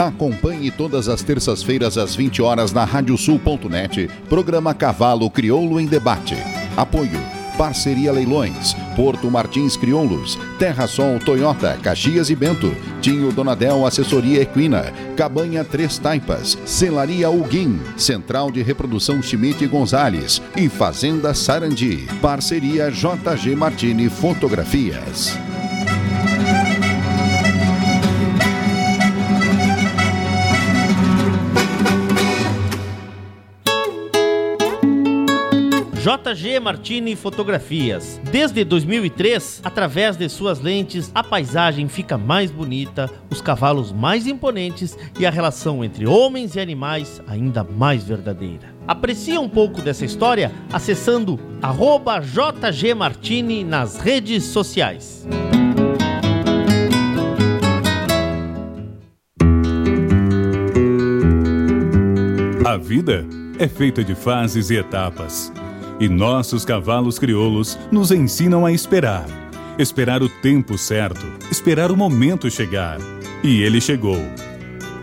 Acompanhe 0.00 0.70
todas 0.70 1.10
as 1.10 1.22
terças-feiras 1.22 1.98
às 1.98 2.16
20 2.16 2.40
horas 2.40 2.72
na 2.72 2.86
radiosul.net, 2.86 4.08
programa 4.30 4.72
Cavalo 4.72 5.28
Crioulo 5.28 5.78
em 5.78 5.84
Debate. 5.84 6.36
Apoio 6.74 7.20
Parceria 7.58 8.10
Leilões, 8.10 8.72
Porto 8.96 9.30
Martins 9.30 9.76
Crioulos, 9.76 10.38
Terra 10.58 10.86
Sol 10.86 11.18
Toyota, 11.18 11.78
Caxias 11.82 12.30
e 12.30 12.34
Bento, 12.34 12.74
Tinho 13.02 13.30
Donadel 13.30 13.84
Assessoria 13.84 14.40
Equina, 14.40 14.90
Cabanha 15.14 15.62
Três 15.62 15.98
Taipas, 15.98 16.56
Celaria 16.64 17.28
Huguim, 17.28 17.78
Central 17.98 18.50
de 18.50 18.62
Reprodução 18.62 19.22
Schmidt 19.22 19.62
e 19.62 19.66
Gonzales 19.66 20.40
e 20.56 20.70
Fazenda 20.70 21.34
Sarandi. 21.34 22.08
Parceria 22.22 22.90
JG 22.90 23.54
Martini 23.54 24.08
Fotografias. 24.08 25.38
JG 36.10 36.58
Martini 36.58 37.14
Fotografias. 37.14 38.20
Desde 38.32 38.64
2003, 38.64 39.60
através 39.62 40.16
de 40.16 40.28
suas 40.28 40.58
lentes, 40.58 41.08
a 41.14 41.22
paisagem 41.22 41.86
fica 41.88 42.18
mais 42.18 42.50
bonita, 42.50 43.08
os 43.30 43.40
cavalos 43.40 43.92
mais 43.92 44.26
imponentes 44.26 44.98
e 45.20 45.24
a 45.24 45.30
relação 45.30 45.84
entre 45.84 46.08
homens 46.08 46.56
e 46.56 46.60
animais 46.60 47.22
ainda 47.28 47.62
mais 47.62 48.02
verdadeira. 48.02 48.74
Aprecie 48.88 49.38
um 49.38 49.48
pouco 49.48 49.80
dessa 49.80 50.04
história 50.04 50.50
acessando 50.72 51.38
arroba 51.62 52.18
JG 52.18 52.92
Martini 52.92 53.62
nas 53.62 54.00
redes 54.00 54.42
sociais. 54.42 55.28
A 62.66 62.76
vida 62.76 63.24
é 63.60 63.68
feita 63.68 64.02
de 64.02 64.16
fases 64.16 64.70
e 64.70 64.76
etapas 64.76 65.52
e 66.00 66.08
nossos 66.08 66.64
cavalos 66.64 67.18
crioulos 67.18 67.78
nos 67.92 68.10
ensinam 68.10 68.64
a 68.64 68.72
esperar. 68.72 69.26
Esperar 69.78 70.22
o 70.22 70.28
tempo 70.28 70.76
certo, 70.78 71.26
esperar 71.50 71.92
o 71.92 71.96
momento 71.96 72.50
chegar. 72.50 72.98
E 73.44 73.62
ele 73.62 73.80
chegou. 73.80 74.18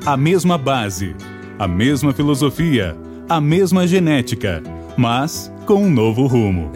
A 0.06 0.18
mesma 0.18 0.58
base, 0.58 1.16
a 1.60 1.68
mesma 1.68 2.14
filosofia, 2.14 2.98
a 3.30 3.40
mesma 3.40 3.86
genética, 3.86 4.62
mas 4.98 5.52
com 5.66 5.84
um 5.84 5.90
novo 5.90 6.26
rumo. 6.26 6.72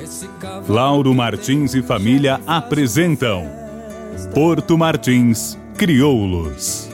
Lauro 0.68 1.14
Martins 1.14 1.74
e 1.74 1.82
família 1.82 2.40
apresentam 2.46 3.50
Porto 4.34 4.78
Martins 4.78 5.58
Crioulos. 5.78 6.91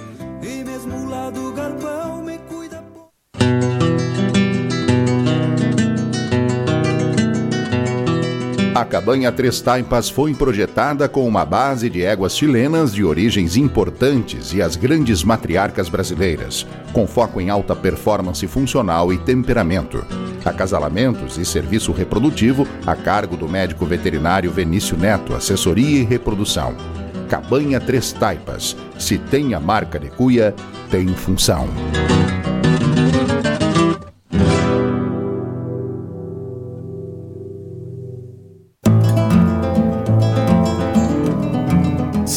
A 8.78 8.86
cabanha 8.86 9.32
Três 9.32 9.60
Taipas 9.60 10.08
foi 10.08 10.36
projetada 10.36 11.10
com 11.10 11.28
uma 11.28 11.44
base 11.44 11.90
de 11.90 12.04
éguas 12.04 12.38
chilenas 12.38 12.94
de 12.94 13.04
origens 13.04 13.58
importantes 13.58 14.54
e 14.54 14.62
as 14.62 14.76
grandes 14.76 15.24
matriarcas 15.24 15.90
brasileiras, 15.90 16.64
com 16.94 17.08
foco 17.08 17.42
em 17.42 17.50
alta 17.50 17.76
performance 17.76 18.46
funcional 18.46 19.12
e 19.12 19.18
temperamento. 19.18 20.06
Acasalamentos 20.46 21.40
e 21.40 21.44
serviço 21.44 21.92
reprodutivo 21.92 22.68
a 22.86 22.96
cargo 22.96 23.36
do 23.36 23.50
médico 23.50 23.84
veterinário 23.84 24.52
Venício 24.52 24.96
Neto, 24.96 25.34
assessoria 25.34 26.02
e 26.02 26.04
reprodução. 26.04 26.76
Cabanha 27.28 27.80
Três 27.80 28.12
Taipas. 28.14 28.78
Se 29.00 29.18
tem 29.18 29.56
a 29.56 29.60
marca 29.60 30.00
de 30.00 30.12
cuia, 30.12 30.54
tem 30.92 31.08
função. 31.08 31.68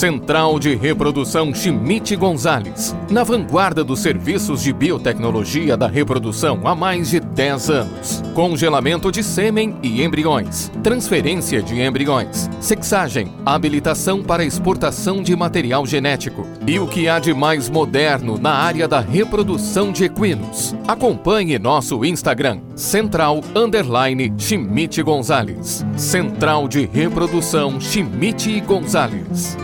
Central 0.00 0.58
de 0.58 0.74
Reprodução 0.74 1.52
Schmidt 1.52 2.16
Gonzalez, 2.16 2.96
na 3.10 3.22
vanguarda 3.22 3.84
dos 3.84 4.00
serviços 4.00 4.62
de 4.62 4.72
biotecnologia 4.72 5.76
da 5.76 5.86
reprodução 5.86 6.62
há 6.64 6.74
mais 6.74 7.10
de 7.10 7.20
10 7.20 7.68
anos. 7.68 8.22
Congelamento 8.32 9.12
de 9.12 9.22
sêmen 9.22 9.76
e 9.82 10.02
embriões, 10.02 10.72
transferência 10.82 11.62
de 11.62 11.78
embriões, 11.82 12.48
sexagem, 12.62 13.30
habilitação 13.44 14.22
para 14.22 14.42
exportação 14.42 15.22
de 15.22 15.36
material 15.36 15.84
genético 15.84 16.46
e 16.66 16.78
o 16.78 16.86
que 16.86 17.06
há 17.06 17.18
de 17.18 17.34
mais 17.34 17.68
moderno 17.68 18.38
na 18.38 18.54
área 18.54 18.88
da 18.88 19.00
reprodução 19.00 19.92
de 19.92 20.04
equinos. 20.04 20.74
Acompanhe 20.88 21.58
nosso 21.58 22.06
Instagram, 22.06 22.60
Central 22.74 23.42
Underline 23.54 24.32
Schmidt 24.38 25.02
Gonzalez. 25.02 25.84
Central 25.94 26.68
de 26.68 26.86
Reprodução 26.86 27.78
Schmidt 27.78 28.60
Gonzalez. 28.62 29.58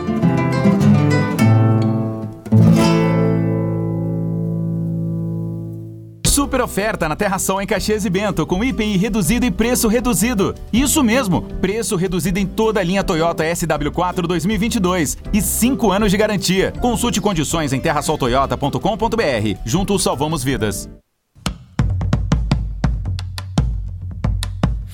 Super 6.47 6.61
oferta 6.61 7.09
na 7.09 7.15
Terra 7.15 7.39
Sol 7.39 7.61
em 7.61 7.67
Caxias 7.67 8.05
e 8.05 8.09
Bento, 8.09 8.45
com 8.45 8.63
IPI 8.63 8.95
reduzido 8.95 9.45
e 9.45 9.51
preço 9.51 9.87
reduzido. 9.87 10.55
Isso 10.71 11.03
mesmo, 11.03 11.41
preço 11.41 11.95
reduzido 11.95 12.39
em 12.39 12.45
toda 12.45 12.79
a 12.79 12.83
linha 12.83 13.03
Toyota 13.03 13.43
SW4 13.43 14.21
2022 14.27 15.17
e 15.33 15.41
5 15.41 15.91
anos 15.91 16.09
de 16.09 16.17
garantia. 16.17 16.71
Consulte 16.79 17.19
condições 17.19 17.73
em 17.73 17.79
terrasoltoyota.com.br. 17.79 19.59
Juntos 19.65 20.03
salvamos 20.03 20.43
vidas. 20.43 20.89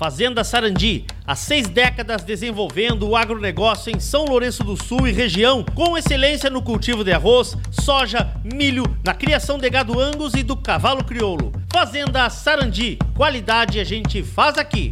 Fazenda 0.04 0.44
Sarandi, 0.44 1.06
há 1.26 1.34
seis 1.34 1.70
décadas 1.70 2.26
desenvolvendo 2.26 3.08
o 3.08 3.16
agronegócio 3.16 3.90
em 3.90 4.02
São 4.02 4.26
Lourenço 4.26 4.62
do 4.62 4.76
Sul 4.76 5.08
e 5.08 5.14
região, 5.14 5.64
com 5.74 5.98
excelência 5.98 6.50
no 6.50 6.62
cultivo 6.62 7.06
de 7.06 7.14
arroz, 7.14 7.56
soja, 7.72 8.34
milho, 8.44 8.84
na 9.02 9.14
criação 9.14 9.58
de 9.58 9.70
gado 9.70 9.98
angus 9.98 10.34
e 10.34 10.44
do 10.44 10.58
cavalo 10.58 11.06
crioulo. 11.06 11.54
Fazenda 11.72 12.30
Sarandi, 12.30 13.00
qualidade 13.16 13.80
a 13.80 13.86
gente 13.86 14.22
faz 14.22 14.58
aqui. 14.58 14.90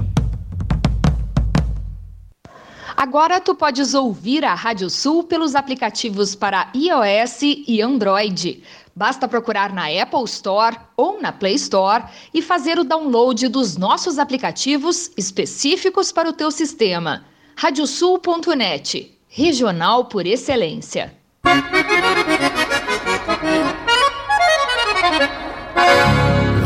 Agora 2.96 3.42
tu 3.42 3.54
podes 3.54 3.94
ouvir 3.94 4.46
a 4.46 4.54
Rádio 4.54 4.90
Sul 4.90 5.24
pelos 5.24 5.56
aplicativos 5.56 6.36
para 6.36 6.72
iOS 6.74 7.42
e 7.42 7.82
Android. 7.82 8.64
Basta 8.96 9.28
procurar 9.28 9.74
na 9.74 9.88
Apple 9.88 10.26
Store 10.26 10.78
ou 10.98 11.22
na 11.22 11.32
Play 11.32 11.56
Store 11.56 12.04
e 12.34 12.42
fazer 12.42 12.78
o 12.78 12.84
download 12.84 13.48
dos 13.48 13.78
nossos 13.78 14.20
aplicativos 14.20 15.12
específicos 15.18 16.12
para 16.12 16.30
o 16.30 16.34
teu 16.34 16.52
sistema. 16.52 17.24
Radiosul.net, 17.56 19.18
regional 19.28 20.06
por 20.06 20.26
excelência. 20.26 21.14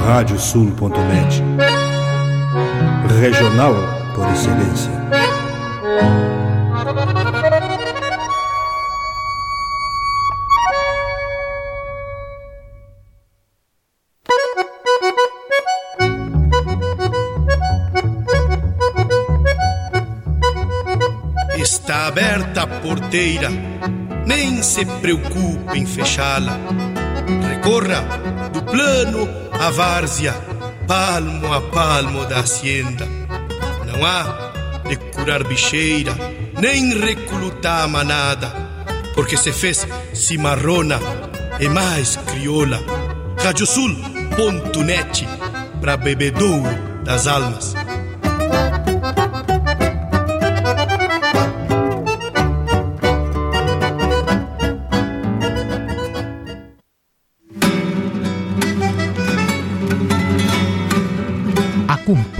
Radiosul.net, 0.05 1.41
regional 3.19 3.73
por 4.15 4.27
excelência. 4.29 4.91
Aberta 22.15 22.61
a 22.61 22.67
porteira, 22.67 23.49
nem 24.25 24.63
se 24.63 24.85
preocupe 24.85 25.77
em 25.77 25.85
fechá-la. 25.85 26.57
Recorra 27.49 27.99
do 28.53 28.63
plano 28.63 29.27
à 29.51 29.69
várzea, 29.69 30.33
palmo 30.87 31.53
a 31.53 31.59
palmo 31.59 32.25
da 32.25 32.39
hacienda. 32.39 33.05
Não 33.85 34.05
há 34.05 34.53
de 34.87 34.95
curar 34.95 35.43
bicheira, 35.43 36.15
nem 36.57 36.97
reclutar 36.97 37.85
manada, 37.89 38.49
porque 39.13 39.35
se 39.35 39.51
fez 39.51 39.85
cimarrona 40.13 40.97
e 41.59 41.67
mais 41.67 42.15
crioula. 42.15 42.79
Radiosul.net 43.43 45.27
para 45.81 45.97
bebedouro 45.97 47.03
das 47.03 47.27
almas. 47.27 47.75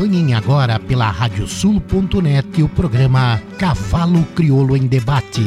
Acompanhem 0.05 0.35
agora 0.35 0.79
pela 0.79 1.09
radiosul.net 1.09 2.61
o 2.61 2.69
programa 2.69 3.41
Cavalo 3.57 4.23
Crioulo 4.35 4.77
em 4.77 4.85
Debate. 4.85 5.41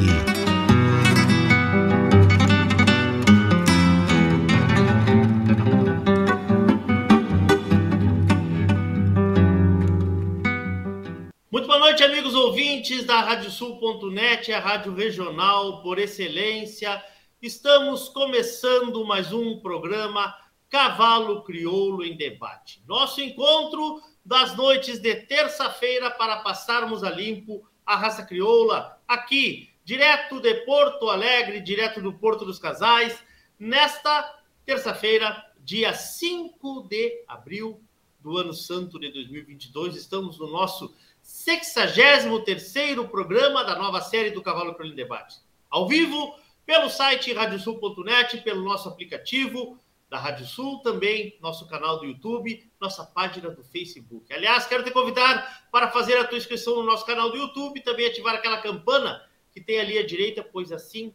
Muito 11.53 11.69
boa 11.69 11.79
noite, 11.79 12.03
amigos 12.03 12.35
ouvintes 12.35 13.05
da 13.05 13.21
radiosul.net, 13.21 14.53
a 14.53 14.59
rádio 14.59 14.93
regional 14.93 15.83
por 15.83 16.01
excelência. 16.01 17.01
Estamos 17.41 18.09
começando 18.09 19.07
mais 19.07 19.33
um 19.33 19.61
programa 19.61 20.35
Cavalo 20.69 21.43
Crioulo 21.43 22.05
em 22.05 22.17
Debate. 22.17 22.83
Nosso 22.87 23.21
encontro 23.21 24.03
das 24.25 24.55
noites 24.57 24.99
de 24.99 25.15
terça-feira 25.15 26.11
para 26.11 26.39
passarmos 26.39 27.03
a 27.03 27.11
limpo 27.11 27.67
a 27.87 27.97
raça 27.97 28.23
crioula 28.23 29.01
aqui, 29.09 29.71
direto 29.83 30.41
de 30.41 30.55
Porto 30.67 31.09
Alegre, 31.09 31.61
direto 31.61 32.03
do 32.03 32.13
Porto 32.13 32.45
dos 32.45 32.59
Casais, 32.59 33.19
nesta 33.59 34.39
terça-feira, 34.67 35.43
dia 35.61 35.95
5 35.95 36.87
de 36.87 37.25
abril 37.27 37.83
do 38.21 38.37
ano 38.37 38.53
santo 38.53 38.99
de 38.99 39.11
2022. 39.11 39.97
Estamos 39.97 40.39
no 40.39 40.47
nosso 40.49 40.95
63º 41.25 43.09
programa 43.09 43.65
da 43.65 43.79
nova 43.79 44.03
série 44.03 44.31
do 44.31 44.43
Cavalo 44.43 44.75
Crioulo 44.75 44.93
em 44.93 44.97
Debate. 44.97 45.39
Ao 45.71 45.89
vivo, 45.89 46.35
pelo 46.67 46.91
site 46.91 47.33
radiosul.net, 47.33 48.43
pelo 48.43 48.63
nosso 48.63 48.91
aplicativo, 48.91 49.79
da 50.09 50.19
Rádio 50.19 50.47
Sul, 50.47 50.81
também 50.81 51.37
nosso 51.41 51.69
canal 51.69 51.99
do 51.99 52.07
YouTube, 52.07 52.71
nossa 52.81 53.05
página 53.05 53.51
do 53.51 53.63
Facebook. 53.63 54.33
Aliás, 54.33 54.67
quero 54.67 54.83
te 54.83 54.91
convidar 54.91 55.69
para 55.71 55.91
fazer 55.91 56.17
a 56.17 56.25
tua 56.25 56.39
inscrição 56.39 56.77
no 56.77 56.85
nosso 56.85 57.05
canal 57.05 57.31
do 57.31 57.37
YouTube, 57.37 57.81
também 57.83 58.07
ativar 58.07 58.35
aquela 58.35 58.59
campana 58.59 59.23
que 59.53 59.61
tem 59.61 59.81
ali 59.81 59.99
à 59.99 60.07
direita, 60.07 60.43
pois 60.43 60.73
assim, 60.73 61.15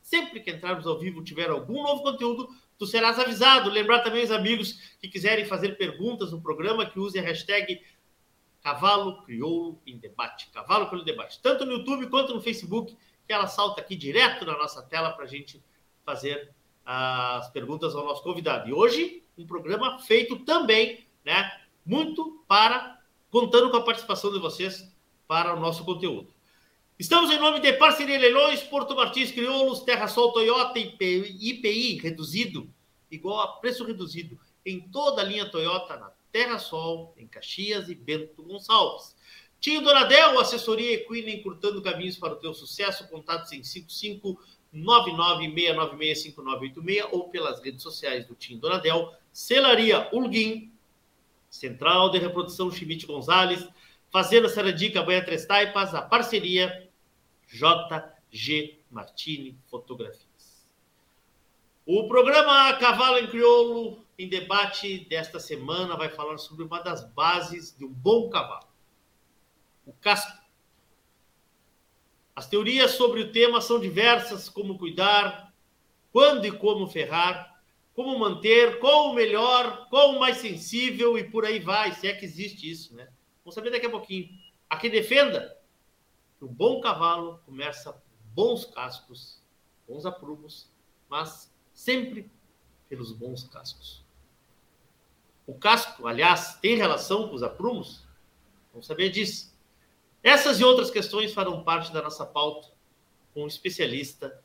sempre 0.00 0.40
que 0.40 0.50
entrarmos 0.50 0.86
ao 0.86 0.98
vivo, 0.98 1.24
tiver 1.24 1.50
algum 1.50 1.82
novo 1.82 2.02
conteúdo, 2.02 2.48
tu 2.78 2.86
serás 2.86 3.18
avisado. 3.18 3.68
Lembrar 3.68 4.00
também 4.00 4.22
os 4.22 4.30
amigos 4.30 4.96
que 5.00 5.08
quiserem 5.08 5.44
fazer 5.44 5.76
perguntas 5.76 6.30
no 6.30 6.40
programa, 6.40 6.86
que 6.86 7.00
usem 7.00 7.20
a 7.20 7.24
hashtag 7.24 7.82
Cavalo 8.62 9.22
Crioulo 9.24 9.80
em 9.86 9.98
Debate. 9.98 10.50
Cavalo 10.50 10.86
Crioulo 10.86 11.04
Debate. 11.04 11.40
Tanto 11.40 11.64
no 11.64 11.72
YouTube 11.72 12.08
quanto 12.08 12.34
no 12.34 12.40
Facebook, 12.40 12.96
que 13.26 13.32
ela 13.32 13.46
salta 13.46 13.80
aqui 13.80 13.96
direto 13.96 14.44
na 14.44 14.56
nossa 14.56 14.82
tela 14.82 15.10
para 15.10 15.24
a 15.24 15.28
gente 15.28 15.62
fazer 16.04 16.54
as 16.92 17.48
perguntas 17.50 17.94
ao 17.94 18.04
nosso 18.04 18.20
convidado. 18.20 18.68
E 18.68 18.72
hoje, 18.72 19.22
um 19.38 19.46
programa 19.46 20.00
feito 20.00 20.40
também, 20.40 21.06
né, 21.24 21.48
muito 21.86 22.42
para, 22.48 23.00
contando 23.30 23.70
com 23.70 23.76
a 23.76 23.84
participação 23.84 24.32
de 24.32 24.40
vocês 24.40 24.92
para 25.28 25.54
o 25.54 25.60
nosso 25.60 25.84
conteúdo. 25.84 26.34
Estamos 26.98 27.30
em 27.30 27.38
nome 27.38 27.60
de 27.60 27.72
Parceria 27.74 28.18
Leilões, 28.18 28.64
Porto 28.64 28.96
Martins 28.96 29.30
Crioulos, 29.30 29.84
Terra 29.84 30.08
Sol 30.08 30.32
Toyota 30.32 30.80
IPI, 30.80 32.00
reduzido, 32.00 32.68
igual 33.08 33.40
a 33.40 33.60
preço 33.60 33.84
reduzido, 33.84 34.36
em 34.66 34.80
toda 34.80 35.22
a 35.22 35.24
linha 35.24 35.48
Toyota, 35.48 35.96
na 35.96 36.10
Terra 36.32 36.58
Sol, 36.58 37.14
em 37.16 37.28
Caxias 37.28 37.88
e 37.88 37.94
Bento 37.94 38.42
Gonçalves. 38.42 39.14
Tinho 39.60 39.80
Donadel, 39.80 40.40
assessoria 40.40 40.94
equina 40.94 41.30
encurtando 41.30 41.80
caminhos 41.82 42.16
para 42.16 42.32
o 42.32 42.36
teu 42.36 42.52
sucesso, 42.52 43.06
contatos 43.08 43.52
em 43.52 43.62
55 43.62 44.42
996965986 44.74 47.08
ou 47.12 47.28
pelas 47.28 47.60
redes 47.60 47.82
sociais 47.82 48.26
do 48.26 48.34
Tim 48.34 48.58
Donadel, 48.58 49.14
Celaria 49.32 50.08
Ulguim, 50.12 50.72
Central 51.48 52.10
de 52.10 52.18
Reprodução 52.18 52.70
Chimite 52.70 53.06
Gonzalez, 53.06 53.66
Fazenda 54.10 54.48
Saradica 54.48 55.02
Banha 55.02 55.24
Três 55.24 55.46
Taipas, 55.46 55.94
a 55.94 56.02
parceria 56.02 56.88
JG 57.48 58.78
Martini 58.90 59.58
Fotografias. 59.68 60.66
O 61.86 62.06
programa 62.06 62.72
Cavalo 62.74 63.18
em 63.18 63.26
Crioulo, 63.26 64.04
em 64.18 64.28
debate 64.28 65.06
desta 65.08 65.40
semana, 65.40 65.96
vai 65.96 66.08
falar 66.08 66.38
sobre 66.38 66.64
uma 66.64 66.80
das 66.80 67.04
bases 67.12 67.74
de 67.76 67.84
um 67.84 67.92
bom 67.92 68.28
cavalo, 68.28 68.68
o 69.86 69.92
casco 69.94 70.39
as 72.34 72.48
teorias 72.48 72.92
sobre 72.92 73.20
o 73.20 73.32
tema 73.32 73.60
são 73.60 73.80
diversas: 73.80 74.48
como 74.48 74.78
cuidar, 74.78 75.52
quando 76.12 76.46
e 76.46 76.52
como 76.52 76.88
ferrar, 76.88 77.62
como 77.94 78.18
manter, 78.18 78.78
qual 78.78 79.10
o 79.10 79.14
melhor, 79.14 79.88
qual 79.88 80.12
o 80.12 80.20
mais 80.20 80.38
sensível 80.38 81.18
e 81.18 81.24
por 81.24 81.44
aí 81.44 81.58
vai, 81.58 81.92
se 81.92 82.06
é 82.06 82.14
que 82.14 82.24
existe 82.24 82.70
isso, 82.70 82.94
né? 82.94 83.08
Vamos 83.44 83.54
saber 83.54 83.70
daqui 83.70 83.86
a 83.86 83.90
pouquinho. 83.90 84.28
A 84.68 84.76
quem 84.76 84.90
defenda 84.90 85.56
que 86.38 86.44
um 86.44 86.52
bom 86.52 86.80
cavalo 86.80 87.40
começa 87.44 87.92
com 87.92 88.00
bons 88.34 88.64
cascos, 88.64 89.42
bons 89.86 90.06
aprumos, 90.06 90.70
mas 91.08 91.52
sempre 91.74 92.30
pelos 92.88 93.12
bons 93.12 93.44
cascos. 93.44 94.04
O 95.46 95.54
casco, 95.54 96.06
aliás, 96.06 96.54
tem 96.60 96.76
relação 96.76 97.28
com 97.28 97.34
os 97.34 97.42
aprumos? 97.42 98.04
Vamos 98.72 98.86
saber 98.86 99.10
disso. 99.10 99.49
Essas 100.22 100.60
e 100.60 100.64
outras 100.64 100.90
questões 100.90 101.32
farão 101.32 101.62
parte 101.64 101.92
da 101.92 102.02
nossa 102.02 102.26
pauta 102.26 102.68
com 103.32 103.44
um 103.44 103.46
especialista 103.46 104.38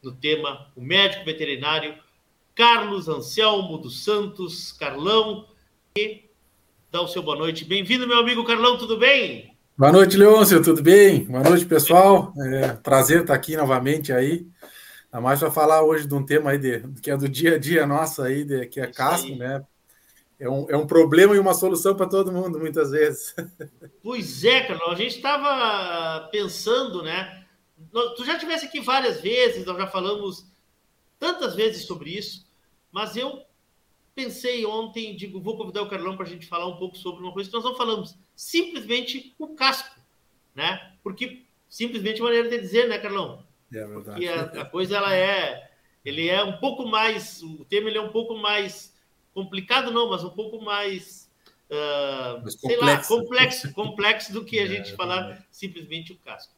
no 0.00 0.12
tema, 0.12 0.70
o 0.76 0.80
médico 0.80 1.24
veterinário 1.24 1.96
Carlos 2.54 3.08
Anselmo 3.08 3.78
dos 3.78 4.04
Santos, 4.04 4.70
Carlão, 4.70 5.48
e 5.96 6.30
dá 6.90 7.02
o 7.02 7.08
seu 7.08 7.20
boa 7.20 7.36
noite. 7.36 7.64
Bem-vindo, 7.64 8.06
meu 8.06 8.18
amigo 8.18 8.44
Carlão, 8.44 8.78
tudo 8.78 8.96
bem? 8.96 9.56
Boa 9.76 9.90
noite, 9.90 10.16
Leôncio, 10.16 10.62
tudo 10.62 10.82
bem? 10.82 11.24
Boa 11.24 11.42
noite, 11.42 11.66
pessoal. 11.66 12.32
É, 12.36 12.68
prazer 12.74 13.22
estar 13.22 13.34
aqui 13.34 13.56
novamente 13.56 14.12
aí. 14.12 14.46
Ainda 15.10 15.20
mais 15.20 15.40
para 15.40 15.50
falar 15.50 15.82
hoje 15.82 16.06
de 16.06 16.14
um 16.14 16.24
tema 16.24 16.52
aí 16.52 16.58
de, 16.58 16.80
que 17.00 17.10
é 17.10 17.16
do 17.16 17.28
dia 17.28 17.56
a 17.56 17.58
dia 17.58 17.86
nosso 17.86 18.22
aí, 18.22 18.44
de, 18.44 18.66
que 18.66 18.80
é 18.80 18.84
Isso 18.84 18.94
casco, 18.94 19.26
aí. 19.26 19.36
né? 19.36 19.64
É 20.42 20.50
um, 20.50 20.66
é 20.68 20.76
um 20.76 20.88
problema 20.88 21.36
e 21.36 21.38
uma 21.38 21.54
solução 21.54 21.94
para 21.94 22.08
todo 22.08 22.32
mundo, 22.32 22.58
muitas 22.58 22.90
vezes. 22.90 23.34
Pois 24.02 24.42
é, 24.44 24.62
Carlos, 24.62 24.88
a 24.88 24.96
gente 24.96 25.14
estava 25.14 26.28
pensando, 26.32 27.04
né? 27.04 27.46
Tu 28.16 28.24
já 28.24 28.36
tivesse 28.36 28.66
aqui 28.66 28.80
várias 28.80 29.20
vezes, 29.20 29.64
nós 29.64 29.78
já 29.78 29.86
falamos 29.86 30.44
tantas 31.20 31.54
vezes 31.54 31.84
sobre 31.84 32.10
isso, 32.10 32.44
mas 32.90 33.16
eu 33.16 33.44
pensei 34.12 34.66
ontem, 34.66 35.14
digo, 35.14 35.40
vou 35.40 35.56
convidar 35.56 35.82
o 35.82 35.88
Carlão 35.88 36.16
para 36.16 36.26
a 36.26 36.28
gente 36.28 36.48
falar 36.48 36.66
um 36.66 36.76
pouco 36.76 36.96
sobre 36.96 37.22
uma 37.22 37.32
coisa 37.32 37.48
que 37.48 37.54
nós 37.54 37.64
não 37.64 37.76
falamos, 37.76 38.18
simplesmente 38.34 39.32
o 39.38 39.54
casco, 39.54 40.00
né? 40.52 40.94
Porque 41.04 41.44
simplesmente 41.68 42.20
maneira 42.20 42.48
de 42.50 42.58
dizer, 42.58 42.88
né, 42.88 42.98
Carlão? 42.98 43.46
É 43.72 43.86
verdade. 43.86 44.04
Porque 44.04 44.26
a, 44.26 44.62
a 44.62 44.64
coisa 44.64 44.96
ela 44.96 45.14
é, 45.14 45.70
ele 46.04 46.28
é 46.28 46.42
um 46.42 46.56
pouco 46.56 46.84
mais, 46.84 47.40
o 47.40 47.64
tema 47.64 47.88
ele 47.88 47.98
é 47.98 48.02
um 48.02 48.10
pouco 48.10 48.34
mais 48.34 48.91
complicado 49.34 49.90
não, 49.90 50.10
mas 50.10 50.24
um 50.24 50.30
pouco 50.30 50.60
mais, 50.60 51.30
uh, 51.70 52.50
sei 52.50 52.76
lá, 52.76 53.02
complexo, 53.02 53.72
complexo 53.72 54.32
do 54.32 54.44
que 54.44 54.58
a 54.58 54.64
é, 54.64 54.66
gente 54.66 54.92
falar 54.94 55.32
é. 55.32 55.44
simplesmente 55.50 56.12
o 56.12 56.18
casco. 56.18 56.54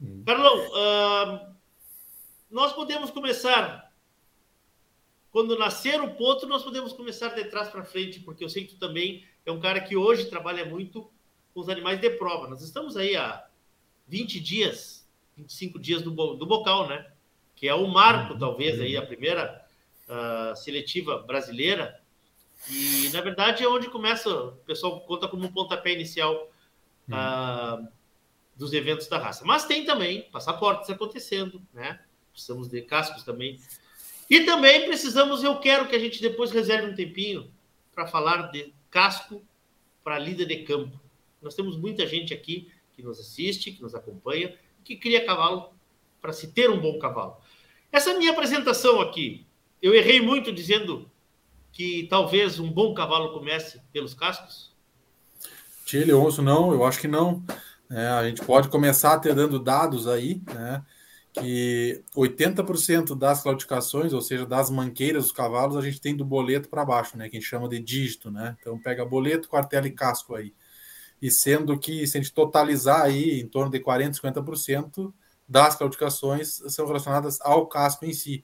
Hum. 0.00 0.22
Carlão, 0.24 0.58
uh, 0.68 1.54
nós 2.50 2.72
podemos 2.72 3.10
começar 3.10 3.92
quando 5.34 5.58
nascer 5.58 6.00
o 6.00 6.14
ponto, 6.14 6.46
nós 6.46 6.62
podemos 6.62 6.92
começar 6.92 7.30
de 7.30 7.44
trás 7.46 7.68
para 7.68 7.82
frente, 7.82 8.20
porque 8.20 8.44
eu 8.44 8.48
sei 8.48 8.64
que 8.64 8.74
tu 8.74 8.78
também 8.78 9.24
é 9.44 9.50
um 9.50 9.58
cara 9.58 9.80
que 9.80 9.96
hoje 9.96 10.26
trabalha 10.26 10.64
muito 10.64 11.10
com 11.52 11.58
os 11.58 11.68
animais 11.68 12.00
de 12.00 12.08
prova. 12.10 12.46
Nós 12.48 12.62
estamos 12.62 12.96
aí 12.96 13.16
há 13.16 13.44
20 14.06 14.38
dias, 14.38 15.04
25 15.36 15.76
dias 15.80 16.02
do, 16.02 16.10
do 16.10 16.46
bocal, 16.46 16.86
né? 16.86 17.10
Que 17.56 17.66
é 17.66 17.74
o 17.74 17.88
marco, 17.88 18.34
uhum. 18.34 18.38
talvez, 18.38 18.80
aí, 18.80 18.96
a 18.96 19.04
primeira 19.04 19.63
uh, 20.08 20.56
seletiva 20.56 21.18
brasileira. 21.18 22.00
E, 22.70 23.10
na 23.12 23.20
verdade, 23.20 23.62
é 23.62 23.68
onde 23.68 23.88
começa, 23.90 24.28
o 24.30 24.52
pessoal 24.58 25.00
conta 25.02 25.28
como 25.28 25.44
um 25.46 25.52
pontapé 25.52 25.92
inicial 25.92 26.50
uh, 27.08 27.88
dos 28.56 28.72
eventos 28.72 29.06
da 29.08 29.18
raça. 29.18 29.44
Mas 29.44 29.64
tem 29.64 29.84
também 29.84 30.22
passaportes 30.30 30.88
acontecendo, 30.88 31.60
né? 31.72 32.00
Precisamos 32.32 32.68
de 32.68 32.80
cascos 32.82 33.22
também. 33.22 33.60
E 34.28 34.40
também 34.40 34.86
precisamos, 34.86 35.44
eu 35.44 35.58
quero 35.58 35.88
que 35.88 35.94
a 35.94 35.98
gente 35.98 36.20
depois 36.20 36.50
reserve 36.50 36.90
um 36.90 36.94
tempinho 36.94 37.52
para 37.94 38.06
falar 38.06 38.50
de 38.50 38.72
casco 38.90 39.44
para 40.02 40.18
lida 40.18 40.44
de 40.44 40.62
campo. 40.64 40.98
Nós 41.42 41.54
temos 41.54 41.76
muita 41.76 42.06
gente 42.06 42.32
aqui 42.32 42.70
que 42.94 43.02
nos 43.02 43.20
assiste, 43.20 43.72
que 43.72 43.82
nos 43.82 43.94
acompanha, 43.94 44.56
que 44.82 44.96
cria 44.96 45.24
cavalo 45.24 45.74
para 46.20 46.32
se 46.32 46.52
ter 46.52 46.70
um 46.70 46.80
bom 46.80 46.98
cavalo. 46.98 47.36
Essa 47.92 48.14
minha 48.14 48.32
apresentação 48.32 49.00
aqui, 49.00 49.46
eu 49.84 49.94
errei 49.94 50.18
muito 50.18 50.50
dizendo 50.50 51.10
que 51.70 52.06
talvez 52.08 52.58
um 52.58 52.72
bom 52.72 52.94
cavalo 52.94 53.34
comece 53.34 53.82
pelos 53.92 54.14
cascos? 54.14 54.74
Tchê, 55.84 56.06
Leôncio, 56.06 56.42
não, 56.42 56.72
eu 56.72 56.86
acho 56.86 56.98
que 56.98 57.06
não. 57.06 57.44
É, 57.90 58.06
a 58.06 58.26
gente 58.26 58.42
pode 58.42 58.70
começar 58.70 59.12
até 59.12 59.34
dando 59.34 59.58
dados 59.58 60.08
aí, 60.08 60.40
né? 60.54 60.82
Que 61.34 62.02
80% 62.16 63.14
das 63.14 63.42
claudicações, 63.42 64.14
ou 64.14 64.22
seja, 64.22 64.46
das 64.46 64.70
manqueiras 64.70 65.24
dos 65.24 65.32
cavalos, 65.32 65.76
a 65.76 65.82
gente 65.82 66.00
tem 66.00 66.16
do 66.16 66.24
boleto 66.24 66.70
para 66.70 66.82
baixo, 66.82 67.18
né? 67.18 67.28
Que 67.28 67.36
a 67.36 67.40
gente 67.40 67.48
chama 67.48 67.68
de 67.68 67.78
dígito, 67.78 68.30
né? 68.30 68.56
Então 68.58 68.80
pega 68.80 69.04
boleto, 69.04 69.50
quartela 69.50 69.86
e 69.86 69.90
casco 69.90 70.34
aí. 70.34 70.54
E 71.20 71.30
sendo 71.30 71.78
que, 71.78 72.06
se 72.06 72.16
a 72.16 72.22
gente 72.22 72.32
totalizar 72.32 73.02
aí, 73.02 73.38
em 73.38 73.46
torno 73.46 73.70
de 73.70 73.80
40%, 73.80 74.14
50% 74.14 75.12
das 75.46 75.76
claudicações 75.76 76.62
são 76.68 76.86
relacionadas 76.86 77.38
ao 77.42 77.66
casco 77.66 78.06
em 78.06 78.14
si. 78.14 78.42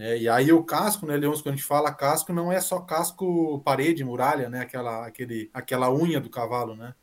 É, 0.00 0.18
e 0.18 0.28
aí 0.28 0.50
o 0.52 0.64
casco, 0.64 1.06
né, 1.06 1.16
Leôncio, 1.16 1.42
quando 1.42 1.54
a 1.54 1.56
gente 1.56 1.66
fala 1.66 1.92
casco, 1.92 2.32
não 2.32 2.50
é 2.50 2.60
só 2.60 2.80
casco 2.80 3.60
parede, 3.60 4.02
muralha, 4.02 4.48
né, 4.48 4.60
aquela, 4.60 5.06
aquele, 5.06 5.50
aquela 5.52 5.92
unha 5.92 6.20
do 6.20 6.30
cavalo, 6.30 6.74
né? 6.74 6.94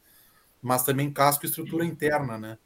mas 0.62 0.84
também 0.84 1.12
casco 1.12 1.46
estrutura 1.46 1.86
interna, 1.86 2.38
né? 2.38 2.58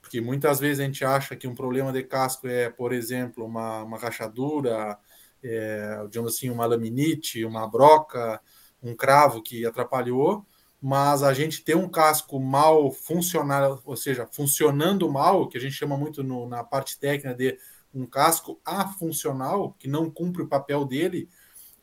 Porque 0.00 0.20
muitas 0.20 0.60
vezes 0.60 0.80
a 0.80 0.84
gente 0.84 1.04
acha 1.04 1.36
que 1.36 1.46
um 1.46 1.54
problema 1.54 1.92
de 1.92 2.02
casco 2.02 2.46
é, 2.46 2.68
por 2.68 2.92
exemplo, 2.92 3.44
uma, 3.44 3.82
uma 3.84 3.98
rachadura, 3.98 4.98
é, 5.42 6.04
digamos 6.10 6.34
assim, 6.34 6.50
uma 6.50 6.66
laminite, 6.66 7.44
uma 7.44 7.66
broca, 7.66 8.40
um 8.82 8.94
cravo 8.94 9.42
que 9.42 9.64
atrapalhou, 9.64 10.44
mas 10.80 11.22
a 11.22 11.32
gente 11.32 11.64
ter 11.64 11.76
um 11.76 11.88
casco 11.88 12.40
mal 12.40 12.90
funcional, 12.90 13.80
ou 13.84 13.96
seja, 13.96 14.26
funcionando 14.26 15.10
mal, 15.10 15.48
que 15.48 15.56
a 15.56 15.60
gente 15.60 15.74
chama 15.74 15.96
muito 15.96 16.24
no, 16.24 16.48
na 16.48 16.64
parte 16.64 16.98
técnica 16.98 17.34
de 17.34 17.56
um 17.94 18.06
casco 18.06 18.60
afuncional, 18.64 19.74
que 19.78 19.88
não 19.88 20.10
cumpre 20.10 20.42
o 20.42 20.48
papel 20.48 20.84
dele, 20.84 21.28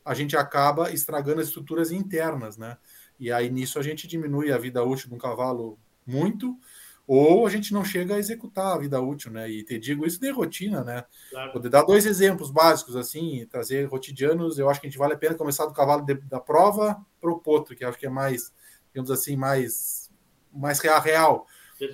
a 0.03 0.13
gente 0.13 0.35
acaba 0.35 0.91
estragando 0.91 1.41
as 1.41 1.47
estruturas 1.47 1.91
internas, 1.91 2.57
né? 2.57 2.77
E 3.19 3.31
aí 3.31 3.49
nisso 3.49 3.77
a 3.77 3.83
gente 3.83 4.07
diminui 4.07 4.51
a 4.51 4.57
vida 4.57 4.83
útil 4.83 5.09
de 5.09 5.15
um 5.15 5.19
cavalo 5.19 5.77
muito, 6.05 6.57
ou 7.05 7.45
a 7.45 7.49
gente 7.49 7.73
não 7.73 7.83
chega 7.83 8.15
a 8.15 8.19
executar 8.19 8.75
a 8.75 8.77
vida 8.77 9.01
útil, 9.01 9.31
né? 9.31 9.49
E 9.49 9.63
te 9.63 9.79
digo 9.79 10.05
isso 10.05 10.19
de 10.19 10.29
rotina, 10.29 10.83
né? 10.83 11.03
Claro. 11.31 11.51
Poder 11.51 11.69
dar 11.69 11.83
dois 11.83 12.05
exemplos 12.05 12.51
básicos, 12.51 12.95
assim, 12.95 13.47
trazer 13.49 13.85
rotidianos, 13.85 14.59
eu 14.59 14.69
acho 14.69 14.79
que 14.79 14.87
a 14.87 14.89
gente 14.89 14.99
vale 14.99 15.13
a 15.13 15.17
pena 15.17 15.35
começar 15.35 15.65
do 15.65 15.73
cavalo 15.73 16.03
de, 16.03 16.13
da 16.13 16.39
prova 16.39 17.03
para 17.19 17.31
o 17.31 17.39
potro, 17.39 17.75
que 17.75 17.83
acho 17.83 17.97
que 17.97 18.05
é 18.05 18.09
mais, 18.09 18.53
digamos 18.93 19.09
assim, 19.11 19.35
mais, 19.35 20.11
mais 20.53 20.79
real. 20.79 21.01
real. 21.01 21.47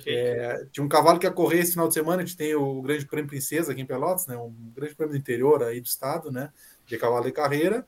É, 0.06 0.66
tinha 0.72 0.84
um 0.84 0.88
cavalo 0.88 1.18
que 1.18 1.26
ia 1.26 1.32
correr 1.32 1.60
esse 1.60 1.72
final 1.72 1.88
de 1.88 1.94
semana, 1.94 2.22
a 2.22 2.24
gente 2.24 2.36
tem 2.36 2.54
o 2.54 2.82
Grande 2.82 3.06
Prêmio 3.06 3.28
Princesa 3.28 3.72
aqui 3.72 3.80
em 3.80 3.86
Pelotas, 3.86 4.26
né? 4.26 4.36
Um 4.36 4.52
grande 4.74 4.94
prêmio 4.94 5.14
do 5.14 5.18
interior 5.18 5.62
aí 5.62 5.80
do 5.80 5.86
estado, 5.86 6.30
né? 6.30 6.52
De 6.86 6.96
cavalo 6.98 7.24
de 7.24 7.32
carreira. 7.32 7.86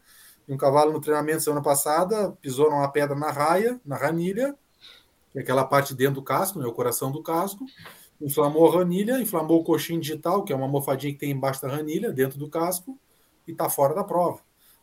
E 0.49 0.53
um 0.53 0.57
cavalo 0.57 0.93
no 0.93 1.01
treinamento 1.01 1.43
semana 1.43 1.63
passada 1.63 2.33
pisou 2.41 2.71
numa 2.71 2.91
pedra 2.91 3.15
na 3.15 3.31
raia, 3.31 3.81
na 3.85 3.97
ranilha, 3.97 4.57
que 5.31 5.39
é 5.39 5.43
aquela 5.43 5.65
parte 5.65 5.95
dentro 5.95 6.15
do 6.15 6.23
casco, 6.23 6.59
né, 6.59 6.67
o 6.67 6.73
coração 6.73 7.13
do 7.13 7.23
casco, 7.23 7.67
inflamou 8.21 8.67
a 8.69 8.79
ranilha, 8.79 9.21
inflamou 9.21 9.61
o 9.61 9.65
coxinho 9.65 10.01
digital, 10.01 10.43
que 10.43 10.53
é 10.53 10.57
uma 10.57 10.65
almofadinha 10.65 11.13
que 11.13 11.19
tem 11.19 11.31
embaixo 11.31 11.61
da 11.61 11.69
ranilha, 11.69 12.11
dentro 12.13 12.39
do 12.39 12.49
casco, 12.49 12.99
e 13.47 13.53
está 13.53 13.69
fora 13.69 13.95
da 13.95 14.03
prova. 14.03 14.41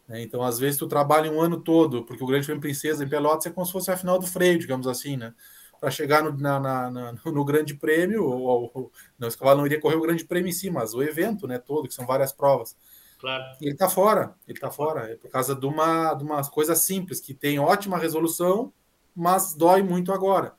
Né? 0.07 0.21
Então, 0.21 0.43
às 0.43 0.59
vezes, 0.59 0.77
tu 0.77 0.87
trabalha 0.87 1.31
um 1.31 1.41
ano 1.41 1.59
todo, 1.59 2.03
porque 2.05 2.23
o 2.23 2.27
Grande 2.27 2.45
Prêmio 2.45 2.61
Princesa 2.61 3.03
em 3.03 3.09
Pelotas 3.09 3.47
é 3.47 3.49
como 3.49 3.65
se 3.65 3.71
fosse 3.71 3.89
a 3.89 3.97
final 3.97 4.19
do 4.19 4.27
freio, 4.27 4.59
digamos 4.59 4.87
assim, 4.87 5.17
né? 5.17 5.33
Para 5.79 5.91
chegar 5.91 6.23
no, 6.23 6.37
na, 6.37 6.59
na, 6.59 7.13
no 7.25 7.45
Grande 7.45 7.73
Prêmio, 7.73 8.23
ou, 8.23 8.71
ou, 8.73 8.91
não, 9.17 9.27
esse 9.27 9.37
cavalo 9.37 9.59
não 9.59 9.65
iria 9.65 9.79
correr 9.79 9.95
o 9.95 10.01
Grande 10.01 10.25
Prêmio 10.25 10.49
em 10.49 10.53
si, 10.53 10.69
mas 10.69 10.93
o 10.93 11.03
evento 11.03 11.47
né, 11.47 11.57
todo, 11.57 11.87
que 11.87 11.93
são 11.93 12.05
várias 12.05 12.31
provas. 12.31 12.75
Claro. 13.19 13.43
Ele 13.61 13.71
está 13.71 13.89
fora, 13.89 14.35
ele 14.47 14.57
está 14.57 14.69
fora. 14.69 15.11
É 15.11 15.15
por 15.15 15.29
causa 15.29 15.55
de 15.55 15.65
uma, 15.65 16.13
de 16.13 16.23
uma 16.23 16.43
coisa 16.49 16.75
simples, 16.75 17.19
que 17.19 17.33
tem 17.33 17.59
ótima 17.59 17.97
resolução, 17.97 18.71
mas 19.15 19.53
dói 19.55 19.81
muito 19.81 20.11
agora. 20.11 20.53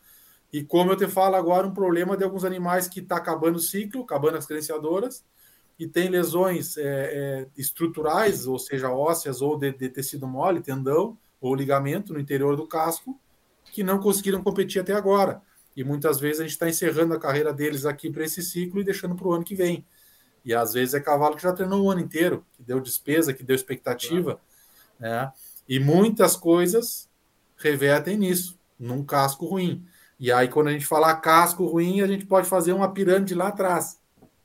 E 0.52 0.64
como 0.64 0.92
eu 0.92 0.96
te 0.96 1.06
falo 1.06 1.37
agora, 1.37 1.66
um 1.66 1.75
problema 1.75 2.16
de 2.16 2.25
alguns 2.25 2.44
animais 2.44 2.88
que 2.88 3.00
está 3.00 3.16
acabando 3.16 3.56
o 3.56 3.61
ciclo, 3.61 4.02
acabando 4.02 4.38
as 4.38 4.46
credenciadoras, 4.46 5.25
e 5.78 5.87
tem 5.87 6.08
lesões 6.08 6.76
é, 6.78 6.82
é, 6.85 7.49
estruturais, 7.56 8.46
ou 8.46 8.58
seja, 8.58 8.90
ósseas 8.90 9.42
ou 9.42 9.58
de, 9.58 9.73
de, 9.73 9.88
tecido 9.90 10.26
mole, 10.26 10.62
tendão 10.62 11.18
ou 11.40 11.54
ligamento 11.54 12.14
no 12.14 12.20
interior 12.20 12.56
do 12.56 12.66
casco, 12.66 13.20
que 13.76 13.85
não 13.85 13.99
conseguiram 13.99 14.42
competir 14.42 14.80
até 14.80 14.95
agora. 14.95 15.42
E 15.76 15.85
muitas 15.85 16.18
vezes 16.18 16.40
a 16.40 16.45
gente 16.45 16.52
está 16.52 16.66
encerrando 16.66 17.12
a 17.12 17.21
carreira 17.21 17.52
deles 17.52 17.85
aqui 17.85 18.11
para 18.11 18.25
esse 18.25 18.42
ciclo 18.42 18.80
e 18.80 18.85
deixando 18.85 19.14
para 19.14 19.28
o 19.28 19.33
ano 19.35 19.45
que 19.45 19.54
vem. 19.54 19.85
E 20.42 20.54
às 20.54 20.73
vezes 20.73 20.95
é 20.95 21.00
cavalo 21.00 21.37
que 21.37 21.42
já 21.42 21.52
treinou 21.52 21.85
o 21.85 21.90
ano 21.90 22.00
inteiro, 22.00 22.42
que 22.54 22.62
deu 22.62 22.80
despesa, 22.80 23.35
que 23.35 23.45
deu 23.45 23.54
expectativa. 23.54 24.40
Né? 24.99 25.30
E 25.68 25.78
muitas 25.78 26.37
coisas 26.37 27.06
revertem 27.59 28.16
nisso, 28.16 28.59
num 28.78 29.04
casco 29.04 29.45
ruim. 29.45 29.87
E 30.18 30.33
aí, 30.33 30.49
quando 30.49 30.68
a 30.68 30.73
gente 30.73 30.87
falar 30.87 31.14
casco 31.16 31.66
ruim, 31.66 32.00
a 32.00 32.06
gente 32.06 32.25
pode 32.25 32.49
fazer 32.49 32.73
uma 32.73 32.90
pirâmide 32.90 33.35
lá 33.35 33.49
atrás. 33.49 34.00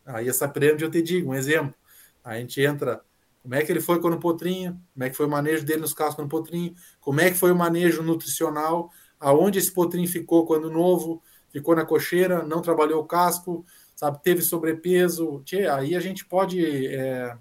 Aí, 0.05 0.27
essa 0.27 0.45
pirâmide 0.45 0.83
eu 0.83 0.91
te 0.91 1.01
digo, 1.01 1.31
um 1.31 1.35
exemplo. 1.35 1.73
A 2.21 2.35
gente 2.37 2.59
entra. 2.61 3.01
Como 3.41 3.55
é 3.55 3.63
que 3.63 3.71
ele 3.71 3.79
foi 3.79 4.01
quando 4.01 4.19
potrinho? 4.19 4.77
Como 4.93 5.05
é 5.05 5.09
que 5.09 5.15
foi 5.15 5.25
o 5.25 5.29
manejo 5.29 5.65
dele 5.65 5.79
nos 5.79 5.93
cascos 5.93 6.15
quando 6.15 6.29
potrinho? 6.29 6.75
Como 6.99 7.21
é 7.21 7.31
que 7.31 7.37
foi 7.37 7.53
o 7.53 7.55
manejo 7.55 8.03
nutricional? 8.03 8.91
Aonde 9.21 9.59
esse 9.59 9.71
potrinho 9.71 10.07
ficou 10.07 10.45
quando 10.45 10.69
novo? 10.69 11.21
Ficou 11.49 11.75
na 11.75 11.85
cocheira? 11.85 12.43
Não 12.43 12.61
trabalhou 12.61 13.01
o 13.01 13.05
casco? 13.05 13.65
sabe, 14.01 14.19
teve 14.23 14.41
sobrepeso, 14.41 15.43
tchê, 15.45 15.67
aí 15.67 15.95
a 15.95 15.99
gente 15.99 16.25
pode 16.25 16.87
é, 16.87 17.37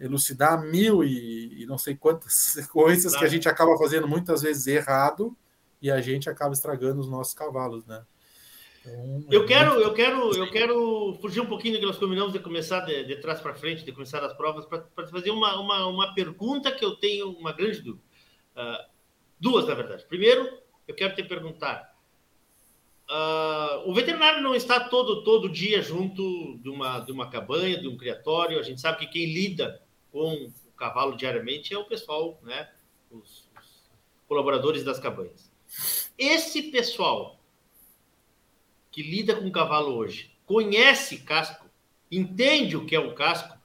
elucidar 0.00 0.60
mil 0.60 1.04
e, 1.04 1.62
e, 1.62 1.66
não 1.66 1.78
sei 1.78 1.94
quantas 1.94 2.56
coisas 2.66 3.12
claro. 3.12 3.18
que 3.20 3.24
a 3.24 3.30
gente 3.30 3.48
acaba 3.48 3.78
fazendo 3.78 4.08
muitas 4.08 4.42
vezes 4.42 4.66
errado 4.66 5.36
e 5.80 5.88
a 5.88 6.00
gente 6.00 6.28
acaba 6.28 6.52
estragando 6.52 7.00
os 7.00 7.08
nossos 7.08 7.32
cavalos, 7.32 7.86
né? 7.86 8.04
Então, 8.84 9.24
eu 9.30 9.44
é 9.44 9.46
quero, 9.46 9.70
muito... 9.70 9.84
eu 9.84 9.94
quero, 9.94 10.36
eu 10.36 10.50
quero 10.50 11.18
fugir 11.20 11.40
um 11.40 11.46
pouquinho 11.46 11.74
do 11.74 11.80
que 11.80 11.86
nós 11.86 11.98
combinamos 11.98 12.32
de 12.32 12.40
começar 12.40 12.80
de, 12.80 13.04
de 13.04 13.16
trás 13.20 13.40
para 13.40 13.54
frente, 13.54 13.84
de 13.84 13.92
começar 13.92 14.24
as 14.24 14.36
provas, 14.36 14.66
para 14.66 15.06
fazer 15.06 15.30
uma, 15.30 15.60
uma, 15.60 15.86
uma 15.86 16.14
pergunta 16.14 16.72
que 16.72 16.84
eu 16.84 16.96
tenho 16.96 17.30
uma 17.30 17.52
grande 17.52 17.82
dúvida. 17.82 18.04
Uh, 18.56 18.95
duas, 19.38 19.66
na 19.66 19.74
verdade. 19.74 20.04
Primeiro, 20.06 20.58
eu 20.86 20.94
quero 20.94 21.14
te 21.14 21.22
perguntar 21.22 21.96
Uh, 23.08 23.88
o 23.88 23.94
veterinário 23.94 24.42
não 24.42 24.52
está 24.52 24.80
todo, 24.80 25.22
todo 25.22 25.48
dia 25.48 25.80
junto 25.80 26.58
de 26.58 26.68
uma, 26.68 26.98
de 26.98 27.12
uma 27.12 27.30
cabanha, 27.30 27.80
de 27.80 27.86
um 27.86 27.96
criatório. 27.96 28.58
A 28.58 28.62
gente 28.62 28.80
sabe 28.80 28.98
que 28.98 29.06
quem 29.06 29.32
lida 29.32 29.80
com 30.10 30.34
o 30.34 30.72
cavalo 30.76 31.16
diariamente 31.16 31.72
é 31.72 31.78
o 31.78 31.84
pessoal, 31.84 32.40
né? 32.42 32.68
Os, 33.10 33.48
os 33.56 33.90
colaboradores 34.26 34.82
das 34.82 34.98
cabanhas. 34.98 35.52
Esse 36.18 36.64
pessoal 36.64 37.38
que 38.90 39.02
lida 39.02 39.36
com 39.36 39.46
o 39.46 39.52
cavalo 39.52 39.94
hoje 39.94 40.32
conhece 40.44 41.18
casco, 41.18 41.66
entende 42.10 42.76
o 42.76 42.86
que 42.86 42.96
é 42.96 43.00
um 43.00 43.14
casco. 43.14 43.56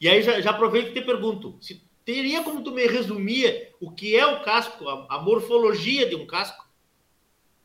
E 0.00 0.08
aí 0.08 0.20
já, 0.20 0.40
já 0.40 0.50
aproveito 0.50 0.88
e 0.88 0.94
te 0.94 1.02
pergunto: 1.02 1.56
se 1.60 1.80
teria 2.08 2.42
como 2.42 2.62
tu 2.62 2.70
me 2.70 2.86
resumir 2.86 3.74
o 3.78 3.90
que 3.90 4.16
é 4.16 4.26
o 4.26 4.42
casco, 4.42 4.88
a, 4.88 5.16
a 5.16 5.18
morfologia 5.20 6.08
de 6.08 6.16
um 6.16 6.26
casco? 6.26 6.66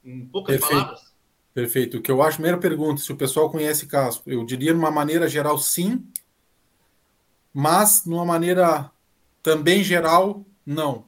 em 0.04 0.26
poucas 0.26 0.58
Perfeito. 0.58 0.82
palavras? 0.82 1.14
Perfeito. 1.54 1.98
O 1.98 2.02
que 2.02 2.12
eu 2.12 2.22
acho, 2.22 2.36
primeira 2.36 2.58
pergunta, 2.58 3.02
se 3.02 3.10
o 3.10 3.16
pessoal 3.16 3.50
conhece 3.50 3.88
casco, 3.88 4.30
eu 4.30 4.44
diria 4.44 4.74
de 4.74 4.78
uma 4.78 4.92
maneira 4.92 5.30
geral 5.30 5.58
sim, 5.58 6.06
mas 7.54 8.06
numa 8.06 8.26
maneira 8.26 8.92
também 9.42 9.82
geral, 9.82 10.46
não. 10.66 11.06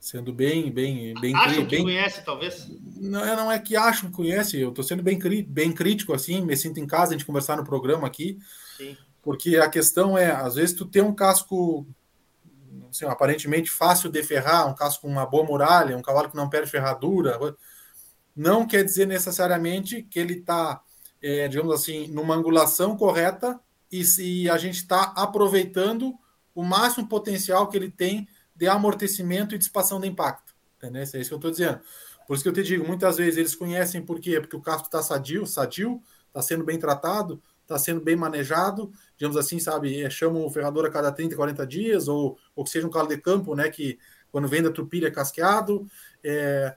Sendo 0.00 0.32
bem, 0.32 0.68
bem, 0.68 1.14
bem. 1.20 1.32
Bem, 1.32 1.66
que 1.68 1.80
conhece, 1.80 2.24
talvez? 2.24 2.68
Não, 2.96 3.24
é, 3.24 3.36
não 3.36 3.52
é 3.52 3.58
que 3.60 3.76
acham 3.76 4.10
que 4.10 4.16
conhece, 4.16 4.58
eu 4.58 4.70
estou 4.70 4.82
sendo 4.82 5.00
bem, 5.00 5.16
bem 5.46 5.72
crítico, 5.72 6.12
assim, 6.12 6.40
me 6.40 6.56
sinto 6.56 6.80
em 6.80 6.88
casa 6.88 7.14
a 7.14 7.16
gente 7.16 7.24
conversar 7.24 7.56
no 7.56 7.64
programa 7.64 8.04
aqui. 8.04 8.36
Sim. 8.76 8.96
Porque 9.22 9.58
a 9.58 9.68
questão 9.68 10.18
é, 10.18 10.32
às 10.32 10.56
vezes 10.56 10.74
tu 10.74 10.84
tem 10.84 11.02
um 11.02 11.14
casco 11.14 11.86
assim, 12.92 13.06
aparentemente 13.06 13.70
fácil 13.70 14.10
de 14.10 14.22
ferrar, 14.22 14.68
um 14.68 14.74
casco 14.74 15.02
com 15.02 15.08
uma 15.08 15.26
boa 15.26 15.44
muralha, 15.44 15.96
um 15.96 16.02
cavalo 16.02 16.30
que 16.30 16.36
não 16.36 16.48
perde 16.48 16.70
ferradura, 16.70 17.38
não 18.34 18.66
quer 18.66 18.84
dizer 18.84 19.06
necessariamente 19.06 20.02
que 20.02 20.18
ele 20.18 20.34
está, 20.34 20.80
é, 21.20 21.48
digamos 21.48 21.74
assim, 21.74 22.06
numa 22.08 22.34
angulação 22.34 22.96
correta 22.96 23.58
e 23.90 24.04
se 24.04 24.48
a 24.48 24.56
gente 24.56 24.76
está 24.76 25.12
aproveitando 25.16 26.14
o 26.54 26.62
máximo 26.62 27.08
potencial 27.08 27.68
que 27.68 27.76
ele 27.76 27.90
tem 27.90 28.28
de 28.54 28.68
amortecimento 28.68 29.54
e 29.54 29.58
dissipação 29.58 30.00
de 30.00 30.08
impacto. 30.08 30.54
Entendeu? 30.76 31.02
É 31.02 31.04
isso 31.04 31.14
que 31.14 31.34
eu 31.34 31.36
estou 31.36 31.50
dizendo. 31.50 31.80
Por 32.26 32.34
isso 32.34 32.42
que 32.42 32.48
eu 32.48 32.52
te 32.52 32.62
digo, 32.62 32.86
muitas 32.86 33.16
vezes 33.16 33.36
eles 33.36 33.54
conhecem 33.54 34.04
por 34.04 34.20
quê? 34.20 34.40
Porque 34.40 34.56
o 34.56 34.60
casco 34.60 34.86
está 34.86 35.02
sadio, 35.02 35.46
sadio, 35.46 36.02
está 36.28 36.40
sendo 36.40 36.64
bem 36.64 36.78
tratado, 36.78 37.42
está 37.62 37.78
sendo 37.78 38.00
bem 38.00 38.16
manejado, 38.16 38.92
digamos 39.16 39.36
assim, 39.36 39.58
sabe? 39.58 40.02
É, 40.02 40.10
chamam 40.10 40.44
o 40.44 40.50
ferrador 40.50 40.84
a 40.84 40.90
cada 40.90 41.10
30, 41.10 41.34
40 41.34 41.66
dias, 41.66 42.08
ou, 42.08 42.38
ou 42.54 42.64
que 42.64 42.70
seja 42.70 42.86
um 42.86 42.90
calo 42.90 43.08
de 43.08 43.18
campo, 43.18 43.54
né? 43.54 43.68
Que 43.70 43.98
quando 44.30 44.48
vem 44.48 44.62
da 44.62 44.70
trupilha 44.70 45.08
é 45.08 45.10
casqueado. 45.10 45.86
É, 46.22 46.76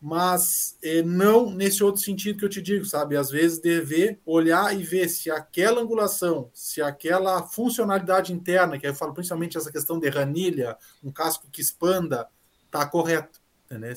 mas 0.00 0.76
é, 0.82 1.02
não 1.02 1.50
nesse 1.50 1.82
outro 1.82 2.02
sentido 2.02 2.38
que 2.38 2.44
eu 2.44 2.48
te 2.48 2.60
digo, 2.60 2.84
sabe? 2.84 3.16
Às 3.16 3.30
vezes 3.30 3.58
dever 3.58 4.20
olhar 4.24 4.78
e 4.78 4.82
ver 4.82 5.08
se 5.08 5.30
aquela 5.30 5.80
angulação, 5.80 6.50
se 6.52 6.82
aquela 6.82 7.42
funcionalidade 7.42 8.32
interna, 8.32 8.78
que 8.78 8.86
eu 8.86 8.94
falo 8.94 9.14
principalmente 9.14 9.56
essa 9.56 9.72
questão 9.72 9.98
de 9.98 10.08
ranilha, 10.08 10.76
um 11.02 11.10
casco 11.10 11.48
que 11.50 11.60
expanda, 11.60 12.28
está 12.66 12.86
correto, 12.86 13.40
entendeu? 13.64 13.94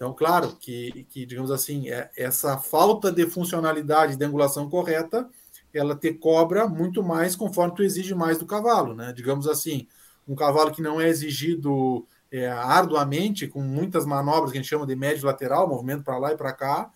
Então, 0.00 0.14
claro 0.14 0.56
que, 0.56 1.04
que 1.10 1.26
digamos 1.26 1.50
assim, 1.50 1.90
é, 1.90 2.10
essa 2.16 2.56
falta 2.56 3.12
de 3.12 3.26
funcionalidade 3.26 4.16
de 4.16 4.24
angulação 4.24 4.66
correta, 4.66 5.28
ela 5.74 5.94
te 5.94 6.10
cobra 6.14 6.66
muito 6.66 7.02
mais 7.02 7.36
conforme 7.36 7.74
tu 7.74 7.82
exige 7.82 8.14
mais 8.14 8.38
do 8.38 8.46
cavalo, 8.46 8.94
né? 8.94 9.12
Digamos 9.12 9.46
assim, 9.46 9.86
um 10.26 10.34
cavalo 10.34 10.72
que 10.72 10.80
não 10.80 10.98
é 10.98 11.06
exigido 11.06 12.06
é, 12.32 12.48
arduamente, 12.48 13.46
com 13.46 13.60
muitas 13.60 14.06
manobras 14.06 14.50
que 14.50 14.56
a 14.56 14.62
gente 14.62 14.70
chama 14.70 14.86
de 14.86 14.96
médio 14.96 15.26
lateral, 15.26 15.68
movimento 15.68 16.02
para 16.02 16.16
lá 16.16 16.32
e 16.32 16.36
para 16.36 16.54
cá, 16.54 16.90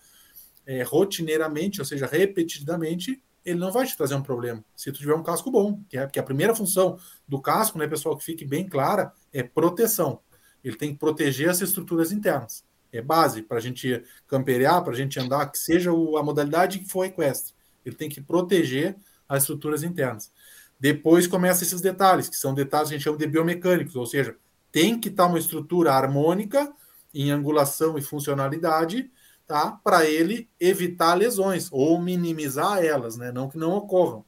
é, 0.65 0.81
rotineiramente, 0.81 1.79
ou 1.79 1.85
seja, 1.85 2.07
repetidamente, 2.07 3.21
ele 3.45 3.59
não 3.59 3.71
vai 3.71 3.85
te 3.85 3.95
trazer 3.95 4.15
um 4.15 4.23
problema. 4.23 4.65
Se 4.75 4.91
tu 4.91 4.97
tiver 4.97 5.13
um 5.13 5.21
casco 5.21 5.51
bom, 5.51 5.79
que 5.87 5.95
é 5.95 6.07
porque 6.07 6.17
a 6.17 6.23
primeira 6.23 6.55
função 6.55 6.97
do 7.27 7.39
casco, 7.39 7.77
né, 7.77 7.87
pessoal, 7.87 8.17
que 8.17 8.25
fique 8.25 8.45
bem 8.45 8.67
clara, 8.67 9.13
é 9.31 9.43
proteção. 9.43 10.21
Ele 10.63 10.75
tem 10.75 10.91
que 10.91 10.97
proteger 10.97 11.51
as 11.51 11.61
estruturas 11.61 12.11
internas. 12.11 12.64
É 12.97 13.01
base 13.01 13.41
para 13.41 13.57
a 13.57 13.61
gente 13.61 14.03
camperear, 14.27 14.83
para 14.83 14.93
a 14.93 14.95
gente 14.95 15.19
andar, 15.19 15.45
que 15.47 15.57
seja 15.57 15.91
a 15.91 16.23
modalidade 16.23 16.79
que 16.79 16.89
for 16.89 17.05
equestre. 17.05 17.53
Ele 17.85 17.95
tem 17.95 18.09
que 18.09 18.21
proteger 18.21 18.95
as 19.27 19.43
estruturas 19.43 19.83
internas. 19.83 20.31
Depois 20.79 21.27
começa 21.27 21.63
esses 21.63 21.81
detalhes, 21.81 22.29
que 22.29 22.35
são 22.35 22.53
detalhes 22.53 22.89
que 22.89 22.95
a 22.95 22.97
gente 22.97 23.03
chama 23.03 23.17
de 23.17 23.27
biomecânicos, 23.27 23.95
ou 23.95 24.05
seja, 24.05 24.35
tem 24.71 24.99
que 24.99 25.09
estar 25.09 25.27
uma 25.27 25.39
estrutura 25.39 25.93
harmônica 25.93 26.71
em 27.13 27.31
angulação 27.31 27.97
e 27.97 28.01
funcionalidade, 28.01 29.09
tá? 29.47 29.71
Para 29.83 30.05
ele 30.05 30.49
evitar 30.59 31.13
lesões 31.13 31.69
ou 31.71 31.99
minimizar 32.01 32.83
elas, 32.83 33.15
né? 33.15 33.31
Não 33.31 33.49
que 33.49 33.57
não 33.57 33.71
ocorram. 33.71 34.25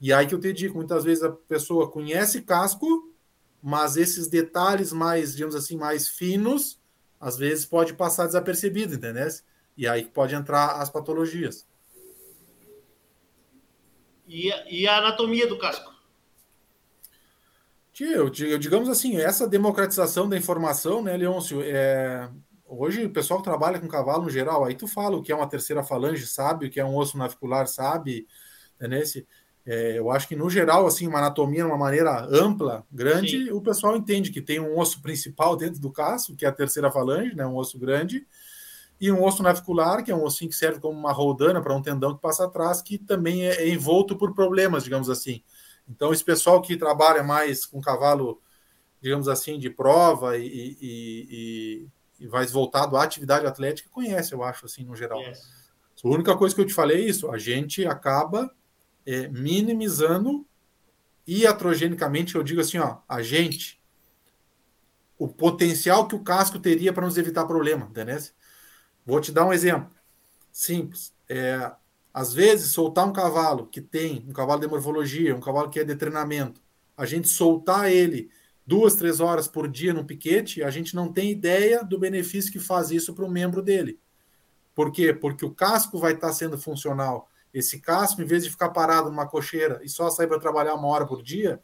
E 0.00 0.12
aí 0.12 0.26
que 0.26 0.34
eu 0.34 0.40
te 0.40 0.52
digo, 0.52 0.74
muitas 0.74 1.04
vezes 1.04 1.22
a 1.22 1.30
pessoa 1.30 1.90
conhece 1.90 2.42
casco, 2.42 3.14
mas 3.62 3.96
esses 3.96 4.26
detalhes 4.28 4.92
mais, 4.92 5.34
digamos 5.34 5.54
assim, 5.54 5.76
mais 5.76 6.08
finos, 6.08 6.78
às 7.24 7.38
vezes 7.38 7.64
pode 7.64 7.94
passar 7.94 8.26
desapercebido, 8.26 8.96
entendeu? 8.96 9.26
E 9.74 9.88
aí 9.88 10.04
pode 10.04 10.34
entrar 10.34 10.72
as 10.72 10.90
patologias. 10.90 11.66
E, 14.28 14.50
e 14.70 14.86
a 14.86 14.98
anatomia 14.98 15.46
do 15.48 15.58
casco? 15.58 15.90
Eu, 17.98 18.28
digamos 18.28 18.90
assim, 18.90 19.16
essa 19.16 19.48
democratização 19.48 20.28
da 20.28 20.36
informação, 20.36 21.02
né, 21.02 21.16
Leôncio, 21.16 21.62
é, 21.62 22.28
hoje 22.66 23.06
o 23.06 23.10
pessoal 23.10 23.40
que 23.40 23.44
trabalha 23.44 23.80
com 23.80 23.88
cavalo 23.88 24.24
no 24.24 24.30
geral, 24.30 24.62
aí 24.62 24.74
tu 24.74 24.86
fala 24.86 25.16
o 25.16 25.22
que 25.22 25.32
é 25.32 25.34
uma 25.34 25.48
terceira 25.48 25.82
falange, 25.82 26.26
sabe, 26.26 26.66
o 26.66 26.70
que 26.70 26.78
é 26.78 26.84
um 26.84 26.94
osso 26.94 27.16
navicular, 27.16 27.66
sabe, 27.66 28.26
né, 28.78 28.88
nesse, 28.88 29.26
é, 29.66 29.98
eu 29.98 30.10
acho 30.10 30.28
que 30.28 30.36
no 30.36 30.50
geral, 30.50 30.86
assim, 30.86 31.06
uma 31.06 31.18
anatomia 31.18 31.62
de 31.62 31.68
uma 31.68 31.78
maneira 31.78 32.26
ampla, 32.30 32.84
grande, 32.92 33.46
Sim. 33.46 33.50
o 33.50 33.62
pessoal 33.62 33.96
entende 33.96 34.30
que 34.30 34.42
tem 34.42 34.60
um 34.60 34.78
osso 34.78 35.00
principal 35.00 35.56
dentro 35.56 35.80
do 35.80 35.90
casco, 35.90 36.36
que 36.36 36.44
é 36.44 36.48
a 36.48 36.52
terceira 36.52 36.90
falange, 36.90 37.34
né, 37.34 37.46
um 37.46 37.56
osso 37.56 37.78
grande, 37.78 38.26
e 39.00 39.10
um 39.10 39.24
osso 39.24 39.42
navicular, 39.42 40.04
que 40.04 40.10
é 40.10 40.14
um 40.14 40.22
ossinho 40.22 40.50
que 40.50 40.56
serve 40.56 40.80
como 40.80 40.98
uma 40.98 41.12
roldana 41.12 41.62
para 41.62 41.74
um 41.74 41.80
tendão 41.80 42.14
que 42.14 42.20
passa 42.20 42.44
atrás, 42.44 42.82
que 42.82 42.98
também 42.98 43.46
é, 43.46 43.62
é 43.62 43.68
envolto 43.68 44.16
por 44.16 44.34
problemas, 44.34 44.84
digamos 44.84 45.08
assim. 45.08 45.42
Então, 45.88 46.12
esse 46.12 46.24
pessoal 46.24 46.60
que 46.60 46.76
trabalha 46.76 47.22
mais 47.22 47.64
com 47.64 47.80
cavalo, 47.80 48.40
digamos 49.00 49.28
assim, 49.28 49.58
de 49.58 49.70
prova 49.70 50.36
e, 50.36 50.46
e, 50.46 51.88
e, 52.20 52.24
e 52.24 52.28
mais 52.28 52.52
voltado 52.52 52.96
à 52.96 53.02
atividade 53.02 53.46
atlética, 53.46 53.88
conhece, 53.90 54.32
eu 54.32 54.42
acho, 54.42 54.66
assim, 54.66 54.84
no 54.84 54.94
geral. 54.94 55.20
Yes. 55.20 55.42
A 56.02 56.08
única 56.08 56.36
coisa 56.36 56.54
que 56.54 56.60
eu 56.60 56.66
te 56.66 56.74
falei 56.74 56.98
é 56.98 57.08
isso: 57.08 57.30
a 57.30 57.38
gente 57.38 57.86
acaba 57.86 58.50
é, 59.06 59.28
minimizando 59.28 60.46
iatrogenicamente, 61.26 62.34
eu 62.34 62.42
digo 62.42 62.60
assim, 62.60 62.78
ó, 62.78 62.98
a 63.08 63.22
gente, 63.22 63.80
o 65.18 65.26
potencial 65.28 66.06
que 66.06 66.14
o 66.14 66.22
casco 66.22 66.58
teria 66.58 66.92
para 66.92 67.06
nos 67.06 67.16
evitar 67.16 67.46
problema, 67.46 67.86
entendeu? 67.86 68.18
Vou 69.06 69.20
te 69.20 69.32
dar 69.32 69.46
um 69.46 69.52
exemplo 69.52 69.90
simples. 70.52 71.14
É, 71.28 71.72
às 72.12 72.32
vezes, 72.32 72.72
soltar 72.72 73.06
um 73.06 73.12
cavalo 73.12 73.66
que 73.66 73.80
tem 73.80 74.24
um 74.28 74.32
cavalo 74.32 74.60
de 74.60 74.68
morfologia, 74.68 75.34
um 75.34 75.40
cavalo 75.40 75.68
que 75.68 75.80
é 75.80 75.84
de 75.84 75.96
treinamento, 75.96 76.62
a 76.96 77.04
gente 77.04 77.28
soltar 77.28 77.90
ele 77.90 78.30
duas, 78.66 78.94
três 78.94 79.20
horas 79.20 79.48
por 79.48 79.68
dia 79.68 79.92
no 79.92 80.04
piquete, 80.04 80.62
a 80.62 80.70
gente 80.70 80.94
não 80.94 81.12
tem 81.12 81.30
ideia 81.30 81.84
do 81.84 81.98
benefício 81.98 82.52
que 82.52 82.60
faz 82.60 82.90
isso 82.90 83.14
para 83.14 83.24
o 83.24 83.30
membro 83.30 83.60
dele. 83.60 83.98
Por 84.74 84.90
quê? 84.90 85.12
Porque 85.12 85.44
o 85.44 85.54
casco 85.54 85.98
vai 85.98 86.14
estar 86.14 86.32
sendo 86.32 86.56
funcional. 86.56 87.28
Esse 87.54 87.78
casco, 87.78 88.20
em 88.20 88.26
vez 88.26 88.44
de 88.44 88.50
ficar 88.50 88.70
parado 88.70 89.08
numa 89.08 89.26
cocheira 89.26 89.80
e 89.82 89.88
só 89.88 90.10
sair 90.10 90.26
para 90.26 90.40
trabalhar 90.40 90.74
uma 90.74 90.88
hora 90.88 91.06
por 91.06 91.22
dia, 91.22 91.60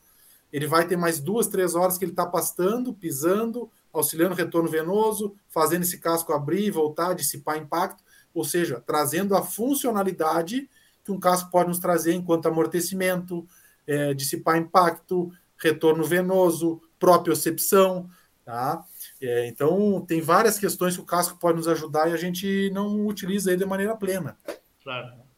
ele 0.53 0.67
vai 0.67 0.87
ter 0.87 0.97
mais 0.97 1.21
duas, 1.21 1.49
três 1.49 1.75
horas 1.75 1.99
que 1.99 2.05
ele 2.05 2.13
está 2.13 2.25
pastando, 2.25 2.95
pisando, 2.95 3.71
auxiliando 3.93 4.35
retorno 4.35 4.69
venoso, 4.69 5.35
fazendo 5.49 5.83
esse 5.83 5.99
casco 5.99 6.33
abrir, 6.33 6.71
voltar, 6.71 7.15
dissipar 7.15 7.59
impacto 7.59 8.03
ou 8.35 8.45
seja, 8.45 8.81
trazendo 8.81 9.37
a 9.37 9.43
funcionalidade 9.43 10.69
que 11.05 11.13
um 11.13 11.19
casco 11.19 11.51
pode 11.51 11.69
nos 11.69 11.79
trazer 11.79 12.15
enquanto 12.15 12.47
amortecimento, 12.47 13.47
é, 13.87 14.15
dissipar 14.15 14.57
impacto, 14.57 15.33
retorno 15.57 16.05
venoso, 16.05 16.81
propriocepção, 16.99 18.09
tá? 18.45 18.85
É, 19.21 19.49
então, 19.49 20.05
tem 20.07 20.21
várias 20.21 20.59
questões 20.59 20.95
que 20.95 21.03
o 21.03 21.07
casco 21.07 21.39
pode 21.39 21.59
nos 21.59 21.69
ajudar 21.69 22.09
e 22.09 22.13
a 22.13 22.17
gente 22.17 22.71
não 22.73 23.07
utiliza 23.07 23.51
ele 23.51 23.63
de 23.63 23.69
maneira 23.69 23.97
plena. 23.97 24.37
Claro. 24.83 25.30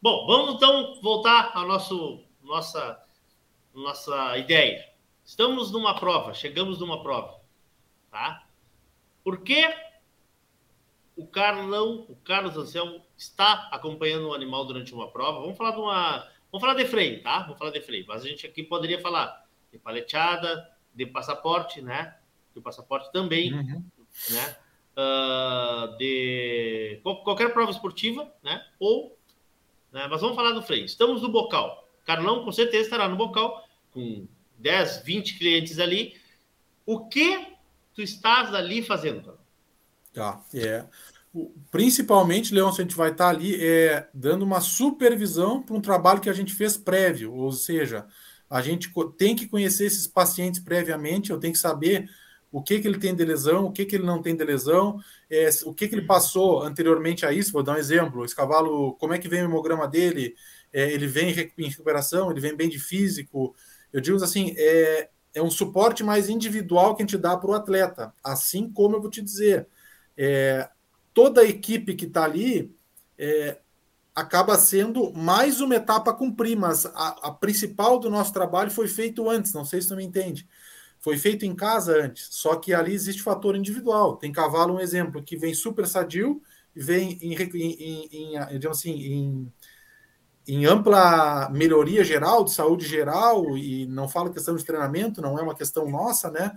Bom, 0.00 0.26
vamos 0.26 0.54
então 0.54 1.00
voltar 1.02 1.52
à 1.54 1.64
nosso, 1.64 2.22
nossa, 2.42 3.04
nossa 3.74 4.38
ideia. 4.38 4.88
Estamos 5.24 5.72
numa 5.72 5.98
prova, 5.98 6.32
chegamos 6.32 6.78
numa 6.78 7.02
prova, 7.02 7.40
tá? 8.10 8.46
Por 9.24 9.42
que 9.42 9.66
o 11.18 11.26
Carlão, 11.26 12.06
o 12.08 12.14
Carlos 12.14 12.56
Anselmo 12.56 13.04
está 13.16 13.68
acompanhando 13.72 14.28
o 14.28 14.34
animal 14.34 14.64
durante 14.64 14.94
uma 14.94 15.10
prova. 15.10 15.40
Vamos 15.40 15.58
falar 15.58 15.72
de 15.72 15.80
uma. 15.80 16.18
Vamos 16.52 16.60
falar 16.60 16.74
de 16.74 16.84
freio, 16.84 17.20
tá? 17.24 17.40
Vamos 17.40 17.58
falar 17.58 17.72
de 17.72 17.80
freio. 17.80 18.04
Mas 18.06 18.24
a 18.24 18.28
gente 18.28 18.46
aqui 18.46 18.62
poderia 18.62 19.00
falar 19.00 19.44
de 19.72 19.78
paleteada, 19.80 20.70
de 20.94 21.04
passaporte, 21.06 21.82
né? 21.82 22.16
De 22.54 22.60
passaporte 22.60 23.10
também, 23.10 23.52
uhum. 23.52 23.84
né? 24.30 24.56
Uh, 24.96 25.96
de 25.98 27.00
qualquer 27.02 27.52
prova 27.52 27.72
esportiva, 27.72 28.32
né? 28.40 28.64
Ou, 28.78 29.17
né? 29.92 30.06
Mas 30.08 30.20
vamos 30.20 30.36
falar 30.36 30.52
do 30.52 30.62
freio. 30.62 30.84
Estamos 30.84 31.22
no 31.22 31.30
bocal. 31.30 31.88
Carlão 32.04 32.44
com 32.44 32.52
certeza 32.52 32.84
estará 32.84 33.08
no 33.08 33.16
bocal 33.16 33.64
com 33.92 34.26
10, 34.58 35.02
20 35.04 35.38
clientes 35.38 35.78
ali. 35.78 36.14
O 36.86 37.06
que 37.06 37.46
tu 37.94 38.02
estás 38.02 38.54
ali 38.54 38.82
fazendo, 38.82 39.20
Carlão? 39.20 39.38
Tá, 40.12 40.42
é. 40.54 40.86
Principalmente, 41.70 42.54
Leão, 42.54 42.72
se 42.72 42.80
a 42.80 42.84
gente 42.84 42.96
vai 42.96 43.10
estar 43.10 43.28
ali 43.28 43.62
é, 43.62 44.08
dando 44.14 44.42
uma 44.42 44.60
supervisão 44.60 45.62
para 45.62 45.76
um 45.76 45.80
trabalho 45.80 46.20
que 46.20 46.30
a 46.30 46.32
gente 46.32 46.54
fez 46.54 46.76
prévio, 46.76 47.34
ou 47.34 47.52
seja, 47.52 48.06
a 48.48 48.62
gente 48.62 48.90
tem 49.16 49.36
que 49.36 49.46
conhecer 49.46 49.84
esses 49.84 50.06
pacientes 50.06 50.60
previamente, 50.60 51.30
eu 51.30 51.38
tenho 51.38 51.52
que 51.52 51.58
saber 51.58 52.08
o 52.50 52.62
que, 52.62 52.80
que 52.80 52.88
ele 52.88 52.98
tem 52.98 53.14
de 53.14 53.24
lesão, 53.24 53.66
o 53.66 53.72
que, 53.72 53.84
que 53.84 53.96
ele 53.96 54.06
não 54.06 54.22
tem 54.22 54.34
de 54.34 54.44
lesão, 54.44 54.98
é, 55.30 55.48
o 55.64 55.74
que, 55.74 55.86
que 55.86 55.94
ele 55.94 56.06
passou 56.06 56.62
anteriormente 56.62 57.26
a 57.26 57.32
isso. 57.32 57.52
Vou 57.52 57.62
dar 57.62 57.74
um 57.74 57.78
exemplo: 57.78 58.24
esse 58.24 58.34
cavalo, 58.34 58.94
como 58.94 59.12
é 59.12 59.18
que 59.18 59.28
vem 59.28 59.42
o 59.42 59.44
hemograma 59.44 59.86
dele? 59.86 60.34
É, 60.72 60.90
ele 60.92 61.06
vem 61.06 61.30
em 61.30 61.68
recuperação, 61.68 62.30
ele 62.30 62.40
vem 62.40 62.56
bem 62.56 62.68
de 62.68 62.78
físico. 62.78 63.54
Eu 63.92 64.00
digo 64.00 64.22
assim: 64.22 64.54
é, 64.56 65.10
é 65.34 65.42
um 65.42 65.50
suporte 65.50 66.02
mais 66.02 66.28
individual 66.28 66.94
que 66.94 67.02
a 67.02 67.06
gente 67.06 67.18
dá 67.18 67.36
para 67.36 67.50
o 67.50 67.54
atleta. 67.54 68.12
Assim 68.22 68.70
como 68.70 68.96
eu 68.96 69.00
vou 69.00 69.10
te 69.10 69.22
dizer, 69.22 69.66
é, 70.16 70.68
toda 71.12 71.42
a 71.42 71.44
equipe 71.44 71.94
que 71.94 72.06
está 72.06 72.24
ali 72.24 72.74
é, 73.16 73.58
acaba 74.14 74.58
sendo 74.58 75.12
mais 75.12 75.60
uma 75.60 75.76
etapa 75.76 76.10
a 76.10 76.14
cumprir, 76.14 76.56
mas 76.56 76.86
a, 76.86 77.08
a, 77.28 77.32
principal 77.32 77.98
do 77.98 78.10
nosso 78.10 78.32
trabalho 78.32 78.70
foi 78.70 78.88
feito 78.88 79.28
antes, 79.30 79.52
não 79.52 79.64
sei 79.64 79.80
se 79.80 79.88
você 79.88 79.96
me 79.96 80.04
entende. 80.04 80.48
Foi 81.00 81.16
feito 81.16 81.44
em 81.44 81.54
casa 81.54 82.04
antes, 82.04 82.28
só 82.30 82.56
que 82.56 82.74
ali 82.74 82.92
existe 82.92 83.22
fator 83.22 83.54
individual. 83.56 84.16
Tem 84.16 84.32
cavalo, 84.32 84.74
um 84.74 84.80
exemplo, 84.80 85.22
que 85.22 85.36
vem 85.36 85.54
super 85.54 85.86
sadio, 85.86 86.42
vem 86.74 87.18
em, 87.22 87.34
em, 87.34 88.08
em, 88.32 88.68
assim, 88.68 88.92
em, 88.92 89.52
em 90.46 90.66
ampla 90.66 91.48
melhoria 91.50 92.02
geral, 92.02 92.44
de 92.44 92.52
saúde 92.52 92.86
geral, 92.86 93.56
e 93.56 93.86
não 93.86 94.08
falo 94.08 94.32
questão 94.32 94.56
de 94.56 94.64
treinamento, 94.64 95.22
não 95.22 95.38
é 95.38 95.42
uma 95.42 95.54
questão 95.54 95.88
nossa, 95.88 96.30
né? 96.30 96.52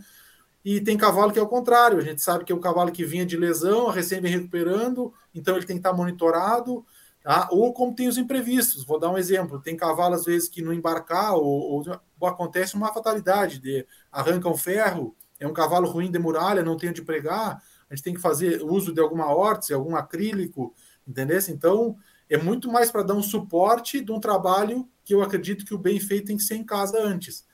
E 0.64 0.80
tem 0.80 0.98
cavalo 0.98 1.32
que 1.32 1.40
é 1.40 1.42
o 1.42 1.48
contrário. 1.48 1.98
A 1.98 2.04
gente 2.04 2.22
sabe 2.22 2.46
que 2.46 2.52
é 2.52 2.56
um 2.56 2.60
cavalo 2.60 2.92
que 2.92 3.04
vinha 3.04 3.26
de 3.26 3.36
lesão, 3.36 3.90
recém 3.90 4.22
vem 4.22 4.32
recuperando, 4.32 5.14
então 5.34 5.56
ele 5.56 5.66
tem 5.66 5.76
que 5.76 5.80
estar 5.80 5.94
monitorado. 5.94 6.86
Tá? 7.24 7.48
Ou 7.52 7.72
como 7.74 7.96
tem 7.96 8.08
os 8.08 8.18
imprevistos. 8.18 8.84
Vou 8.84 9.00
dar 9.00 9.10
um 9.10 9.18
exemplo. 9.18 9.62
Tem 9.62 9.78
cavalo, 9.78 10.16
às 10.16 10.26
vezes, 10.26 10.50
que 10.50 10.62
no 10.62 10.74
embarcar, 10.74 11.36
ou, 11.36 11.44
ou 11.44 11.84
acontece 12.28 12.76
uma 12.76 12.94
fatalidade, 12.94 13.60
de 13.60 13.86
arranca 14.12 14.50
um 14.50 14.58
ferro, 14.58 15.16
é 15.40 15.48
um 15.48 15.54
cavalo 15.54 15.90
ruim 15.90 16.12
de 16.12 16.20
muralha, 16.20 16.64
não 16.64 16.78
tem 16.78 16.90
onde 16.90 17.02
pregar, 17.02 17.62
a 17.90 17.96
gente 17.96 18.04
tem 18.04 18.14
que 18.14 18.22
fazer 18.22 18.62
uso 18.62 18.94
de 18.94 19.02
alguma 19.02 19.34
órtese, 19.36 19.74
algum 19.74 19.96
acrílico, 19.96 20.74
entendeu? 21.08 21.40
Então, 21.50 21.98
é 22.30 22.38
muito 22.38 22.72
mais 22.72 22.90
para 22.90 23.04
dar 23.04 23.14
um 23.14 23.24
suporte 23.24 24.00
de 24.00 24.12
um 24.12 24.20
trabalho 24.20 24.88
que 25.04 25.14
eu 25.14 25.22
acredito 25.22 25.66
que 25.66 25.74
o 25.74 25.78
bem 25.78 26.00
feito 26.00 26.28
tem 26.28 26.38
que 26.38 26.44
ser 26.44 26.56
em 26.56 26.64
casa 26.64 27.02
antes. 27.02 27.46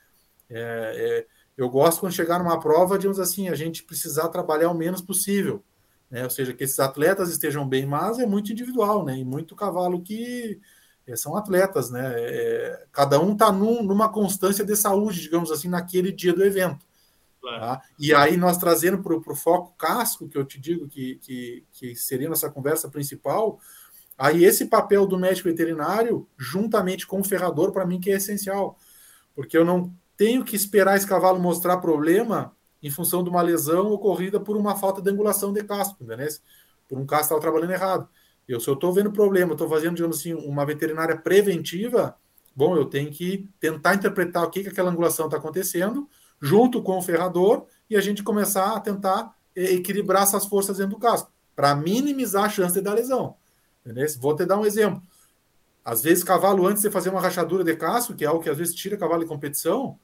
É, 0.48 0.60
é, 0.60 1.26
eu 1.56 1.68
gosto 1.68 2.00
quando 2.00 2.12
chegar 2.12 2.38
numa 2.38 2.60
prova, 2.60 2.96
digamos 2.96 3.18
assim, 3.18 3.48
a 3.48 3.54
gente 3.54 3.82
precisar 3.82 4.28
trabalhar 4.28 4.70
o 4.70 4.74
menos 4.74 5.00
possível. 5.00 5.64
Né? 6.08 6.22
Ou 6.22 6.30
seja, 6.30 6.54
que 6.54 6.62
esses 6.62 6.78
atletas 6.78 7.28
estejam 7.28 7.68
bem, 7.68 7.84
mas 7.84 8.18
é 8.18 8.26
muito 8.26 8.52
individual, 8.52 9.04
né? 9.04 9.18
E 9.18 9.24
muito 9.24 9.56
cavalo 9.56 10.00
que 10.00 10.60
são 11.16 11.36
atletas, 11.36 11.90
né? 11.90 12.14
É, 12.16 12.86
cada 12.92 13.20
um 13.20 13.32
está 13.32 13.50
num, 13.50 13.82
numa 13.82 14.08
constância 14.08 14.64
de 14.64 14.76
saúde, 14.76 15.20
digamos 15.20 15.50
assim, 15.50 15.68
naquele 15.68 16.12
dia 16.12 16.32
do 16.32 16.44
evento. 16.44 16.86
Claro. 17.40 17.60
Tá? 17.60 17.82
E 17.98 18.14
aí 18.14 18.36
nós 18.36 18.58
trazendo 18.58 19.02
para 19.02 19.14
o 19.14 19.36
foco 19.36 19.74
casco, 19.76 20.28
que 20.28 20.36
eu 20.36 20.44
te 20.44 20.60
digo 20.60 20.88
que, 20.88 21.16
que, 21.16 21.64
que 21.72 21.96
seria 21.96 22.28
nossa 22.28 22.50
conversa 22.50 22.88
principal, 22.88 23.58
aí 24.16 24.44
esse 24.44 24.66
papel 24.66 25.06
do 25.06 25.18
médico 25.18 25.48
veterinário, 25.48 26.28
juntamente 26.36 27.06
com 27.06 27.20
o 27.20 27.24
ferrador, 27.24 27.72
para 27.72 27.86
mim 27.86 28.00
que 28.00 28.10
é 28.10 28.16
essencial. 28.16 28.76
Porque 29.34 29.56
eu 29.56 29.64
não 29.64 29.92
tenho 30.16 30.44
que 30.44 30.56
esperar 30.56 30.96
esse 30.96 31.06
cavalo 31.06 31.38
mostrar 31.38 31.76
problema 31.78 32.54
em 32.82 32.90
função 32.90 33.22
de 33.22 33.30
uma 33.30 33.42
lesão 33.42 33.92
ocorrida 33.92 34.38
por 34.40 34.56
uma 34.56 34.76
falta 34.76 35.00
de 35.00 35.10
angulação 35.10 35.52
de 35.52 35.62
casco, 35.64 36.02
entendeu? 36.02 36.28
Por 36.88 36.98
um 36.98 37.06
casco 37.06 37.28
que 37.28 37.34
estava 37.34 37.40
trabalhando 37.40 37.72
errado. 37.72 38.08
Eu, 38.48 38.58
se 38.58 38.68
eu 38.68 38.74
estou 38.74 38.92
vendo 38.92 39.12
problema, 39.12 39.52
estou 39.52 39.68
fazendo, 39.68 39.96
digamos 39.96 40.18
assim, 40.18 40.32
uma 40.32 40.64
veterinária 40.64 41.16
preventiva, 41.16 42.16
bom, 42.56 42.74
eu 42.76 42.86
tenho 42.86 43.10
que 43.10 43.48
tentar 43.60 43.94
interpretar 43.94 44.42
o 44.42 44.50
que, 44.50 44.62
que 44.62 44.70
aquela 44.70 44.90
angulação 44.90 45.26
está 45.26 45.36
acontecendo, 45.36 46.08
junto 46.40 46.82
com 46.82 46.96
o 46.96 47.02
ferrador, 47.02 47.66
e 47.90 47.96
a 47.96 48.00
gente 48.00 48.22
começar 48.22 48.74
a 48.74 48.80
tentar 48.80 49.34
equilibrar 49.54 50.22
essas 50.22 50.46
forças 50.46 50.78
dentro 50.78 50.94
do 50.94 51.00
casco, 51.00 51.30
para 51.54 51.74
minimizar 51.76 52.44
a 52.44 52.48
chance 52.48 52.72
de 52.72 52.80
dar 52.80 52.94
lesão. 52.94 53.36
Entendeu? 53.84 54.06
Vou 54.18 54.34
te 54.34 54.46
dar 54.46 54.58
um 54.58 54.64
exemplo. 54.64 55.02
Às 55.84 56.02
vezes, 56.02 56.24
cavalo, 56.24 56.66
antes 56.66 56.82
de 56.82 56.90
fazer 56.90 57.10
uma 57.10 57.20
rachadura 57.20 57.64
de 57.64 57.74
casco, 57.76 58.14
que 58.14 58.24
é 58.24 58.28
algo 58.28 58.42
que 58.42 58.50
às 58.50 58.56
vezes 58.56 58.74
tira 58.74 58.96
cavalo 58.96 59.22
de 59.22 59.28
competição, 59.28 59.98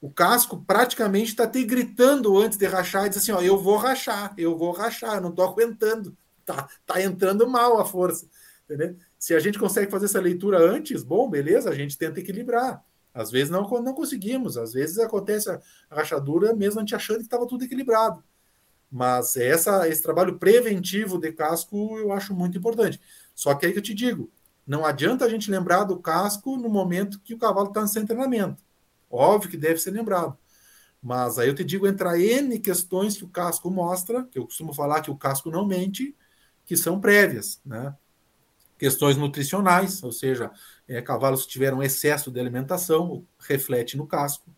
o 0.00 0.10
casco 0.10 0.62
praticamente 0.66 1.30
está 1.30 1.46
te 1.46 1.64
gritando 1.64 2.38
antes 2.38 2.58
de 2.58 2.66
rachar 2.66 3.06
e 3.06 3.08
diz 3.08 3.18
assim: 3.18 3.32
ó, 3.32 3.40
eu 3.40 3.58
vou 3.58 3.78
rachar, 3.78 4.34
eu 4.36 4.56
vou 4.56 4.72
rachar, 4.72 5.20
não 5.20 5.30
estou 5.30 5.46
aguentando, 5.46 6.14
tá, 6.44 6.68
tá 6.86 7.02
entrando 7.02 7.48
mal 7.48 7.78
a 7.80 7.84
força. 7.84 8.28
Entendeu? 8.64 8.96
Se 9.18 9.34
a 9.34 9.40
gente 9.40 9.58
consegue 9.58 9.90
fazer 9.90 10.06
essa 10.06 10.20
leitura 10.20 10.58
antes, 10.58 11.02
bom, 11.02 11.28
beleza, 11.28 11.70
a 11.70 11.74
gente 11.74 11.98
tenta 11.98 12.20
equilibrar. 12.20 12.84
Às 13.12 13.30
vezes 13.30 13.50
não, 13.50 13.62
não 13.62 13.94
conseguimos, 13.94 14.56
às 14.56 14.72
vezes 14.72 14.98
acontece 14.98 15.48
a 15.48 15.60
rachadura 15.90 16.52
mesmo 16.52 16.80
a 16.80 16.82
gente 16.82 16.94
achando 16.96 17.18
que 17.18 17.24
estava 17.24 17.46
tudo 17.46 17.64
equilibrado. 17.64 18.24
Mas 18.90 19.36
essa, 19.36 19.88
esse 19.88 20.02
trabalho 20.02 20.38
preventivo 20.38 21.18
de 21.18 21.32
casco 21.32 21.98
eu 21.98 22.12
acho 22.12 22.34
muito 22.34 22.58
importante. 22.58 23.00
Só 23.34 23.54
que 23.54 23.66
aí 23.66 23.72
que 23.72 23.78
eu 23.78 23.82
te 23.82 23.94
digo, 23.94 24.30
não 24.66 24.84
adianta 24.84 25.24
a 25.24 25.28
gente 25.28 25.50
lembrar 25.50 25.84
do 25.84 25.98
casco 25.98 26.56
no 26.56 26.68
momento 26.68 27.20
que 27.20 27.34
o 27.34 27.38
cavalo 27.38 27.68
está 27.68 27.86
sem 27.86 28.06
treinamento. 28.06 28.62
Óbvio 29.10 29.50
que 29.50 29.56
deve 29.56 29.78
ser 29.78 29.90
lembrado. 29.90 30.36
Mas 31.02 31.38
aí 31.38 31.48
eu 31.48 31.54
te 31.54 31.62
digo, 31.62 31.86
entra 31.86 32.18
N 32.18 32.58
questões 32.58 33.16
que 33.16 33.24
o 33.24 33.28
casco 33.28 33.70
mostra, 33.70 34.24
que 34.24 34.38
eu 34.38 34.44
costumo 34.44 34.72
falar 34.72 35.02
que 35.02 35.10
o 35.10 35.16
casco 35.16 35.50
não 35.50 35.66
mente, 35.66 36.16
que 36.64 36.76
são 36.76 37.00
prévias, 37.00 37.60
né? 37.64 37.94
Questões 38.78 39.16
nutricionais, 39.16 40.02
ou 40.02 40.12
seja, 40.12 40.50
é, 40.88 41.00
cavalos 41.00 41.44
que 41.44 41.52
tiveram 41.52 41.82
excesso 41.82 42.30
de 42.30 42.40
alimentação, 42.40 43.24
reflete 43.38 43.96
no 43.96 44.06
casco, 44.06 44.50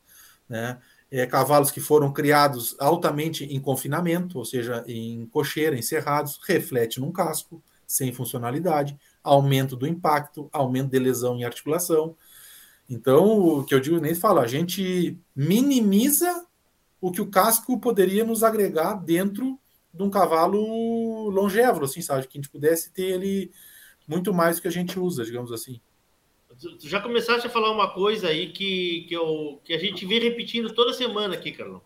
né? 0.49 0.79
É, 1.11 1.25
cavalos 1.25 1.71
que 1.71 1.81
foram 1.81 2.13
criados 2.13 2.75
altamente 2.81 3.45
em 3.45 3.61
confinamento, 3.61 4.39
ou 4.39 4.45
seja, 4.45 4.85
em 4.89 5.27
cocheira, 5.27 5.79
encerrados, 5.79 6.41
reflete 6.45 7.01
num 7.01 7.13
casco, 7.13 7.63
sem 7.87 8.13
funcionalidade, 8.13 8.99
aumento 9.23 9.77
do 9.77 9.87
impacto, 9.87 10.49
aumento 10.53 10.91
de 10.91 10.99
lesão 10.99 11.37
em 11.37 11.45
articulação. 11.45 12.17
Então, 12.89 13.39
o 13.39 13.65
que 13.65 13.75
eu 13.75 13.81
digo 13.81 14.01
nem 14.01 14.15
falo, 14.15 14.41
a 14.41 14.47
gente 14.47 15.19
minimiza 15.35 16.45
o 17.01 17.13
que 17.13 17.21
o 17.21 17.31
casco 17.31 17.79
poderia 17.79 18.25
nos 18.25 18.43
agregar 18.43 18.95
dentro 18.95 19.59
de 19.97 20.03
um 20.03 20.11
cavalo 20.11 21.31
longevo, 21.31 21.85
assim, 21.85 22.03
sabe? 22.03 22.27
Que 22.27 22.39
a 22.39 22.41
gente 22.41 22.51
pudesse 22.51 22.93
ter 22.93 23.07
ele 23.15 23.51
muito 24.07 24.33
mais 24.33 24.57
do 24.57 24.63
que 24.63 24.69
a 24.69 24.73
gente 24.73 24.99
usa, 24.99 25.25
digamos 25.25 25.53
assim. 25.53 25.81
Tu 26.61 26.89
já 26.89 27.01
começaste 27.01 27.47
a 27.47 27.51
falar 27.51 27.71
uma 27.71 27.93
coisa 27.93 28.29
aí 28.29 28.53
que, 28.53 29.05
que, 29.09 29.15
eu, 29.15 29.61
que 29.65 29.75
a 29.75 29.79
gente 29.79 30.07
vem 30.07 30.21
repetindo 30.21 30.73
toda 30.75 30.93
semana 30.93 31.35
aqui, 31.35 31.53
Carlão. 31.53 31.83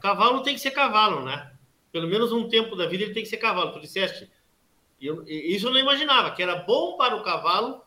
Cavalo 0.00 0.42
tem 0.42 0.54
que 0.54 0.60
ser 0.60 0.70
cavalo, 0.70 1.24
né? 1.24 1.52
Pelo 1.90 2.06
menos 2.06 2.30
um 2.32 2.48
tempo 2.48 2.76
da 2.76 2.86
vida 2.86 3.04
ele 3.04 3.14
tem 3.14 3.22
que 3.22 3.28
ser 3.28 3.38
cavalo. 3.38 3.72
Tu 3.72 3.80
disseste. 3.80 4.30
Eu, 5.00 5.24
isso 5.26 5.66
eu 5.66 5.72
não 5.72 5.80
imaginava, 5.80 6.30
que 6.32 6.42
era 6.42 6.56
bom 6.56 6.96
para 6.96 7.16
o 7.16 7.22
cavalo 7.22 7.82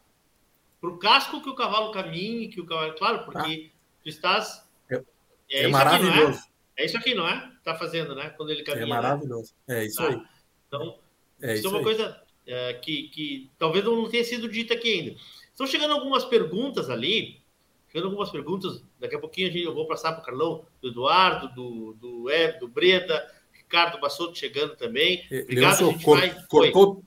para 0.83 0.89
o 0.89 0.97
casco 0.97 1.41
que 1.41 1.49
o 1.49 1.55
cavalo 1.55 1.93
caminhe, 1.93 2.49
que 2.49 2.59
o 2.59 2.65
cavalo. 2.65 2.93
Claro, 2.95 3.23
porque 3.23 3.71
ah. 3.71 3.77
tu 4.03 4.09
estás. 4.09 4.67
É, 4.89 5.01
é, 5.49 5.63
é 5.63 5.67
maravilhoso. 5.69 6.39
Aqui, 6.39 6.49
é? 6.77 6.85
isso 6.85 6.97
aqui, 6.97 7.13
não 7.13 7.27
é? 7.27 7.51
Tá 7.63 7.75
fazendo, 7.75 8.15
né? 8.15 8.29
Quando 8.31 8.51
ele 8.51 8.63
caminha. 8.63 8.85
É 8.85 8.87
maravilhoso. 8.87 9.53
Né? 9.67 9.79
É 9.79 9.85
isso 9.85 9.97
tá. 9.97 10.07
aí. 10.07 10.21
Então, 10.67 10.99
é 11.41 11.53
isso, 11.55 11.67
é 11.67 11.69
uma 11.69 11.79
aí. 11.79 11.83
coisa 11.83 12.21
é, 12.45 12.73
que, 12.73 13.09
que 13.09 13.51
talvez 13.57 13.83
não 13.85 14.09
tenha 14.09 14.23
sido 14.23 14.49
dita 14.49 14.73
aqui 14.73 14.93
ainda. 14.93 15.15
Estão 15.51 15.67
chegando 15.67 15.93
algumas 15.93 16.25
perguntas 16.25 16.89
ali. 16.89 17.41
Chegando 17.89 18.07
algumas 18.07 18.31
perguntas. 18.31 18.83
Daqui 18.99 19.15
a 19.15 19.19
pouquinho 19.19 19.55
eu 19.55 19.73
vou 19.73 19.87
passar 19.87 20.13
para 20.13 20.21
o 20.21 20.25
Carlão, 20.25 20.65
do 20.81 20.89
Eduardo, 20.89 21.53
do, 21.53 21.93
do 21.93 22.29
Eb, 22.29 22.59
do 22.59 22.67
Breda, 22.67 23.31
Ricardo 23.51 23.99
Bassotto 23.99 24.37
chegando 24.37 24.75
também. 24.75 25.25
Obrigado, 25.25 25.89
a 25.89 25.91
gente 25.91 26.03
cor, 26.03 26.19
vai... 26.19 26.45
Cortou. 26.47 26.95
Oi. 26.95 27.03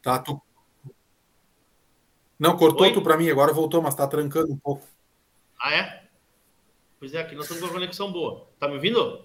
Tá, 0.00 0.18
tu 0.18 0.40
não, 2.38 2.56
cortou 2.56 2.86
Oi? 2.86 2.92
tu 2.92 3.02
para 3.02 3.16
mim, 3.16 3.28
agora 3.28 3.52
voltou, 3.52 3.82
mas 3.82 3.94
está 3.94 4.06
trancando 4.06 4.52
um 4.52 4.56
pouco. 4.56 4.86
Ah, 5.60 5.74
é? 5.74 6.07
Pois 6.98 7.14
é, 7.14 7.20
aqui 7.20 7.34
nós 7.34 7.44
estamos 7.44 7.62
com 7.62 7.70
a 7.70 7.72
conexão 7.72 8.10
boa. 8.10 8.48
Tá 8.58 8.66
me 8.66 8.74
ouvindo? 8.74 9.24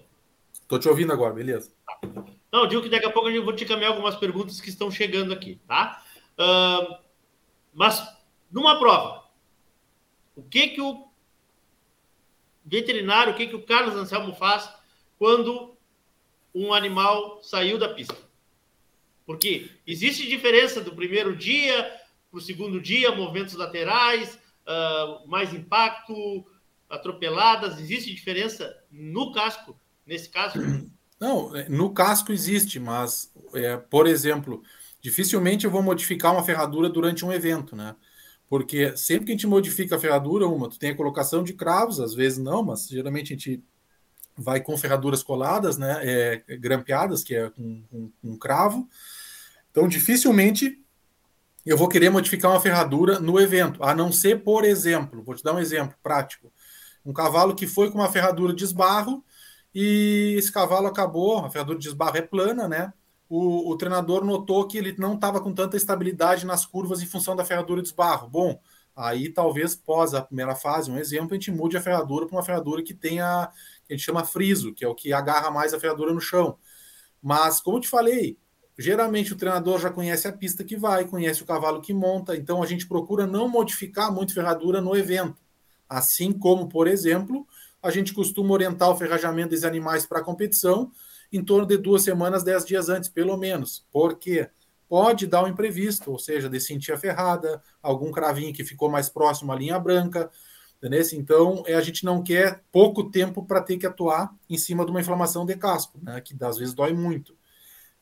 Tô 0.68 0.78
te 0.78 0.88
ouvindo 0.88 1.12
agora, 1.12 1.34
beleza. 1.34 1.72
Tá. 1.84 2.24
Não, 2.52 2.68
digo 2.68 2.82
que 2.82 2.88
daqui 2.88 3.06
a 3.06 3.10
pouco 3.10 3.28
eu 3.28 3.44
vou 3.44 3.52
te 3.52 3.64
caminhar 3.64 3.90
algumas 3.90 4.14
perguntas 4.14 4.60
que 4.60 4.68
estão 4.68 4.90
chegando 4.90 5.32
aqui, 5.32 5.60
tá? 5.66 6.04
Uh, 6.38 6.96
mas, 7.72 8.00
numa 8.48 8.78
prova, 8.78 9.24
o 10.36 10.42
que 10.42 10.68
que 10.68 10.80
o 10.80 11.08
veterinário, 12.64 13.32
o 13.32 13.36
que 13.36 13.48
que 13.48 13.56
o 13.56 13.66
Carlos 13.66 13.96
Anselmo 13.96 14.34
faz 14.34 14.72
quando 15.18 15.76
um 16.54 16.72
animal 16.72 17.42
saiu 17.42 17.76
da 17.76 17.88
pista? 17.88 18.16
Porque 19.26 19.70
existe 19.84 20.28
diferença 20.28 20.80
do 20.80 20.94
primeiro 20.94 21.34
dia 21.34 21.92
para 22.30 22.38
o 22.38 22.40
segundo 22.40 22.80
dia, 22.80 23.10
movimentos 23.10 23.54
laterais, 23.54 24.38
uh, 24.64 25.26
mais 25.26 25.52
impacto, 25.52 26.46
atropeladas. 26.94 27.78
Existe 27.78 28.14
diferença 28.14 28.74
no 28.90 29.32
casco, 29.32 29.78
nesse 30.06 30.28
caso? 30.28 30.58
Não, 31.20 31.56
é, 31.56 31.68
no 31.68 31.92
casco 31.92 32.32
existe, 32.32 32.78
mas, 32.78 33.32
é, 33.54 33.76
por 33.76 34.06
exemplo, 34.06 34.62
dificilmente 35.00 35.64
eu 35.64 35.70
vou 35.70 35.82
modificar 35.82 36.32
uma 36.32 36.44
ferradura 36.44 36.88
durante 36.88 37.24
um 37.24 37.32
evento, 37.32 37.76
né? 37.76 37.94
Porque 38.48 38.96
sempre 38.96 39.26
que 39.26 39.32
a 39.32 39.34
gente 39.34 39.46
modifica 39.46 39.96
a 39.96 39.98
ferradura, 39.98 40.46
uma, 40.46 40.68
tu 40.68 40.78
tem 40.78 40.90
a 40.90 40.96
colocação 40.96 41.42
de 41.42 41.54
cravos, 41.54 41.98
às 41.98 42.14
vezes 42.14 42.38
não, 42.38 42.62
mas 42.62 42.88
geralmente 42.88 43.32
a 43.32 43.36
gente 43.36 43.62
vai 44.36 44.60
com 44.60 44.76
ferraduras 44.76 45.22
coladas, 45.22 45.78
né? 45.78 46.00
É, 46.02 46.56
grampeadas, 46.56 47.22
que 47.22 47.34
é 47.34 47.48
com, 47.48 48.10
com 48.20 48.36
cravo. 48.36 48.88
Então, 49.70 49.88
dificilmente 49.88 50.84
eu 51.64 51.78
vou 51.78 51.88
querer 51.88 52.10
modificar 52.10 52.50
uma 52.50 52.60
ferradura 52.60 53.18
no 53.18 53.40
evento, 53.40 53.82
a 53.82 53.94
não 53.94 54.12
ser, 54.12 54.42
por 54.42 54.64
exemplo, 54.64 55.22
vou 55.22 55.34
te 55.34 55.42
dar 55.42 55.54
um 55.54 55.58
exemplo 55.58 55.96
prático. 56.02 56.52
Um 57.04 57.12
cavalo 57.12 57.54
que 57.54 57.66
foi 57.66 57.90
com 57.90 57.98
uma 57.98 58.10
ferradura 58.10 58.54
de 58.54 58.64
esbarro 58.64 59.24
e 59.74 60.34
esse 60.38 60.52
cavalo 60.52 60.86
acabou, 60.86 61.38
a 61.38 61.50
ferradura 61.50 61.78
de 61.78 61.88
esbarro 61.88 62.16
é 62.16 62.22
plana, 62.22 62.68
né? 62.68 62.92
O, 63.28 63.70
o 63.70 63.76
treinador 63.76 64.24
notou 64.24 64.66
que 64.66 64.78
ele 64.78 64.94
não 64.98 65.14
estava 65.14 65.40
com 65.40 65.52
tanta 65.52 65.76
estabilidade 65.76 66.46
nas 66.46 66.64
curvas 66.64 67.02
em 67.02 67.06
função 67.06 67.34
da 67.34 67.44
ferradura 67.44 67.82
de 67.82 67.88
esbarro. 67.88 68.28
Bom, 68.28 68.60
aí 68.94 69.28
talvez 69.28 69.74
pós 69.74 70.14
a 70.14 70.22
primeira 70.22 70.54
fase, 70.54 70.90
um 70.90 70.98
exemplo, 70.98 71.32
a 71.32 71.34
gente 71.34 71.50
mude 71.50 71.76
a 71.76 71.80
ferradura 71.80 72.26
para 72.26 72.36
uma 72.36 72.42
ferradura 72.44 72.82
que 72.82 72.94
tenha, 72.94 73.50
que 73.86 73.92
a 73.92 73.96
gente 73.96 74.04
chama 74.04 74.24
friso, 74.24 74.72
que 74.72 74.84
é 74.84 74.88
o 74.88 74.94
que 74.94 75.12
agarra 75.12 75.50
mais 75.50 75.74
a 75.74 75.80
ferradura 75.80 76.12
no 76.12 76.20
chão. 76.20 76.58
Mas, 77.22 77.60
como 77.60 77.78
eu 77.78 77.80
te 77.80 77.88
falei, 77.88 78.38
Geralmente 78.76 79.32
o 79.32 79.36
treinador 79.36 79.78
já 79.78 79.88
conhece 79.90 80.26
a 80.26 80.32
pista 80.32 80.64
que 80.64 80.76
vai, 80.76 81.06
conhece 81.06 81.42
o 81.42 81.46
cavalo 81.46 81.80
que 81.80 81.94
monta, 81.94 82.36
então 82.36 82.60
a 82.62 82.66
gente 82.66 82.88
procura 82.88 83.26
não 83.26 83.48
modificar 83.48 84.12
muito 84.12 84.34
ferradura 84.34 84.80
no 84.80 84.96
evento. 84.96 85.40
Assim 85.88 86.32
como, 86.32 86.68
por 86.68 86.86
exemplo, 86.86 87.46
a 87.82 87.90
gente 87.90 88.14
costuma 88.14 88.52
orientar 88.52 88.90
o 88.90 88.96
ferrajamento 88.96 89.50
dos 89.50 89.64
animais 89.64 90.06
para 90.06 90.20
a 90.20 90.24
competição 90.24 90.90
em 91.32 91.44
torno 91.44 91.66
de 91.66 91.76
duas 91.76 92.02
semanas, 92.02 92.44
dez 92.44 92.64
dias 92.64 92.88
antes, 92.88 93.08
pelo 93.08 93.36
menos. 93.36 93.84
Porque 93.92 94.48
pode 94.88 95.26
dar 95.26 95.44
um 95.44 95.48
imprevisto, 95.48 96.10
ou 96.10 96.18
seja, 96.18 96.48
de 96.48 96.60
sentir 96.60 96.92
a 96.92 96.98
ferrada, 96.98 97.62
algum 97.82 98.12
cravinho 98.12 98.54
que 98.54 98.64
ficou 98.64 98.88
mais 98.88 99.08
próximo 99.08 99.52
à 99.52 99.56
linha 99.56 99.78
branca. 99.78 100.30
Entendeu? 100.78 101.02
Então, 101.14 101.62
é, 101.66 101.74
a 101.74 101.80
gente 101.80 102.04
não 102.04 102.22
quer 102.22 102.62
pouco 102.70 103.10
tempo 103.10 103.44
para 103.44 103.62
ter 103.62 103.78
que 103.78 103.86
atuar 103.86 104.34
em 104.48 104.58
cima 104.58 104.84
de 104.84 104.90
uma 104.90 105.00
inflamação 105.00 105.46
de 105.46 105.56
casco, 105.56 105.98
né, 106.02 106.20
que 106.20 106.36
às 106.44 106.58
vezes 106.58 106.74
dói 106.74 106.92
muito. 106.92 107.34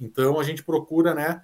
Então 0.01 0.39
a 0.41 0.43
gente 0.43 0.65
procura, 0.65 1.15
né, 1.15 1.43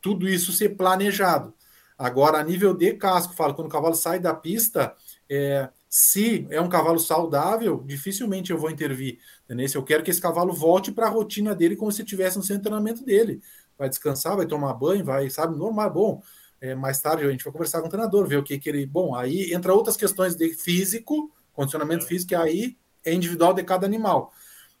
tudo 0.00 0.28
isso 0.28 0.52
ser 0.52 0.76
planejado. 0.76 1.52
Agora, 1.98 2.38
a 2.38 2.44
nível 2.44 2.72
de 2.72 2.92
casco, 2.94 3.34
falo, 3.34 3.54
quando 3.54 3.66
o 3.66 3.70
cavalo 3.70 3.94
sai 3.94 4.20
da 4.20 4.32
pista, 4.32 4.94
é, 5.30 5.68
se 5.88 6.46
é 6.50 6.60
um 6.60 6.68
cavalo 6.68 6.98
saudável, 6.98 7.82
dificilmente 7.84 8.50
eu 8.50 8.58
vou 8.58 8.70
intervir. 8.70 9.18
Entendeu? 9.44 9.66
Eu 9.74 9.82
quero 9.82 10.02
que 10.02 10.10
esse 10.10 10.20
cavalo 10.20 10.52
volte 10.52 10.92
para 10.92 11.06
a 11.06 11.10
rotina 11.10 11.54
dele 11.54 11.76
como 11.76 11.90
se 11.92 12.02
estivesse 12.02 12.36
no 12.36 12.42
seu 12.42 12.60
treinamento 12.60 13.04
dele. 13.04 13.40
Vai 13.78 13.88
descansar, 13.88 14.36
vai 14.36 14.46
tomar 14.46 14.74
banho, 14.74 15.04
vai, 15.04 15.28
sabe, 15.30 15.56
normal, 15.56 15.92
bom. 15.92 16.22
É, 16.60 16.74
mais 16.74 17.00
tarde 17.00 17.24
a 17.24 17.30
gente 17.30 17.44
vai 17.44 17.52
conversar 17.52 17.80
com 17.80 17.86
o 17.86 17.90
treinador, 17.90 18.26
ver 18.26 18.38
o 18.38 18.42
que, 18.42 18.58
que 18.58 18.68
ele. 18.68 18.86
Bom, 18.86 19.14
aí 19.14 19.52
entra 19.52 19.74
outras 19.74 19.96
questões 19.96 20.34
de 20.34 20.54
físico, 20.54 21.30
condicionamento 21.52 22.06
físico, 22.06 22.30
que 22.30 22.34
aí 22.34 22.76
é 23.04 23.12
individual 23.12 23.52
de 23.52 23.62
cada 23.62 23.86
animal. 23.86 24.32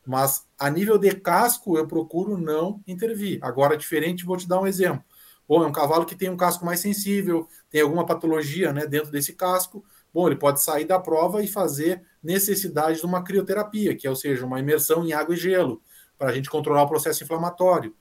Mas 0.06 0.46
a 0.58 0.70
nível 0.70 0.98
de 0.98 1.10
casco, 1.14 1.76
eu 1.76 1.86
procuro 1.86 2.38
não 2.38 2.80
intervir. 2.86 3.38
Agora, 3.42 3.76
diferente, 3.76 4.24
vou 4.24 4.36
te 4.36 4.48
dar 4.48 4.60
um 4.60 4.66
exemplo. 4.66 5.04
Bom, 5.48 5.62
é 5.62 5.66
um 5.66 5.72
cavalo 5.72 6.06
que 6.06 6.16
tem 6.16 6.28
um 6.28 6.36
casco 6.36 6.64
mais 6.64 6.80
sensível, 6.80 7.48
tem 7.70 7.80
alguma 7.80 8.06
patologia 8.06 8.72
né, 8.72 8.86
dentro 8.86 9.10
desse 9.10 9.32
casco. 9.34 9.84
Bom, 10.16 10.28
ele 10.28 10.36
pode 10.36 10.62
sair 10.62 10.86
da 10.86 10.98
prova 10.98 11.42
e 11.42 11.46
fazer 11.46 12.02
necessidade 12.22 13.00
de 13.00 13.04
uma 13.04 13.22
crioterapia, 13.22 13.94
que 13.94 14.06
é, 14.06 14.10
ou 14.10 14.16
seja, 14.16 14.46
uma 14.46 14.58
imersão 14.58 15.06
em 15.06 15.12
água 15.12 15.34
e 15.34 15.36
gelo, 15.36 15.82
para 16.16 16.30
a 16.30 16.32
gente 16.32 16.48
controlar 16.48 16.84
o 16.84 16.88
processo 16.88 17.22
inflamatório. 17.22 17.94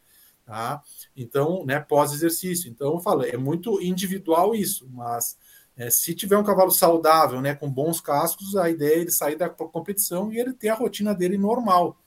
Tá? 0.45 0.81
Então, 1.13 1.65
né, 1.65 1.77
pós-exercício. 1.77 2.71
Então, 2.71 2.93
eu 2.93 2.99
falo, 3.01 3.25
é 3.25 3.35
muito 3.35 3.81
individual 3.81 4.55
isso, 4.55 4.87
mas 4.93 5.37
é, 5.75 5.89
se 5.89 6.15
tiver 6.15 6.37
um 6.37 6.43
cavalo 6.45 6.71
saudável, 6.71 7.41
né, 7.41 7.53
com 7.53 7.69
bons 7.69 7.99
cascos, 7.99 8.55
a 8.55 8.69
ideia 8.69 8.95
é 8.95 8.99
ele 8.99 9.11
sair 9.11 9.35
da 9.35 9.49
competição 9.49 10.31
e 10.31 10.39
ele 10.39 10.53
ter 10.53 10.69
a 10.69 10.73
rotina 10.73 11.13
dele 11.13 11.37
normal. 11.37 12.01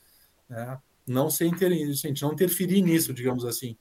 Né? 0.49 0.79
Não 1.05 1.29
sem 1.29 1.51
interferir, 1.51 1.93
não 2.19 2.33
interferir 2.33 2.81
nisso, 2.81 3.13
digamos 3.13 3.45
assim. 3.45 3.77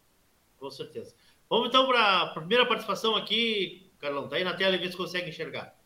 Com 0.59 0.71
certeza. 0.71 1.15
Vamos 1.49 1.69
então 1.69 1.87
para 1.87 2.25
a 2.25 2.27
primeira 2.35 2.67
participação 2.67 3.17
aqui, 3.17 3.91
Carlão. 3.99 4.29
Tá 4.29 4.37
aí 4.37 4.45
na 4.45 4.53
tela 4.53 4.77
e 4.77 4.79
vê 4.79 4.91
se 4.91 4.97
consegue 4.97 5.31
enxergar. 5.31 5.78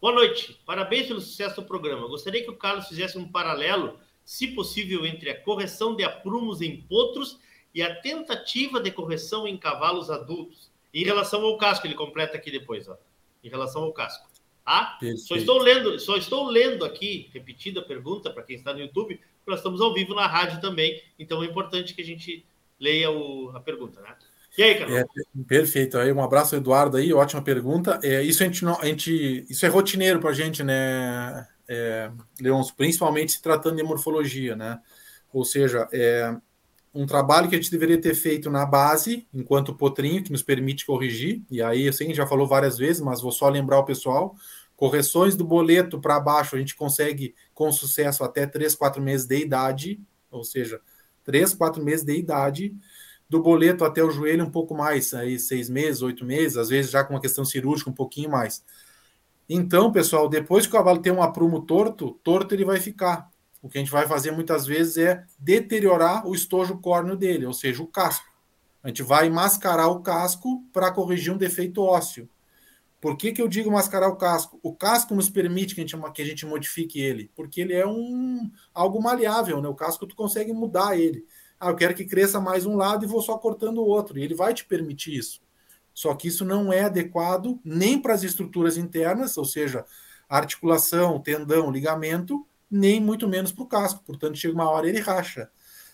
Boa 0.00 0.14
noite. 0.14 0.58
Parabéns 0.64 1.08
pelo 1.08 1.20
sucesso 1.20 1.60
do 1.60 1.66
programa. 1.66 2.08
Gostaria 2.08 2.42
que 2.42 2.48
o 2.48 2.56
Carlos 2.56 2.88
fizesse 2.88 3.18
um 3.18 3.28
paralelo, 3.28 4.00
se 4.24 4.48
possível, 4.48 5.04
entre 5.04 5.28
a 5.28 5.38
correção 5.38 5.94
de 5.94 6.02
aprumos 6.02 6.62
em 6.62 6.80
potros 6.80 7.38
e 7.74 7.82
a 7.82 7.94
tentativa 8.00 8.80
de 8.80 8.90
correção 8.90 9.46
em 9.46 9.58
cavalos 9.58 10.10
adultos. 10.10 10.70
Em 10.94 11.04
relação 11.04 11.44
ao 11.44 11.58
casco, 11.58 11.86
ele 11.86 11.94
completa 11.94 12.38
aqui 12.38 12.50
depois, 12.50 12.88
ó. 12.88 12.96
Em 13.44 13.50
relação 13.50 13.82
ao 13.82 13.92
casco. 13.92 14.26
Tá? 14.64 14.98
Só 15.18 15.36
estou 15.36 15.58
lendo, 15.58 16.00
só 16.00 16.16
estou 16.16 16.48
lendo 16.48 16.82
aqui, 16.82 17.28
repetida 17.34 17.80
a 17.80 17.84
pergunta 17.84 18.30
para 18.30 18.42
quem 18.42 18.56
está 18.56 18.72
no 18.72 18.80
YouTube, 18.80 19.16
porque 19.16 19.50
nós 19.50 19.58
estamos 19.58 19.82
ao 19.82 19.92
vivo 19.92 20.14
na 20.14 20.26
rádio 20.26 20.62
também, 20.62 21.02
então 21.18 21.42
é 21.42 21.46
importante 21.46 21.92
que 21.92 22.00
a 22.00 22.04
gente 22.04 22.46
leia 22.78 23.10
o, 23.10 23.50
a 23.54 23.60
pergunta, 23.60 24.00
né? 24.00 24.16
E 24.58 24.62
aí, 24.62 24.74
Carlos? 24.78 24.98
É, 24.98 25.04
perfeito. 25.46 25.98
Aí, 25.98 26.12
um 26.12 26.22
abraço, 26.22 26.56
Eduardo, 26.56 26.96
aí, 26.96 27.12
ótima 27.12 27.42
pergunta. 27.42 28.00
É, 28.02 28.22
isso 28.22 28.42
a 28.42 28.46
gente 28.46 28.64
não, 28.64 28.78
a 28.80 28.86
gente, 28.86 29.46
isso 29.48 29.64
é 29.64 29.68
rotineiro 29.68 30.20
para 30.20 30.30
a 30.30 30.34
gente, 30.34 30.62
né, 30.62 31.46
é, 31.68 32.10
principalmente 32.76 33.32
se 33.32 33.42
tratando 33.42 33.76
de 33.76 33.82
morfologia, 33.82 34.56
né? 34.56 34.80
Ou 35.32 35.44
seja, 35.44 35.88
é 35.92 36.34
um 36.92 37.06
trabalho 37.06 37.48
que 37.48 37.54
a 37.54 37.58
gente 37.58 37.70
deveria 37.70 38.00
ter 38.00 38.14
feito 38.14 38.50
na 38.50 38.66
base, 38.66 39.26
enquanto 39.32 39.74
potrinho, 39.74 40.22
que 40.24 40.32
nos 40.32 40.42
permite 40.42 40.84
corrigir, 40.84 41.42
e 41.48 41.62
aí, 41.62 41.88
assim, 41.88 42.12
já 42.12 42.26
falou 42.26 42.48
várias 42.48 42.76
vezes, 42.76 43.00
mas 43.00 43.20
vou 43.20 43.30
só 43.30 43.48
lembrar 43.48 43.78
o 43.78 43.84
pessoal, 43.84 44.34
correções 44.74 45.36
do 45.36 45.44
boleto 45.44 46.00
para 46.00 46.18
baixo 46.18 46.56
a 46.56 46.58
gente 46.58 46.74
consegue 46.74 47.34
com 47.54 47.70
sucesso 47.70 48.24
até 48.24 48.46
3, 48.46 48.74
4 48.74 49.00
meses 49.00 49.26
de 49.26 49.36
idade, 49.36 50.00
ou 50.30 50.42
seja, 50.42 50.80
3, 51.22 51.54
4 51.54 51.84
meses 51.84 52.04
de 52.04 52.16
idade, 52.16 52.74
do 53.30 53.40
boleto 53.40 53.84
até 53.84 54.02
o 54.02 54.10
joelho 54.10 54.44
um 54.44 54.50
pouco 54.50 54.74
mais, 54.74 55.14
aí 55.14 55.38
seis 55.38 55.70
meses, 55.70 56.02
oito 56.02 56.24
meses, 56.24 56.56
às 56.56 56.68
vezes 56.68 56.90
já 56.90 57.04
com 57.04 57.14
uma 57.14 57.20
questão 57.20 57.44
cirúrgica 57.44 57.88
um 57.88 57.94
pouquinho 57.94 58.28
mais. 58.28 58.64
Então, 59.48 59.92
pessoal, 59.92 60.28
depois 60.28 60.66
que 60.66 60.74
o 60.74 60.76
cavalo 60.76 61.00
tem 61.00 61.12
um 61.12 61.22
aprumo 61.22 61.62
torto, 61.62 62.18
torto 62.24 62.54
ele 62.54 62.64
vai 62.64 62.80
ficar. 62.80 63.30
O 63.62 63.68
que 63.68 63.78
a 63.78 63.80
gente 63.80 63.92
vai 63.92 64.06
fazer 64.08 64.32
muitas 64.32 64.66
vezes 64.66 64.96
é 64.96 65.24
deteriorar 65.38 66.26
o 66.26 66.34
estojo 66.34 66.78
córneo 66.78 67.16
dele, 67.16 67.46
ou 67.46 67.52
seja, 67.52 67.80
o 67.82 67.86
casco. 67.86 68.26
A 68.82 68.88
gente 68.88 69.02
vai 69.02 69.30
mascarar 69.30 69.88
o 69.88 70.00
casco 70.00 70.64
para 70.72 70.90
corrigir 70.90 71.32
um 71.32 71.38
defeito 71.38 71.82
ósseo. 71.82 72.28
Por 73.00 73.16
que, 73.16 73.32
que 73.32 73.40
eu 73.40 73.48
digo 73.48 73.70
mascarar 73.70 74.08
o 74.08 74.16
casco? 74.16 74.58
O 74.62 74.74
casco 74.74 75.14
nos 75.14 75.30
permite 75.30 75.74
que 75.74 75.80
a 75.80 75.86
gente, 75.86 76.12
que 76.12 76.22
a 76.22 76.24
gente 76.24 76.44
modifique 76.44 77.00
ele, 77.00 77.30
porque 77.34 77.60
ele 77.60 77.74
é 77.74 77.86
um 77.86 78.50
algo 78.74 79.00
maleável, 79.00 79.62
né? 79.62 79.68
O 79.68 79.74
casco 79.74 80.06
tu 80.06 80.16
consegue 80.16 80.52
mudar 80.52 80.98
ele. 80.98 81.24
Ah, 81.60 81.68
eu 81.68 81.76
quero 81.76 81.94
que 81.94 82.06
cresça 82.06 82.40
mais 82.40 82.64
um 82.64 82.74
lado 82.74 83.04
e 83.04 83.08
vou 83.08 83.20
só 83.20 83.36
cortando 83.36 83.78
o 83.78 83.86
outro. 83.86 84.18
E 84.18 84.22
ele 84.22 84.34
vai 84.34 84.54
te 84.54 84.64
permitir 84.64 85.14
isso. 85.14 85.42
Só 85.92 86.14
que 86.14 86.28
isso 86.28 86.42
não 86.42 86.72
é 86.72 86.84
adequado 86.84 87.60
nem 87.62 88.00
para 88.00 88.14
as 88.14 88.22
estruturas 88.22 88.78
internas, 88.78 89.36
ou 89.36 89.44
seja, 89.44 89.84
articulação, 90.26 91.20
tendão, 91.20 91.70
ligamento, 91.70 92.46
nem 92.70 92.98
muito 92.98 93.28
menos 93.28 93.52
para 93.52 93.64
o 93.64 93.66
casco. 93.66 94.02
Portanto, 94.06 94.38
chega 94.38 94.54
uma 94.54 94.70
hora 94.70 94.88
ele 94.88 95.00
racha. 95.00 95.50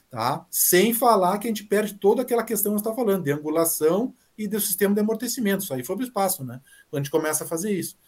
Tá? 0.08 0.46
Sem 0.48 0.94
falar 0.94 1.38
que 1.38 1.48
a 1.48 1.50
gente 1.50 1.64
perde 1.64 1.94
toda 1.94 2.22
aquela 2.22 2.44
questão 2.44 2.72
que 2.72 2.80
está 2.80 2.94
falando, 2.94 3.24
de 3.24 3.32
angulação 3.32 4.14
e 4.38 4.46
do 4.46 4.60
sistema 4.60 4.94
de 4.94 5.00
amortecimento. 5.00 5.64
Isso 5.64 5.74
aí 5.74 5.82
foi 5.82 5.96
para 5.96 6.04
o 6.04 6.06
espaço, 6.06 6.44
né? 6.44 6.60
Quando 6.88 7.00
a 7.00 7.02
gente 7.02 7.10
começa 7.10 7.42
a 7.42 7.46
fazer 7.46 7.72
isso. 7.72 7.98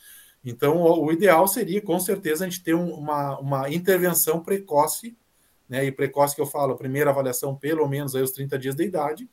Então, 0.44 0.80
o, 0.80 1.10
ideal 1.10 1.48
seria, 1.48 1.82
com 1.82 1.98
certeza, 1.98 2.44
a 2.44 2.48
gente 2.48 2.62
ter 2.62 2.74
um, 2.74 2.94
uma, 2.94 3.38
uma 3.40 3.70
intervenção 3.70 4.40
precoce 4.40 5.16
né? 5.68 5.84
E 5.84 5.92
precoce 5.92 6.34
que 6.34 6.40
eu 6.40 6.46
falo, 6.46 6.76
primeira 6.76 7.10
avaliação 7.10 7.54
pelo 7.54 7.86
menos 7.88 8.14
aí 8.14 8.22
os 8.22 8.32
30 8.32 8.58
dias 8.58 8.74
de 8.74 8.84
idade, 8.84 9.28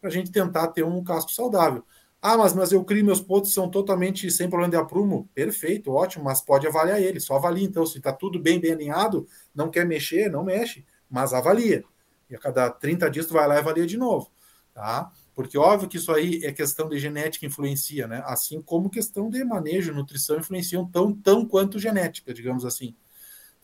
para 0.00 0.10
a 0.10 0.12
gente 0.12 0.30
tentar 0.30 0.68
ter 0.68 0.84
um 0.84 1.02
casco 1.02 1.30
saudável. 1.32 1.84
Ah, 2.20 2.36
mas, 2.36 2.52
mas 2.52 2.72
eu 2.72 2.84
crio 2.84 3.04
meus 3.04 3.20
pontos 3.20 3.54
são 3.54 3.70
totalmente 3.70 4.28
sem 4.30 4.48
problema 4.48 4.70
de 4.70 4.76
aprumo. 4.76 5.28
Perfeito, 5.34 5.92
ótimo, 5.92 6.24
mas 6.24 6.40
pode 6.40 6.66
avaliar 6.66 7.00
ele. 7.00 7.20
Só 7.20 7.36
avalia 7.36 7.64
então. 7.64 7.86
Se 7.86 7.98
está 7.98 8.12
tudo 8.12 8.40
bem, 8.40 8.60
bem 8.60 8.72
alinhado, 8.72 9.26
não 9.54 9.70
quer 9.70 9.86
mexer, 9.86 10.28
não 10.28 10.42
mexe, 10.42 10.84
mas 11.08 11.32
avalia. 11.32 11.84
E 12.28 12.34
a 12.34 12.38
cada 12.38 12.70
30 12.70 13.08
dias 13.08 13.26
tu 13.26 13.34
vai 13.34 13.46
lá 13.46 13.54
e 13.54 13.58
avalia 13.58 13.86
de 13.86 13.96
novo. 13.96 14.30
Tá? 14.74 15.12
Porque 15.34 15.56
óbvio 15.56 15.88
que 15.88 15.96
isso 15.96 16.12
aí 16.12 16.40
é 16.44 16.52
questão 16.52 16.88
de 16.88 16.98
genética 16.98 17.46
influencia, 17.46 18.08
né? 18.08 18.22
Assim 18.26 18.60
como 18.60 18.90
questão 18.90 19.30
de 19.30 19.44
manejo, 19.44 19.94
nutrição 19.94 20.38
influenciam 20.38 20.84
tão, 20.88 21.12
tão 21.14 21.46
quanto 21.46 21.78
genética, 21.78 22.34
digamos 22.34 22.64
assim. 22.64 22.96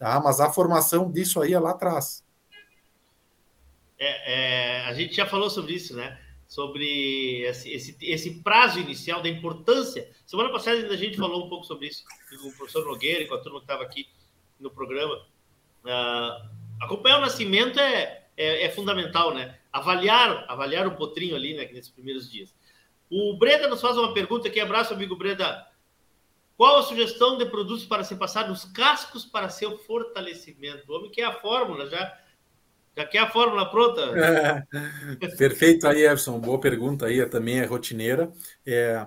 Tá? 0.04 0.20
Mas 0.20 0.38
a 0.38 0.52
formação 0.52 1.10
disso 1.10 1.40
aí 1.40 1.54
é 1.54 1.58
lá 1.58 1.70
atrás. 1.70 2.22
É, 3.98 4.34
é, 4.34 4.80
a 4.84 4.92
gente 4.92 5.16
já 5.16 5.24
falou 5.24 5.48
sobre 5.48 5.72
isso, 5.72 5.96
né? 5.96 6.20
Sobre 6.46 7.40
esse, 7.40 7.72
esse, 7.72 7.96
esse, 8.02 8.42
prazo 8.42 8.78
inicial, 8.78 9.22
da 9.22 9.30
importância. 9.30 10.10
Semana 10.26 10.52
passada 10.52 10.76
a 10.76 10.96
gente 10.96 11.16
falou 11.16 11.46
um 11.46 11.48
pouco 11.48 11.64
sobre 11.64 11.86
isso 11.86 12.04
com 12.28 12.48
o 12.48 12.52
professor 12.52 12.84
Nogueira 12.84 13.22
e 13.22 13.26
com 13.26 13.34
a 13.34 13.40
turma 13.40 13.60
que 13.60 13.64
estava 13.64 13.82
aqui 13.82 14.06
no 14.60 14.70
programa. 14.70 15.26
Uh, 15.82 16.50
acompanhar 16.82 17.16
o 17.16 17.22
nascimento 17.22 17.80
é, 17.80 18.26
é, 18.36 18.66
é, 18.66 18.70
fundamental, 18.72 19.32
né? 19.32 19.58
Avaliar, 19.72 20.44
avaliar 20.48 20.86
o 20.86 20.96
potrinho 20.96 21.34
ali, 21.34 21.54
né, 21.54 21.64
nesses 21.72 21.90
primeiros 21.90 22.30
dias. 22.30 22.54
O 23.10 23.38
Breda 23.38 23.68
nos 23.68 23.80
faz 23.80 23.96
uma 23.96 24.12
pergunta 24.12 24.48
aqui. 24.48 24.60
Abraço, 24.60 24.92
amigo 24.92 25.16
Breda. 25.16 25.66
Qual 26.56 26.78
a 26.78 26.82
sugestão 26.82 27.36
de 27.36 27.46
produtos 27.46 27.84
para 27.84 28.04
se 28.04 28.14
passar 28.14 28.48
nos 28.48 28.64
cascos 28.64 29.24
para 29.24 29.48
seu 29.48 29.76
fortalecimento? 29.78 30.90
O 30.90 30.96
homem 30.96 31.10
quer 31.10 31.24
a 31.24 31.32
fórmula, 31.32 31.88
já, 31.88 32.16
já 32.96 33.04
quer 33.04 33.18
a 33.18 33.30
fórmula 33.30 33.68
pronta? 33.70 34.02
É, 35.20 35.26
perfeito 35.36 35.86
aí, 35.88 36.04
Everson. 36.04 36.38
Boa 36.38 36.60
pergunta 36.60 37.06
aí, 37.06 37.24
também 37.26 37.58
é 37.58 37.64
rotineira. 37.64 38.32
É, 38.64 39.04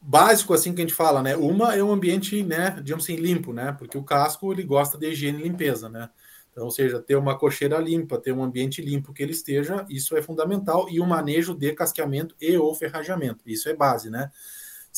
básico 0.00 0.54
assim 0.54 0.74
que 0.74 0.80
a 0.80 0.84
gente 0.84 0.94
fala, 0.94 1.22
né? 1.22 1.36
Uma 1.36 1.74
é 1.74 1.82
um 1.82 1.92
ambiente, 1.92 2.42
né, 2.42 2.78
digamos 2.82 3.04
assim, 3.04 3.16
limpo, 3.16 3.52
né? 3.52 3.72
Porque 3.78 3.98
o 3.98 4.04
casco 4.04 4.52
ele 4.52 4.62
gosta 4.62 4.96
de 4.96 5.10
higiene 5.10 5.40
e 5.40 5.42
limpeza, 5.42 5.88
né? 5.88 6.08
Então, 6.50 6.64
ou 6.64 6.70
seja, 6.70 6.98
ter 6.98 7.16
uma 7.16 7.38
cocheira 7.38 7.78
limpa, 7.78 8.18
ter 8.18 8.32
um 8.32 8.42
ambiente 8.42 8.80
limpo 8.80 9.12
que 9.12 9.22
ele 9.22 9.32
esteja, 9.32 9.84
isso 9.88 10.16
é 10.16 10.22
fundamental 10.22 10.88
e 10.88 10.98
o 10.98 11.06
manejo 11.06 11.54
de 11.54 11.72
casqueamento 11.72 12.34
e 12.40 12.56
ou 12.56 12.74
ferrageamento, 12.74 13.44
isso 13.46 13.68
é 13.68 13.74
base, 13.74 14.08
né? 14.08 14.30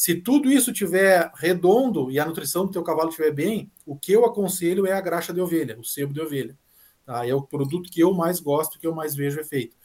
Se 0.00 0.14
tudo 0.14 0.50
isso 0.50 0.72
tiver 0.72 1.30
redondo 1.34 2.10
e 2.10 2.18
a 2.18 2.24
nutrição 2.24 2.64
do 2.64 2.72
teu 2.72 2.82
cavalo 2.82 3.10
estiver 3.10 3.32
bem, 3.32 3.70
o 3.84 3.94
que 3.94 4.10
eu 4.12 4.24
aconselho 4.24 4.86
é 4.86 4.92
a 4.92 5.00
graxa 5.02 5.30
de 5.30 5.42
ovelha, 5.42 5.78
o 5.78 5.84
sebo 5.84 6.14
de 6.14 6.22
ovelha. 6.22 6.56
Tá? 7.04 7.28
É 7.28 7.34
o 7.34 7.42
produto 7.42 7.90
que 7.90 8.00
eu 8.00 8.14
mais 8.14 8.40
gosto, 8.40 8.78
que 8.78 8.86
eu 8.86 8.94
mais 8.94 9.14
vejo 9.14 9.38
efeito. 9.38 9.76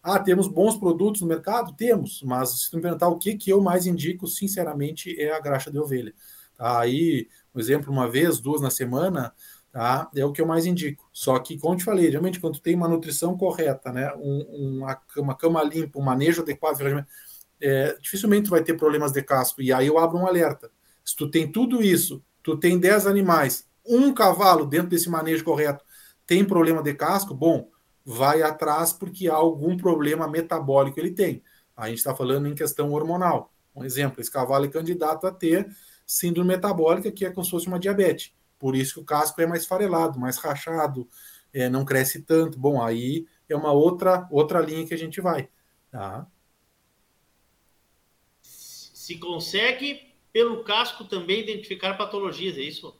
Ah, 0.00 0.20
temos 0.20 0.46
bons 0.46 0.76
produtos 0.76 1.22
no 1.22 1.26
mercado? 1.26 1.74
Temos, 1.74 2.22
mas 2.22 2.50
se 2.50 2.70
tu 2.70 2.76
me 2.76 2.82
perguntar 2.82 3.08
o 3.08 3.18
que, 3.18 3.36
que 3.36 3.50
eu 3.50 3.60
mais 3.60 3.84
indico, 3.84 4.28
sinceramente, 4.28 5.20
é 5.20 5.32
a 5.32 5.40
graxa 5.40 5.72
de 5.72 5.78
ovelha. 5.80 6.14
Tá? 6.56 6.78
Aí, 6.78 7.26
por 7.52 7.60
exemplo, 7.60 7.92
uma 7.92 8.08
vez, 8.08 8.38
duas 8.38 8.60
na 8.60 8.70
semana, 8.70 9.34
tá? 9.72 10.08
é 10.14 10.24
o 10.24 10.30
que 10.30 10.40
eu 10.40 10.46
mais 10.46 10.66
indico. 10.66 11.10
Só 11.12 11.36
que, 11.40 11.58
como 11.58 11.76
te 11.76 11.82
falei, 11.82 12.08
realmente, 12.08 12.38
quando 12.38 12.54
tu 12.54 12.62
tem 12.62 12.76
uma 12.76 12.86
nutrição 12.86 13.36
correta, 13.36 13.92
né? 13.92 14.14
Um, 14.18 14.78
uma, 14.78 15.00
uma 15.16 15.34
cama 15.34 15.64
limpa, 15.64 15.98
um 15.98 16.04
manejo 16.04 16.42
adequado, 16.42 16.78
é, 17.64 17.96
dificilmente 18.00 18.50
vai 18.50 18.62
ter 18.62 18.74
problemas 18.74 19.10
de 19.12 19.22
casco. 19.22 19.62
E 19.62 19.72
aí 19.72 19.86
eu 19.86 19.98
abro 19.98 20.18
um 20.18 20.26
alerta. 20.26 20.70
Se 21.04 21.16
tu 21.16 21.30
tem 21.30 21.50
tudo 21.50 21.82
isso, 21.82 22.22
tu 22.42 22.56
tem 22.56 22.78
10 22.78 23.06
animais, 23.06 23.66
um 23.86 24.12
cavalo 24.12 24.66
dentro 24.66 24.88
desse 24.88 25.08
manejo 25.08 25.44
correto 25.44 25.84
tem 26.26 26.44
problema 26.44 26.82
de 26.82 26.94
casco, 26.94 27.34
bom, 27.34 27.68
vai 28.04 28.42
atrás 28.42 28.92
porque 28.92 29.28
há 29.28 29.34
algum 29.34 29.76
problema 29.76 30.28
metabólico 30.28 30.98
ele 30.98 31.10
tem. 31.10 31.42
A 31.76 31.88
gente 31.88 31.98
está 31.98 32.14
falando 32.14 32.46
em 32.48 32.54
questão 32.54 32.92
hormonal. 32.92 33.52
Um 33.74 33.84
exemplo, 33.84 34.20
esse 34.20 34.30
cavalo 34.30 34.64
é 34.64 34.68
candidato 34.68 35.26
a 35.26 35.32
ter 35.32 35.68
síndrome 36.06 36.48
metabólica, 36.48 37.10
que 37.10 37.24
é 37.24 37.30
como 37.30 37.44
se 37.44 37.50
fosse 37.50 37.66
uma 37.66 37.78
diabetes. 37.78 38.32
Por 38.58 38.76
isso 38.76 38.94
que 38.94 39.00
o 39.00 39.04
casco 39.04 39.40
é 39.40 39.46
mais 39.46 39.66
farelado, 39.66 40.18
mais 40.18 40.38
rachado, 40.38 41.08
é, 41.52 41.68
não 41.68 41.84
cresce 41.84 42.22
tanto. 42.22 42.58
Bom, 42.58 42.82
aí 42.82 43.26
é 43.48 43.56
uma 43.56 43.72
outra 43.72 44.26
outra 44.30 44.60
linha 44.60 44.86
que 44.86 44.94
a 44.94 44.98
gente 44.98 45.20
vai. 45.20 45.48
Tá? 45.90 46.26
Se 49.04 49.18
consegue, 49.18 50.00
pelo 50.32 50.64
casco, 50.64 51.04
também 51.04 51.40
identificar 51.40 51.92
patologias, 51.92 52.56
é 52.56 52.62
isso? 52.62 52.98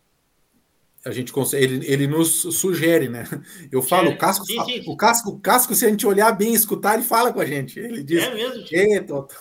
a 1.07 1.11
gente 1.11 1.33
consegue, 1.35 1.65
ele, 1.65 1.87
ele 1.87 2.07
nos 2.07 2.43
sugere, 2.59 3.11
né? 3.11 3.25
Eu 3.71 3.83
falo, 3.83 4.11
o 4.11 4.17
casco, 4.17 4.47
sim, 4.47 4.59
sim, 4.65 4.85
o 4.87 4.97
casco, 4.97 5.31
o 5.31 5.39
casco, 5.39 5.75
se 5.75 5.85
a 5.85 5.91
gente 5.91 6.07
olhar 6.07 6.33
bem, 6.33 6.55
escutar, 6.55 6.95
ele 6.95 7.03
fala 7.03 7.31
com 7.31 7.41
a 7.41 7.45
gente. 7.45 7.79
Ele 7.79 8.03
diz: 8.03 8.23
É 8.23 8.35
mesmo? 8.35 9.07
Tô, 9.07 9.23
tô, 9.25 9.35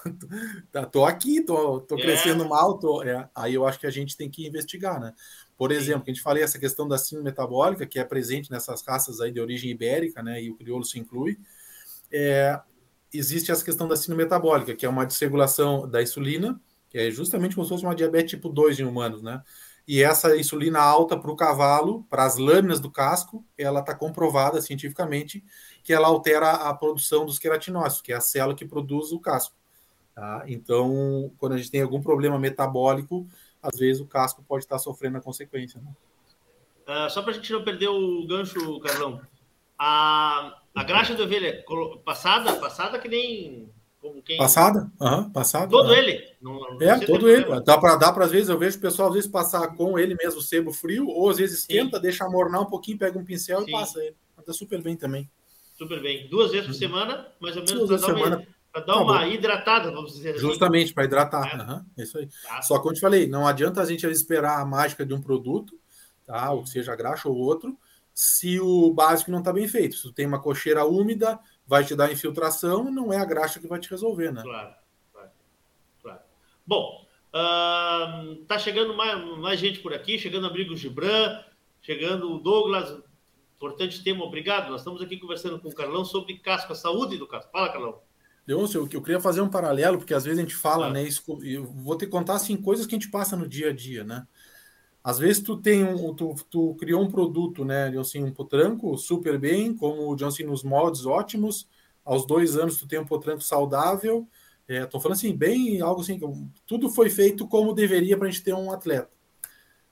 tô, 0.71 0.86
tô, 0.88 1.06
aqui, 1.06 1.41
tô, 1.41 1.80
tô 1.80 1.97
é. 1.97 2.02
crescendo 2.02 2.47
mal, 2.47 2.78
tô. 2.78 3.02
É. 3.02 3.30
Aí 3.34 3.54
eu 3.54 3.65
acho 3.65 3.80
que 3.80 3.88
a 3.88 3.91
gente 3.91 4.17
tem 4.17 4.30
que 4.30 4.45
investigar, 4.45 4.99
né? 4.99 5.13
Por 5.58 5.71
exemplo, 5.71 6.04
a 6.06 6.10
gente 6.10 6.21
falei 6.21 6.43
essa 6.43 6.60
questão 6.60 6.86
da 6.86 6.97
síndrome 6.97 7.30
metabólica, 7.30 7.86
que 7.86 7.97
é 7.97 8.04
presente 8.04 8.52
nessas 8.52 8.86
raças 8.86 9.21
aí 9.21 9.32
de 9.32 9.39
origem 9.39 9.71
ibérica, 9.71 10.21
né? 10.21 10.43
E 10.43 10.49
o 10.49 10.56
crioulo 10.56 10.84
se 10.84 10.99
inclui. 10.99 11.38
É, 12.12 12.60
existe 13.13 13.52
essa 13.52 13.63
questão 13.63 13.88
da 13.88 13.95
síndrome 13.95 14.23
metabólica, 14.23 14.76
que 14.76 14.86
é 14.86 14.89
uma 14.89 15.06
desregulação 15.06 15.88
da 15.88 16.02
insulina, 16.02 16.60
que 16.89 16.97
é 16.97 17.12
justamente 17.12 17.56
como 17.56 17.65
se 17.65 17.69
fosse 17.69 17.86
uma 17.86 17.95
diabetes 17.95 18.32
tipo 18.32 18.49
2 18.49 18.80
em 18.80 18.84
humanos, 18.84 19.21
né? 19.21 19.41
E 19.86 20.02
essa 20.02 20.38
insulina 20.38 20.80
alta 20.80 21.17
para 21.17 21.30
o 21.30 21.36
cavalo, 21.36 22.06
para 22.10 22.23
as 22.23 22.38
lâminas 22.38 22.80
do 22.80 22.89
casco, 22.89 23.45
ela 23.58 23.82
está 23.82 23.93
comprovada 23.93 24.62
cientificamente 24.62 25.43
que 25.84 25.91
ela 25.91 26.08
altera 26.08 26.52
a 26.52 26.73
produção 26.73 27.26
dos 27.26 27.38
queratinócitos, 27.38 28.02
que 28.02 28.13
é 28.13 28.15
a 28.15 28.21
célula 28.21 28.56
que 28.56 28.65
produz 28.65 29.12
o 29.12 29.19
casco. 29.19 29.56
Tá? 30.15 30.43
Então, 30.47 31.34
quando 31.38 31.54
a 31.54 31.58
gente 31.58 31.69
tem 31.69 31.82
algum 31.82 32.02
problema 32.02 32.39
metabólico, 32.39 33.28
às 33.62 33.78
vezes 33.78 34.02
o 34.02 34.08
casco 34.08 34.43
pode 34.47 34.63
estar 34.63 34.80
sofrendo 34.80 35.17
a 35.17 35.21
consequência. 35.21 35.82
Né? 35.82 35.91
Uh, 36.88 37.10
só 37.10 37.21
para 37.21 37.32
a 37.32 37.34
gente 37.34 37.52
não 37.52 37.63
perder 37.63 37.89
o 37.89 38.26
gancho, 38.26 38.80
Carlão, 38.80 39.21
a, 39.78 40.62
a 40.75 40.83
graxa 40.83 41.15
de 41.15 41.21
ovelha 41.21 41.63
passada, 42.03 42.53
passada 42.53 42.99
que 42.99 43.07
nem 43.07 43.71
quem... 44.25 44.38
Passada? 44.38 44.91
Uhum, 44.99 45.29
passada. 45.29 45.69
Todo 45.69 45.88
uhum. 45.89 45.95
ele? 45.95 46.23
Não, 46.41 46.53
não 46.53 46.81
é, 46.81 46.99
todo 46.99 47.29
ele. 47.29 47.45
Dá 47.62 47.77
para, 47.77 47.95
dá 47.95 48.12
para, 48.12 48.25
às 48.25 48.31
vezes, 48.31 48.49
eu 48.49 48.57
vejo 48.57 48.77
o 48.77 48.81
pessoal, 48.81 49.07
às 49.07 49.13
vezes, 49.13 49.29
passar 49.29 49.75
com 49.75 49.97
ele 49.97 50.15
mesmo, 50.15 50.41
sebo 50.41 50.73
frio, 50.73 51.07
ou 51.07 51.29
às 51.29 51.38
vezes 51.38 51.59
esquenta, 51.59 51.97
Sim. 51.97 52.03
deixa 52.03 52.25
amornar 52.25 52.62
um 52.62 52.65
pouquinho, 52.65 52.97
pega 52.97 53.17
um 53.17 53.23
pincel 53.23 53.62
Sim. 53.62 53.69
e 53.69 53.71
passa 53.71 54.03
ele. 54.03 54.15
Tá 54.45 54.51
super 54.51 54.81
bem 54.81 54.97
também. 54.97 55.29
Super 55.77 56.01
bem. 56.01 56.27
Duas 56.27 56.51
vezes 56.51 56.67
por 56.67 56.73
semana, 56.73 57.27
mais 57.39 57.55
ou 57.55 57.63
menos, 57.63 57.88
para 57.88 57.97
dar, 57.97 58.05
semana. 58.05 58.36
Uma, 58.38 58.47
pra 58.73 58.81
dar 58.81 58.93
tá 58.93 58.99
uma 58.99 59.27
hidratada, 59.27 59.91
vamos 59.91 60.13
dizer 60.13 60.31
assim. 60.31 60.39
Justamente, 60.39 60.93
para 60.93 61.05
hidratar. 61.05 61.47
É. 61.47 61.63
Uhum, 61.63 61.86
isso 61.97 62.17
aí. 62.17 62.27
Tá. 62.43 62.62
Só 62.62 62.75
que, 62.75 62.81
como 62.81 62.91
eu 62.91 62.95
te 62.95 63.01
falei, 63.01 63.27
não 63.27 63.47
adianta 63.47 63.81
a 63.81 63.86
gente 63.86 64.05
esperar 64.07 64.59
a 64.59 64.65
mágica 64.65 65.05
de 65.05 65.13
um 65.13 65.21
produto, 65.21 65.79
tá? 66.25 66.51
ou 66.51 66.65
seja, 66.65 66.93
graxa 66.93 67.29
ou 67.29 67.38
outro, 67.38 67.77
se 68.13 68.60
o 68.60 68.93
básico 68.93 69.32
não 69.32 69.39
está 69.39 69.52
bem 69.52 69.67
feito. 69.67 69.95
Se 69.95 70.04
tu 70.04 70.13
tem 70.13 70.26
uma 70.26 70.41
cocheira 70.41 70.86
úmida, 70.86 71.39
vai 71.65 71.84
te 71.84 71.95
dar 71.95 72.12
infiltração, 72.12 72.91
não 72.91 73.12
é 73.12 73.17
a 73.17 73.26
graxa 73.26 73.60
que 73.60 73.67
vai 73.67 73.80
te 73.80 73.89
resolver, 73.89 74.32
né? 74.32 74.41
Claro, 74.41 74.76
claro. 75.12 75.32
claro. 76.02 76.21
Bom, 76.65 77.06
uh, 77.34 78.36
tá 78.45 78.60
chegando 78.60 78.95
mais, 78.95 79.23
mais 79.39 79.60
gente 79.60 79.80
por 79.80 79.93
aqui, 79.93 80.19
chegando 80.19 80.47
Abrigo 80.47 80.76
Gibran, 80.76 81.41
chegando 81.82 82.32
o 82.32 82.39
Douglas, 82.39 83.02
importante 83.56 84.04
tema, 84.04 84.23
obrigado. 84.23 84.69
Nós 84.69 84.82
estamos 84.82 85.02
aqui 85.02 85.17
conversando 85.17 85.60
com 85.60 85.69
o 85.69 85.73
Carlão 85.76 86.04
sobre 86.04 86.38
casco, 86.38 86.73
a 86.73 86.76
saúde 86.76 87.17
do 87.17 87.28
casco. 87.28 87.52
Fala, 87.52 87.71
Carlão. 87.71 88.02
Leôncio, 88.45 88.82
eu, 88.82 88.89
eu 88.91 89.02
queria 89.02 89.21
fazer 89.21 89.39
um 89.39 89.49
paralelo, 89.49 89.97
porque 89.97 90.13
às 90.13 90.26
vezes 90.26 90.38
a 90.38 90.41
gente 90.41 90.56
fala, 90.56 90.88
ah. 90.88 90.89
né? 90.91 91.04
Isso, 91.04 91.23
eu 91.43 91.65
vou 91.65 91.97
te 91.97 92.06
contar 92.06 92.36
assim, 92.36 92.58
coisas 92.58 92.86
que 92.86 92.93
a 92.93 92.99
gente 92.99 93.10
passa 93.10 93.38
no 93.38 93.47
dia 93.47 93.69
a 93.69 93.73
dia, 93.73 94.04
né? 94.04 94.28
Às 95.04 95.20
vezes 95.20 95.44
tu 95.44 95.58
tem 95.58 95.84
um, 95.84 96.13
tu, 96.13 96.34
tu 96.50 96.76
criou 96.76 97.02
um 97.02 97.12
produto, 97.12 97.66
né, 97.66 97.88
assim, 98.00 98.24
um 98.24 98.32
potranco 98.32 98.98
super 98.98 99.38
bem, 99.38 99.76
como 99.76 100.10
o 100.10 100.16
Johnson 100.16 100.46
nos 100.46 100.63
moldes 100.63 101.06
ótimos. 101.06 101.68
Aos 102.06 102.26
dois 102.26 102.56
anos 102.56 102.78
tu 102.78 102.88
tem 102.88 103.00
um 103.00 103.06
potranco 103.06 103.42
saudável. 103.42 104.28
Estou 104.66 105.00
é, 105.00 105.04
falando 105.04 105.18
assim, 105.18 105.36
bem 105.36 105.82
algo 105.82 106.00
assim, 106.00 106.18
tudo 106.66 106.89
foi 106.89 107.10
feito 107.10 107.46
como 107.46 107.74
deveria 107.74 108.18
para 108.18 108.28
a 108.28 108.32
gente 108.32 108.44
ter 108.44 108.54
um 108.54 108.72
atleta. 108.72 109.10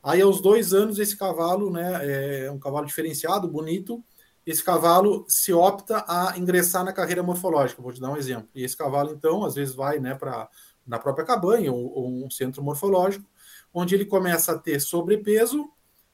Aí 0.02 0.21
aos 0.21 0.39
dois 0.39 0.74
anos 0.74 0.97
esse 0.97 1.17
cavalo, 1.17 1.69
né, 1.69 2.45
é 2.45 2.52
um 2.52 2.58
cavalo 2.58 2.86
diferenciado, 2.86 3.50
bonito. 3.50 4.02
Esse 4.45 4.63
cavalo 4.63 5.26
se 5.28 5.52
opta 5.52 6.06
a 6.08 6.38
ingressar 6.38 6.86
na 6.86 6.93
carreira 6.93 7.21
morfológica. 7.21 7.82
Vou 7.82 7.91
te 7.91 8.00
dar 8.00 8.10
um 8.10 8.17
exemplo. 8.17 8.50
E 8.56 8.63
esse 8.63 8.78
cavalo 8.78 9.12
então 9.12 9.43
às 9.43 9.56
vezes 9.56 9.76
vai, 9.76 10.00
né, 10.00 10.15
para 10.15 10.50
na 10.88 10.97
própria 10.97 11.26
cabanha 11.26 11.71
ou, 11.71 11.93
ou 11.93 12.26
um 12.26 12.30
centro 12.30 12.63
morfológico 12.63 13.26
onde 13.73 13.95
ele 13.95 14.05
começa 14.05 14.53
a 14.53 14.57
ter 14.57 14.79
sobrepeso, 14.79 15.69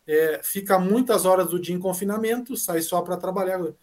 é, 0.08 0.40
fica 0.44 0.80
muitas 0.80 1.26
horas 1.26 1.48
do 1.48 1.60
dia 1.60 1.76
em 1.76 1.80
confinamento, 1.80 2.56
sai 2.56 2.82
só 2.82 3.02
para 3.02 3.18
trabalhar. 3.18 3.62
O 3.62 3.76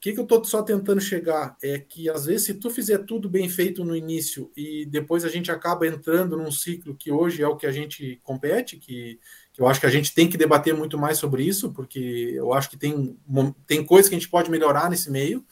que, 0.00 0.12
que 0.12 0.20
eu 0.20 0.24
estou 0.24 0.44
só 0.44 0.62
tentando 0.62 1.00
chegar 1.00 1.56
é 1.62 1.78
que, 1.78 2.10
às 2.10 2.26
vezes, 2.26 2.46
se 2.46 2.54
tu 2.54 2.70
fizer 2.70 2.98
tudo 2.98 3.28
bem 3.28 3.48
feito 3.48 3.84
no 3.84 3.96
início 3.96 4.52
e 4.54 4.84
depois 4.84 5.24
a 5.24 5.28
gente 5.28 5.50
acaba 5.50 5.86
entrando 5.86 6.36
num 6.36 6.52
ciclo 6.52 6.94
que 6.94 7.10
hoje 7.10 7.42
é 7.42 7.48
o 7.48 7.56
que 7.56 7.66
a 7.66 7.72
gente 7.72 8.20
compete, 8.22 8.76
que, 8.76 9.18
que 9.52 9.60
eu 9.60 9.66
acho 9.66 9.80
que 9.80 9.86
a 9.86 9.90
gente 9.90 10.14
tem 10.14 10.28
que 10.28 10.36
debater 10.36 10.74
muito 10.74 10.98
mais 10.98 11.16
sobre 11.16 11.42
isso, 11.42 11.72
porque 11.72 12.32
eu 12.34 12.52
acho 12.52 12.68
que 12.68 12.76
tem, 12.76 13.18
tem 13.66 13.84
coisas 13.84 14.08
que 14.08 14.14
a 14.14 14.18
gente 14.18 14.30
pode 14.30 14.50
melhorar 14.50 14.90
nesse 14.90 15.10
meio, 15.10 15.44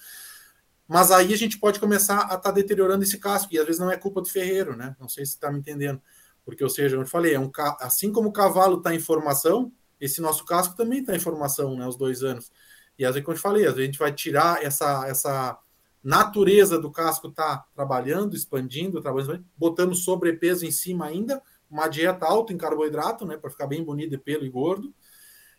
mas 0.86 1.10
aí 1.10 1.32
a 1.32 1.38
gente 1.38 1.58
pode 1.58 1.80
começar 1.80 2.20
a 2.20 2.24
estar 2.24 2.38
tá 2.38 2.50
deteriorando 2.50 3.02
esse 3.02 3.18
casco, 3.18 3.54
e 3.54 3.58
às 3.58 3.64
vezes 3.64 3.80
não 3.80 3.90
é 3.90 3.96
culpa 3.96 4.20
do 4.20 4.28
ferreiro, 4.28 4.76
né? 4.76 4.94
Não 5.00 5.08
sei 5.08 5.24
se 5.24 5.32
está 5.32 5.50
me 5.50 5.58
entendendo. 5.58 6.00
Porque, 6.44 6.64
ou 6.64 6.70
seja, 6.70 6.96
eu 6.96 7.06
falei, 7.06 7.34
é 7.34 7.40
um, 7.40 7.50
assim 7.80 8.10
como 8.12 8.28
o 8.28 8.32
cavalo 8.32 8.78
está 8.78 8.94
em 8.94 9.00
formação, 9.00 9.72
esse 10.00 10.20
nosso 10.20 10.44
casco 10.44 10.76
também 10.76 11.00
está 11.00 11.14
em 11.14 11.20
formação, 11.20 11.76
né? 11.76 11.86
Os 11.86 11.96
dois 11.96 12.22
anos. 12.22 12.50
E 12.98 13.04
às 13.04 13.14
vezes, 13.14 13.24
como 13.24 13.34
eu 13.34 13.38
te 13.38 13.42
falei, 13.42 13.66
às 13.66 13.74
vezes 13.74 13.82
a 13.82 13.86
gente 13.86 13.98
vai 13.98 14.12
tirar 14.12 14.62
essa, 14.62 15.06
essa 15.06 15.58
natureza 16.02 16.78
do 16.78 16.90
casco 16.90 17.30
tá 17.30 17.64
trabalhando, 17.74 18.34
expandindo, 18.34 19.00
trabalhando, 19.00 19.44
botando 19.56 19.94
sobrepeso 19.94 20.66
em 20.66 20.72
cima 20.72 21.06
ainda, 21.06 21.40
uma 21.70 21.86
dieta 21.86 22.26
alta 22.26 22.52
em 22.52 22.58
carboidrato, 22.58 23.24
né? 23.24 23.36
Para 23.36 23.50
ficar 23.50 23.66
bem 23.66 23.84
bonito 23.84 24.10
de 24.10 24.18
pelo 24.18 24.44
e 24.44 24.50
gordo. 24.50 24.92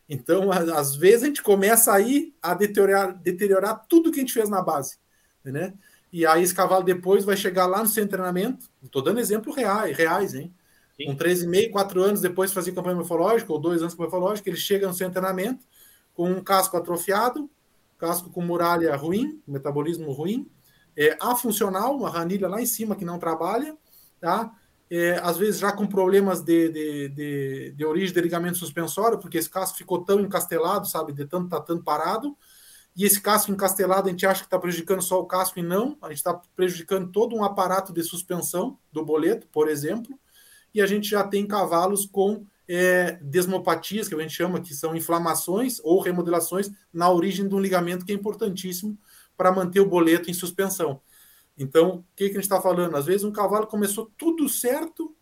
Então, 0.08 0.52
às 0.52 0.96
vezes 0.96 1.24
a 1.24 1.28
gente 1.28 1.42
começa 1.42 1.94
aí 1.94 2.36
a 2.42 2.54
deteriorar, 2.54 3.18
deteriorar 3.18 3.86
tudo 3.88 4.12
que 4.12 4.20
a 4.20 4.22
gente 4.22 4.34
fez 4.34 4.50
na 4.50 4.62
base, 4.62 4.98
né? 5.44 5.74
E 6.12 6.26
aí 6.26 6.44
esse 6.44 6.54
cavalo 6.54 6.84
depois 6.84 7.26
vai 7.26 7.36
chegar 7.36 7.66
lá 7.66 7.80
no 7.80 7.88
seu 7.88 8.08
treinamento. 8.08 8.70
Estou 8.84 9.02
dando 9.02 9.20
exemplo 9.20 9.54
reais, 9.54 9.98
reais, 9.98 10.36
hein? 10.36 10.54
Sim. 10.96 11.06
Com 11.08 11.16
13,5, 11.16 11.72
4 11.72 12.04
anos 12.04 12.22
depois 12.22 12.52
de 12.52 12.56
fazer 12.56 12.72
campanha 12.72 12.96
morfológica, 12.96 13.52
ou 13.52 13.60
2 13.60 13.82
anos 13.82 13.94
de 13.94 14.00
morfológica, 14.00 14.50
ele 14.50 14.58
chega 14.58 14.88
no 14.88 14.94
seu 14.94 15.10
treinamento 15.10 15.66
com 16.14 16.30
um 16.30 16.44
casco 16.44 16.78
atrofiado, 16.78 17.50
casco 17.98 18.30
com 18.30 18.42
muralha 18.42 18.96
ruim, 18.96 19.42
metabolismo 19.48 20.12
ruim, 20.12 20.50
é, 20.96 21.18
afuncional, 21.20 21.96
uma 21.96 22.10
ranilha 22.10 22.48
lá 22.48 22.62
em 22.62 22.66
cima 22.66 22.96
que 22.96 23.06
não 23.06 23.18
trabalha, 23.18 23.76
tá? 24.20 24.52
É, 24.90 25.20
às 25.24 25.38
vezes 25.38 25.60
já 25.60 25.72
com 25.72 25.88
problemas 25.88 26.42
de, 26.42 26.70
de, 26.70 27.10
de, 27.10 27.74
de, 27.76 27.86
origem 27.86 28.14
de 28.14 28.22
ligamento 28.22 28.58
suspensório, 28.60 29.18
porque 29.18 29.40
esse 29.40 29.50
casco 29.50 29.78
ficou 29.78 30.04
tão 30.04 30.20
encastelado, 30.20 30.88
sabe, 30.88 31.14
de 31.14 31.26
tanto 31.26 31.50
tá 31.50 31.60
tanto 31.60 31.84
parado, 31.84 32.38
e 32.96 33.06
esse 33.06 33.20
casco 33.20 33.52
encastelado 33.52 34.08
a 34.08 34.12
gente 34.12 34.26
acha 34.26 34.42
que 34.42 34.48
está 34.48 34.60
prejudicando 34.60 35.02
só 35.02 35.20
o 35.20 35.26
casco 35.26 35.58
e 35.58 35.64
não, 35.64 35.98
a 36.00 36.10
gente 36.10 36.18
está 36.18 36.40
prejudicando 36.56 37.12
todo 37.12 37.36
um 37.36 37.44
aparato 37.44 37.92
de 37.92 38.04
suspensão 38.04 38.78
do 38.92 39.04
boleto, 39.04 39.48
por 39.48 39.68
exemplo, 39.68 40.20
e 40.74 40.82
a 40.82 40.86
gente 40.86 41.10
já 41.10 41.24
tem 41.24 41.46
cavalos 41.46 42.06
com 42.06 42.46
é, 42.68 43.20
desmopatias, 43.22 44.08
que 44.08 44.16
a 44.16 44.20
gente 44.20 44.34
chama 44.34 44.62
que 44.62 44.74
são 44.74 44.96
inflamações 44.96 45.80
ou 45.84 46.00
remodelações 46.00 46.72
na 46.92 47.10
origem 47.12 47.48
de 47.48 47.54
um 47.54 47.60
ligamento 47.60 48.06
que 48.06 48.12
é 48.12 48.16
importantíssimo 48.16 48.98
para 49.36 49.52
manter 49.52 49.80
o 49.80 49.86
boleto 49.86 50.30
em 50.30 50.34
suspensão. 50.34 51.02
Então, 51.58 51.98
o 51.98 52.06
que, 52.16 52.26
que 52.26 52.32
a 52.32 52.36
gente 52.36 52.44
está 52.44 52.62
falando? 52.62 52.96
Às 52.96 53.06
vezes 53.06 53.24
um 53.24 53.32
cavalo 53.32 53.68
começou 53.68 54.12
tudo 54.18 54.50
certo 54.50 55.16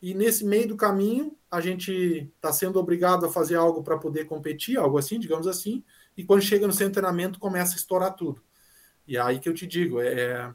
e 0.00 0.14
nesse 0.14 0.44
meio 0.44 0.68
do 0.68 0.76
caminho 0.76 1.36
a 1.50 1.60
gente 1.60 2.30
está 2.36 2.52
sendo 2.52 2.78
obrigado 2.78 3.26
a 3.26 3.30
fazer 3.30 3.56
algo 3.56 3.82
para 3.82 3.98
poder 3.98 4.24
competir, 4.24 4.78
algo 4.78 4.98
assim, 4.98 5.18
digamos 5.18 5.46
assim, 5.46 5.84
e 6.16 6.24
quando 6.24 6.42
chega 6.42 6.66
no 6.66 6.72
seu 6.72 6.90
treinamento 6.90 7.38
começa 7.38 7.74
a 7.74 7.76
estourar 7.76 8.14
tudo. 8.14 8.42
E 9.06 9.16
é 9.16 9.20
aí 9.20 9.38
que 9.38 9.48
eu 9.48 9.54
te 9.54 9.66
digo, 9.66 10.00
é, 10.00 10.54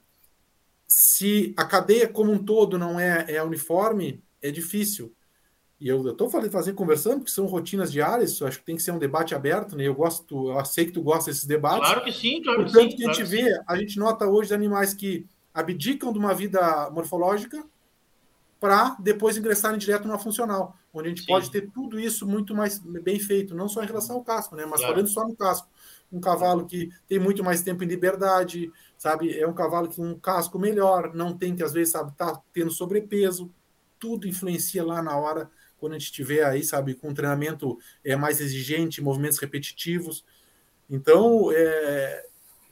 se 0.87 1.53
a 1.55 1.65
cadeia 1.65 2.07
como 2.07 2.31
um 2.31 2.43
todo 2.43 2.77
não 2.77 2.99
é, 2.99 3.25
é 3.27 3.43
uniforme, 3.43 4.23
é 4.41 4.51
difícil. 4.51 5.13
E 5.79 5.87
eu 5.87 6.09
estou 6.09 6.29
fazendo, 6.29 6.75
conversando, 6.75 7.19
porque 7.19 7.31
são 7.31 7.45
rotinas 7.45 7.89
diárias, 7.89 8.41
acho 8.41 8.59
que 8.59 8.65
tem 8.65 8.75
que 8.75 8.81
ser 8.81 8.91
um 8.91 8.99
debate 8.99 9.33
aberto, 9.33 9.77
né? 9.77 9.87
Eu 9.87 9.95
gosto, 9.95 10.51
eu 10.51 10.65
sei 10.65 10.85
que 10.85 10.91
tu 10.91 11.01
gosta 11.01 11.31
desses 11.31 11.45
debates. 11.45 11.87
Claro 11.87 12.03
que 12.03 12.11
sim, 12.11 12.41
claro 12.41 12.63
Portanto, 12.63 12.83
que 12.83 12.91
sim. 12.91 12.97
que 12.97 13.09
a 13.09 13.13
gente 13.13 13.23
vê, 13.25 13.61
a 13.65 13.77
gente 13.77 13.97
nota 13.97 14.27
hoje 14.27 14.53
animais 14.53 14.93
que 14.93 15.25
abdicam 15.53 16.11
de 16.11 16.19
uma 16.19 16.33
vida 16.33 16.89
morfológica 16.89 17.63
para 18.59 18.97
depois 18.99 19.37
ingressarem 19.37 19.79
direto 19.79 20.05
numa 20.05 20.19
funcional, 20.19 20.75
onde 20.93 21.07
a 21.07 21.09
gente 21.09 21.21
sim. 21.21 21.27
pode 21.27 21.49
ter 21.49 21.69
tudo 21.71 21.97
isso 21.97 22.27
muito 22.27 22.53
mais 22.53 22.77
bem 22.79 23.17
feito, 23.17 23.55
não 23.55 23.69
só 23.69 23.81
em 23.81 23.87
relação 23.87 24.17
ao 24.17 24.23
casco, 24.23 24.57
né? 24.57 24.65
Mas 24.65 24.81
claro. 24.81 24.95
falando 24.95 25.07
só 25.07 25.25
no 25.25 25.35
casco. 25.35 25.69
Um 26.11 26.19
cavalo 26.19 26.65
que 26.65 26.89
tem 27.07 27.19
muito 27.19 27.41
mais 27.43 27.61
tempo 27.61 27.83
em 27.83 27.87
liberdade, 27.87 28.69
sabe? 28.97 29.37
É 29.39 29.47
um 29.47 29.53
cavalo 29.53 29.87
que 29.87 30.01
um 30.01 30.19
casco 30.19 30.59
melhor, 30.59 31.13
não 31.13 31.37
tem 31.37 31.55
que 31.55 31.63
às 31.63 31.71
vezes 31.71 31.93
sabe 31.93 32.11
tá 32.17 32.41
tendo 32.51 32.71
sobrepeso, 32.71 33.49
tudo 33.99 34.27
influencia 34.27 34.83
lá 34.83 35.01
na 35.01 35.17
hora, 35.17 35.49
quando 35.77 35.93
a 35.93 35.97
gente 35.97 36.07
estiver 36.07 36.43
aí, 36.43 36.63
sabe, 36.63 36.93
com 36.93 37.09
um 37.09 37.13
treinamento 37.13 37.77
é, 38.03 38.15
mais 38.15 38.39
exigente, 38.39 39.01
movimentos 39.01 39.39
repetitivos. 39.39 40.25
Então, 40.89 41.51
é, 41.51 42.25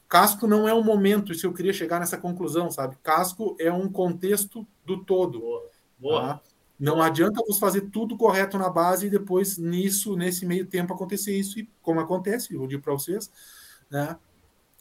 casco 0.07 0.47
não 0.47 0.67
é 0.67 0.73
um 0.73 0.84
momento, 0.84 1.32
isso 1.32 1.45
eu 1.45 1.53
queria 1.53 1.73
chegar 1.73 1.99
nessa 1.99 2.17
conclusão, 2.17 2.71
sabe? 2.71 2.97
Casco 3.03 3.55
é 3.59 3.71
um 3.71 3.89
contexto 3.89 4.67
do 4.86 5.03
todo. 5.03 5.39
Boa. 5.39 5.71
Boa. 5.99 6.21
Tá? 6.21 6.41
Não 6.80 7.01
adianta 7.01 7.43
você 7.45 7.59
fazer 7.59 7.89
tudo 7.89 8.15
correto 8.15 8.57
na 8.57 8.69
base 8.69 9.07
e 9.07 9.09
depois 9.09 9.57
nisso, 9.57 10.15
nesse 10.15 10.45
meio 10.45 10.65
tempo, 10.65 10.93
acontecer 10.93 11.36
isso, 11.36 11.59
e 11.59 11.67
como 11.82 11.99
acontece, 11.99 12.53
eu 12.53 12.67
digo 12.67 12.84
para 12.84 12.93
vocês, 12.93 13.32
né? 13.89 14.15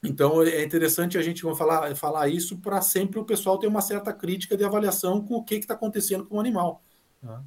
Então 0.07 0.42
é 0.42 0.62
interessante 0.62 1.18
a 1.18 1.22
gente 1.22 1.42
falar, 1.54 1.94
falar 1.94 2.28
isso 2.28 2.59
para 2.59 2.80
sempre 2.80 3.18
o 3.18 3.24
pessoal 3.24 3.59
ter 3.59 3.66
uma 3.66 3.80
certa 3.80 4.12
crítica 4.12 4.57
de 4.57 4.64
avaliação 4.64 5.20
com 5.24 5.36
o 5.36 5.44
que 5.44 5.57
está 5.57 5.74
acontecendo 5.74 6.24
com 6.24 6.36
o 6.36 6.40
animal. 6.40 6.82
Né? 7.22 7.40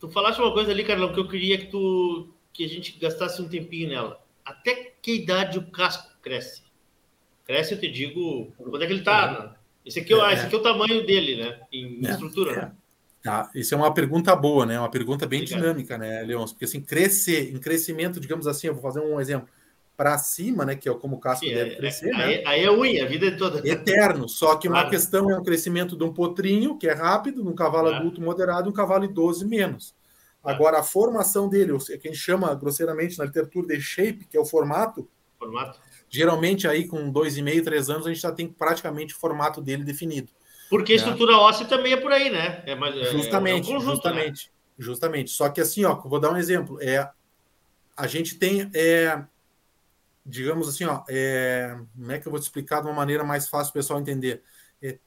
Tu 0.00 0.08
falaste 0.08 0.38
uma 0.38 0.52
coisa 0.52 0.70
ali, 0.70 0.84
Carlão, 0.84 1.12
que 1.12 1.20
eu 1.20 1.28
queria 1.28 1.58
que 1.58 1.66
tu 1.66 2.28
que 2.52 2.64
a 2.64 2.68
gente 2.68 2.96
gastasse 2.98 3.42
um 3.42 3.48
tempinho 3.48 3.88
nela. 3.88 4.20
Até 4.44 4.94
que 5.02 5.14
idade 5.16 5.58
o 5.58 5.70
casco 5.70 6.08
cresce? 6.22 6.62
Cresce, 7.44 7.74
eu 7.74 7.80
te 7.80 7.90
digo, 7.90 8.52
quando 8.56 8.82
é 8.82 8.86
que 8.86 8.92
ele 8.92 9.00
está? 9.00 9.56
Esse 9.84 10.00
aqui, 10.00 10.14
é, 10.14 10.32
esse 10.32 10.46
aqui 10.46 10.54
é 10.54 10.58
o 10.58 10.62
tamanho 10.62 11.04
dele, 11.04 11.36
né? 11.36 11.60
Em 11.72 12.06
é, 12.06 12.10
estrutura, 12.10 12.52
é. 12.52 12.56
né? 12.56 12.72
Tá, 13.22 13.50
isso 13.54 13.74
é 13.74 13.76
uma 13.76 13.92
pergunta 13.92 14.36
boa, 14.36 14.64
né? 14.64 14.78
Uma 14.78 14.90
pergunta 14.90 15.26
bem 15.26 15.44
dinâmica, 15.44 15.98
né, 15.98 16.22
Leôncio? 16.22 16.54
Porque 16.54 16.66
assim, 16.66 16.80
crescer, 16.80 17.52
em 17.52 17.58
crescimento, 17.58 18.20
digamos 18.20 18.46
assim, 18.46 18.68
eu 18.68 18.74
vou 18.74 18.82
fazer 18.82 19.00
um 19.00 19.18
exemplo 19.18 19.48
para 19.96 20.18
cima, 20.18 20.64
né? 20.64 20.74
Que 20.74 20.88
é 20.88 20.94
como 20.94 21.16
o 21.16 21.20
casco 21.20 21.44
Sim, 21.44 21.54
deve 21.54 21.70
é, 21.72 21.76
crescer. 21.76 22.08
É, 22.08 22.16
né? 22.16 22.24
Aí, 22.24 22.42
aí, 22.46 22.64
é 22.64 22.70
unha, 22.70 23.04
a 23.04 23.08
vida 23.08 23.26
é 23.26 23.30
toda. 23.30 23.66
Eterno. 23.66 24.28
Só 24.28 24.56
que 24.56 24.68
claro. 24.68 24.84
uma 24.84 24.90
questão 24.90 25.30
é 25.30 25.38
um 25.38 25.42
crescimento 25.42 25.96
de 25.96 26.04
um 26.04 26.12
potrinho, 26.12 26.76
que 26.76 26.88
é 26.88 26.92
rápido, 26.92 27.44
num 27.44 27.54
cavalo 27.54 27.88
claro. 27.88 27.96
adulto 27.98 28.20
moderado, 28.20 28.68
um 28.68 28.72
cavalo 28.72 29.04
idoso 29.04 29.46
menos. 29.46 29.94
Agora, 30.42 30.80
a 30.80 30.82
formação 30.82 31.48
dele, 31.48 31.72
o 31.72 31.78
que 31.78 31.92
a 31.92 31.96
gente 32.10 32.16
chama 32.16 32.54
grosseiramente 32.54 33.18
na 33.18 33.24
literatura 33.24 33.68
de 33.68 33.80
shape, 33.80 34.26
que 34.26 34.36
é 34.36 34.40
o 34.40 34.44
formato. 34.44 35.08
Formato. 35.38 35.80
Geralmente, 36.08 36.68
aí 36.68 36.86
com 36.86 37.10
dois 37.10 37.38
e 37.38 37.42
meio, 37.42 37.64
três 37.64 37.88
anos, 37.88 38.06
a 38.06 38.10
gente 38.10 38.20
já 38.20 38.30
tem 38.30 38.46
praticamente 38.46 39.14
o 39.14 39.18
formato 39.18 39.62
dele 39.62 39.84
definido. 39.84 40.30
Porque 40.68 40.92
a 40.92 40.96
né? 40.96 41.02
estrutura 41.02 41.38
óssea 41.38 41.66
também 41.66 41.94
é 41.94 41.96
por 41.96 42.12
aí, 42.12 42.28
né? 42.30 42.62
É, 42.66 42.74
mais, 42.74 42.94
justamente, 43.10 43.70
é 43.70 43.72
um 43.72 43.78
conjunto, 43.78 43.94
justamente, 43.94 44.46
né? 44.46 44.52
justamente. 44.78 45.30
Só 45.30 45.48
que 45.48 45.60
assim, 45.60 45.84
ó, 45.84 45.94
vou 45.94 46.20
dar 46.20 46.30
um 46.30 46.36
exemplo. 46.36 46.78
É, 46.80 47.08
a 47.96 48.06
gente 48.06 48.38
tem, 48.38 48.70
é, 48.74 49.24
digamos 50.24 50.68
assim, 50.68 50.84
ó, 50.84 51.02
é, 51.08 51.76
como 51.94 52.12
é 52.12 52.18
que 52.18 52.26
eu 52.26 52.30
vou 52.32 52.40
te 52.40 52.44
explicar 52.44 52.80
de 52.80 52.86
uma 52.86 52.94
maneira 52.94 53.24
mais 53.24 53.48
fácil 53.48 53.70
o 53.70 53.74
pessoal 53.74 54.00
entender? 54.00 54.42
É, 54.82 54.98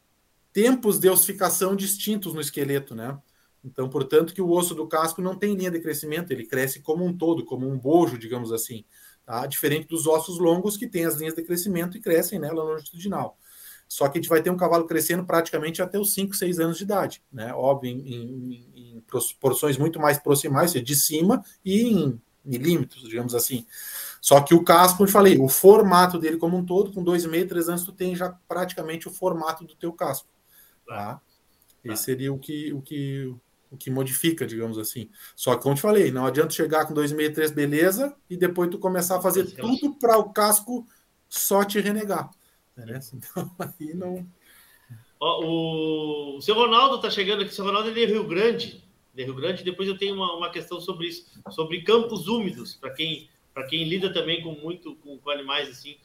tempos 0.53 0.99
de 0.99 1.09
ossificação 1.09 1.75
distintos 1.75 2.33
no 2.33 2.41
esqueleto, 2.41 2.93
né? 2.93 3.17
Então, 3.63 3.89
portanto, 3.89 4.33
que 4.33 4.41
o 4.41 4.49
osso 4.49 4.73
do 4.75 4.87
casco 4.87 5.21
não 5.21 5.35
tem 5.35 5.55
linha 5.55 5.71
de 5.71 5.79
crescimento, 5.79 6.31
ele 6.31 6.45
cresce 6.45 6.81
como 6.81 7.03
um 7.03 7.15
todo, 7.15 7.43
como 7.43 7.67
um 7.67 7.77
bojo, 7.77 8.17
digamos 8.17 8.51
assim. 8.51 8.85
Tá? 9.25 9.45
Diferente 9.45 9.87
dos 9.87 10.07
ossos 10.07 10.39
longos 10.39 10.77
que 10.77 10.87
têm 10.87 11.05
as 11.05 11.15
linhas 11.15 11.33
de 11.33 11.43
crescimento 11.43 11.97
e 11.97 12.01
crescem 12.01 12.39
nela 12.39 12.63
né, 12.63 12.71
longitudinal. 12.71 13.37
Só 13.87 14.07
que 14.07 14.17
a 14.17 14.21
gente 14.21 14.29
vai 14.29 14.41
ter 14.41 14.49
um 14.49 14.57
cavalo 14.57 14.85
crescendo 14.85 15.25
praticamente 15.25 15.81
até 15.81 15.99
os 15.99 16.13
5, 16.13 16.35
6 16.35 16.59
anos 16.59 16.77
de 16.77 16.83
idade, 16.83 17.23
né? 17.31 17.53
Óbvio, 17.53 17.89
em, 17.89 18.13
em, 18.13 18.95
em 18.95 19.01
proporções 19.01 19.77
muito 19.77 19.99
mais 19.99 20.17
proximais, 20.17 20.73
de 20.73 20.95
cima 20.95 21.43
e 21.63 21.81
em 21.81 22.21
milímetros, 22.43 23.03
digamos 23.03 23.35
assim. 23.35 23.65
Só 24.21 24.41
que 24.41 24.53
o 24.53 24.63
casco, 24.63 25.03
eu 25.03 25.07
falei, 25.07 25.37
o 25.37 25.47
formato 25.47 26.17
dele 26.17 26.37
como 26.37 26.57
um 26.57 26.65
todo, 26.65 26.91
com 26.91 27.03
2,5, 27.03 27.49
3 27.49 27.69
anos, 27.69 27.83
tu 27.83 27.91
tem 27.91 28.15
já 28.15 28.37
praticamente 28.47 29.07
o 29.07 29.11
formato 29.11 29.65
do 29.65 29.75
teu 29.75 29.93
casco. 29.93 30.27
Tá? 30.85 31.21
Esse 31.83 32.03
seria 32.03 32.33
o 32.33 32.39
que, 32.39 32.73
o 32.73 32.81
que, 32.81 33.33
o 33.71 33.77
que 33.77 33.89
modifica, 33.89 34.45
digamos 34.45 34.77
assim. 34.77 35.09
Só 35.35 35.55
que, 35.55 35.63
como 35.63 35.73
eu 35.73 35.77
te 35.77 35.81
falei, 35.81 36.11
não 36.11 36.25
adianta 36.25 36.53
chegar 36.53 36.85
com 36.85 36.93
2,63, 36.93 37.53
beleza, 37.53 38.15
e 38.29 38.35
depois 38.35 38.69
tu 38.69 38.79
começar 38.79 39.17
a 39.17 39.21
fazer 39.21 39.45
tudo 39.55 39.95
para 39.95 40.17
o 40.17 40.31
casco 40.31 40.85
só 41.29 41.63
te 41.63 41.79
renegar. 41.79 42.29
Né? 42.75 42.99
Então, 43.13 43.51
aí 43.59 43.93
não. 43.93 44.27
o, 45.19 46.37
o 46.37 46.41
seu 46.41 46.55
Ronaldo 46.55 46.97
está 46.97 47.09
chegando 47.09 47.41
aqui. 47.41 47.51
O 47.51 47.55
seu 47.55 47.65
Ronaldo 47.65 47.89
é 47.89 47.93
de 47.93 48.05
Rio 48.05 48.27
Grande. 48.27 48.83
De 49.13 49.23
Rio 49.23 49.35
Grande. 49.35 49.63
Depois 49.63 49.87
eu 49.89 49.97
tenho 49.97 50.15
uma, 50.15 50.35
uma 50.35 50.51
questão 50.51 50.79
sobre 50.79 51.07
isso, 51.07 51.25
sobre 51.49 51.81
campos 51.81 52.27
úmidos, 52.27 52.75
para 52.75 52.91
quem, 52.91 53.29
quem 53.65 53.83
lida 53.83 54.11
também 54.13 54.41
com 54.41 54.51
muito 54.51 54.95
com, 54.97 55.17
com 55.17 55.29
animais 55.29 55.69
assim, 55.69 55.97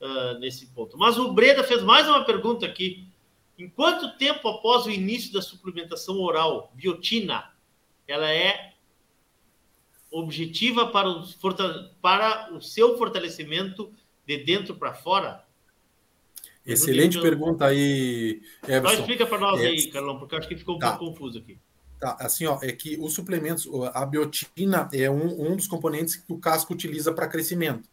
uh, 0.00 0.38
nesse 0.38 0.66
ponto. 0.66 0.96
Mas 0.96 1.18
o 1.18 1.32
Breda 1.32 1.64
fez 1.64 1.82
mais 1.82 2.06
uma 2.08 2.24
pergunta 2.24 2.64
aqui. 2.64 3.06
Em 3.58 3.68
quanto 3.68 4.16
tempo 4.16 4.48
após 4.48 4.86
o 4.86 4.90
início 4.90 5.32
da 5.32 5.40
suplementação 5.40 6.18
oral, 6.20 6.72
biotina, 6.74 7.52
ela 8.06 8.30
é 8.30 8.74
objetiva 10.10 10.86
para 10.88 11.08
o, 11.08 11.24
para 12.00 12.52
o 12.52 12.60
seu 12.60 12.96
fortalecimento 12.96 13.92
de 14.26 14.38
dentro 14.38 14.76
para 14.76 14.94
fora? 14.94 15.44
Excelente 16.66 17.20
pergunta 17.20 17.66
aí, 17.66 18.40
Everson. 18.66 18.88
Só 18.88 19.00
explica 19.00 19.26
para 19.26 19.38
nós 19.38 19.60
é, 19.60 19.66
aí, 19.66 19.86
Carlão, 19.88 20.18
porque 20.18 20.34
eu 20.34 20.38
acho 20.38 20.48
que 20.48 20.56
ficou 20.56 20.76
um 20.76 20.78
tá. 20.78 20.96
pouco 20.96 21.12
confuso 21.12 21.38
aqui. 21.38 21.58
Tá, 22.04 22.18
assim, 22.20 22.44
ó, 22.44 22.58
é 22.60 22.70
que 22.70 22.98
os 23.00 23.14
suplementos, 23.14 23.66
a 23.94 24.04
biotina 24.04 24.90
é 24.92 25.08
um, 25.08 25.52
um 25.52 25.56
dos 25.56 25.66
componentes 25.66 26.16
que 26.16 26.30
o 26.30 26.38
casco 26.38 26.74
utiliza 26.74 27.14
para 27.14 27.26
crescimento. 27.26 27.88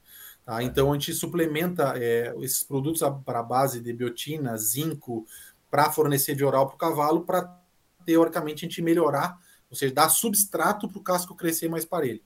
Tá? 0.45 0.61
Então, 0.61 0.91
a 0.91 0.95
gente 0.95 1.13
suplementa 1.13 1.93
é, 1.95 2.35
esses 2.41 2.61
produtos 2.61 3.01
para 3.23 3.41
base 3.41 3.79
de 3.79 3.93
biotina, 3.93 4.57
zinco, 4.57 5.25
para 5.69 5.89
fornecer 5.93 6.35
de 6.35 6.43
oral 6.43 6.67
para 6.67 6.75
o 6.75 6.77
cavalo, 6.77 7.21
para 7.21 7.57
teoricamente 8.05 8.65
a 8.65 8.67
gente 8.67 8.81
melhorar, 8.81 9.39
ou 9.69 9.77
seja, 9.77 9.93
dar 9.93 10.09
substrato 10.09 10.89
para 10.89 10.99
o 10.99 11.03
casco 11.03 11.33
crescer 11.33 11.69
mais 11.69 11.85
parelho. 11.85 12.19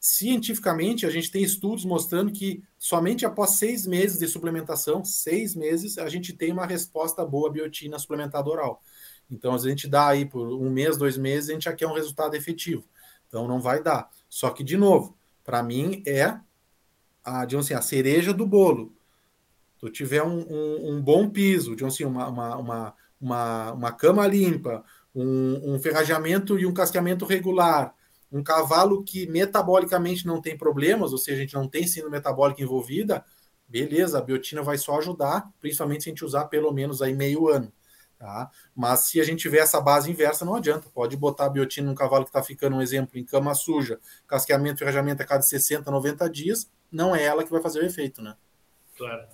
Cientificamente, 0.00 1.06
a 1.06 1.10
gente 1.10 1.30
tem 1.30 1.44
estudos 1.44 1.84
mostrando 1.84 2.32
que 2.32 2.60
somente 2.76 3.24
após 3.24 3.50
seis 3.50 3.86
meses 3.86 4.18
de 4.18 4.26
suplementação, 4.26 5.04
seis 5.04 5.54
meses, 5.54 5.96
a 5.96 6.08
gente 6.08 6.32
tem 6.32 6.50
uma 6.50 6.66
resposta 6.66 7.24
boa 7.24 7.48
à 7.48 7.52
biotina 7.52 8.00
suplementada 8.00 8.50
oral. 8.50 8.82
Então, 9.30 9.54
a 9.54 9.58
gente 9.58 9.88
dá 9.88 10.08
aí 10.08 10.24
por 10.24 10.48
um 10.48 10.70
mês, 10.70 10.96
dois 10.96 11.16
meses, 11.16 11.50
a 11.50 11.52
gente 11.52 11.64
já 11.64 11.72
quer 11.72 11.86
um 11.86 11.94
resultado 11.94 12.34
efetivo. 12.34 12.84
Então, 13.28 13.46
não 13.46 13.60
vai 13.60 13.82
dar. 13.82 14.10
Só 14.28 14.50
que, 14.50 14.64
de 14.64 14.76
novo, 14.76 15.16
para 15.44 15.62
mim 15.62 16.02
é 16.06 16.38
a, 17.24 17.42
assim, 17.42 17.74
a 17.74 17.82
cereja 17.82 18.32
do 18.32 18.46
bolo. 18.46 18.92
Tu 19.78 19.88
tiver 19.90 20.22
um, 20.22 20.40
um, 20.40 20.90
um 20.92 21.02
bom 21.02 21.28
piso, 21.28 21.70
digamos 21.70 21.94
assim, 21.94 22.04
uma, 22.04 22.28
uma, 22.28 22.56
uma, 22.56 22.94
uma, 23.20 23.72
uma 23.72 23.92
cama 23.92 24.26
limpa, 24.26 24.84
um, 25.14 25.74
um 25.74 25.80
ferrajamento 25.80 26.58
e 26.58 26.66
um 26.66 26.74
casqueamento 26.74 27.24
regular, 27.24 27.94
um 28.30 28.42
cavalo 28.42 29.02
que 29.02 29.26
metabolicamente 29.26 30.26
não 30.26 30.40
tem 30.40 30.56
problemas, 30.56 31.12
ou 31.12 31.18
seja, 31.18 31.38
a 31.38 31.40
gente 31.40 31.54
não 31.54 31.66
tem 31.66 31.86
síndrome 31.86 32.16
metabólica 32.16 32.62
envolvida, 32.62 33.24
beleza, 33.66 34.18
a 34.18 34.22
biotina 34.22 34.62
vai 34.62 34.78
só 34.78 34.98
ajudar, 34.98 35.50
principalmente 35.60 36.04
se 36.04 36.10
a 36.10 36.12
gente 36.12 36.24
usar 36.24 36.44
pelo 36.46 36.72
menos 36.72 37.02
aí 37.02 37.14
meio 37.14 37.48
ano. 37.48 37.72
Tá? 38.20 38.50
Mas 38.76 39.06
se 39.06 39.18
a 39.18 39.24
gente 39.24 39.40
tiver 39.40 39.60
essa 39.60 39.80
base 39.80 40.10
inversa, 40.10 40.44
não 40.44 40.54
adianta. 40.54 40.90
Pode 40.90 41.16
botar 41.16 41.46
a 41.46 41.48
biotina 41.48 41.88
num 41.88 41.94
cavalo 41.94 42.24
que 42.24 42.28
está 42.28 42.42
ficando, 42.42 42.76
um 42.76 42.82
exemplo, 42.82 43.18
em 43.18 43.24
cama 43.24 43.54
suja, 43.54 43.98
casqueamento 44.28 44.74
e 44.74 44.78
ferrajamento 44.80 45.22
a 45.22 45.26
cada 45.26 45.40
60, 45.40 45.90
90 45.90 46.28
dias, 46.28 46.70
não 46.92 47.16
é 47.16 47.22
ela 47.24 47.42
que 47.42 47.50
vai 47.50 47.62
fazer 47.62 47.80
o 47.80 47.86
efeito, 47.86 48.20
né? 48.20 48.36
Claro. 48.94 49.26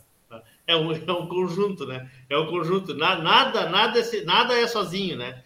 É 0.64 0.76
um, 0.76 0.92
é 0.94 1.12
um 1.12 1.26
conjunto, 1.26 1.84
né? 1.84 2.08
É 2.30 2.38
um 2.38 2.46
conjunto. 2.46 2.94
Nada, 2.94 3.20
nada, 3.24 3.68
nada, 3.68 3.98
é, 3.98 4.24
nada 4.24 4.54
é 4.54 4.68
sozinho, 4.68 5.16
né? 5.16 5.42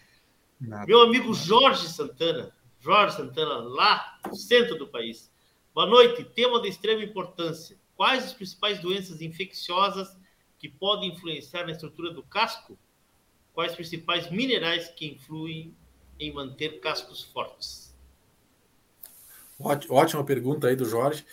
Nada. 0.59 0.85
Meu 0.85 1.01
amigo 1.01 1.33
Jorge 1.33 1.87
Santana, 1.87 2.55
Jorge 2.79 3.15
Santana, 3.15 3.55
lá 3.55 4.19
no 4.23 4.35
centro 4.35 4.77
do 4.77 4.87
país. 4.87 5.31
Boa 5.73 5.87
noite. 5.87 6.23
Tema 6.23 6.61
de 6.61 6.69
extrema 6.69 7.03
importância. 7.03 7.75
Quais 7.95 8.23
as 8.23 8.33
principais 8.33 8.79
doenças 8.79 9.19
infecciosas 9.19 10.15
que 10.59 10.69
podem 10.69 11.09
influenciar 11.09 11.65
na 11.65 11.71
estrutura 11.71 12.13
do 12.13 12.21
casco? 12.21 12.77
Quais 13.53 13.75
principais 13.75 14.29
minerais 14.29 14.87
que 14.89 15.05
influem 15.07 15.75
em 16.19 16.33
manter 16.33 16.79
cascos 16.79 17.23
fortes? 17.23 17.93
Ótima 19.89 20.23
pergunta 20.23 20.67
aí 20.67 20.75
do 20.75 20.85
Jorge. 20.85 21.25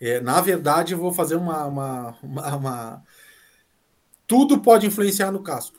É, 0.00 0.20
na 0.20 0.40
verdade, 0.40 0.94
eu 0.94 0.98
vou 0.98 1.12
fazer 1.12 1.36
uma, 1.36 1.66
uma, 1.66 2.18
uma, 2.22 2.56
uma... 2.56 3.04
Tudo 4.26 4.60
pode 4.60 4.86
influenciar 4.86 5.30
no 5.30 5.42
casco. 5.42 5.76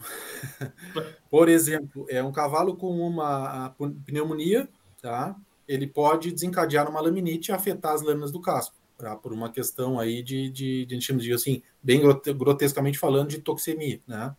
Por 1.29 1.49
exemplo, 1.49 2.05
é 2.09 2.23
um 2.23 2.31
cavalo 2.31 2.75
com 2.75 2.99
uma 2.99 3.75
pneumonia 4.05 4.69
tá? 5.05 5.35
Ele 5.67 5.85
pode 5.85 6.31
desencadear 6.31 6.89
uma 6.89 6.99
laminite 6.99 7.51
e 7.51 7.53
afetar 7.53 7.93
as 7.93 8.01
lâminas 8.01 8.31
do 8.31 8.41
casco, 8.41 8.75
tá? 8.97 9.15
por 9.15 9.31
uma 9.31 9.51
questão 9.51 9.99
aí 9.99 10.23
de, 10.23 10.49
de, 10.49 10.83
de, 10.85 10.97
de 10.97 11.33
assim, 11.33 11.61
bem 11.81 12.01
grotescamente 12.35 12.97
falando, 12.97 13.29
de 13.29 13.39
toxemia, 13.39 14.01
né? 14.07 14.35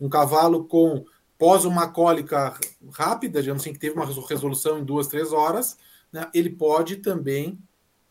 Um 0.00 0.08
cavalo 0.08 0.64
com 0.64 1.04
pós 1.38 1.64
uma 1.64 1.88
cólica 1.88 2.58
rápida, 2.92 3.40
digamos 3.40 3.62
assim, 3.62 3.72
que 3.72 3.78
teve 3.78 3.94
uma 3.94 4.06
resolução 4.06 4.78
em 4.78 4.84
duas, 4.84 5.06
três 5.06 5.32
horas, 5.32 5.78
né? 6.12 6.28
Ele 6.34 6.50
pode 6.50 6.96
também 6.96 7.58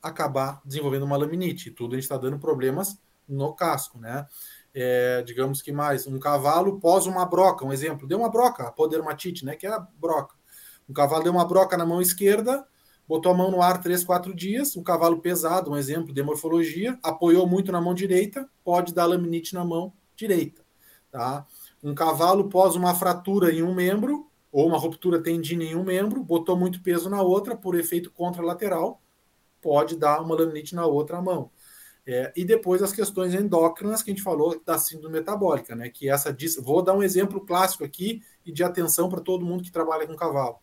acabar 0.01 0.61
desenvolvendo 0.65 1.03
uma 1.03 1.17
laminite. 1.17 1.71
Tudo 1.71 1.93
a 1.93 1.95
gente 1.95 2.03
está 2.03 2.17
dando 2.17 2.39
problemas 2.39 2.97
no 3.27 3.53
casco, 3.53 3.99
né? 3.99 4.25
É, 4.73 5.23
digamos 5.23 5.61
que 5.61 5.71
mais, 5.71 6.05
um 6.07 6.19
cavalo 6.19 6.79
pós 6.79 7.07
uma 7.07 7.25
broca, 7.25 7.65
um 7.65 7.73
exemplo, 7.73 8.07
deu 8.07 8.19
uma 8.19 8.29
broca, 8.29 8.63
a 8.63 8.71
podermatite, 8.71 9.43
né? 9.43 9.55
Que 9.55 9.67
é 9.67 9.71
a 9.71 9.79
broca. 9.79 10.35
O 10.87 10.93
cavalo 10.93 11.23
deu 11.23 11.33
uma 11.33 11.45
broca 11.45 11.75
na 11.75 11.85
mão 11.85 12.01
esquerda, 12.01 12.65
botou 13.07 13.31
a 13.31 13.35
mão 13.35 13.51
no 13.51 13.61
ar 13.61 13.81
três, 13.81 14.03
quatro 14.03 14.33
dias. 14.33 14.77
Um 14.77 14.83
cavalo 14.83 15.19
pesado, 15.19 15.71
um 15.71 15.77
exemplo 15.77 16.13
de 16.13 16.23
morfologia, 16.23 16.97
apoiou 17.03 17.45
muito 17.47 17.71
na 17.71 17.81
mão 17.81 17.93
direita, 17.93 18.47
pode 18.63 18.93
dar 18.93 19.05
laminite 19.05 19.53
na 19.53 19.65
mão 19.65 19.91
direita. 20.15 20.61
Tá? 21.11 21.45
Um 21.83 21.93
cavalo 21.93 22.49
pós 22.49 22.75
uma 22.75 22.95
fratura 22.95 23.51
em 23.51 23.61
um 23.63 23.73
membro, 23.73 24.27
ou 24.51 24.67
uma 24.67 24.77
ruptura 24.77 25.21
tendina 25.21 25.63
em 25.63 25.75
um 25.75 25.83
membro, 25.83 26.23
botou 26.23 26.57
muito 26.57 26.81
peso 26.81 27.09
na 27.09 27.21
outra, 27.21 27.55
por 27.55 27.75
efeito 27.75 28.11
contralateral, 28.11 29.01
pode 29.61 29.95
dar 29.95 30.21
uma 30.21 30.35
laminite 30.35 30.73
na 30.73 30.85
outra 30.85 31.21
mão. 31.21 31.51
É, 32.09 32.31
e 32.37 32.45
depois 32.45 32.81
as 32.81 32.93
questões 32.93 33.33
endócrinas 33.33 34.01
que 34.01 34.09
a 34.09 34.13
gente 34.13 34.23
falou 34.23 34.61
da 34.65 34.77
síndrome 34.77 35.19
metabólica, 35.19 35.75
né? 35.75 35.89
Que 35.89 36.09
essa 36.09 36.35
vou 36.61 36.81
dar 36.81 36.93
um 36.93 37.03
exemplo 37.03 37.45
clássico 37.45 37.83
aqui 37.83 38.21
e 38.45 38.51
de 38.51 38.63
atenção 38.63 39.09
para 39.09 39.19
todo 39.19 39.45
mundo 39.45 39.61
que 39.61 39.71
trabalha 39.71 40.07
com 40.07 40.15
cavalo. 40.15 40.55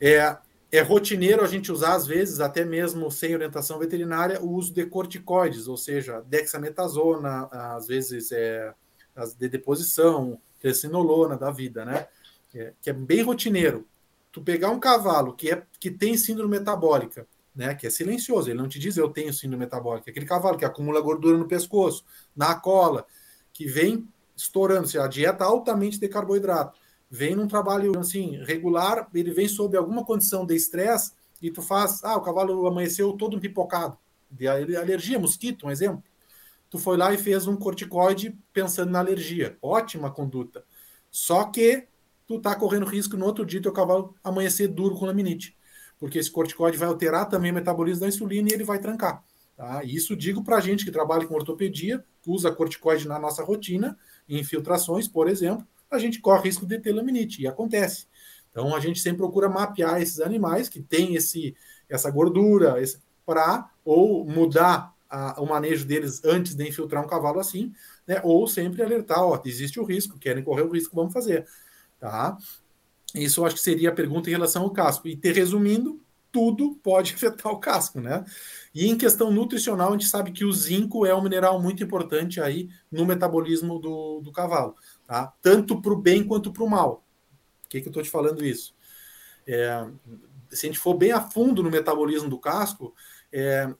É, 0.00 0.38
é 0.70 0.80
rotineiro 0.82 1.42
a 1.42 1.48
gente 1.48 1.72
usar, 1.72 1.94
às 1.94 2.06
vezes, 2.06 2.38
até 2.38 2.64
mesmo 2.64 3.10
sem 3.10 3.34
orientação 3.34 3.80
veterinária, 3.80 4.40
o 4.40 4.52
uso 4.52 4.72
de 4.72 4.86
corticoides, 4.86 5.66
ou 5.66 5.76
seja, 5.76 6.20
dexametasona, 6.28 7.48
às 7.50 7.88
vezes 7.88 8.30
é 8.30 8.72
as 9.20 9.34
de 9.34 9.48
deposição, 9.48 10.38
tresinolona 10.60 11.36
da 11.36 11.50
vida, 11.50 11.84
né? 11.84 12.06
É, 12.54 12.72
que 12.82 12.90
é 12.90 12.92
bem 12.92 13.22
rotineiro. 13.22 13.86
Tu 14.32 14.40
pegar 14.42 14.70
um 14.70 14.80
cavalo 14.80 15.34
que, 15.34 15.50
é, 15.50 15.62
que 15.78 15.90
tem 15.90 16.16
síndrome 16.16 16.58
metabólica 16.58 17.26
né, 17.54 17.74
que 17.74 17.86
é 17.86 17.90
silencioso, 17.90 18.48
ele 18.48 18.58
não 18.58 18.68
te 18.68 18.78
diz 18.78 18.96
eu 18.96 19.08
tenho 19.10 19.32
síndrome 19.32 19.64
metabólica, 19.64 20.10
aquele 20.10 20.26
cavalo 20.26 20.56
que 20.56 20.64
acumula 20.64 21.00
gordura 21.00 21.36
no 21.36 21.48
pescoço, 21.48 22.04
na 22.34 22.54
cola, 22.54 23.04
que 23.52 23.66
vem 23.66 24.08
estourando, 24.36 24.86
seja, 24.86 25.04
a 25.04 25.08
dieta 25.08 25.44
altamente 25.44 25.98
de 25.98 26.08
carboidrato, 26.08 26.78
vem 27.10 27.34
num 27.34 27.48
trabalho 27.48 27.98
assim 27.98 28.42
regular, 28.44 29.08
ele 29.12 29.32
vem 29.32 29.48
sob 29.48 29.76
alguma 29.76 30.04
condição 30.04 30.46
de 30.46 30.54
estresse 30.54 31.12
e 31.42 31.50
tu 31.50 31.60
faz, 31.60 32.04
ah, 32.04 32.16
o 32.16 32.22
cavalo 32.22 32.66
amanheceu 32.66 33.12
todo 33.14 33.40
pipocado, 33.40 33.98
de 34.30 34.46
alergia, 34.46 35.18
mosquito, 35.18 35.66
um 35.66 35.70
exemplo. 35.70 36.02
Tu 36.70 36.78
foi 36.78 36.96
lá 36.96 37.12
e 37.12 37.18
fez 37.18 37.46
um 37.46 37.56
corticoide 37.56 38.38
pensando 38.52 38.90
na 38.90 39.00
alergia. 39.00 39.58
Ótima 39.60 40.10
conduta. 40.10 40.64
Só 41.10 41.44
que 41.44 41.88
tu 42.26 42.40
tá 42.40 42.54
correndo 42.54 42.86
risco 42.86 43.16
no 43.16 43.26
outro 43.26 43.44
dia 43.44 43.60
teu 43.60 43.72
cavalo 43.72 44.14
amanhecer 44.22 44.68
duro 44.68 44.94
com 44.94 45.04
laminite 45.04 45.58
porque 46.00 46.18
esse 46.18 46.30
corticoide 46.30 46.78
vai 46.78 46.88
alterar 46.88 47.28
também 47.28 47.52
o 47.52 47.54
metabolismo 47.54 48.00
da 48.00 48.08
insulina 48.08 48.48
e 48.48 48.54
ele 48.54 48.64
vai 48.64 48.78
trancar. 48.78 49.22
Tá? 49.54 49.84
Isso 49.84 50.16
digo 50.16 50.42
para 50.42 50.58
gente 50.58 50.82
que 50.82 50.90
trabalha 50.90 51.26
com 51.26 51.34
ortopedia, 51.34 52.02
usa 52.26 52.50
corticoide 52.50 53.06
na 53.06 53.18
nossa 53.18 53.44
rotina, 53.44 53.96
em 54.26 54.38
infiltrações, 54.38 55.06
por 55.06 55.28
exemplo, 55.28 55.66
a 55.90 55.98
gente 55.98 56.18
corre 56.18 56.44
risco 56.44 56.64
de 56.64 56.78
ter 56.78 56.92
laminite, 56.92 57.42
e 57.42 57.46
acontece. 57.46 58.06
Então 58.50 58.74
a 58.74 58.80
gente 58.80 58.98
sempre 58.98 59.18
procura 59.18 59.48
mapear 59.48 60.00
esses 60.00 60.20
animais 60.20 60.68
que 60.68 60.80
têm 60.80 61.14
esse, 61.14 61.54
essa 61.88 62.10
gordura 62.10 62.76
para 63.26 63.70
ou 63.84 64.24
mudar 64.24 64.94
a, 65.10 65.40
o 65.40 65.46
manejo 65.46 65.84
deles 65.84 66.24
antes 66.24 66.54
de 66.54 66.66
infiltrar 66.66 67.04
um 67.04 67.08
cavalo 67.08 67.40
assim, 67.40 67.72
né? 68.06 68.20
ou 68.22 68.46
sempre 68.46 68.82
alertar, 68.82 69.22
ó, 69.22 69.40
existe 69.44 69.80
o 69.80 69.84
risco, 69.84 70.18
querem 70.18 70.44
correr 70.44 70.62
o 70.62 70.70
risco, 70.70 70.94
vamos 70.94 71.12
fazer. 71.12 71.46
Tá? 71.98 72.38
Isso 73.14 73.40
eu 73.40 73.46
acho 73.46 73.56
que 73.56 73.62
seria 73.62 73.90
a 73.90 73.94
pergunta 73.94 74.30
em 74.30 74.32
relação 74.32 74.62
ao 74.62 74.70
casco. 74.70 75.08
E 75.08 75.16
ter 75.16 75.34
resumindo, 75.34 76.00
tudo 76.30 76.76
pode 76.76 77.12
afetar 77.14 77.52
o 77.52 77.58
casco, 77.58 78.00
né? 78.00 78.24
E 78.74 78.88
em 78.88 78.96
questão 78.96 79.32
nutricional, 79.32 79.88
a 79.88 79.92
gente 79.92 80.06
sabe 80.06 80.30
que 80.30 80.44
o 80.44 80.52
zinco 80.52 81.04
é 81.04 81.14
um 81.14 81.22
mineral 81.22 81.60
muito 81.60 81.82
importante 81.82 82.40
aí 82.40 82.68
no 82.90 83.04
metabolismo 83.04 83.78
do, 83.78 84.20
do 84.20 84.30
cavalo, 84.30 84.76
tá? 85.06 85.32
Tanto 85.42 85.82
para 85.82 85.92
o 85.92 86.00
bem 86.00 86.24
quanto 86.24 86.52
para 86.52 86.62
o 86.62 86.70
mal. 86.70 87.04
Por 87.62 87.70
que, 87.70 87.80
que 87.80 87.88
eu 87.88 87.90
estou 87.90 88.02
te 88.02 88.10
falando 88.10 88.44
isso? 88.44 88.74
É, 89.46 89.86
se 90.50 90.66
a 90.66 90.68
gente 90.68 90.78
for 90.78 90.94
bem 90.94 91.12
a 91.12 91.20
fundo 91.20 91.62
no 91.62 91.70
metabolismo 91.70 92.28
do 92.28 92.38
casco, 92.38 92.94
é, 93.32 93.72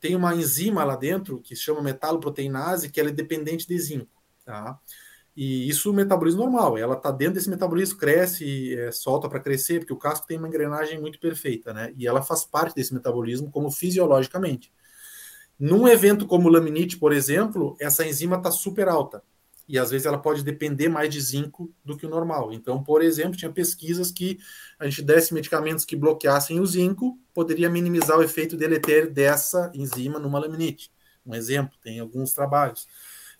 tem 0.00 0.14
uma 0.14 0.34
enzima 0.34 0.84
lá 0.84 0.96
dentro 0.96 1.40
que 1.40 1.54
se 1.56 1.62
chama 1.62 1.82
metaloproteinase, 1.82 2.90
que 2.90 3.00
ela 3.00 3.10
é 3.10 3.12
dependente 3.12 3.66
de 3.66 3.78
zinco, 3.78 4.22
tá? 4.44 4.78
E 5.34 5.68
isso 5.68 5.88
é 5.88 5.92
o 5.92 5.94
metabolismo 5.94 6.42
normal. 6.42 6.76
Ela 6.76 6.94
está 6.94 7.10
dentro 7.10 7.34
desse 7.34 7.48
metabolismo, 7.48 7.98
cresce, 7.98 8.76
é, 8.78 8.92
solta 8.92 9.28
para 9.28 9.40
crescer, 9.40 9.80
porque 9.80 9.92
o 9.92 9.98
casco 9.98 10.26
tem 10.26 10.36
uma 10.36 10.48
engrenagem 10.48 11.00
muito 11.00 11.18
perfeita, 11.18 11.72
né? 11.72 11.92
E 11.96 12.06
ela 12.06 12.22
faz 12.22 12.44
parte 12.44 12.74
desse 12.74 12.92
metabolismo 12.92 13.50
como 13.50 13.70
fisiologicamente. 13.70 14.72
Num 15.58 15.88
evento 15.88 16.26
como 16.26 16.48
laminite, 16.48 16.98
por 16.98 17.12
exemplo, 17.12 17.76
essa 17.80 18.06
enzima 18.06 18.36
está 18.36 18.50
super 18.50 18.88
alta. 18.88 19.22
E 19.72 19.78
às 19.78 19.90
vezes 19.90 20.06
ela 20.06 20.18
pode 20.18 20.44
depender 20.44 20.90
mais 20.90 21.08
de 21.08 21.18
zinco 21.18 21.74
do 21.82 21.96
que 21.96 22.04
o 22.04 22.10
normal. 22.10 22.52
Então, 22.52 22.84
por 22.84 23.00
exemplo, 23.00 23.38
tinha 23.38 23.50
pesquisas 23.50 24.12
que 24.12 24.38
a 24.78 24.84
gente 24.84 25.00
desse 25.00 25.32
medicamentos 25.32 25.82
que 25.86 25.96
bloqueassem 25.96 26.60
o 26.60 26.66
zinco, 26.66 27.18
poderia 27.32 27.70
minimizar 27.70 28.18
o 28.18 28.22
efeito 28.22 28.54
deletério 28.54 29.10
dessa 29.10 29.72
enzima 29.74 30.18
numa 30.18 30.38
laminite. 30.38 30.92
Um 31.24 31.34
exemplo, 31.34 31.72
tem 31.82 32.00
alguns 32.00 32.34
trabalhos. 32.34 32.86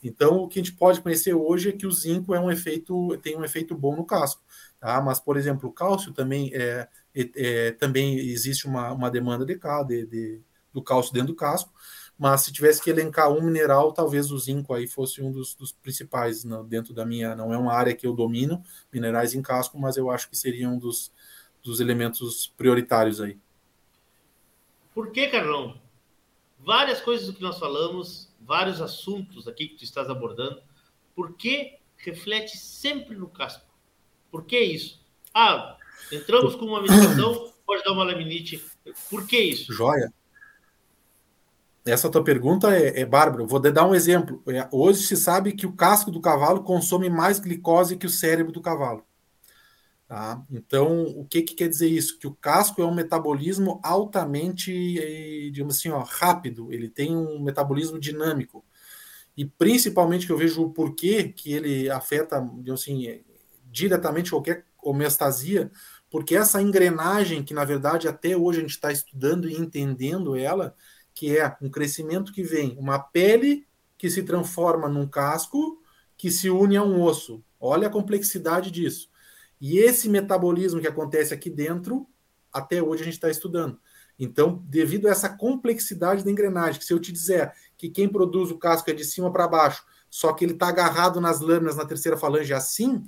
Então, 0.03 0.39
o 0.39 0.49
que 0.49 0.59
a 0.59 0.63
gente 0.63 0.75
pode 0.75 1.03
conhecer 1.03 1.35
hoje 1.35 1.69
é 1.69 1.73
que 1.73 1.87
o 1.87 1.93
zinco 1.93 2.35
é 2.35 2.41
um 2.41 2.51
efeito, 2.51 3.15
tem 3.19 3.37
um 3.37 3.45
efeito 3.45 3.77
bom 3.77 3.95
no 3.95 4.07
casco. 4.07 4.43
Tá? 4.81 5.03
Mas, 5.03 5.21
por 5.21 5.37
exemplo, 5.37 5.69
o 5.69 5.73
cálcio 5.73 6.15
também 6.15 6.51
é, 6.55 6.89
é, 7.15 7.31
é 7.37 7.73
também 7.73 8.19
existe 8.19 8.67
uma, 8.67 8.91
uma 8.91 9.11
demanda 9.11 9.45
de, 9.45 9.61
de, 9.87 10.07
de, 10.07 10.41
do 10.73 10.83
cálcio 10.83 11.13
dentro 11.13 11.29
do 11.29 11.37
casco. 11.37 11.71
Mas 12.23 12.43
se 12.43 12.53
tivesse 12.53 12.81
que 12.81 12.89
elencar 12.89 13.33
um 13.33 13.43
mineral, 13.43 13.91
talvez 13.91 14.31
o 14.31 14.39
zinco 14.39 14.73
aí 14.73 14.87
fosse 14.87 15.21
um 15.21 15.33
dos, 15.33 15.57
dos 15.57 15.73
principais 15.73 16.45
no, 16.45 16.63
dentro 16.63 16.95
da 16.95 17.05
minha. 17.05 17.35
Não 17.35 17.53
é 17.53 17.59
uma 17.59 17.73
área 17.73 17.97
que 17.97 18.07
eu 18.07 18.15
domino, 18.15 18.63
minerais 18.93 19.35
em 19.35 19.43
casco, 19.43 19.77
mas 19.77 19.97
eu 19.97 20.09
acho 20.09 20.31
que 20.31 20.39
seria 20.39 20.69
um 20.69 20.79
dos, 20.79 21.11
dos 21.65 21.81
elementos 21.81 22.47
prioritários 22.57 23.21
aí. 23.21 23.37
Por 24.95 25.11
que, 25.11 25.27
Carlão? 25.27 25.77
Várias 26.61 27.01
coisas 27.01 27.27
do 27.27 27.33
que 27.33 27.43
nós 27.43 27.59
falamos 27.59 28.33
vários 28.41 28.81
assuntos 28.81 29.49
aqui 29.49 29.67
que 29.67 29.79
tu 29.79 29.83
estás 29.83 30.09
abordando, 30.09 30.63
por 31.17 31.35
que 31.35 31.81
reflete 31.97 32.57
sempre 32.57 33.17
no 33.17 33.27
casco? 33.27 33.67
Por 34.31 34.45
que 34.45 34.61
isso? 34.61 35.05
Ah, 35.35 35.77
entramos 36.13 36.55
com 36.55 36.67
uma 36.67 36.83
medicação, 36.83 37.53
pode 37.67 37.83
dar 37.83 37.91
uma 37.91 38.05
laminite. 38.05 38.65
Por 39.11 39.27
que 39.27 39.41
isso? 39.41 39.73
Joia. 39.73 40.13
Essa 41.85 42.09
tua 42.09 42.23
pergunta 42.23 42.77
é, 42.77 43.01
é 43.01 43.05
bárbara. 43.05 43.45
Vou 43.45 43.59
dar 43.59 43.87
um 43.87 43.95
exemplo. 43.95 44.43
É, 44.49 44.69
hoje 44.71 45.03
se 45.03 45.17
sabe 45.17 45.53
que 45.53 45.67
o 45.67 45.73
casco 45.73 46.11
do 46.11 46.21
cavalo 46.21 46.63
consome 46.63 47.11
mais 47.11 47.41
glicose 47.41 47.97
que 47.97 48.07
o 48.07 48.11
cérebro 48.11 48.53
do 48.53 48.61
cavalo. 48.61 49.05
Tá? 50.07 50.45
Então, 50.51 51.05
o 51.05 51.25
que, 51.25 51.43
que 51.43 51.55
quer 51.55 51.69
dizer 51.69 51.89
isso? 51.89 52.19
Que 52.19 52.27
o 52.27 52.35
casco 52.35 52.83
é 52.83 52.85
um 52.85 52.95
metabolismo 52.95 53.81
altamente, 53.83 54.71
eh, 54.99 55.51
digamos 55.51 55.77
assim, 55.77 55.89
ó, 55.89 56.01
rápido, 56.01 56.73
ele 56.73 56.89
tem 56.89 57.17
um 57.17 57.43
metabolismo 57.43 57.99
dinâmico. 57.99 58.65
E 59.37 59.45
principalmente 59.47 60.27
que 60.27 60.33
eu 60.33 60.37
vejo 60.37 60.63
o 60.63 60.71
porquê 60.71 61.25
que 61.25 61.53
ele 61.53 61.91
afeta, 61.91 62.41
digamos 62.57 62.83
assim, 62.83 63.23
diretamente 63.71 64.31
qualquer 64.31 64.67
homeostasia, 64.83 65.71
porque 66.11 66.37
essa 66.37 66.61
engrenagem, 66.61 67.43
que 67.43 67.55
na 67.55 67.65
verdade 67.65 68.07
até 68.07 68.37
hoje 68.37 68.59
a 68.59 68.63
gente 68.63 68.73
está 68.73 68.93
estudando 68.93 69.49
e 69.49 69.57
entendendo 69.57 70.37
ela, 70.37 70.77
que 71.15 71.37
é 71.37 71.57
um 71.61 71.71
crescimento 71.71 72.33
que 72.33 72.43
vem, 72.43 72.77
uma 72.79 72.99
pele 72.99 73.67
que 73.99 74.11
se 74.11 74.23
transforma 74.23 74.89
num 74.89 75.07
casco 75.07 75.81
que 76.17 76.31
se 76.31 76.49
une 76.51 76.77
a 76.77 76.83
um 76.83 77.03
osso. 77.03 77.43
Olha 77.59 77.89
a 77.89 77.91
complexidade 77.91 78.71
disso. 78.71 79.11
E 79.61 79.79
esse 79.79 80.09
metabolismo 80.09 80.81
que 80.81 80.89
acontece 80.89 81.33
aqui 81.33 81.49
dentro, 81.49 82.07
até 82.53 82.83
hoje 82.83 83.03
a 83.03 83.05
gente 83.05 83.15
está 83.15 83.31
estudando. 83.31 83.79
Então, 84.19 84.63
devido 84.69 85.07
a 85.07 85.11
essa 85.11 85.29
complexidade 85.29 86.25
da 86.25 86.31
engrenagem, 86.31 86.79
que 86.79 86.85
se 86.85 86.93
eu 86.93 87.01
te 87.01 87.13
dizer 87.13 87.53
que 87.77 87.89
quem 87.89 88.09
produz 88.09 88.51
o 88.51 88.59
casco 88.59 88.91
é 88.91 88.93
de 88.93 89.05
cima 89.05 89.33
para 89.33 89.49
baixo, 89.49 89.85
só 90.11 90.33
que 90.33 90.45
ele 90.45 90.53
está 90.53 90.69
agarrado 90.69 91.21
nas 91.21 91.41
lâminas 91.41 91.77
na 91.77 91.85
terceira 91.85 92.17
falange 92.17 92.53
assim, 92.53 93.03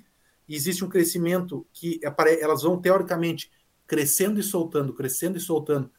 existe 0.49 0.85
um 0.85 0.89
crescimento 0.89 1.67
que 1.73 2.01
elas 2.41 2.63
vão, 2.63 2.81
teoricamente, 2.81 3.51
crescendo 3.87 4.41
e 4.41 4.43
soltando, 4.43 4.95
crescendo 4.95 5.37
e 5.37 5.41
soltando. 5.41 5.91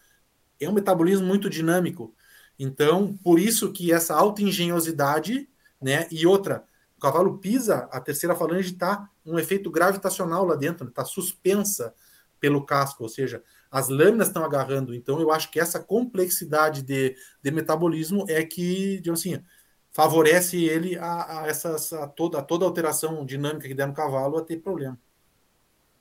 É 0.60 0.70
um 0.70 0.74
metabolismo 0.74 1.26
muito 1.26 1.49
dinâmico. 1.49 2.16
Então, 2.58 3.18
por 3.18 3.39
isso 3.39 3.72
que 3.72 3.91
essa 3.91 4.16
alta 4.16 4.41
engenhosidade, 4.41 5.49
né? 5.82 6.08
E 6.10 6.26
outra, 6.26 6.64
o 6.97 7.01
cavalo 7.01 7.38
pisa, 7.38 7.89
a 7.91 7.99
terceira 7.99 8.36
falange 8.36 8.74
está 8.74 9.10
um 9.26 9.38
efeito 9.38 9.70
gravitacional 9.70 10.45
lá 10.45 10.56
dentro, 10.56 10.88
está 10.88 11.03
suspensa 11.03 11.93
pelo 12.39 12.66
casco, 12.66 13.03
ou 13.03 13.10
seja, 13.10 13.43
as 13.70 13.89
lâminas 13.89 14.28
estão 14.28 14.45
agarrando. 14.45 14.93
Então, 14.93 15.20
eu 15.20 15.32
acho 15.32 15.51
que 15.51 15.60
essa 15.60 15.80
complexidade 15.80 16.82
de, 16.82 17.16
de 17.41 17.51
metabolismo 17.51 18.26
é 18.30 18.43
que, 18.43 18.97
digamos 18.97 19.20
assim, 19.20 19.43
favorece 19.91 20.64
ele 20.64 20.97
a, 20.97 21.41
a, 21.41 21.47
essas, 21.47 21.91
a, 21.93 22.08
toda, 22.08 22.39
a 22.39 22.41
toda 22.41 22.66
alteração 22.66 23.26
dinâmica 23.26 23.68
que 23.68 23.74
der 23.74 23.88
no 23.88 23.93
cavalo 23.93 24.38
a 24.38 24.43
ter 24.43 24.58
problema. 24.58 24.99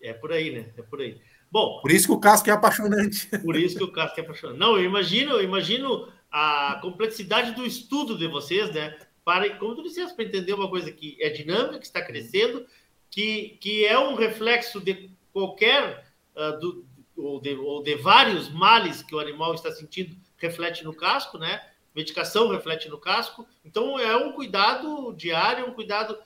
É 0.01 0.13
por 0.13 0.33
aí, 0.33 0.53
né? 0.53 0.73
É 0.77 0.83
por 0.83 1.01
aí. 1.01 1.21
Bom, 1.55 1.79
por 1.81 1.93
isso 1.93 2.09
que 2.09 2.13
o 2.13 2.19
casco 2.19 2.51
é 2.51 2.53
apaixonante. 2.53 3.29
Por 3.39 3.55
isso 3.55 3.79
que 3.79 3.85
o 3.85 3.93
casco 3.93 4.19
é 4.19 4.25
apaixonante. 4.25 4.59
Não, 4.59 4.77
eu 4.77 4.83
imagino, 4.83 5.35
eu 5.35 5.45
imagino 5.45 6.09
a 6.29 6.81
complexidade 6.83 7.53
do 7.53 7.65
estudo 7.65 8.19
de 8.19 8.27
vocês, 8.27 8.75
né? 8.75 8.99
Para, 9.25 9.49
como 9.57 9.77
tu 9.77 9.85
disseste, 9.85 10.17
para 10.17 10.25
entender 10.25 10.53
uma 10.53 10.69
coisa 10.69 10.91
que 10.91 11.17
é 11.21 11.29
dinâmica, 11.29 11.79
que 11.79 11.87
está 11.87 12.03
crescendo, 12.03 12.67
que, 13.09 13.57
que 13.61 13.87
é 13.87 13.97
um 13.97 14.17
reflexo 14.17 14.81
de 14.81 15.09
qualquer 15.33 16.05
uh, 16.35 16.59
do, 16.59 16.85
ou, 17.17 17.41
de, 17.41 17.55
ou 17.55 17.85
de 17.85 17.95
vários 17.95 18.49
males 18.49 19.05
que 19.05 19.15
o 19.15 19.21
animal 19.21 19.55
está 19.55 19.71
sentindo, 19.71 20.17
reflete 20.37 20.83
no 20.83 20.93
casco, 20.93 21.39
né? 21.39 21.65
Medicação 21.95 22.49
reflete 22.49 22.89
no 22.89 22.99
casco. 22.99 23.47
Então 23.65 23.97
é 23.97 24.17
um 24.17 24.33
cuidado 24.33 25.15
diário, 25.17 25.69
um 25.69 25.73
cuidado. 25.73 26.19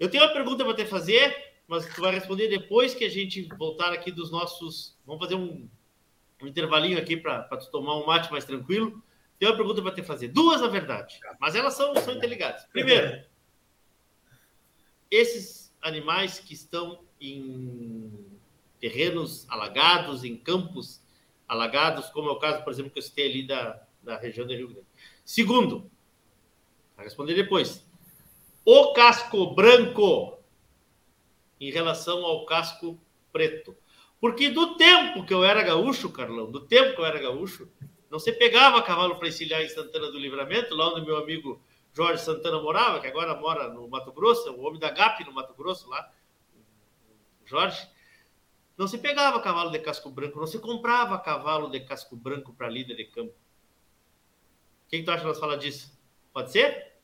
Eu 0.00 0.10
tenho 0.10 0.24
uma 0.24 0.32
pergunta 0.32 0.64
para 0.64 0.74
te 0.74 0.86
fazer 0.86 1.47
mas 1.68 1.86
tu 1.94 2.00
vai 2.00 2.12
responder 2.12 2.48
depois 2.48 2.94
que 2.94 3.04
a 3.04 3.10
gente 3.10 3.42
voltar 3.58 3.92
aqui 3.92 4.10
dos 4.10 4.30
nossos. 4.30 4.96
Vamos 5.06 5.22
fazer 5.22 5.34
um, 5.34 5.68
um 6.42 6.46
intervalinho 6.46 6.98
aqui 6.98 7.14
para 7.14 7.44
tu 7.44 7.70
tomar 7.70 7.94
um 7.96 8.06
mate 8.06 8.32
mais 8.32 8.46
tranquilo. 8.46 9.02
Tem 9.38 9.46
uma 9.46 9.56
pergunta 9.56 9.82
para 9.82 9.94
te 9.94 10.02
fazer. 10.02 10.28
Duas, 10.28 10.62
na 10.62 10.68
verdade, 10.68 11.20
mas 11.38 11.54
elas 11.54 11.74
são, 11.74 11.94
são 11.96 12.14
interligadas. 12.14 12.64
Primeiro, 12.72 13.22
esses 15.10 15.72
animais 15.82 16.38
que 16.38 16.54
estão 16.54 17.04
em 17.20 18.10
terrenos 18.80 19.46
alagados, 19.50 20.24
em 20.24 20.36
campos 20.36 21.02
alagados, 21.46 22.06
como 22.08 22.30
é 22.30 22.32
o 22.32 22.38
caso, 22.38 22.64
por 22.64 22.72
exemplo, 22.72 22.90
que 22.90 22.98
eu 22.98 23.02
citei 23.02 23.30
ali 23.30 23.46
da, 23.46 23.82
da 24.02 24.16
região 24.16 24.46
do 24.46 24.54
Rio 24.54 24.68
Grande. 24.68 24.86
Segundo, 25.22 25.90
vai 26.96 27.04
responder 27.04 27.34
depois. 27.34 27.86
O 28.64 28.92
casco 28.94 29.54
branco 29.54 30.37
em 31.60 31.70
relação 31.70 32.24
ao 32.24 32.46
casco 32.46 33.00
preto. 33.32 33.76
Porque 34.20 34.50
do 34.50 34.76
tempo 34.76 35.24
que 35.24 35.32
eu 35.32 35.44
era 35.44 35.62
gaúcho, 35.62 36.10
Carlão, 36.10 36.50
do 36.50 36.60
tempo 36.60 36.94
que 36.94 37.00
eu 37.00 37.06
era 37.06 37.20
gaúcho, 37.20 37.68
não 38.10 38.18
se 38.18 38.32
pegava 38.32 38.82
cavalo 38.82 39.16
para 39.16 39.28
encilhar 39.28 39.62
em 39.62 39.68
Santana 39.68 40.10
do 40.10 40.18
Livramento, 40.18 40.74
lá 40.74 40.92
onde 40.92 41.04
meu 41.04 41.16
amigo 41.16 41.62
Jorge 41.92 42.22
Santana 42.22 42.60
morava, 42.60 43.00
que 43.00 43.06
agora 43.06 43.34
mora 43.34 43.68
no 43.68 43.88
Mato 43.88 44.12
Grosso, 44.12 44.50
o 44.52 44.64
homem 44.64 44.80
da 44.80 44.90
GAP 44.90 45.24
no 45.24 45.32
Mato 45.32 45.54
Grosso 45.54 45.88
lá, 45.88 46.10
Jorge. 47.44 47.88
Não 48.76 48.86
se 48.86 48.98
pegava 48.98 49.40
cavalo 49.40 49.70
de 49.70 49.80
casco 49.80 50.08
branco, 50.08 50.38
não 50.38 50.46
se 50.46 50.58
comprava 50.60 51.18
cavalo 51.18 51.68
de 51.68 51.80
casco 51.80 52.14
branco 52.14 52.52
para 52.52 52.68
líder 52.68 52.94
de 52.94 53.04
campo. 53.06 53.32
O 54.86 54.90
que, 54.90 54.98
que 54.98 55.02
tu 55.02 55.10
acha 55.10 55.20
que 55.22 55.26
nós 55.26 55.40
falamos 55.40 55.64
disso? 55.64 55.98
Pode 56.32 56.52
ser? 56.52 56.94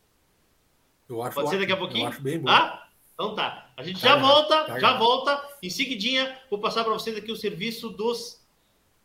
Eu 1.09 1.21
acho 1.23 1.35
Pode 1.35 1.51
ser 1.51 1.59
daqui 1.59 1.73
a 1.73 1.77
pouquinho? 1.77 2.05
Eu 2.05 2.09
acho 2.09 2.23
bem 2.23 2.39
bom. 2.39 2.47
Tá? 2.47 2.89
Então 3.13 3.35
tá. 3.35 3.64
A 3.77 3.83
gente 3.83 4.01
Tá 4.01 4.09
já 4.09 4.17
errado, 4.17 4.27
volta, 4.29 4.65
tá 4.65 4.73
já 4.81 4.89
errado. 4.89 4.99
volta. 4.99 5.43
Em 5.63 5.71
seguidinha, 5.71 6.37
vou 6.51 6.59
passar 6.61 6.85
para 6.85 6.93
vocês 6.93 7.17
aqui 7.17 7.33
o 7.33 7.37
serviço 7.37 7.89
dos 7.91 8.41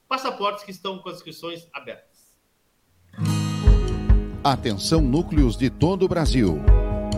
passaportes 0.08 0.64
que 0.64 0.72
estão 0.72 1.00
com 1.00 1.10
as 1.10 1.16
inscrições 1.18 1.68
abertas. 1.74 2.10
Atenção 4.44 5.02
núcleos 5.02 5.58
de 5.58 5.70
todo 5.70 6.04
o 6.06 6.08
Brasil. 6.08 6.60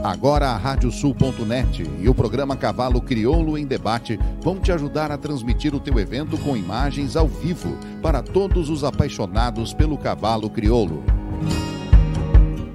Agora 0.04 0.47
a 0.49 0.58
Radiosul.net 0.58 1.84
e 1.99 2.10
o 2.10 2.16
programa 2.16 2.56
Cavalo 2.58 2.99
Crioulo 3.02 3.56
em 3.58 3.68
Debate 3.68 4.18
vão 4.41 4.60
te 4.60 4.72
ajudar 4.72 5.12
a 5.12 5.18
transmitir 5.18 5.76
o 5.76 5.80
teu 5.80 5.99
evento 5.99 6.38
com 6.39 6.58
imagens 6.58 7.16
ao 7.16 7.28
vivo 7.28 7.78
para 8.02 8.24
todos 8.24 8.70
os 8.70 8.84
apaixonados 8.84 9.74
pelo 9.76 9.97
cavalo 9.99 10.49
crioulo. 10.49 11.04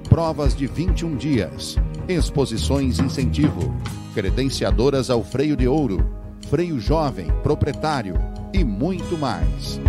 Provas 0.07 0.55
de 0.55 0.65
21 0.67 1.17
dias, 1.17 1.75
exposições 2.07 2.99
incentivo, 2.99 3.73
credenciadoras 4.13 5.09
ao 5.09 5.23
freio 5.23 5.55
de 5.55 5.67
ouro, 5.67 6.09
freio 6.49 6.79
jovem, 6.79 7.27
proprietário 7.43 8.15
e 8.53 8.63
muito 8.63 9.17
mais. 9.17 9.79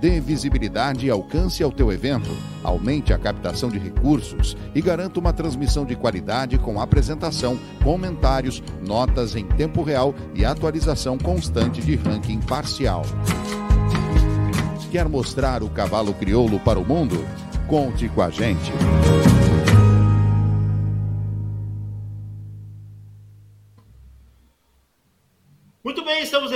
Dê 0.00 0.20
visibilidade 0.20 1.06
e 1.06 1.10
alcance 1.10 1.62
ao 1.62 1.72
teu 1.72 1.90
evento, 1.90 2.30
aumente 2.62 3.12
a 3.12 3.18
captação 3.18 3.70
de 3.70 3.78
recursos 3.78 4.56
e 4.74 4.80
garanta 4.80 5.18
uma 5.18 5.32
transmissão 5.32 5.84
de 5.84 5.96
qualidade 5.96 6.58
com 6.58 6.80
apresentação, 6.80 7.58
comentários, 7.82 8.62
notas 8.86 9.34
em 9.34 9.46
tempo 9.46 9.82
real 9.82 10.14
e 10.34 10.44
atualização 10.44 11.16
constante 11.16 11.80
de 11.80 11.96
ranking 11.96 12.40
parcial. 12.40 13.02
Quer 14.90 15.08
mostrar 15.08 15.62
o 15.62 15.68
cavalo 15.68 16.14
crioulo 16.14 16.60
para 16.60 16.78
o 16.78 16.84
mundo? 16.84 17.24
Conte 17.66 18.08
com 18.08 18.22
a 18.22 18.30
gente. 18.30 18.72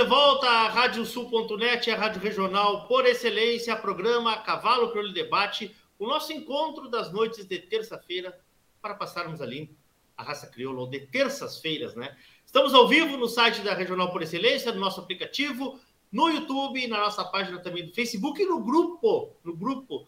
De 0.01 0.07
volta 0.07 0.49
à 0.49 0.67
Radiosul.net, 0.67 1.91
a 1.91 1.95
rádio 1.95 2.19
regional 2.19 2.87
por 2.87 3.05
excelência, 3.05 3.75
programa 3.75 4.35
Cavalo 4.37 4.89
Crioulo 4.89 5.13
Debate, 5.13 5.75
o 5.99 6.07
nosso 6.07 6.33
encontro 6.33 6.89
das 6.89 7.13
noites 7.13 7.45
de 7.45 7.59
terça-feira 7.59 8.35
para 8.81 8.95
passarmos 8.95 9.43
ali 9.43 9.69
a 10.17 10.23
raça 10.23 10.47
crioula, 10.47 10.79
ou 10.79 10.87
de 10.87 11.01
terças-feiras, 11.01 11.93
né? 11.93 12.17
Estamos 12.43 12.73
ao 12.73 12.87
vivo 12.87 13.15
no 13.15 13.27
site 13.27 13.61
da 13.61 13.75
Regional 13.75 14.11
por 14.11 14.23
Excelência, 14.23 14.71
no 14.71 14.79
nosso 14.79 14.99
aplicativo, 14.99 15.79
no 16.11 16.29
YouTube, 16.29 16.87
na 16.87 16.97
nossa 16.97 17.23
página 17.23 17.59
também 17.59 17.85
do 17.85 17.93
Facebook 17.93 18.41
e 18.41 18.45
no 18.47 18.59
grupo, 18.63 19.35
no 19.43 19.55
grupo 19.55 20.07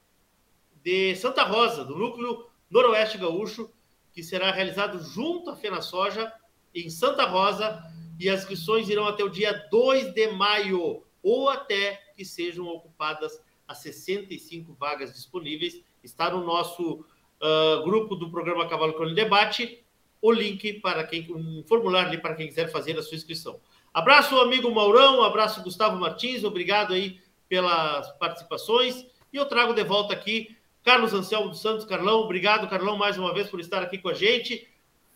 de 0.83 1.15
Santa 1.17 1.45
Rosa, 1.45 1.85
do 1.85 1.97
núcleo 1.97 2.47
Noroeste 2.71 3.19
Gaúcho, 3.19 3.71
que 4.13 4.23
será 4.23 4.51
realizado 4.51 5.03
junto 5.03 5.51
à 5.51 5.57
Fena 5.57 5.81
Soja, 5.81 6.33
em 6.75 6.91
Santa 6.91 7.25
Rosa, 7.25 7.83
e 8.19 8.29
as 8.29 8.41
inscrições 8.41 8.89
irão 8.89 9.07
até 9.07 9.23
o 9.23 9.29
dia 9.29 9.67
2 9.71 10.13
de 10.13 10.29
maio, 10.33 11.05
ou 11.23 11.49
até 11.49 12.01
que 12.17 12.25
sejam 12.25 12.67
ocupadas 12.67 13.41
as 13.67 13.79
65 13.79 14.75
vagas 14.75 15.15
disponíveis. 15.15 15.81
Está 16.03 16.31
no 16.31 16.45
nosso 16.45 17.05
uh, 17.41 17.83
grupo 17.85 18.17
do 18.17 18.31
programa 18.31 18.69
Cavalo 18.69 18.95
Crônico 18.95 19.15
Debate, 19.15 19.83
o 20.21 20.31
link 20.31 20.75
para 20.75 21.05
quem, 21.05 21.31
um 21.33 21.63
formulário 21.67 22.09
ali 22.09 22.19
para 22.19 22.35
quem 22.35 22.47
quiser 22.47 22.71
fazer 22.71 22.99
a 22.99 23.03
sua 23.03 23.17
inscrição. 23.17 23.61
Abraço, 23.93 24.41
amigo 24.41 24.71
Maurão, 24.75 25.23
abraço, 25.23 25.63
Gustavo 25.63 25.99
Martins, 25.99 26.45
obrigado 26.45 26.95
aí 26.95 27.21
pelas 27.47 28.11
participações. 28.13 29.05
E 29.31 29.37
eu 29.37 29.45
trago 29.45 29.75
de 29.75 29.85
volta 29.85 30.15
aqui 30.15 30.57
Carlos 30.83 31.13
Anselmo 31.13 31.51
dos 31.51 31.61
Santos, 31.61 31.85
Carlão, 31.85 32.21
obrigado, 32.21 32.69
Carlão, 32.71 32.97
mais 32.97 33.19
uma 33.19 33.35
vez 33.35 33.51
por 33.51 33.61
estar 33.61 33.83
aqui 33.83 33.99
com 33.99 34.09
a 34.09 34.15
gente. 34.15 34.67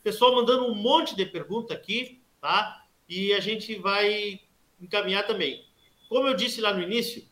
Pessoal 0.02 0.34
mandando 0.34 0.66
um 0.66 0.74
monte 0.74 1.16
de 1.16 1.24
pergunta 1.24 1.72
aqui, 1.72 2.22
tá? 2.38 2.84
E 3.08 3.32
a 3.32 3.40
gente 3.40 3.76
vai 3.76 4.40
encaminhar 4.78 5.26
também. 5.26 5.64
Como 6.06 6.28
eu 6.28 6.34
disse 6.34 6.60
lá 6.60 6.74
no 6.74 6.82
início, 6.82 7.26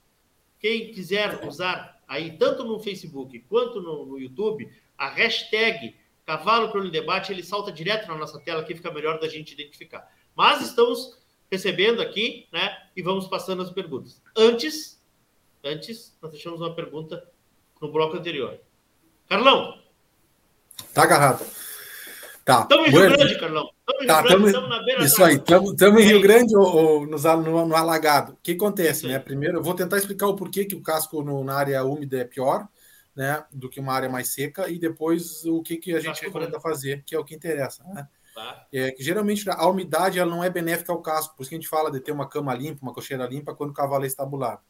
quem 0.58 0.92
quiser 0.92 1.46
usar 1.46 2.02
aí, 2.08 2.38
tanto 2.38 2.64
no 2.64 2.80
Facebook 2.80 3.38
quanto 3.40 3.82
no, 3.82 4.06
no 4.06 4.18
YouTube, 4.18 4.66
a 4.96 5.10
hashtag 5.10 5.94
Cavalo 6.24 6.70
Crono 6.70 6.90
Debate, 6.90 7.32
ele 7.32 7.42
salta 7.42 7.70
direto 7.70 8.08
na 8.08 8.16
nossa 8.16 8.40
tela, 8.40 8.62
aqui 8.62 8.74
fica 8.74 8.90
melhor 8.90 9.20
da 9.20 9.28
gente 9.28 9.52
identificar. 9.52 10.10
Mas 10.34 10.62
estamos 10.62 11.22
recebendo 11.50 12.00
aqui, 12.02 12.46
né? 12.52 12.76
E 12.96 13.02
vamos 13.02 13.26
passando 13.28 13.62
as 13.62 13.70
perguntas. 13.70 14.20
Antes, 14.36 15.00
antes, 15.62 16.16
nós 16.22 16.32
deixamos 16.32 16.60
uma 16.60 16.74
pergunta 16.74 17.26
no 17.80 17.90
bloco 17.92 18.16
anterior. 18.16 18.58
Carlão. 19.28 19.78
Tá 20.92 21.02
agarrado. 21.04 21.44
Tá. 22.44 22.62
Estamos 22.62 22.86
em 22.88 22.90
Rio 22.90 23.00
Bueno. 23.00 23.16
Grande, 23.16 23.38
Carlão. 23.40 23.70
Estamos 23.80 24.02
em 24.02 24.06
Tá, 24.06 24.20
Rio 24.20 24.22
Grande, 24.28 24.34
tamo- 24.36 24.46
estamos 24.48 24.68
na 24.70 24.82
beira 24.84 25.04
Isso 25.04 25.18
da- 25.18 25.26
aí, 25.26 25.34
estamos 25.36 26.02
em 26.02 26.04
Rio. 26.04 26.20
Grande 26.20 26.56
ou, 26.56 26.64
ou 26.76 27.06
nos, 27.06 27.24
no, 27.24 27.66
no 27.66 27.74
alagado. 27.76 28.32
O 28.32 28.36
que 28.42 28.52
acontece, 28.52 29.06
né? 29.06 29.18
Primeiro, 29.18 29.58
eu 29.58 29.62
vou 29.62 29.74
tentar 29.74 29.96
explicar 29.96 30.26
o 30.28 30.36
porquê 30.36 30.64
que 30.64 30.74
o 30.74 30.82
casco 30.82 31.22
no- 31.22 31.42
na 31.42 31.54
área 31.54 31.82
úmida 31.84 32.18
é 32.18 32.24
pior, 32.24 32.68
né? 33.16 33.44
Do 33.50 33.70
que 33.70 33.80
uma 33.80 33.94
área 33.94 34.08
mais 34.10 34.28
seca, 34.28 34.68
e 34.68 34.78
depois 34.78 35.44
o 35.46 35.62
que, 35.62 35.76
que 35.78 35.92
a 35.92 35.96
Tá 35.96 36.00
gente 36.02 36.22
recomenda 36.22 36.60
fazer, 36.60 37.02
que 37.06 37.14
é 37.14 37.18
o 37.18 37.24
que 37.24 37.34
interessa, 37.34 37.82
né? 37.84 38.06
Tá? 38.34 38.66
É 38.72 38.90
que 38.90 39.02
geralmente 39.02 39.48
a 39.48 39.66
umidade 39.66 40.18
ela 40.18 40.30
não 40.30 40.42
é 40.42 40.50
benéfica 40.50 40.92
ao 40.92 41.00
casco, 41.00 41.36
por 41.36 41.42
isso 41.42 41.50
que 41.50 41.54
a 41.54 41.58
gente 41.58 41.68
fala 41.68 41.90
de 41.90 42.00
ter 42.00 42.10
uma 42.10 42.28
cama 42.28 42.52
limpa, 42.52 42.82
uma 42.82 42.92
cocheira 42.92 43.26
limpa 43.26 43.54
quando 43.54 43.70
o 43.70 43.74
cavalo 43.74 44.04
é 44.04 44.08
estabulado. 44.08 44.60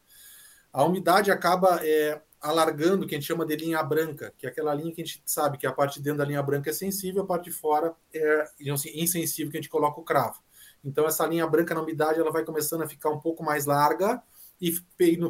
A 0.71 0.85
umidade 0.85 1.31
acaba 1.31 1.81
é, 1.83 2.21
alargando, 2.41 3.07
que 3.07 3.15
a 3.15 3.19
gente 3.19 3.27
chama 3.27 3.47
de 3.47 3.57
linha 3.57 3.83
branca, 3.83 4.35
que 4.37 4.45
é 4.45 4.51
aquela 4.51 4.75
linha 4.75 4.93
que 4.95 5.01
a 5.01 5.05
gente 5.05 5.23
sabe 5.25 5.57
que 5.57 5.67
a 5.67 5.73
parte 5.73 5.95
de 5.95 6.03
dentro 6.03 6.19
da 6.19 6.27
linha 6.27 6.43
branca 6.43 6.69
é 6.69 6.73
sensível, 6.75 7.23
a 7.23 7.27
parte 7.27 7.45
de 7.45 7.53
fora 7.53 7.95
é 8.13 8.49
assim, 8.71 8.91
insensível, 8.95 9.51
que 9.51 9.57
a 9.57 9.61
gente 9.61 9.71
coloca 9.71 9.99
o 9.99 10.05
cravo. 10.05 10.43
Então, 10.85 11.07
essa 11.07 11.27
linha 11.27 11.47
branca 11.47 11.75
na 11.75 11.81
umidade 11.81 12.21
ela 12.21 12.31
vai 12.31 12.45
começando 12.45 12.83
a 12.83 12.89
ficar 12.89 13.09
um 13.09 13.19
pouco 13.19 13.43
mais 13.43 13.65
larga 13.65 14.23
e 14.61 14.73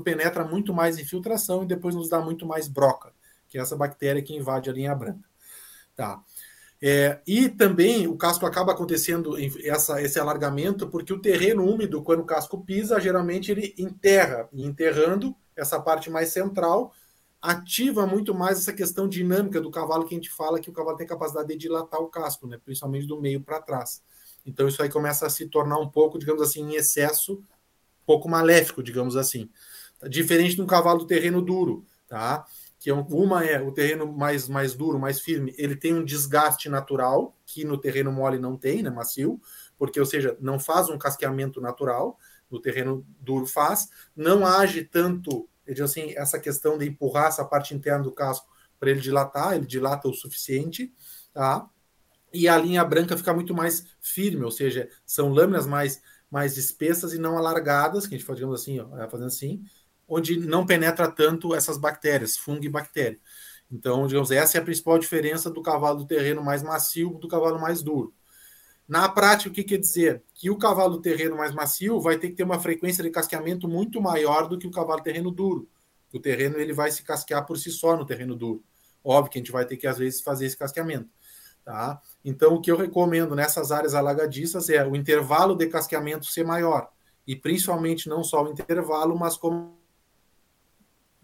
penetra 0.02 0.44
muito 0.44 0.74
mais 0.74 0.98
infiltração 0.98 1.62
e 1.62 1.66
depois 1.66 1.94
nos 1.94 2.08
dá 2.08 2.20
muito 2.20 2.44
mais 2.44 2.66
broca, 2.66 3.12
que 3.48 3.56
é 3.56 3.60
essa 3.60 3.76
bactéria 3.76 4.20
que 4.20 4.34
invade 4.34 4.68
a 4.68 4.72
linha 4.72 4.94
branca. 4.94 5.28
Tá. 5.94 6.20
É, 6.86 7.22
e 7.26 7.48
também 7.48 8.06
o 8.06 8.14
casco 8.14 8.44
acaba 8.44 8.72
acontecendo 8.72 9.36
essa, 9.64 10.02
esse 10.02 10.20
alargamento 10.20 10.86
porque 10.86 11.14
o 11.14 11.18
terreno 11.18 11.64
úmido, 11.64 12.02
quando 12.02 12.20
o 12.20 12.26
casco 12.26 12.62
pisa, 12.62 13.00
geralmente 13.00 13.50
ele 13.50 13.74
enterra, 13.78 14.50
e 14.52 14.66
enterrando 14.66 15.34
essa 15.56 15.80
parte 15.80 16.10
mais 16.10 16.28
central, 16.28 16.92
ativa 17.40 18.06
muito 18.06 18.34
mais 18.34 18.58
essa 18.58 18.70
questão 18.70 19.08
dinâmica 19.08 19.62
do 19.62 19.70
cavalo 19.70 20.04
que 20.04 20.14
a 20.14 20.18
gente 20.18 20.28
fala 20.28 20.60
que 20.60 20.68
o 20.68 20.74
cavalo 20.74 20.98
tem 20.98 21.06
capacidade 21.06 21.48
de 21.48 21.56
dilatar 21.56 22.02
o 22.02 22.08
casco, 22.08 22.46
né? 22.46 22.60
principalmente 22.62 23.06
do 23.06 23.18
meio 23.18 23.40
para 23.40 23.62
trás. 23.62 24.02
Então 24.44 24.68
isso 24.68 24.82
aí 24.82 24.90
começa 24.90 25.26
a 25.26 25.30
se 25.30 25.46
tornar 25.46 25.78
um 25.78 25.88
pouco, 25.88 26.18
digamos 26.18 26.42
assim, 26.42 26.60
em 26.60 26.74
excesso, 26.74 27.42
pouco 28.04 28.28
maléfico, 28.28 28.82
digamos 28.82 29.16
assim. 29.16 29.48
Diferente 30.06 30.56
de 30.56 30.60
um 30.60 30.66
cavalo 30.66 31.06
terreno 31.06 31.40
duro, 31.40 31.86
tá? 32.06 32.44
Que 32.84 32.90
é 32.90 32.92
uma 32.94 33.42
é 33.42 33.62
o 33.62 33.72
terreno 33.72 34.12
mais, 34.12 34.46
mais 34.46 34.74
duro, 34.74 34.98
mais 34.98 35.18
firme, 35.18 35.54
ele 35.56 35.74
tem 35.74 35.94
um 35.94 36.04
desgaste 36.04 36.68
natural, 36.68 37.34
que 37.46 37.64
no 37.64 37.78
terreno 37.78 38.12
mole 38.12 38.38
não 38.38 38.58
tem, 38.58 38.82
né? 38.82 38.90
Macio, 38.90 39.40
porque, 39.78 39.98
ou 39.98 40.04
seja, 40.04 40.36
não 40.38 40.60
faz 40.60 40.90
um 40.90 40.98
casqueamento 40.98 41.62
natural, 41.62 42.18
no 42.50 42.60
terreno 42.60 43.02
duro 43.18 43.46
faz, 43.46 43.88
não 44.14 44.46
age 44.46 44.84
tanto, 44.84 45.48
assim, 45.82 46.12
essa 46.14 46.38
questão 46.38 46.76
de 46.76 46.86
empurrar 46.86 47.28
essa 47.28 47.42
parte 47.42 47.74
interna 47.74 48.04
do 48.04 48.12
casco 48.12 48.46
para 48.78 48.90
ele 48.90 49.00
dilatar, 49.00 49.54
ele 49.54 49.64
dilata 49.64 50.06
o 50.06 50.12
suficiente, 50.12 50.92
tá? 51.32 51.66
e 52.34 52.46
a 52.46 52.58
linha 52.58 52.84
branca 52.84 53.16
fica 53.16 53.32
muito 53.32 53.54
mais 53.54 53.86
firme, 53.98 54.44
ou 54.44 54.50
seja, 54.50 54.90
são 55.06 55.30
lâminas 55.30 55.66
mais, 55.66 56.02
mais 56.30 56.58
espessas 56.58 57.14
e 57.14 57.18
não 57.18 57.38
alargadas, 57.38 58.06
que 58.06 58.14
a 58.14 58.18
gente 58.18 58.26
faz, 58.26 58.36
digamos 58.36 58.60
assim, 58.60 58.78
ó, 58.78 59.08
fazendo 59.08 59.28
assim, 59.28 59.64
onde 60.14 60.38
não 60.38 60.64
penetra 60.64 61.10
tanto 61.10 61.54
essas 61.54 61.76
bactérias, 61.76 62.36
fungo 62.36 62.64
e 62.64 62.68
bactéria. 62.68 63.18
Então, 63.70 64.06
digamos, 64.06 64.30
essa 64.30 64.58
é 64.58 64.60
a 64.60 64.64
principal 64.64 64.98
diferença 64.98 65.50
do 65.50 65.60
cavalo 65.60 65.98
do 65.98 66.06
terreno 66.06 66.42
mais 66.42 66.62
macio 66.62 67.18
do 67.20 67.26
cavalo 67.26 67.60
mais 67.60 67.82
duro. 67.82 68.14
Na 68.86 69.08
prática, 69.08 69.50
o 69.50 69.52
que 69.52 69.64
quer 69.64 69.78
dizer? 69.78 70.22
Que 70.34 70.50
o 70.50 70.58
cavalo 70.58 70.96
do 70.96 71.02
terreno 71.02 71.36
mais 71.36 71.52
macio 71.52 72.00
vai 72.00 72.18
ter 72.18 72.28
que 72.28 72.36
ter 72.36 72.44
uma 72.44 72.60
frequência 72.60 73.02
de 73.02 73.10
casqueamento 73.10 73.66
muito 73.66 74.00
maior 74.00 74.46
do 74.46 74.58
que 74.58 74.66
o 74.66 74.70
cavalo 74.70 75.02
terreno 75.02 75.30
duro. 75.30 75.68
O 76.12 76.20
terreno 76.20 76.58
ele 76.58 76.72
vai 76.72 76.90
se 76.92 77.02
casquear 77.02 77.44
por 77.44 77.58
si 77.58 77.70
só 77.72 77.96
no 77.96 78.06
terreno 78.06 78.36
duro. 78.36 78.62
Óbvio 79.02 79.32
que 79.32 79.38
a 79.38 79.40
gente 79.40 79.50
vai 79.50 79.64
ter 79.64 79.76
que, 79.76 79.86
às 79.86 79.98
vezes, 79.98 80.20
fazer 80.20 80.46
esse 80.46 80.56
casqueamento. 80.56 81.08
Tá? 81.64 82.00
Então, 82.24 82.54
o 82.54 82.60
que 82.60 82.70
eu 82.70 82.76
recomendo 82.76 83.34
nessas 83.34 83.72
áreas 83.72 83.94
alagadiças 83.94 84.68
é 84.68 84.86
o 84.86 84.94
intervalo 84.94 85.56
de 85.56 85.66
casqueamento 85.66 86.26
ser 86.26 86.44
maior. 86.44 86.88
E 87.26 87.34
principalmente 87.34 88.08
não 88.08 88.22
só 88.22 88.44
o 88.44 88.50
intervalo, 88.50 89.18
mas 89.18 89.36
como 89.36 89.82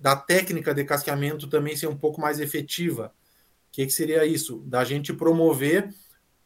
da 0.01 0.17
técnica 0.17 0.73
de 0.73 0.83
casqueamento 0.83 1.47
também 1.47 1.77
ser 1.77 1.87
um 1.87 1.97
pouco 1.97 2.21
mais 2.21 2.41
efetiva. 2.41 3.13
O 3.69 3.73
que, 3.73 3.85
que 3.85 3.93
seria 3.93 4.25
isso? 4.25 4.63
Da 4.67 4.83
gente 4.83 5.13
promover, 5.13 5.95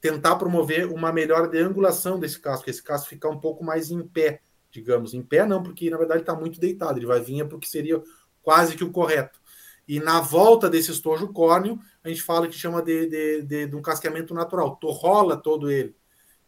tentar 0.00 0.36
promover 0.36 0.86
uma 0.86 1.12
melhor 1.12 1.48
deangulação 1.48 2.18
desse 2.18 2.38
casco, 2.40 2.68
esse 2.68 2.82
casco 2.82 3.08
ficar 3.08 3.30
um 3.30 3.38
pouco 3.38 3.64
mais 3.64 3.90
em 3.92 4.02
pé, 4.02 4.42
digamos. 4.72 5.14
Em 5.14 5.22
pé 5.22 5.46
não, 5.46 5.62
porque 5.62 5.88
na 5.88 5.96
verdade 5.96 6.20
está 6.20 6.34
muito 6.34 6.58
deitado, 6.58 6.98
ele 6.98 7.06
vai 7.06 7.20
vir 7.20 7.46
para 7.46 7.56
o 7.56 7.60
que 7.60 7.68
seria 7.68 8.02
quase 8.42 8.76
que 8.76 8.82
o 8.82 8.90
correto. 8.90 9.40
E 9.86 10.00
na 10.00 10.20
volta 10.20 10.68
desse 10.68 10.90
estojo 10.90 11.28
córneo, 11.28 11.78
a 12.02 12.08
gente 12.08 12.22
fala 12.22 12.48
que 12.48 12.54
chama 12.54 12.82
de, 12.82 13.06
de, 13.06 13.42
de, 13.42 13.66
de 13.68 13.76
um 13.76 13.82
casqueamento 13.82 14.34
natural. 14.34 14.76
Tu 14.76 14.90
rola 14.90 15.36
todo 15.36 15.70
ele. 15.70 15.94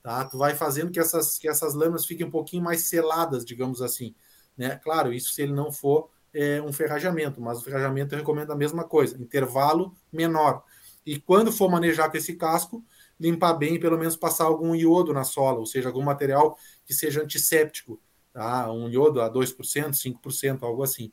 Tá? 0.02 0.24
Tu 0.24 0.36
vai 0.36 0.56
fazendo 0.56 0.90
que 0.90 0.98
essas, 0.98 1.38
que 1.38 1.46
essas 1.46 1.74
lâminas 1.74 2.06
fiquem 2.06 2.26
um 2.26 2.30
pouquinho 2.30 2.64
mais 2.64 2.82
seladas, 2.82 3.44
digamos 3.44 3.80
assim. 3.80 4.14
Né? 4.56 4.76
Claro, 4.82 5.12
isso 5.12 5.32
se 5.32 5.42
ele 5.42 5.52
não 5.52 5.70
for 5.70 6.08
é, 6.36 6.62
um 6.62 6.72
ferrajamento, 6.72 7.40
mas 7.40 7.58
o 7.58 7.64
ferrajamento 7.64 8.14
eu 8.14 8.18
recomendo 8.18 8.52
a 8.52 8.56
mesma 8.56 8.84
coisa, 8.84 9.20
intervalo 9.20 9.96
menor. 10.12 10.62
E 11.04 11.20
quando 11.20 11.52
for 11.52 11.70
manejar 11.70 12.10
com 12.10 12.16
esse 12.16 12.34
casco, 12.34 12.84
limpar 13.18 13.54
bem 13.54 13.76
e 13.76 13.78
pelo 13.78 13.98
menos 13.98 14.16
passar 14.16 14.44
algum 14.44 14.74
iodo 14.74 15.12
na 15.12 15.24
sola, 15.24 15.58
ou 15.58 15.66
seja, 15.66 15.88
algum 15.88 16.02
material 16.02 16.58
que 16.84 16.92
seja 16.92 17.22
antisséptico. 17.22 18.00
Tá? 18.32 18.70
Um 18.70 18.88
iodo 18.88 19.20
a 19.22 19.32
2%, 19.32 19.56
5%, 19.94 20.62
algo 20.62 20.82
assim 20.82 21.10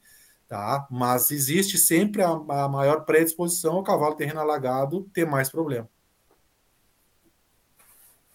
tá? 0.53 0.87
Mas 0.91 1.31
existe 1.31 1.79
sempre 1.79 2.21
a, 2.21 2.29
a 2.29 2.69
maior 2.69 3.05
predisposição 3.05 3.73
ao 3.73 3.83
cavalo 3.83 4.13
terreno 4.13 4.39
alagado 4.39 5.09
ter 5.11 5.25
mais 5.25 5.49
problema. 5.49 5.89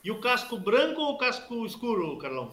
E 0.02 0.10
o 0.10 0.20
casco 0.20 0.58
branco 0.58 1.00
ou 1.00 1.14
o 1.14 1.18
casco 1.18 1.64
escuro, 1.64 2.18
Carlão? 2.18 2.52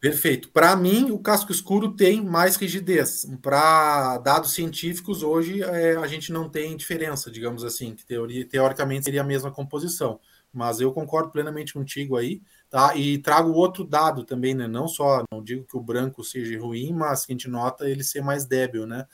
Perfeito. 0.00 0.50
Para 0.50 0.76
mim, 0.76 1.10
o 1.10 1.18
casco 1.18 1.50
escuro 1.50 1.92
tem 1.96 2.22
mais 2.22 2.56
rigidez. 2.56 3.26
Para 3.40 4.18
dados 4.18 4.52
científicos, 4.52 5.22
hoje 5.22 5.62
é, 5.62 5.96
a 5.96 6.06
gente 6.06 6.30
não 6.32 6.48
tem 6.48 6.76
diferença, 6.76 7.30
digamos 7.30 7.64
assim, 7.64 7.94
que 7.94 8.04
teoria, 8.04 8.46
teoricamente 8.46 9.04
seria 9.04 9.22
a 9.22 9.24
mesma 9.24 9.50
composição. 9.50 10.20
Mas 10.52 10.80
eu 10.80 10.92
concordo 10.92 11.30
plenamente 11.30 11.72
contigo 11.72 12.16
aí. 12.16 12.42
Tá? 12.68 12.94
E 12.96 13.18
trago 13.18 13.52
outro 13.52 13.84
dado 13.84 14.24
também, 14.24 14.54
né? 14.54 14.68
Não 14.68 14.86
só, 14.86 15.24
não 15.32 15.42
digo 15.42 15.64
que 15.66 15.76
o 15.76 15.80
branco 15.80 16.22
seja 16.22 16.60
ruim, 16.60 16.92
mas 16.92 17.24
que 17.24 17.32
a 17.32 17.34
gente 17.34 17.48
nota 17.48 17.88
ele 17.88 18.04
ser 18.04 18.22
mais 18.22 18.44
débil, 18.44 18.86
né? 18.86 19.06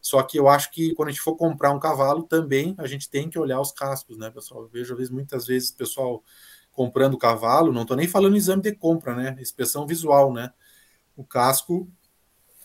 Só 0.00 0.22
que 0.22 0.38
eu 0.38 0.48
acho 0.48 0.70
que 0.70 0.94
quando 0.94 1.08
a 1.08 1.12
gente 1.12 1.22
for 1.22 1.34
comprar 1.34 1.70
um 1.72 1.80
cavalo, 1.80 2.24
também 2.24 2.74
a 2.78 2.86
gente 2.86 3.08
tem 3.08 3.28
que 3.30 3.38
olhar 3.38 3.58
os 3.60 3.72
cascos, 3.72 4.18
né, 4.18 4.30
pessoal? 4.30 4.62
Eu 4.62 4.68
vejo 4.68 4.94
vezes, 4.94 5.10
muitas 5.10 5.46
vezes 5.46 5.70
pessoal 5.70 6.22
comprando 6.74 7.16
cavalo, 7.16 7.72
não 7.72 7.82
estou 7.82 7.96
nem 7.96 8.08
falando 8.08 8.36
exame 8.36 8.60
de 8.60 8.74
compra, 8.74 9.14
né? 9.14 9.36
Inspeção 9.40 9.86
visual, 9.86 10.32
né? 10.32 10.52
O 11.16 11.24
casco 11.24 11.88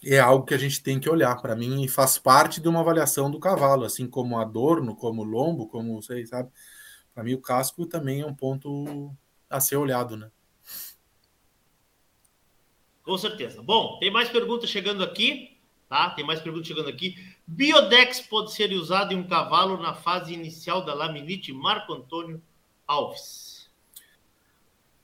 é 0.03 0.19
algo 0.19 0.45
que 0.45 0.53
a 0.53 0.57
gente 0.57 0.81
tem 0.81 0.99
que 0.99 1.09
olhar. 1.09 1.35
Para 1.41 1.55
mim, 1.55 1.87
faz 1.87 2.17
parte 2.17 2.59
de 2.59 2.67
uma 2.67 2.79
avaliação 2.79 3.29
do 3.29 3.39
cavalo, 3.39 3.85
assim 3.85 4.07
como 4.07 4.39
adorno, 4.39 4.95
como 4.95 5.23
lombo, 5.23 5.67
como 5.67 6.01
sei, 6.01 6.25
sabe? 6.25 6.49
Para 7.13 7.23
mim, 7.23 7.33
o 7.33 7.41
casco 7.41 7.85
também 7.85 8.21
é 8.21 8.25
um 8.25 8.33
ponto 8.33 9.15
a 9.49 9.59
ser 9.59 9.77
olhado, 9.77 10.17
né? 10.17 10.31
Com 13.03 13.17
certeza. 13.17 13.61
Bom, 13.61 13.97
tem 13.99 14.11
mais 14.11 14.29
perguntas 14.29 14.69
chegando 14.69 15.03
aqui, 15.03 15.57
tá? 15.87 16.09
Tem 16.11 16.25
mais 16.25 16.41
perguntas 16.41 16.67
chegando 16.67 16.89
aqui. 16.89 17.15
Biodex 17.45 18.21
pode 18.21 18.53
ser 18.53 18.71
usado 18.73 19.13
em 19.13 19.17
um 19.17 19.27
cavalo 19.27 19.77
na 19.77 19.93
fase 19.93 20.33
inicial 20.33 20.83
da 20.83 20.93
laminite? 20.93 21.51
Marco 21.53 21.93
Antônio 21.93 22.41
Alves. 22.87 23.48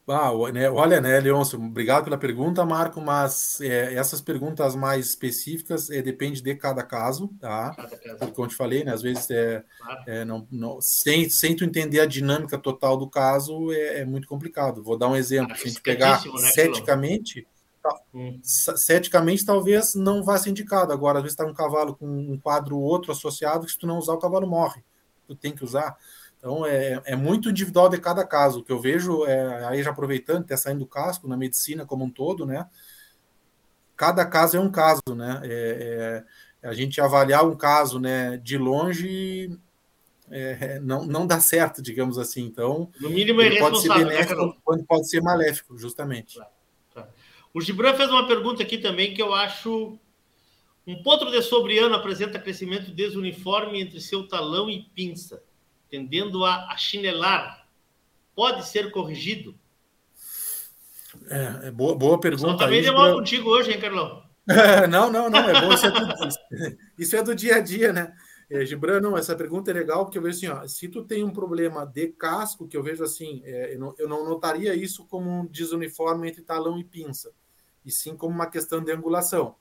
Ah, 0.08 0.30
né, 0.53 0.70
olha, 0.70 1.01
né, 1.01 1.20
Leôncio, 1.20 1.60
obrigado 1.60 2.03
pela 2.03 2.18
pergunta, 2.18 2.64
Marco, 2.64 3.01
mas 3.01 3.60
é, 3.60 3.95
essas 3.95 4.22
perguntas 4.22 4.76
mais 4.76 5.08
específicas 5.08 5.89
é, 5.89 5.99
depende 5.99 6.43
de 6.43 6.56
cada 6.56 6.84
caso, 6.84 7.28
tá? 7.39 7.74
Cada 7.76 7.97
caso. 7.97 8.32
Como 8.32 8.45
eu 8.45 8.49
te 8.49 8.56
falei, 8.56 8.84
né, 8.84 8.93
às 8.93 9.01
vezes 9.01 9.28
é, 9.32 9.64
claro. 9.80 10.03
é 10.06 10.24
não, 10.24 10.47
não, 10.51 10.80
sem, 10.80 11.28
sem 11.28 11.56
tu 11.56 11.64
entender 11.64 12.01
a 12.01 12.06
dinâmica 12.06 12.56
total 12.56 12.97
do 12.97 13.10
caso 13.10 13.72
é, 13.72 14.01
é 14.01 14.06
muito 14.06 14.28
complicado. 14.28 14.84
Vou 14.84 14.95
dar 14.95 15.08
um 15.08 15.16
exemplo, 15.16 15.53
ah, 15.53 15.56
se 15.56 15.64
a 15.64 15.68
gente 15.70 15.82
pegar 15.82 16.24
né, 16.24 16.51
ceticamente, 16.51 17.47
tá, 17.82 17.99
hum. 18.14 18.39
ceticamente 18.43 19.43
talvez 19.43 19.95
não 19.95 20.24
vá 20.24 20.38
ser 20.38 20.51
indicado. 20.51 20.93
Agora, 20.93 21.18
às 21.18 21.24
vezes 21.24 21.34
está 21.34 21.49
um 21.49 21.53
cavalo 21.53 21.95
com 21.95 22.06
um 22.06 22.38
quadro 22.38 22.78
outro 22.78 23.12
associado 23.12 23.66
que 23.66 23.72
se 23.72 23.80
tu 23.80 23.88
não 23.88 23.97
usar 23.97 24.14
o 24.14 24.20
cavalo 24.20 24.45
morre. 24.45 24.84
Tu 25.28 25.36
tem 25.36 25.51
que 25.51 25.64
usar. 25.64 25.97
Então 26.45 26.63
é, 26.63 27.01
é 27.05 27.15
muito 27.15 27.49
individual 27.49 27.89
de 27.89 27.99
cada 27.99 28.23
caso. 28.23 28.59
O 28.59 28.63
que 28.63 28.71
eu 28.71 28.79
vejo, 28.79 29.25
é, 29.25 29.65
aí 29.65 29.81
já 29.81 29.89
aproveitando, 29.89 30.43
até 30.43 30.55
saindo 30.55 30.81
do 30.81 30.85
casco, 30.85 31.27
na 31.27 31.35
medicina 31.35 31.87
como 31.87 32.05
um 32.05 32.09
todo, 32.11 32.45
né? 32.45 32.69
Cada 33.97 34.23
caso 34.27 34.55
é 34.55 34.59
um 34.59 34.69
caso, 34.69 35.01
né? 35.15 35.41
É, 35.43 36.23
é, 36.61 36.67
a 36.67 36.71
gente 36.75 37.01
avaliar 37.01 37.43
um 37.43 37.55
caso 37.55 37.99
né, 37.99 38.37
de 38.37 38.59
longe 38.59 39.57
é, 40.29 40.79
não, 40.81 41.03
não 41.03 41.25
dá 41.25 41.39
certo, 41.39 41.81
digamos 41.81 42.19
assim. 42.19 42.43
Então, 42.43 42.91
no 43.01 43.09
mínimo 43.09 43.41
é 43.41 43.57
pode 43.57 43.81
ser 43.81 43.89
né, 43.89 43.97
benéfico 44.05 44.45
né, 44.45 44.53
quando 44.63 44.85
pode 44.85 45.09
ser 45.09 45.21
maléfico, 45.23 45.75
justamente. 45.75 46.35
Claro, 46.35 46.51
claro. 46.93 47.09
O 47.55 47.59
Gibran 47.59 47.95
fez 47.95 48.11
uma 48.11 48.27
pergunta 48.27 48.61
aqui 48.61 48.77
também 48.77 49.15
que 49.15 49.21
eu 49.21 49.33
acho. 49.33 49.97
Um 50.85 51.01
potro 51.01 51.31
de 51.31 51.41
sobriano 51.41 51.95
apresenta 51.95 52.37
crescimento 52.37 52.91
desuniforme 52.91 53.81
entre 53.81 53.99
seu 53.99 54.27
talão 54.27 54.69
e 54.69 54.83
pinça 54.93 55.41
tendendo 55.89 56.43
a, 56.43 56.71
a 56.71 56.77
chinelar, 56.77 57.67
pode 58.36 58.65
ser 58.67 58.91
corrigido? 58.91 59.55
É, 61.27 61.67
é 61.67 61.71
boa, 61.71 61.95
boa 61.95 62.19
pergunta. 62.19 62.51
Só 62.51 62.57
também 62.57 62.81
deu 62.81 62.93
mal 62.93 63.13
contigo 63.13 63.49
hoje, 63.49 63.71
hein, 63.71 63.79
Carlão? 63.79 64.23
não, 64.89 65.11
não, 65.11 65.29
não, 65.29 65.49
é 65.49 65.61
bom. 65.61 65.73
Isso 65.73 65.86
é, 65.86 65.91
do, 65.91 66.77
isso 66.97 67.15
é 67.15 67.23
do 67.23 67.36
dia 67.36 67.55
a 67.55 67.59
dia, 67.59 67.91
né? 67.91 68.13
É, 68.49 68.63
Gibran, 68.63 69.01
não, 69.01 69.17
essa 69.17 69.36
pergunta 69.36 69.71
é 69.71 69.73
legal, 69.73 70.05
porque 70.05 70.19
eu 70.19 70.21
vejo 70.21 70.38
assim, 70.38 70.47
ó, 70.47 70.67
se 70.67 70.88
tu 70.88 71.03
tem 71.03 71.23
um 71.23 71.31
problema 71.31 71.83
de 71.83 72.09
casco, 72.09 72.67
que 72.67 72.77
eu 72.77 72.83
vejo 72.83 73.03
assim, 73.03 73.41
é, 73.43 73.73
eu, 73.73 73.79
não, 73.79 73.95
eu, 73.97 74.07
não, 74.07 74.23
notaria 74.23 74.75
isso 74.75 75.05
como 75.07 75.29
um 75.29 75.47
desuniforme 75.47 76.29
entre 76.29 76.43
talão 76.43 76.77
e 76.77 76.83
pinça, 76.83 77.31
e 77.83 77.91
sim 77.91 78.15
como 78.15 78.36
uma 78.36 78.45
questão 78.45 78.83
de 78.83 78.91
angulação. 78.91 79.55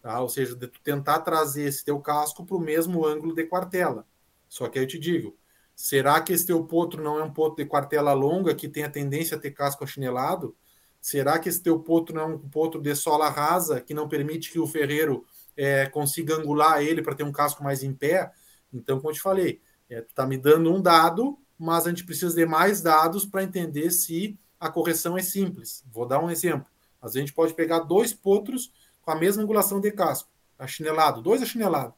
tá? 0.00 0.20
Ou 0.20 0.28
seja, 0.28 0.54
de 0.54 0.68
tu 0.68 0.80
tentar 0.80 1.20
trazer 1.20 1.64
esse 1.64 1.84
teu 1.84 1.98
casco 1.98 2.46
para 2.46 2.56
o 2.56 2.60
mesmo 2.60 3.04
ângulo 3.04 3.34
de 3.34 3.44
quartela. 3.44 4.06
Só 4.48 4.68
que 4.68 4.78
aí 4.78 4.84
eu 4.84 4.88
te 4.88 4.98
digo, 4.98 5.36
será 5.80 6.20
que 6.20 6.34
esse 6.34 6.44
teu 6.44 6.62
potro 6.62 7.02
não 7.02 7.18
é 7.18 7.24
um 7.24 7.32
potro 7.32 7.56
de 7.56 7.64
quartela 7.64 8.12
longa 8.12 8.54
que 8.54 8.68
tem 8.68 8.82
a 8.82 8.90
tendência 8.90 9.34
a 9.34 9.40
ter 9.40 9.50
casco 9.52 9.82
achinelado? 9.82 10.54
Será 11.00 11.38
que 11.38 11.48
esse 11.48 11.62
teu 11.62 11.80
potro 11.80 12.14
não 12.14 12.22
é 12.22 12.26
um 12.26 12.38
potro 12.38 12.82
de 12.82 12.94
sola 12.94 13.30
rasa 13.30 13.80
que 13.80 13.94
não 13.94 14.06
permite 14.06 14.52
que 14.52 14.58
o 14.58 14.66
ferreiro 14.66 15.24
é, 15.56 15.86
consiga 15.86 16.34
angular 16.34 16.82
ele 16.82 17.00
para 17.00 17.14
ter 17.14 17.22
um 17.22 17.32
casco 17.32 17.64
mais 17.64 17.82
em 17.82 17.94
pé? 17.94 18.30
Então, 18.70 18.98
como 18.98 19.08
eu 19.08 19.14
te 19.14 19.22
falei, 19.22 19.62
é, 19.88 20.02
tu 20.02 20.10
está 20.10 20.26
me 20.26 20.36
dando 20.36 20.70
um 20.70 20.82
dado, 20.82 21.38
mas 21.58 21.86
a 21.86 21.88
gente 21.88 22.04
precisa 22.04 22.36
de 22.36 22.44
mais 22.44 22.82
dados 22.82 23.24
para 23.24 23.42
entender 23.42 23.90
se 23.90 24.38
a 24.60 24.68
correção 24.68 25.16
é 25.16 25.22
simples. 25.22 25.82
Vou 25.90 26.04
dar 26.04 26.22
um 26.22 26.30
exemplo. 26.30 26.66
Às 27.00 27.14
vezes 27.14 27.16
a 27.16 27.26
gente 27.26 27.34
pode 27.34 27.54
pegar 27.54 27.78
dois 27.80 28.12
potros 28.12 28.70
com 29.00 29.12
a 29.12 29.16
mesma 29.16 29.42
angulação 29.42 29.80
de 29.80 29.90
casco, 29.90 30.28
achinelado, 30.58 31.22
dois 31.22 31.40
achinelados. 31.40 31.94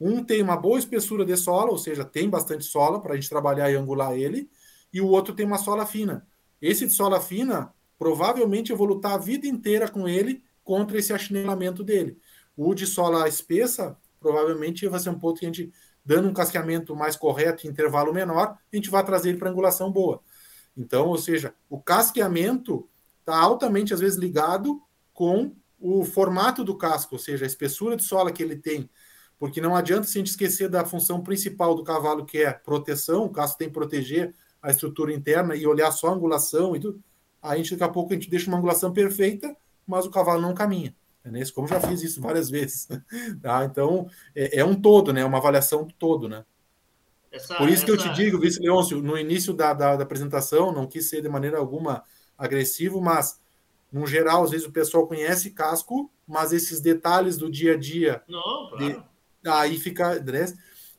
Um 0.00 0.24
tem 0.24 0.40
uma 0.40 0.56
boa 0.56 0.78
espessura 0.78 1.24
de 1.24 1.36
sola, 1.36 1.70
ou 1.70 1.78
seja, 1.78 2.04
tem 2.04 2.28
bastante 2.28 2.64
sola 2.64 3.00
para 3.00 3.12
a 3.12 3.16
gente 3.16 3.28
trabalhar 3.28 3.70
e 3.70 3.76
angular 3.76 4.16
ele, 4.16 4.50
e 4.92 5.00
o 5.00 5.08
outro 5.08 5.34
tem 5.34 5.44
uma 5.44 5.58
sola 5.58 5.84
fina. 5.84 6.26
Esse 6.60 6.86
de 6.86 6.92
sola 6.92 7.20
fina, 7.20 7.72
provavelmente 7.98 8.70
eu 8.70 8.76
vou 8.76 8.86
lutar 8.86 9.12
a 9.12 9.18
vida 9.18 9.46
inteira 9.46 9.88
com 9.88 10.08
ele 10.08 10.42
contra 10.64 10.98
esse 10.98 11.12
achinelamento 11.12 11.84
dele. 11.84 12.18
O 12.56 12.74
de 12.74 12.86
sola 12.86 13.28
espessa, 13.28 13.96
provavelmente 14.18 14.88
vai 14.88 15.00
ser 15.00 15.10
um 15.10 15.18
ponto 15.18 15.40
que 15.40 15.46
a 15.46 15.48
gente, 15.48 15.72
dando 16.04 16.28
um 16.28 16.32
casqueamento 16.32 16.96
mais 16.96 17.16
correto, 17.16 17.66
intervalo 17.66 18.12
menor, 18.12 18.56
a 18.72 18.76
gente 18.76 18.90
vai 18.90 19.04
trazer 19.04 19.30
ele 19.30 19.38
para 19.38 19.50
angulação 19.50 19.92
boa. 19.92 20.22
Então, 20.76 21.08
ou 21.08 21.18
seja, 21.18 21.54
o 21.68 21.80
casqueamento 21.80 22.88
está 23.20 23.38
altamente, 23.38 23.92
às 23.92 24.00
vezes, 24.00 24.18
ligado 24.18 24.80
com 25.12 25.54
o 25.78 26.04
formato 26.04 26.62
do 26.62 26.76
casco, 26.76 27.14
ou 27.14 27.18
seja, 27.18 27.44
a 27.44 27.46
espessura 27.46 27.96
de 27.96 28.04
sola 28.04 28.32
que 28.32 28.42
ele 28.42 28.56
tem. 28.56 28.88
Porque 29.40 29.58
não 29.58 29.74
adianta 29.74 30.06
se 30.06 30.18
a 30.18 30.20
gente 30.20 30.28
esquecer 30.28 30.68
da 30.68 30.84
função 30.84 31.22
principal 31.22 31.74
do 31.74 31.82
cavalo, 31.82 32.26
que 32.26 32.42
é 32.42 32.52
proteção, 32.52 33.24
o 33.24 33.30
casco 33.30 33.56
tem 33.56 33.68
que 33.68 33.74
proteger 33.74 34.34
a 34.60 34.70
estrutura 34.70 35.14
interna 35.14 35.56
e 35.56 35.66
olhar 35.66 35.90
só 35.92 36.08
a 36.08 36.12
angulação 36.12 36.76
e 36.76 36.80
tudo. 36.80 37.02
A 37.40 37.56
gente, 37.56 37.70
daqui 37.70 37.84
a 37.84 37.88
pouco 37.88 38.12
a 38.12 38.16
gente 38.16 38.28
deixa 38.28 38.48
uma 38.48 38.58
angulação 38.58 38.92
perfeita, 38.92 39.56
mas 39.86 40.04
o 40.04 40.10
cavalo 40.10 40.42
não 40.42 40.52
caminha. 40.52 40.94
É 41.24 41.30
né? 41.30 41.42
Como 41.54 41.66
já 41.66 41.80
fiz 41.80 42.02
isso 42.02 42.20
várias 42.20 42.50
vezes. 42.52 42.86
Tá? 43.40 43.64
Então, 43.64 44.06
é, 44.36 44.60
é, 44.60 44.64
um 44.64 44.74
todo, 44.74 45.10
né? 45.10 45.22
É 45.22 45.24
uma 45.24 45.38
avaliação 45.38 45.84
do 45.84 45.94
todo, 45.94 46.28
né? 46.28 46.44
Essa, 47.32 47.54
Por 47.54 47.70
isso 47.70 47.84
essa... 47.84 47.86
que 47.86 47.90
eu 47.92 47.96
te 47.96 48.12
digo, 48.12 48.38
Vice 48.38 48.60
Leôncio, 48.60 49.00
no 49.00 49.16
início 49.16 49.54
da, 49.54 49.72
da, 49.72 49.96
da, 49.96 50.02
apresentação, 50.02 50.70
não 50.70 50.86
quis 50.86 51.08
ser 51.08 51.22
de 51.22 51.30
maneira 51.30 51.56
alguma 51.56 52.04
agressivo, 52.36 53.00
mas, 53.00 53.40
no 53.90 54.06
geral, 54.06 54.44
às 54.44 54.50
vezes 54.50 54.66
o 54.66 54.72
pessoal 54.72 55.06
conhece 55.06 55.50
casco, 55.52 56.10
mas 56.26 56.52
esses 56.52 56.78
detalhes 56.78 57.38
do 57.38 57.50
dia 57.50 57.72
a 57.72 57.78
dia. 57.78 58.22
Não, 58.28 58.68
claro. 58.68 58.78
De, 58.78 59.09
aí 59.44 59.78
fica. 59.78 60.20
Né? 60.20 60.46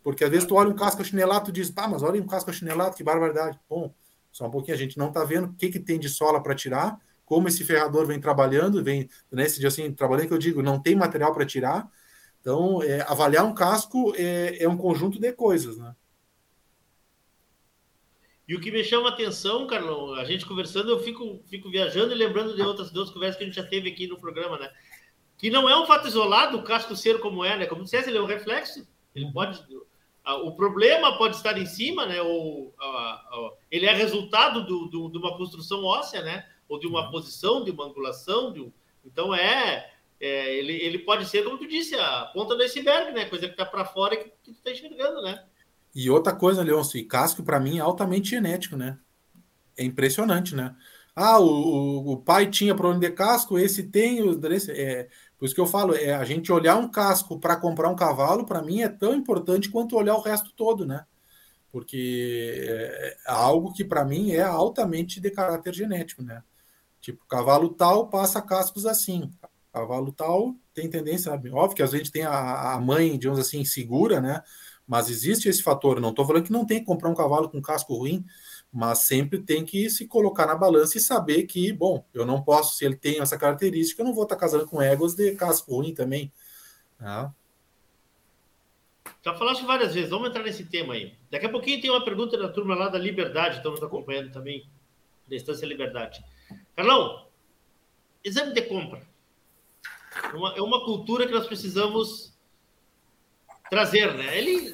Porque 0.04 0.24
às 0.24 0.30
vezes 0.30 0.48
tu 0.48 0.56
olha 0.56 0.70
um 0.70 0.76
casco 0.76 1.02
achinelado 1.02 1.50
e 1.50 1.54
diz, 1.54 1.70
pá, 1.70 1.88
mas 1.88 2.02
olha 2.04 2.22
um 2.22 2.28
casco 2.28 2.50
achinelado, 2.50 2.96
que 2.96 3.04
barbaridade. 3.04 3.60
Bom, 3.70 3.94
só 4.32 4.48
um 4.48 4.52
pouquinho, 4.52 4.76
a 4.76 4.80
gente 4.80 4.98
não 4.98 5.10
está 5.10 5.24
vendo 5.24 5.48
o 5.48 5.54
que, 5.54 5.70
que 5.70 5.80
tem 5.80 6.00
de 6.00 6.10
sola 6.10 6.42
para 6.42 6.56
tirar, 6.56 7.00
como 7.26 7.48
esse 7.48 7.64
ferrador 7.64 8.06
vem 8.06 8.20
trabalhando, 8.20 8.84
vem, 8.84 9.10
nesse 9.32 9.60
dia 9.60 9.68
assim, 9.68 9.92
trabalhando 9.94 10.28
que 10.28 10.34
eu 10.34 10.38
digo, 10.38 10.62
não 10.62 10.82
tem 10.82 10.96
material 10.96 11.34
para 11.34 11.46
tirar. 11.46 11.90
Então, 12.40 12.82
é, 12.82 13.02
avaliar 13.02 13.46
um 13.46 13.54
casco 13.54 14.14
é, 14.18 14.64
é 14.64 14.68
um 14.68 14.76
conjunto 14.76 15.20
de 15.20 15.32
coisas, 15.32 15.78
né? 15.78 15.96
E 18.48 18.56
o 18.56 18.60
que 18.60 18.72
me 18.72 18.84
chama 18.84 19.10
a 19.10 19.14
atenção, 19.14 19.66
Carlão, 19.68 20.14
a 20.16 20.26
gente 20.26 20.46
conversando, 20.46 20.90
eu 20.90 21.00
fico, 21.00 21.42
fico 21.48 21.70
viajando 21.70 22.12
e 22.12 22.18
lembrando 22.18 22.54
de 22.56 22.62
outras 22.62 22.92
duas 22.92 23.10
conversas 23.10 23.38
que 23.38 23.44
a 23.44 23.48
gente 23.48 23.56
já 23.56 23.64
teve 23.64 23.90
aqui 23.90 24.08
no 24.08 24.20
programa, 24.20 24.58
né? 24.58 24.70
Que 25.42 25.50
não 25.50 25.68
é 25.68 25.76
um 25.76 25.88
fato 25.88 26.08
isolado 26.08 26.56
o 26.56 26.62
casco 26.62 26.96
ser 26.96 27.20
como 27.20 27.44
é, 27.44 27.58
né? 27.58 27.66
Como 27.66 27.84
dissesse, 27.84 28.12
ele 28.12 28.20
é 28.20 28.22
um 28.22 28.28
reflexo. 28.28 28.88
Ele 29.16 29.32
pode. 29.34 29.60
O 30.44 30.52
problema 30.52 31.18
pode 31.18 31.36
estar 31.36 31.58
em 31.58 31.66
cima, 31.66 32.06
né? 32.06 32.22
Ou, 32.22 32.72
ele 33.72 33.88
é 33.88 33.92
resultado 33.92 34.64
do, 34.64 34.86
do, 34.86 35.10
de 35.10 35.18
uma 35.18 35.36
construção 35.36 35.84
óssea, 35.84 36.22
né? 36.22 36.48
Ou 36.70 36.80
de 36.80 36.86
uma 36.86 37.10
posição, 37.10 37.64
de 37.64 37.72
uma 37.72 37.88
angulação. 37.88 38.54
De 38.54 38.62
um, 38.62 38.72
então 39.04 39.34
é, 39.34 39.92
é, 40.20 40.56
ele, 40.60 40.74
ele 40.74 41.00
pode 41.00 41.26
ser, 41.26 41.44
como 41.44 41.58
tu 41.58 41.68
disse, 41.68 41.96
a 41.96 42.26
ponta 42.36 42.56
do 42.56 42.62
iceberg, 42.62 43.12
né? 43.12 43.26
Coisa 43.26 43.48
que 43.48 43.54
está 43.54 43.66
para 43.66 43.84
fora 43.84 44.14
e 44.14 44.18
que, 44.18 44.26
que 44.26 44.36
tu 44.44 44.52
está 44.52 44.70
enxergando, 44.70 45.24
né? 45.24 45.44
E 45.96 46.08
outra 46.08 46.36
coisa, 46.36 46.62
Leôncio, 46.62 47.00
e 47.00 47.04
casco 47.04 47.42
para 47.42 47.60
mim 47.60 47.80
é 47.80 47.82
altamente 47.82 48.30
genético, 48.30 48.78
né? 48.78 49.00
É 49.76 49.84
impressionante, 49.84 50.54
né? 50.54 50.76
Ah, 51.16 51.40
o, 51.40 51.46
o, 51.46 52.12
o 52.14 52.18
pai 52.18 52.48
tinha 52.48 52.76
problema 52.76 53.02
de 53.02 53.12
casco, 53.12 53.58
esse 53.58 53.84
tem, 53.84 54.20
esse, 54.52 54.72
é, 54.72 55.10
por 55.42 55.48
isso 55.48 55.56
que 55.56 55.62
eu 55.62 55.66
falo, 55.66 55.96
é 55.96 56.14
a 56.14 56.24
gente 56.24 56.52
olhar 56.52 56.76
um 56.78 56.88
casco 56.88 57.40
para 57.40 57.56
comprar 57.56 57.90
um 57.90 57.96
cavalo, 57.96 58.46
para 58.46 58.62
mim 58.62 58.84
é 58.84 58.88
tão 58.88 59.16
importante 59.16 59.72
quanto 59.72 59.96
olhar 59.96 60.16
o 60.16 60.22
resto 60.22 60.54
todo, 60.56 60.86
né? 60.86 61.04
Porque 61.72 62.64
é, 62.64 63.18
é 63.28 63.32
algo 63.32 63.74
que 63.74 63.84
para 63.84 64.06
mim 64.06 64.34
é 64.34 64.44
altamente 64.44 65.20
de 65.20 65.32
caráter 65.32 65.74
genético, 65.74 66.22
né? 66.22 66.44
Tipo, 67.00 67.26
cavalo 67.26 67.70
tal 67.70 68.08
passa 68.08 68.40
cascos 68.40 68.86
assim, 68.86 69.32
cavalo 69.74 70.12
tal 70.12 70.56
tem 70.76 70.88
tendência, 70.88 71.32
sabe? 71.32 71.50
óbvio 71.50 71.76
que 71.76 71.82
às 71.82 71.92
vezes 71.92 72.12
tem 72.12 72.22
a, 72.22 72.74
a 72.74 72.80
mãe, 72.80 73.18
digamos 73.18 73.40
assim, 73.40 73.66
segura, 73.66 74.22
né? 74.22 74.44
Mas 74.86 75.10
existe 75.10 75.50
esse 75.50 75.64
fator. 75.64 76.00
Não 76.00 76.12
estou 76.12 76.24
falando 76.24 76.44
que 76.44 76.52
não 76.52 76.68
tem 76.68 76.82
que 76.82 76.86
comprar 76.86 77.10
um 77.10 77.16
cavalo 77.16 77.50
com 77.50 77.60
casco 77.60 77.96
ruim, 77.96 78.24
mas 78.72 79.00
sempre 79.00 79.40
tem 79.40 79.66
que 79.66 79.90
se 79.90 80.08
colocar 80.08 80.46
na 80.46 80.56
balança 80.56 80.98
e 80.98 81.02
saber 81.02 81.44
que, 81.44 81.74
bom, 81.74 82.06
eu 82.14 82.26
não 82.26 82.42
posso, 82.42 82.78
se 82.78 82.86
ele 82.86 82.96
tem 82.96 83.20
essa 83.20 83.38
característica, 83.38 84.02
eu 84.02 84.06
não 84.06 84.14
vou 84.14 84.24
estar 84.24 84.38
casando 84.38 84.66
com 84.66 84.82
éguas 84.82 85.14
de 85.14 85.36
casco 85.36 85.76
ruim 85.76 85.94
também. 85.94 86.32
Tá? 86.98 87.34
Já 89.22 89.36
falaste 89.36 89.66
várias 89.66 89.94
vezes, 89.94 90.10
vamos 90.10 90.30
entrar 90.30 90.44
nesse 90.44 90.66
tema 90.66 90.94
aí. 90.94 91.16
Daqui 91.30 91.46
a 91.46 91.50
pouquinho 91.50 91.82
tem 91.82 91.92
uma 91.92 92.06
pergunta 92.06 92.38
da 92.38 92.48
turma 92.48 92.74
lá 92.74 92.88
da 92.88 92.98
Liberdade, 92.98 93.58
estamos 93.58 93.84
acompanhando 93.84 94.32
também, 94.32 94.66
da 95.28 95.36
Estância 95.36 95.66
Liberdade. 95.66 96.24
Carlão, 96.76 97.28
exame 98.24 98.54
de 98.54 98.62
compra. 98.62 99.06
É 100.34 100.36
uma, 100.36 100.54
é 100.56 100.62
uma 100.62 100.86
cultura 100.86 101.28
que 101.28 101.34
nós 101.34 101.46
precisamos 101.46 102.34
trazer, 103.70 104.14
né? 104.14 104.38
Ele 104.38 104.72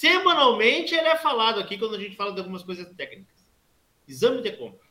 semanalmente 0.00 0.94
ele 0.94 1.08
é 1.08 1.16
falado 1.16 1.60
aqui 1.60 1.76
quando 1.76 1.94
a 1.94 1.98
gente 1.98 2.16
fala 2.16 2.32
de 2.32 2.38
algumas 2.38 2.62
coisas 2.62 2.88
técnicas. 2.96 3.34
Exame 4.08 4.40
de 4.40 4.52
compra. 4.52 4.88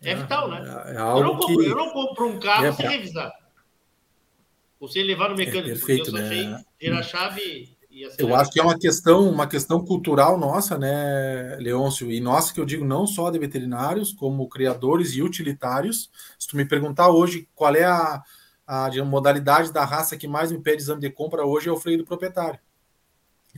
É, 0.00 0.14
vital, 0.14 0.48
né? 0.48 0.84
É, 0.86 0.94
é 0.94 0.98
algo 0.98 1.20
eu, 1.20 1.24
não 1.24 1.36
compro, 1.36 1.56
que... 1.56 1.70
eu 1.70 1.76
não 1.76 1.90
compro 1.90 2.28
um 2.28 2.38
carro 2.38 2.66
é 2.66 2.72
sem 2.72 2.88
revisar. 2.88 3.32
Ou 4.78 4.88
sem 4.88 5.02
levar 5.02 5.28
no 5.28 5.36
mecânico. 5.36 5.68
É 5.68 5.72
perfeito, 5.72 6.10
eu 6.10 6.12
né? 6.12 6.64
tirar 6.78 7.00
a 7.00 7.02
chave 7.02 7.76
eu 8.16 8.34
acho 8.34 8.50
que 8.50 8.58
é 8.58 8.62
uma 8.62 8.78
questão, 8.78 9.28
uma 9.28 9.46
questão 9.46 9.84
cultural 9.84 10.38
nossa, 10.38 10.78
né, 10.78 11.56
Leôncio? 11.56 12.10
E 12.10 12.20
nossa, 12.20 12.52
que 12.52 12.58
eu 12.58 12.64
digo 12.64 12.86
não 12.86 13.06
só 13.06 13.30
de 13.30 13.38
veterinários, 13.38 14.14
como 14.14 14.48
criadores 14.48 15.12
e 15.12 15.20
utilitários. 15.20 16.10
Se 16.38 16.48
tu 16.48 16.56
me 16.56 16.64
perguntar 16.64 17.10
hoje 17.10 17.46
qual 17.54 17.74
é 17.76 17.84
a, 17.84 18.22
a 18.66 19.04
modalidade 19.04 19.70
da 19.70 19.84
raça 19.84 20.16
que 20.16 20.26
mais 20.26 20.50
me 20.50 20.58
pede 20.58 20.80
exame 20.80 21.02
de 21.02 21.10
compra 21.10 21.44
hoje 21.44 21.68
é 21.68 21.72
o 21.72 21.76
freio 21.76 21.98
do 21.98 22.04
proprietário. 22.04 22.58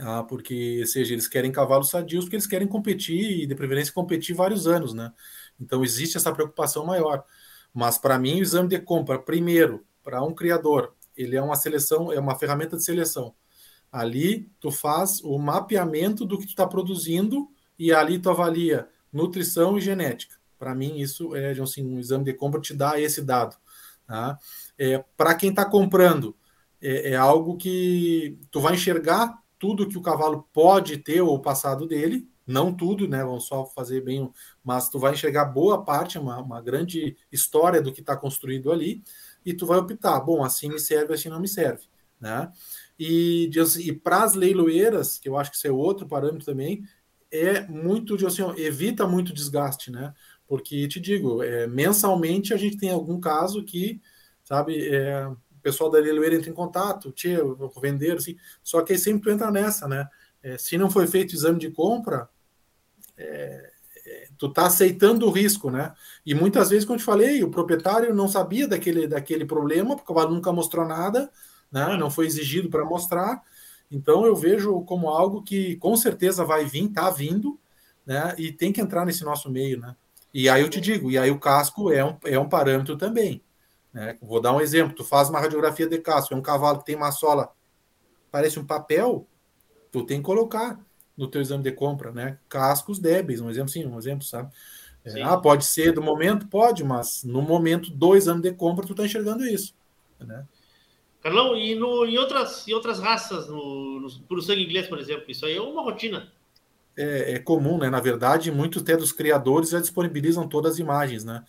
Ah, 0.01 0.25
porque, 0.25 0.85
seja, 0.87 1.13
eles 1.13 1.29
querem 1.29 1.53
cavalos 1.53 1.91
sadios 1.91 2.25
porque 2.25 2.37
eles 2.37 2.47
querem 2.47 2.67
competir 2.67 3.43
e, 3.43 3.47
de 3.47 3.55
preferência, 3.55 3.93
competir 3.93 4.35
vários 4.35 4.67
anos, 4.67 4.93
né? 4.93 5.13
Então, 5.61 5.85
existe 5.85 6.17
essa 6.17 6.33
preocupação 6.33 6.85
maior. 6.85 7.25
Mas, 7.73 7.97
para 7.97 8.19
mim, 8.19 8.41
o 8.41 8.43
exame 8.43 8.69
de 8.69 8.81
compra, 8.81 9.19
primeiro, 9.19 9.85
para 10.03 10.23
um 10.23 10.35
criador, 10.35 10.95
ele 11.17 11.37
é 11.37 11.43
uma 11.43 11.57
seleção, 11.57 12.13
é 12.13 12.19
uma 12.19 12.37
ferramenta 12.37 12.77
de 12.77 12.85
seleção. 12.85 13.35
Ali, 13.91 14.51
tu 14.59 14.71
faz 14.73 15.21
o 15.23 15.39
mapeamento 15.39 16.25
do 16.25 16.39
que 16.39 16.47
tu 16.47 16.51
está 16.51 16.67
produzindo 16.67 17.49
e 17.79 17.93
ali 17.93 18.19
tu 18.19 18.29
avalia 18.31 18.89
nutrição 19.13 19.79
e 19.79 19.81
genética. 19.81 20.35
Para 20.59 20.75
mim, 20.75 20.99
isso 20.99 21.37
é 21.37 21.53
assim, 21.53 21.87
um 21.87 21.99
exame 22.01 22.25
de 22.25 22.33
compra 22.33 22.61
te 22.61 22.75
dá 22.75 23.01
esse 23.01 23.23
dado. 23.23 23.57
Tá? 24.07 24.39
É, 24.77 24.99
Para 25.17 25.35
quem 25.35 25.51
está 25.51 25.65
comprando, 25.65 26.37
é, 26.81 27.13
é, 27.13 27.17
algo 27.17 27.57
que 27.57 28.39
tu 28.51 28.61
vai 28.61 28.75
enxergar 28.75 29.39
tudo 29.65 29.89
que 29.89 29.97
o 29.97 30.03
cavalo 30.03 30.47
pode 30.53 30.99
ter 30.99 31.23
ou 31.23 31.37
o 31.37 31.41
passado 31.41 31.89
dele, 31.89 32.29
não 32.47 32.71
tudo, 32.71 33.09
né? 33.09 33.25
Vamos 33.25 33.47
só 33.47 33.65
fazer 33.65 34.03
bem, 34.03 34.31
mas 34.62 34.91
tu 34.91 34.99
vai 34.99 35.15
enxergar 35.15 35.47
boa 35.47 35.83
parte, 35.83 36.19
uma, 36.19 36.39
uma 36.39 36.61
grande 36.61 37.17
história 37.33 37.81
do 37.81 37.91
que 37.91 38.01
está 38.01 38.15
construído 38.15 38.71
ali, 38.71 39.03
e 39.43 39.55
tu 39.55 39.65
vai 39.65 39.79
optar, 39.79 40.21
bom, 40.21 40.45
assim 40.45 40.69
me 40.69 40.79
serve, 40.79 41.15
assim 41.15 41.31
não 41.31 41.41
me 41.41 41.49
serve, 41.49 41.85
né? 42.21 42.53
E, 42.99 43.49
e 43.79 43.93
para 43.95 44.23
as 44.25 44.35
leiloeiras, 44.35 45.17
que 45.19 45.31
eu 45.31 45.39
acho 45.39 45.51
que 45.51 45.57
isso 45.57 45.67
é 45.67 45.73
outro 45.73 46.07
parâmetro 46.07 46.45
também, 46.45 46.85
é 47.33 47.67
muito, 47.67 48.15
assim, 48.27 48.43
evita 48.59 49.07
muito 49.07 49.33
desgaste, 49.33 49.91
né? 49.91 50.12
Porque 50.47 50.87
te 50.89 51.01
digo, 51.01 51.43
é, 51.43 51.67
mensalmente 51.67 52.53
a 52.53 52.59
gente 52.59 52.77
tem 52.77 52.91
algum 52.91 53.19
caso 53.19 53.65
que 53.65 53.99
sabe? 54.45 54.87
É, 54.95 55.27
pessoal 55.65 55.91
da 55.91 55.99
leiloeira 55.99 56.37
entra 56.37 56.51
em 56.51 56.55
contato, 56.55 57.11
tia, 57.11 57.43
vou 57.43 57.73
vender, 57.81 58.19
assim. 58.19 58.37
Só 58.62 58.83
que 58.83 58.93
aí 58.93 58.99
sempre 58.99 59.23
tu 59.23 59.31
entra 59.31 59.51
nessa, 59.51 59.89
né? 59.89 60.07
É, 60.43 60.59
se 60.59 60.77
não 60.77 60.91
foi 60.91 61.07
feito 61.07 61.35
exame 61.35 61.59
de 61.59 61.71
compra, 61.71 62.29
é, 63.17 63.73
é, 64.07 64.29
tu 64.37 64.53
tá 64.53 64.67
aceitando 64.67 65.27
o 65.27 65.31
risco, 65.31 65.71
né? 65.71 65.95
E 66.25 66.35
muitas 66.35 66.69
vezes, 66.69 66.85
como 66.85 66.97
eu 66.97 67.01
te 67.01 67.05
falei, 67.05 67.43
o 67.43 67.51
proprietário 67.51 68.15
não 68.15 68.29
sabia 68.29 68.69
daquele, 68.69 69.09
daquele 69.09 69.47
problema, 69.47 69.97
porque 69.97 70.12
o 70.12 70.15
cavalo 70.15 70.35
nunca 70.35 70.53
mostrou 70.53 70.87
nada, 70.87 71.31
né? 71.73 71.97
Não 71.97 72.11
foi 72.11 72.27
exigido 72.27 72.69
para 72.69 72.85
mostrar. 72.85 73.43
Então 73.91 74.27
eu 74.27 74.37
vejo 74.37 74.83
como 74.83 75.09
algo 75.09 75.43
que 75.43 75.77
com 75.77 75.97
certeza 75.97 76.45
vai 76.45 76.67
vir, 76.67 76.89
tá 76.91 77.09
vindo, 77.11 77.59
né? 78.05 78.35
E 78.37 78.53
tem 78.53 78.71
que 78.71 78.83
entrar 78.83 79.07
nesse 79.07 79.25
nosso 79.25 79.51
meio, 79.51 79.81
né? 79.81 79.97
E 80.33 80.49
aí 80.49 80.62
eu 80.62 80.69
te 80.69 80.81
digo, 80.81 81.11
e 81.11 81.17
aí 81.17 81.31
o 81.31 81.39
casco 81.39 81.91
é 81.91 82.05
um, 82.05 82.17
é 82.25 82.39
um 82.39 82.49
parâmetro 82.49 82.99
também. 82.99 83.43
Né? 83.95 84.19
Vou 84.21 84.41
dar 84.41 84.53
um 84.53 84.61
exemplo: 84.61 84.95
tu 84.95 85.05
faz 85.05 85.31
uma 85.31 85.41
radiografia 85.41 85.87
de 85.87 85.99
casco, 85.99 86.35
é 86.35 86.37
um 86.37 86.43
cavalo 86.43 86.81
que 86.81 86.87
tem 86.87 86.97
uma 86.97 87.13
sola, 87.13 87.51
parece 88.31 88.59
um 88.59 88.67
papel, 88.67 89.27
tu 89.93 90.05
tem 90.05 90.19
que 90.19 90.25
colocar 90.25 90.79
no 91.17 91.29
teu 91.29 91.41
exame 91.41 91.63
de 91.63 91.71
compra, 91.71 92.11
né? 92.11 92.39
Cascos 92.49 92.99
débeis, 92.99 93.41
um 93.41 93.49
exemplo 93.49 93.71
sim, 93.71 93.87
um 93.87 93.97
exemplo, 93.97 94.25
sabe? 94.25 94.53
É, 95.05 95.23
ah, 95.23 95.37
pode 95.37 95.65
ser 95.65 95.93
do 95.93 96.03
momento? 96.03 96.49
Pode, 96.49 96.83
mas 96.83 97.23
no 97.25 97.43
momento 97.43 97.91
do 97.91 98.17
exame 98.17 98.43
de 98.43 98.53
compra, 98.53 98.87
tu 98.87 98.95
tá 98.95 99.05
enxergando 99.05 99.47
isso. 99.47 99.75
Né? 100.19 100.45
Carlão, 101.23 101.55
e 101.55 101.75
no, 101.75 102.07
em, 102.07 102.17
outras, 102.17 102.67
em 102.67 102.73
outras 102.73 102.99
raças, 102.99 103.47
no, 103.47 104.01
no 104.01 104.11
puro 104.23 104.41
sangue 104.41 104.65
inglês, 104.65 104.89
por 104.89 104.99
exemplo, 104.99 105.25
isso 105.29 105.45
aí 105.45 105.57
é 105.57 105.61
uma 105.61 105.83
rotina. 105.83 106.33
É, 106.97 107.35
é, 107.35 107.39
comum, 107.39 107.77
né? 107.77 107.91
Na 107.91 108.01
verdade, 108.01 108.51
muitos 108.51 108.83
até 108.83 108.97
dos 108.97 109.13
criadores 109.13 109.71
já 109.71 109.81
disponibilizam 109.81 110.49
todas 110.49 110.73
as 110.73 110.79
imagens, 110.79 111.23
né? 111.23 111.45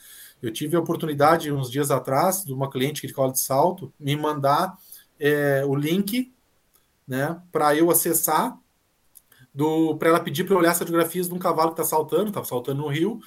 Eu 0.45 0.53
tive 0.53 0.75
a 0.75 0.79
oportunidade, 0.79 1.51
uns 1.51 1.71
dias 1.71 1.91
atrás, 1.91 2.43
de 2.43 2.53
uma 2.53 2.69
cliente 2.69 3.01
que 3.01 3.11
cola 3.11 3.31
de 3.31 3.39
salto, 3.39 3.93
me 3.99 4.15
mandar 4.15 4.77
é, 5.19 5.63
o 5.65 5.75
link, 5.75 6.33
né, 7.07 7.41
para 7.51 7.75
eu 7.75 7.89
acessar 7.89 8.57
para 9.97 10.09
ela 10.09 10.19
pedir 10.19 10.43
para 10.43 10.53
eu 10.53 10.59
olhar 10.59 10.71
as 10.71 10.79
fotografias 10.79 11.27
de 11.27 11.33
um 11.33 11.39
cavalo 11.39 11.73
que 11.73 11.81
está 11.81 11.83
saltando, 11.83 12.27
estava 12.27 12.45
saltando 12.45 12.81
no 12.81 12.89
rio, 12.89 13.19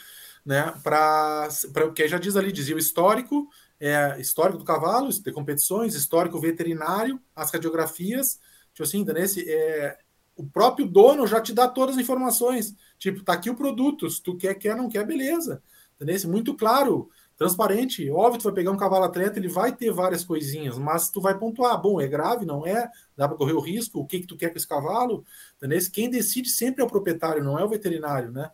né? 0.44 0.74
Para 0.82 1.48
porque 1.72 2.06
já 2.06 2.18
diz 2.18 2.36
ali, 2.36 2.52
dizia 2.52 2.76
o 2.76 2.78
histórico, 2.78 3.48
é, 3.80 4.20
histórico 4.20 4.58
do 4.58 4.64
cavalo, 4.64 5.08
de 5.08 5.32
competições, 5.32 5.94
histórico 5.94 6.38
veterinário, 6.38 7.20
as 7.34 7.50
radiografias, 7.50 8.38
tipo 8.74 8.82
assim, 8.82 9.04
nesse 9.04 9.50
é, 9.50 9.98
o 10.36 10.46
próprio 10.46 10.86
dono 10.86 11.26
já 11.26 11.40
te 11.40 11.52
dá 11.52 11.66
todas 11.66 11.96
as 11.96 12.02
informações. 12.02 12.76
Tipo, 12.98 13.24
tá 13.24 13.32
aqui 13.32 13.48
o 13.48 13.56
produto, 13.56 14.08
se 14.10 14.22
tu 14.22 14.36
quer, 14.36 14.54
quer, 14.54 14.76
não 14.76 14.88
quer, 14.88 15.06
beleza. 15.06 15.62
Entendeu? 16.00 16.30
Muito 16.30 16.54
claro, 16.54 17.10
transparente. 17.36 18.10
Óbvio, 18.10 18.40
tu 18.40 18.44
vai 18.44 18.52
pegar 18.52 18.70
um 18.70 18.76
cavalo 18.76 19.04
atleta, 19.04 19.38
ele 19.38 19.48
vai 19.48 19.74
ter 19.74 19.92
várias 19.92 20.24
coisinhas, 20.24 20.78
mas 20.78 21.10
tu 21.10 21.20
vai 21.20 21.38
pontuar, 21.38 21.80
bom, 21.80 22.00
é 22.00 22.06
grave, 22.06 22.46
não 22.46 22.66
é? 22.66 22.90
Dá 23.16 23.28
para 23.28 23.36
correr 23.36 23.52
o 23.52 23.60
risco? 23.60 24.00
O 24.00 24.06
que 24.06 24.20
que 24.20 24.26
tu 24.26 24.36
quer 24.36 24.50
com 24.50 24.56
esse 24.56 24.66
cavalo? 24.66 25.24
Entendeu? 25.56 25.78
Quem 25.92 26.08
decide 26.08 26.48
sempre 26.48 26.82
é 26.82 26.84
o 26.84 26.88
proprietário, 26.88 27.42
não 27.42 27.58
é 27.58 27.64
o 27.64 27.68
veterinário, 27.68 28.30
né? 28.30 28.50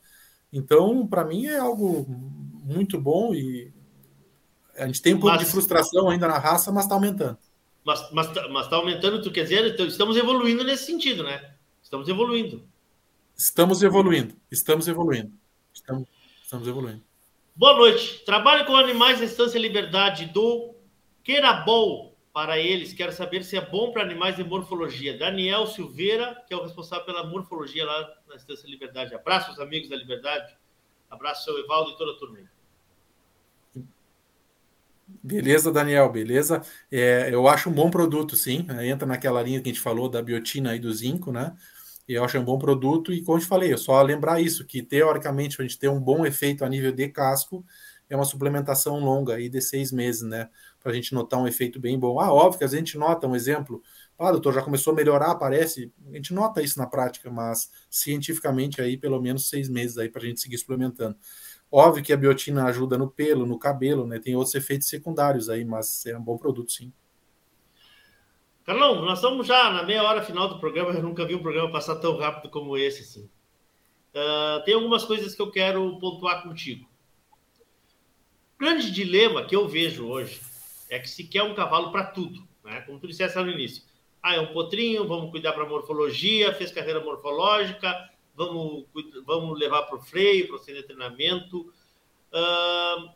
Então, 0.53 1.07
para 1.07 1.24
mim 1.24 1.47
é 1.47 1.59
algo 1.59 2.07
muito 2.09 3.01
bom 3.01 3.34
e 3.34 3.72
a 4.76 4.86
gente 4.86 5.03
tem 5.03 5.14
um 5.14 5.20
pouco 5.20 5.36
mas, 5.36 5.45
de 5.45 5.51
frustração 5.51 6.09
ainda 6.09 6.28
na 6.28 6.38
raça, 6.38 6.70
mas 6.70 6.84
está 6.84 6.95
aumentando. 6.95 7.38
Mas, 7.84 8.11
mas, 8.12 8.28
mas 8.51 8.68
tá 8.68 8.76
aumentando, 8.76 9.20
tu 9.20 9.30
quer 9.30 9.42
dizer, 9.42 9.66
então, 9.66 9.86
estamos 9.86 10.16
evoluindo 10.16 10.64
nesse 10.64 10.86
sentido, 10.86 11.22
né? 11.22 11.55
Estamos 11.82 12.09
evoluindo. 12.09 12.66
Estamos 13.36 13.82
evoluindo, 13.82 14.34
estamos 14.51 14.88
evoluindo. 14.88 15.32
Estamos, 15.72 16.09
estamos 16.42 16.68
evoluindo. 16.68 17.03
Boa 17.57 17.76
noite. 17.76 18.24
Trabalho 18.24 18.66
com 18.66 18.74
animais 18.74 19.20
na 19.20 19.26
Estância 19.26 19.61
Liberdade 19.61 20.26
do 20.26 20.74
Querabol 21.22 22.18
para 22.32 22.59
eles. 22.59 22.92
Quero 22.92 23.12
saber 23.12 23.44
se 23.44 23.57
é 23.57 23.61
bom 23.61 23.92
para 23.92 24.02
animais 24.02 24.34
de 24.34 24.42
morfologia. 24.42 25.16
Daniel 25.16 25.64
Silveira, 25.68 26.42
que 26.48 26.52
é 26.52 26.57
o 26.57 26.64
responsável 26.64 27.07
pela 27.07 27.24
morfologia 27.24 27.86
lá 27.86 28.12
na 28.28 28.34
Estância 28.34 28.68
Liberdade. 28.68 29.14
Abraço 29.14 29.50
aos 29.50 29.61
amigos 29.61 29.88
da 29.88 29.94
Liberdade. 29.94 30.52
Abraço 31.09 31.44
seu 31.44 31.57
Evaldo 31.57 31.92
e 31.92 31.96
toda 31.96 32.11
a 32.11 32.16
turma. 32.16 32.38
Beleza, 35.22 35.70
Daniel, 35.70 36.11
beleza. 36.11 36.61
É, 36.90 37.32
eu 37.32 37.46
acho 37.46 37.70
um 37.70 37.72
bom 37.72 37.88
produto, 37.88 38.34
sim. 38.34 38.66
Entra 38.82 39.07
naquela 39.07 39.40
linha 39.40 39.61
que 39.61 39.68
a 39.68 39.72
gente 39.72 39.80
falou 39.80 40.09
da 40.09 40.20
biotina 40.20 40.74
e 40.74 40.80
do 40.80 40.92
zinco, 40.92 41.30
né? 41.30 41.57
Eu 42.07 42.22
acho 42.24 42.38
um 42.38 42.44
bom 42.44 42.59
produto, 42.59 43.12
e 43.12 43.22
como 43.22 43.38
eu 43.38 43.42
te 43.42 43.46
falei, 43.46 43.72
é 43.72 43.76
só 43.76 44.00
lembrar 44.02 44.40
isso, 44.40 44.66
que 44.66 44.82
teoricamente, 44.82 45.61
a 45.61 45.64
gente 45.64 45.78
ter 45.78 45.88
um 45.88 46.00
bom 46.00 46.26
efeito 46.26 46.64
a 46.64 46.68
nível 46.68 46.92
de 46.92 47.09
casco, 47.09 47.64
é 48.09 48.14
uma 48.16 48.24
suplementação 48.24 48.98
longa 49.00 49.34
aí 49.34 49.48
de 49.48 49.61
seis 49.62 49.90
meses, 49.90 50.22
né? 50.22 50.50
Para 50.80 50.92
a 50.92 50.94
gente 50.94 51.14
notar 51.14 51.40
um 51.40 51.48
efeito 51.48 51.80
bem 51.80 51.98
bom. 51.98 52.20
Ah, 52.20 52.32
óbvio 52.32 52.59
que 52.59 52.64
a 52.64 52.68
gente 52.68 52.98
nota 52.98 53.26
um 53.26 53.34
exemplo. 53.34 53.82
Ah, 54.18 54.30
doutor, 54.30 54.52
já 54.52 54.62
começou 54.62 54.92
a 54.92 54.96
melhorar, 54.96 55.34
parece. 55.36 55.90
A 56.12 56.16
gente 56.16 56.34
nota 56.34 56.62
isso 56.62 56.78
na 56.78 56.86
prática, 56.86 57.30
mas 57.30 57.70
cientificamente 57.90 58.82
aí 58.82 58.96
pelo 58.98 59.20
menos 59.20 59.48
seis 59.48 59.68
meses 59.68 59.96
aí 59.98 60.09
para 60.11 60.22
a 60.22 60.26
gente 60.26 60.40
seguir 60.40 60.59
suplementando. 60.59 61.16
Óbvio 61.70 62.05
que 62.05 62.12
a 62.12 62.16
biotina 62.16 62.64
ajuda 62.66 62.98
no 62.98 63.11
pelo, 63.11 63.46
no 63.46 63.59
cabelo, 63.59 64.07
né? 64.07 64.20
Tem 64.20 64.36
outros 64.36 64.55
efeitos 64.55 64.88
secundários 64.88 65.48
aí, 65.48 65.64
mas 65.64 66.05
é 66.07 66.16
um 66.16 66.22
bom 66.22 66.36
produto, 66.36 66.70
sim. 66.70 66.92
Carlão, 68.65 69.03
nós 69.03 69.19
estamos 69.19 69.47
já 69.47 69.71
na 69.71 69.83
meia 69.83 70.03
hora 70.03 70.23
final 70.23 70.49
do 70.49 70.59
programa. 70.59 70.91
Eu 70.91 71.03
nunca 71.03 71.27
vi 71.27 71.35
um 71.35 71.43
programa 71.43 71.71
passar 71.71 71.97
tão 71.97 72.17
rápido 72.17 72.51
como 72.51 72.79
esse. 72.79 73.03
Assim. 73.03 73.31
Uh, 74.15 74.65
tem 74.65 74.73
algumas 74.73 75.05
coisas 75.05 75.35
que 75.35 75.43
eu 75.43 75.51
quero 75.51 75.99
pontuar 75.99 76.43
contigo. 76.43 76.89
O 78.55 78.59
grande 78.59 78.91
dilema 78.91 79.45
que 79.45 79.55
eu 79.55 79.69
vejo 79.69 80.07
hoje 80.07 80.41
é 80.89 80.99
que 80.99 81.11
se 81.11 81.25
quer 81.25 81.43
um 81.43 81.55
cavalo 81.55 81.93
para 81.93 82.07
tudo, 82.07 82.43
né? 82.65 82.81
como 82.83 82.99
tu 82.99 83.07
disseste 83.07 83.39
no 83.39 83.51
início. 83.51 83.85
Ah, 84.23 84.37
é 84.37 84.41
um 84.41 84.55
potrinho, 84.55 85.07
vamos 85.07 85.31
cuidar 85.31 85.53
para 85.53 85.69
morfologia, 85.69 86.55
fez 86.55 86.73
carreira 86.73 87.01
morfológica, 87.01 88.11
vamos, 88.35 88.87
vamos 89.27 89.59
levar 89.59 89.83
para 89.83 89.97
o 89.97 90.03
freio, 90.03 90.47
para 90.47 90.57
o 90.57 90.61
treinamento. 90.61 91.71
Uh, 92.33 93.11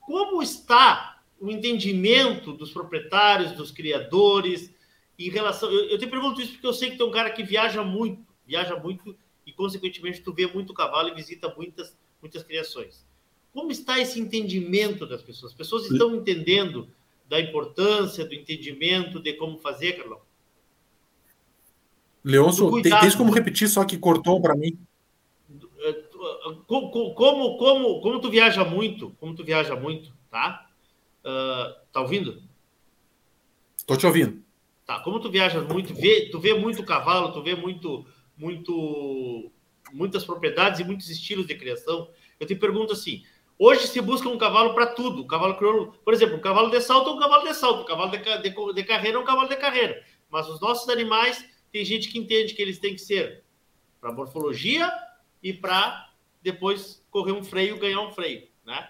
como 0.00 0.42
está 0.42 1.21
o 1.42 1.50
entendimento 1.50 2.52
dos 2.52 2.70
proprietários, 2.70 3.50
dos 3.52 3.72
criadores, 3.72 4.72
em 5.18 5.28
relação. 5.28 5.68
Eu, 5.68 5.90
eu 5.90 5.98
te 5.98 6.06
pergunto 6.06 6.40
isso 6.40 6.52
porque 6.52 6.66
eu 6.68 6.72
sei 6.72 6.90
que 6.90 6.96
tem 6.96 7.04
um 7.04 7.10
cara 7.10 7.30
que 7.30 7.42
viaja 7.42 7.82
muito, 7.82 8.24
viaja 8.46 8.76
muito 8.76 9.16
e, 9.44 9.52
consequentemente, 9.52 10.20
tu 10.20 10.32
vê 10.32 10.46
muito 10.46 10.72
cavalo 10.72 11.08
e 11.08 11.14
visita 11.14 11.52
muitas, 11.56 11.98
muitas 12.20 12.44
criações. 12.44 13.04
Como 13.52 13.72
está 13.72 13.98
esse 13.98 14.20
entendimento 14.20 15.04
das 15.04 15.20
pessoas? 15.20 15.50
As 15.50 15.58
pessoas 15.58 15.90
estão 15.90 16.14
entendendo 16.14 16.88
da 17.28 17.40
importância, 17.40 18.24
do 18.24 18.34
entendimento 18.34 19.18
de 19.18 19.32
como 19.32 19.58
fazer, 19.58 19.94
Carlão? 19.94 20.20
Leôncio, 22.24 22.80
tem, 22.82 22.92
como 23.16 23.32
repetir, 23.32 23.68
só 23.68 23.84
que 23.84 23.98
cortou 23.98 24.40
para 24.40 24.54
mim. 24.54 24.78
Como, 26.68 26.92
como, 26.92 27.56
como, 27.58 28.00
como 28.00 28.20
tu 28.20 28.30
viaja 28.30 28.64
muito, 28.64 29.10
como 29.18 29.34
tu 29.34 29.42
viaja 29.42 29.74
muito, 29.74 30.14
tá? 30.30 30.71
Uh, 31.24 31.74
tá 31.92 32.00
ouvindo? 32.00 32.42
Tô 33.86 33.96
te 33.96 34.06
ouvindo. 34.06 34.42
Tá, 34.84 35.00
como 35.00 35.20
tu 35.20 35.30
viajas 35.30 35.66
muito, 35.66 35.94
vê, 35.94 36.28
tu 36.30 36.40
vê 36.40 36.54
muito 36.54 36.84
cavalo, 36.84 37.32
tu 37.32 37.42
vê 37.42 37.54
muito, 37.54 38.04
muito, 38.36 39.50
muitas 39.92 40.24
propriedades 40.24 40.80
e 40.80 40.84
muitos 40.84 41.08
estilos 41.08 41.46
de 41.46 41.54
criação. 41.54 42.10
Eu 42.38 42.46
te 42.46 42.54
pergunto 42.54 42.92
assim: 42.92 43.22
hoje 43.58 43.86
se 43.86 44.00
busca 44.00 44.28
um 44.28 44.38
cavalo 44.38 44.74
para 44.74 44.86
tudo. 44.86 45.26
cavalo 45.26 45.56
crioulo, 45.56 45.92
por 46.04 46.12
exemplo, 46.12 46.36
um 46.36 46.40
cavalo 46.40 46.70
de 46.70 46.80
salto 46.80 47.10
é 47.10 47.12
um 47.12 47.18
cavalo 47.18 47.44
de 47.44 47.54
salto, 47.54 47.82
um 47.82 47.86
cavalo 47.86 48.10
de, 48.10 48.18
de, 48.18 48.74
de 48.74 48.84
carreira 48.84 49.16
é 49.18 49.20
um 49.20 49.24
cavalo 49.24 49.48
de 49.48 49.56
carreira. 49.56 50.04
Mas 50.28 50.48
os 50.48 50.60
nossos 50.60 50.88
animais, 50.88 51.44
tem 51.70 51.84
gente 51.84 52.08
que 52.08 52.18
entende 52.18 52.54
que 52.54 52.62
eles 52.62 52.78
têm 52.78 52.94
que 52.94 53.00
ser 53.00 53.44
para 54.00 54.12
morfologia 54.12 54.92
e 55.42 55.52
para 55.52 56.10
depois 56.42 57.06
correr 57.10 57.32
um 57.32 57.44
freio, 57.44 57.78
ganhar 57.78 58.00
um 58.00 58.10
freio, 58.10 58.48
né? 58.64 58.88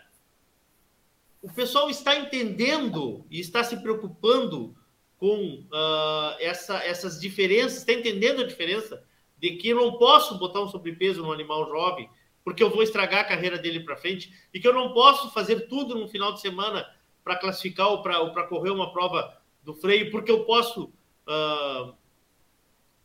O 1.42 1.52
pessoal 1.52 1.90
está 1.90 2.16
entendendo 2.16 3.26
e 3.28 3.40
está 3.40 3.64
se 3.64 3.76
preocupando 3.82 4.74
com 5.18 5.66
uh, 5.72 6.36
essa, 6.38 6.78
essas 6.84 7.20
diferenças, 7.20 7.78
está 7.78 7.92
entendendo 7.92 8.42
a 8.42 8.46
diferença 8.46 9.02
de 9.38 9.56
que 9.56 9.68
eu 9.68 9.76
não 9.76 9.98
posso 9.98 10.38
botar 10.38 10.62
um 10.62 10.68
sobrepeso 10.68 11.22
no 11.22 11.32
animal 11.32 11.68
jovem 11.68 12.08
porque 12.44 12.62
eu 12.62 12.70
vou 12.70 12.82
estragar 12.82 13.20
a 13.20 13.24
carreira 13.24 13.58
dele 13.58 13.80
para 13.80 13.96
frente 13.96 14.32
e 14.52 14.60
que 14.60 14.66
eu 14.66 14.72
não 14.72 14.92
posso 14.92 15.30
fazer 15.32 15.68
tudo 15.68 15.94
no 15.94 16.08
final 16.08 16.32
de 16.32 16.40
semana 16.40 16.88
para 17.22 17.36
classificar 17.36 17.88
ou 17.88 18.02
para 18.02 18.46
correr 18.48 18.70
uma 18.70 18.92
prova 18.92 19.40
do 19.62 19.74
freio, 19.74 20.10
porque 20.10 20.30
eu 20.30 20.44
posso 20.44 20.92
uh, 21.26 21.94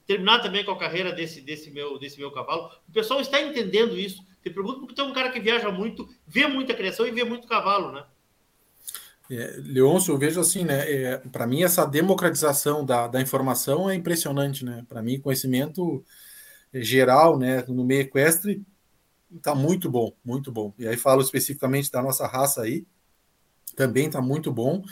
terminar 0.08 0.40
também 0.40 0.66
com 0.66 0.72
a 0.72 0.78
carreira 0.78 1.12
desse, 1.12 1.42
desse, 1.42 1.70
meu, 1.70 2.00
desse 2.00 2.18
meu 2.18 2.32
cavalo. 2.32 2.72
O 2.88 2.92
pessoal 2.92 3.22
está 3.22 3.40
entendendo 3.40 3.98
isso. 3.98 4.26
Te 4.42 4.50
pergunto 4.50 4.80
porque 4.80 4.96
tem 4.96 5.06
um 5.06 5.14
cara 5.14 5.30
que 5.30 5.40
viaja 5.40 5.70
muito, 5.70 6.10
vê 6.26 6.48
muita 6.48 6.74
criação 6.74 7.06
e 7.06 7.12
vê 7.12 7.24
muito 7.24 7.48
cavalo, 7.48 7.92
né? 7.92 8.06
É, 9.30 9.58
Leôncio, 9.58 10.14
eu 10.14 10.18
vejo 10.18 10.40
assim, 10.40 10.64
né? 10.64 10.90
É, 10.90 11.18
para 11.18 11.46
mim, 11.46 11.64
essa 11.64 11.86
democratização 11.86 12.86
da, 12.86 13.08
da 13.08 13.22
informação 13.22 13.90
é 13.90 13.96
impressionante, 13.96 14.64
né? 14.64 14.86
Para 14.88 15.02
mim, 15.02 15.20
conhecimento 15.20 16.04
geral, 16.74 17.38
né, 17.38 17.64
no 17.68 17.84
meio 17.84 18.02
equestre, 18.02 18.66
está 19.36 19.56
muito 19.56 19.90
bom, 19.90 20.14
muito 20.24 20.52
bom. 20.52 20.74
E 20.78 20.88
aí 20.88 20.98
falo 20.98 21.22
especificamente 21.22 21.92
da 21.92 22.02
nossa 22.02 22.28
raça 22.28 22.62
aí, 22.62 22.86
também 23.76 24.08
está 24.08 24.22
muito 24.22 24.52
bom. 24.52 24.84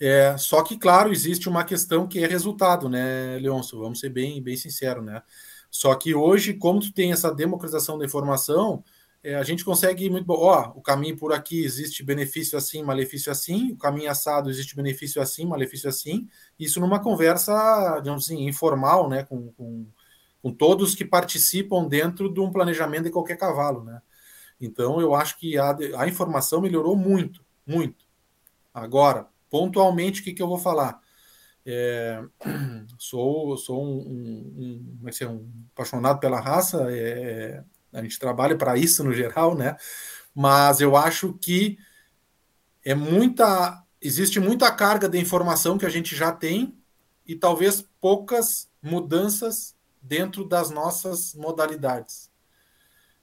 É, 0.00 0.36
só 0.38 0.62
que, 0.62 0.78
claro, 0.78 1.12
existe 1.12 1.48
uma 1.48 1.64
questão 1.64 2.08
que 2.08 2.20
é 2.24 2.26
resultado, 2.26 2.88
né, 2.88 3.38
Leôncio? 3.38 3.78
Vamos 3.78 4.00
ser 4.00 4.10
bem, 4.10 4.42
bem 4.42 4.56
sinceros, 4.56 5.04
né? 5.04 5.22
Só 5.70 5.94
que 5.94 6.14
hoje, 6.14 6.54
como 6.54 6.80
tu 6.80 6.92
tem 6.92 7.12
essa 7.12 7.32
democratização 7.32 7.98
da 7.98 8.04
informação, 8.04 8.82
é, 9.22 9.34
a 9.34 9.42
gente 9.42 9.64
consegue 9.64 10.08
muito 10.08 10.26
bom. 10.26 10.36
Ó, 10.38 10.72
o 10.76 10.80
caminho 10.80 11.16
por 11.16 11.32
aqui 11.32 11.62
existe 11.62 12.02
benefício 12.02 12.56
assim, 12.56 12.82
malefício 12.82 13.30
assim, 13.30 13.72
o 13.72 13.76
caminho 13.76 14.10
assado 14.10 14.48
existe 14.48 14.74
benefício 14.74 15.20
assim, 15.20 15.44
malefício 15.44 15.88
assim. 15.88 16.28
Isso 16.58 16.80
numa 16.80 17.00
conversa, 17.00 17.98
digamos 17.98 18.24
assim, 18.24 18.46
informal, 18.48 19.08
né, 19.08 19.24
com, 19.24 19.52
com, 19.52 19.86
com 20.42 20.52
todos 20.52 20.94
que 20.94 21.04
participam 21.04 21.86
dentro 21.86 22.32
de 22.32 22.40
um 22.40 22.50
planejamento 22.50 23.04
de 23.04 23.10
qualquer 23.10 23.36
cavalo, 23.36 23.84
né. 23.84 24.00
Então, 24.60 25.00
eu 25.00 25.14
acho 25.14 25.38
que 25.38 25.56
a, 25.56 25.76
a 25.96 26.06
informação 26.08 26.60
melhorou 26.60 26.94
muito, 26.94 27.42
muito. 27.66 28.04
Agora, 28.74 29.26
pontualmente, 29.48 30.20
o 30.20 30.24
que, 30.24 30.34
que 30.34 30.42
eu 30.42 30.48
vou 30.48 30.58
falar? 30.58 31.00
É, 31.64 32.22
sou 32.98 33.56
sou 33.56 33.82
um, 33.82 33.98
um, 33.98 34.98
um, 35.02 35.08
é 35.08 35.26
um, 35.26 35.50
apaixonado 35.72 36.20
pela 36.20 36.40
raça, 36.40 36.86
é, 36.90 37.62
a 37.92 38.02
gente 38.02 38.18
trabalha 38.18 38.56
para 38.56 38.76
isso 38.76 39.02
no 39.04 39.12
geral, 39.12 39.56
né? 39.56 39.76
Mas 40.34 40.80
eu 40.80 40.96
acho 40.96 41.34
que 41.34 41.78
é 42.84 42.94
muita. 42.94 43.84
Existe 44.00 44.40
muita 44.40 44.70
carga 44.72 45.08
de 45.08 45.18
informação 45.18 45.76
que 45.76 45.84
a 45.84 45.90
gente 45.90 46.16
já 46.16 46.32
tem 46.32 46.74
e 47.26 47.34
talvez 47.36 47.86
poucas 48.00 48.70
mudanças 48.82 49.76
dentro 50.00 50.44
das 50.44 50.70
nossas 50.70 51.34
modalidades. 51.34 52.30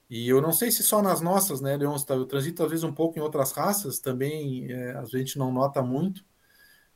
E 0.08 0.28
eu 0.28 0.40
não 0.40 0.52
sei 0.52 0.70
se 0.70 0.82
só 0.82 1.02
nas 1.02 1.20
nossas, 1.20 1.60
né, 1.60 1.76
Leon? 1.76 1.96
Eu 2.08 2.24
transito 2.24 2.62
às 2.62 2.70
vezes 2.70 2.84
um 2.84 2.92
pouco 2.92 3.18
em 3.18 3.22
outras 3.22 3.52
raças, 3.52 3.98
também 3.98 4.70
é, 4.72 4.92
a 4.92 5.04
gente 5.04 5.36
não 5.38 5.52
nota 5.52 5.82
muito. 5.82 6.24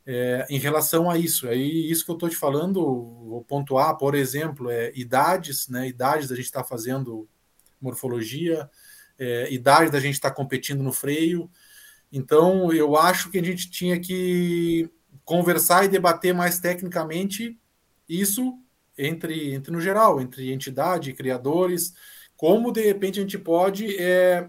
É, 0.05 0.47
em 0.51 0.59
relação 0.59 1.09
a 1.11 1.17
isso, 1.17 1.47
aí 1.47 1.91
isso 1.91 2.05
que 2.05 2.11
eu 2.11 2.15
estou 2.15 2.29
te 2.29 2.35
falando, 2.35 2.81
vou 2.83 3.45
pontuar, 3.45 3.97
por 3.97 4.15
exemplo, 4.15 4.69
é 4.71 4.91
idades, 4.97 5.69
né? 5.69 5.87
Idades 5.87 6.33
a 6.33 6.35
gente 6.35 6.47
está 6.47 6.65
fazendo 6.65 7.29
morfologia, 7.83 8.69
é, 9.19 9.53
idade 9.53 9.91
da 9.91 10.01
gente 10.01 10.15
estar 10.15 10.31
tá 10.31 10.37
competindo 10.37 10.83
no 10.83 10.93
freio. 10.93 11.51
Então, 12.13 12.73
eu 12.73 12.97
acho 12.97 13.31
que 13.31 13.39
a 13.39 13.45
gente 13.45 13.71
tinha 13.71 13.99
que 13.99 14.91
conversar 15.25 15.85
e 15.85 15.89
debater 15.89 16.35
mais 16.35 16.59
tecnicamente 16.59 17.59
isso 18.09 18.59
entre, 18.97 19.55
entre 19.55 19.73
no 19.73 19.81
geral, 19.81 20.21
entre 20.21 20.53
entidade, 20.53 21.13
criadores, 21.13 21.95
como 22.37 22.73
de 22.73 22.83
repente 22.83 23.19
a 23.19 23.23
gente 23.23 23.39
pode 23.39 23.97
é, 23.97 24.49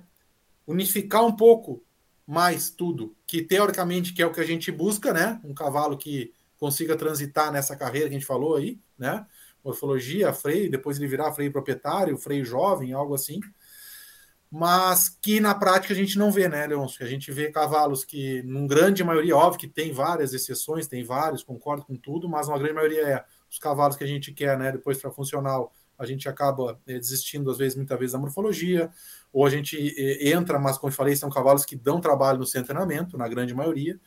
unificar 0.66 1.24
um 1.24 1.36
pouco 1.36 1.84
mais 2.26 2.70
tudo, 2.70 3.16
que 3.28 3.42
teoricamente 3.42 4.14
que 4.14 4.22
é 4.22 4.26
o 4.26 4.32
que 4.32 4.40
a 4.40 4.46
gente 4.46 4.72
busca, 4.72 5.14
né? 5.14 5.40
Um 5.44 5.54
cavalo 5.54 5.98
que 5.98 6.34
consiga 6.58 6.96
transitar 6.96 7.52
nessa 7.52 7.76
carreira 7.76 8.08
que 8.08 8.16
a 8.16 8.20
gente 8.20 8.28
falou 8.28 8.56
aí, 8.56 8.80
né? 8.98 9.26
Morfologia, 9.64 10.34
freio, 10.34 10.70
depois 10.70 10.98
ele 10.98 11.08
virar 11.08 11.32
freio 11.34 11.52
proprietário, 11.52 12.18
freio 12.18 12.44
jovem, 12.44 12.94
algo 12.94 13.16
assim. 13.16 13.40
Mas 14.52 15.10
que 15.10 15.40
na 15.40 15.56
prática 15.56 15.94
a 15.94 15.98
gente 15.98 16.18
não 16.18 16.32
vê, 16.32 16.48
né, 16.48 16.68
Leôncio? 16.68 17.04
A 17.04 17.10
gente 17.10 17.32
vê 17.32 17.50
cavalos 17.50 18.06
que, 18.06 18.44
num 18.44 18.68
grande 18.68 19.04
maioria, 19.04 19.36
óbvio 19.36 19.60
que 19.60 19.68
tem 19.68 19.92
várias 19.92 20.32
exceções, 20.32 20.86
tem 20.86 21.04
vários, 21.04 21.44
concordo 21.44 21.84
com 21.84 21.96
tudo, 21.96 22.30
mas 22.30 22.48
uma 22.48 22.60
grande 22.60 22.76
maioria 22.76 23.02
é 23.02 23.26
os 23.50 23.58
cavalos 23.58 23.96
que 23.96 24.04
a 24.04 24.08
gente 24.08 24.32
quer, 24.32 24.58
né, 24.58 24.72
depois 24.72 25.00
para 25.00 25.10
funcional, 25.10 25.74
a 25.98 26.06
gente 26.06 26.30
acaba 26.30 26.80
é, 26.86 27.00
desistindo, 27.00 27.50
às 27.50 27.58
vezes, 27.58 27.76
muitas 27.76 27.98
vezes, 27.98 28.14
da 28.14 28.20
morfologia, 28.20 28.92
ou 29.32 29.46
a 29.46 29.50
gente 29.50 29.76
é, 29.98 30.30
entra, 30.30 30.60
mas, 30.60 30.78
como 30.78 30.92
eu 30.92 30.96
falei, 30.96 31.16
são 31.16 31.30
cavalos 31.30 31.66
que 31.66 31.76
dão 31.76 32.00
trabalho 32.00 32.40
no 32.40 32.46
seu 32.46 32.64
treinamento, 32.64 33.18
na 33.18 33.28
grande 33.28 33.56
maioria, 33.56 34.00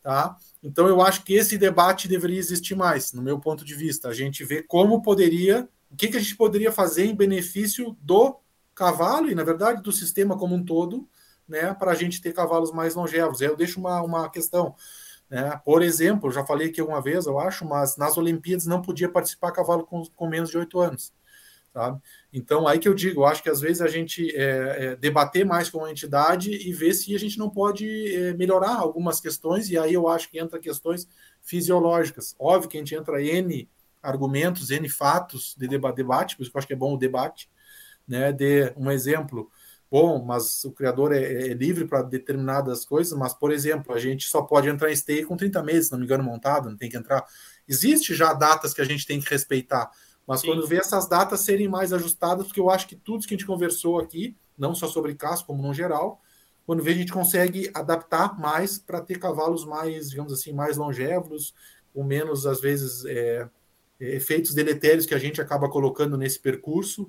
tá? 0.00 0.36
Então 0.62 0.88
eu 0.88 1.00
acho 1.00 1.24
que 1.24 1.34
esse 1.34 1.56
debate 1.56 2.08
deveria 2.08 2.38
existir 2.38 2.74
mais, 2.74 3.12
no 3.12 3.22
meu 3.22 3.38
ponto 3.38 3.64
de 3.64 3.74
vista. 3.74 4.08
A 4.08 4.14
gente 4.14 4.44
vê 4.44 4.62
como 4.62 5.02
poderia, 5.02 5.68
o 5.90 5.96
que, 5.96 6.08
que 6.08 6.16
a 6.16 6.20
gente 6.20 6.36
poderia 6.36 6.72
fazer 6.72 7.06
em 7.06 7.14
benefício 7.14 7.96
do 8.00 8.38
cavalo 8.74 9.30
e, 9.30 9.34
na 9.34 9.44
verdade, 9.44 9.82
do 9.82 9.92
sistema 9.92 10.36
como 10.36 10.54
um 10.54 10.64
todo, 10.64 11.08
né, 11.48 11.74
para 11.74 11.92
a 11.92 11.94
gente 11.94 12.20
ter 12.20 12.32
cavalos 12.32 12.72
mais 12.72 12.94
longevos. 12.94 13.40
Eu 13.40 13.56
deixo 13.56 13.80
uma, 13.80 14.02
uma 14.02 14.28
questão. 14.30 14.74
Né? 15.30 15.60
Por 15.64 15.82
exemplo, 15.82 16.30
já 16.30 16.44
falei 16.44 16.68
aqui 16.68 16.82
uma 16.82 17.00
vez, 17.00 17.26
eu 17.26 17.38
acho, 17.38 17.64
mas 17.64 17.96
nas 17.96 18.16
Olimpíadas 18.16 18.66
não 18.66 18.82
podia 18.82 19.08
participar 19.08 19.52
cavalo 19.52 19.84
com, 19.84 20.04
com 20.04 20.28
menos 20.28 20.50
de 20.50 20.58
oito 20.58 20.80
anos 20.80 21.12
sabe? 21.78 22.00
Então, 22.32 22.68
aí 22.68 22.78
que 22.78 22.86
eu 22.86 22.94
digo, 22.94 23.22
eu 23.22 23.26
acho 23.26 23.42
que 23.42 23.48
às 23.48 23.60
vezes 23.60 23.80
a 23.80 23.86
gente 23.86 24.34
é, 24.36 24.86
é, 24.86 24.96
debater 24.96 25.46
mais 25.46 25.70
com 25.70 25.84
a 25.84 25.90
entidade 25.90 26.50
e 26.50 26.72
ver 26.72 26.92
se 26.92 27.14
a 27.14 27.18
gente 27.18 27.38
não 27.38 27.48
pode 27.48 28.14
é, 28.14 28.34
melhorar 28.34 28.76
algumas 28.76 29.18
questões, 29.18 29.70
e 29.70 29.78
aí 29.78 29.94
eu 29.94 30.06
acho 30.08 30.30
que 30.30 30.38
entra 30.38 30.58
questões 30.58 31.08
fisiológicas. 31.40 32.36
Óbvio 32.38 32.68
que 32.68 32.76
a 32.76 32.80
gente 32.80 32.94
entra 32.94 33.22
N 33.22 33.68
argumentos, 34.02 34.70
N 34.70 34.88
fatos 34.88 35.56
de 35.58 35.66
debate, 35.66 36.36
por 36.36 36.42
isso 36.42 36.50
que 36.50 36.56
eu 36.56 36.58
acho 36.58 36.66
que 36.66 36.74
é 36.74 36.76
bom 36.76 36.94
o 36.94 36.98
debate, 36.98 37.48
né? 38.06 38.30
De 38.30 38.72
um 38.76 38.90
exemplo, 38.90 39.50
bom, 39.90 40.22
mas 40.22 40.64
o 40.64 40.72
criador 40.72 41.12
é, 41.14 41.22
é 41.22 41.54
livre 41.54 41.86
para 41.86 42.02
determinadas 42.02 42.84
coisas, 42.84 43.16
mas, 43.18 43.32
por 43.32 43.50
exemplo, 43.50 43.94
a 43.94 43.98
gente 43.98 44.28
só 44.28 44.42
pode 44.42 44.68
entrar 44.68 44.90
em 44.92 44.96
stay 44.96 45.24
com 45.24 45.36
30 45.36 45.62
meses, 45.62 45.86
se 45.86 45.92
não 45.92 45.98
me 45.98 46.04
engano, 46.04 46.22
montado, 46.22 46.68
não 46.68 46.76
tem 46.76 46.90
que 46.90 46.96
entrar. 46.96 47.24
Existe 47.66 48.14
já 48.14 48.34
datas 48.34 48.74
que 48.74 48.82
a 48.82 48.84
gente 48.84 49.06
tem 49.06 49.18
que 49.18 49.30
respeitar 49.30 49.90
mas 50.28 50.42
Sim. 50.42 50.48
quando 50.48 50.66
vê 50.66 50.76
essas 50.76 51.08
datas 51.08 51.40
serem 51.40 51.68
mais 51.68 51.90
ajustadas, 51.90 52.46
porque 52.46 52.60
eu 52.60 52.68
acho 52.68 52.86
que 52.86 52.94
tudo 52.94 53.26
que 53.26 53.32
a 53.32 53.36
gente 53.36 53.46
conversou 53.46 53.98
aqui, 53.98 54.36
não 54.58 54.74
só 54.74 54.86
sobre 54.86 55.14
caso, 55.14 55.46
como 55.46 55.62
no 55.62 55.72
geral, 55.72 56.20
quando 56.66 56.82
vê 56.82 56.90
a 56.90 56.94
gente 56.94 57.10
consegue 57.10 57.70
adaptar 57.72 58.38
mais 58.38 58.78
para 58.78 59.00
ter 59.00 59.18
cavalos 59.18 59.64
mais, 59.64 60.10
digamos 60.10 60.30
assim, 60.30 60.52
mais 60.52 60.76
longevos, 60.76 61.54
com 61.94 62.04
menos, 62.04 62.44
às 62.46 62.60
vezes, 62.60 63.06
é, 63.06 63.48
efeitos 63.98 64.52
deletérios 64.52 65.06
que 65.06 65.14
a 65.14 65.18
gente 65.18 65.40
acaba 65.40 65.66
colocando 65.70 66.18
nesse 66.18 66.38
percurso. 66.38 67.08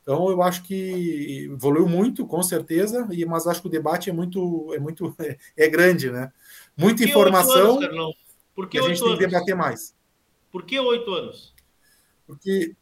Então, 0.00 0.30
eu 0.30 0.42
acho 0.42 0.62
que 0.62 1.50
evoluiu 1.52 1.86
muito, 1.86 2.26
com 2.26 2.42
certeza, 2.42 3.06
e, 3.10 3.26
mas 3.26 3.46
acho 3.46 3.60
que 3.60 3.68
o 3.68 3.70
debate 3.70 4.08
é 4.08 4.12
muito, 4.12 4.72
é 4.72 4.78
muito 4.78 5.14
é, 5.18 5.36
é 5.54 5.68
grande, 5.68 6.10
né? 6.10 6.32
Muita 6.74 7.04
informação. 7.04 7.78
Anos, 7.78 8.16
Por 8.54 8.70
que 8.70 8.78
a 8.78 8.82
gente 8.88 9.02
tem 9.02 9.18
que 9.18 9.26
debater 9.26 9.54
mais. 9.54 9.94
Por 10.50 10.64
que 10.64 10.80
oito 10.80 11.12
anos? 11.12 11.53
Porque 12.26 12.76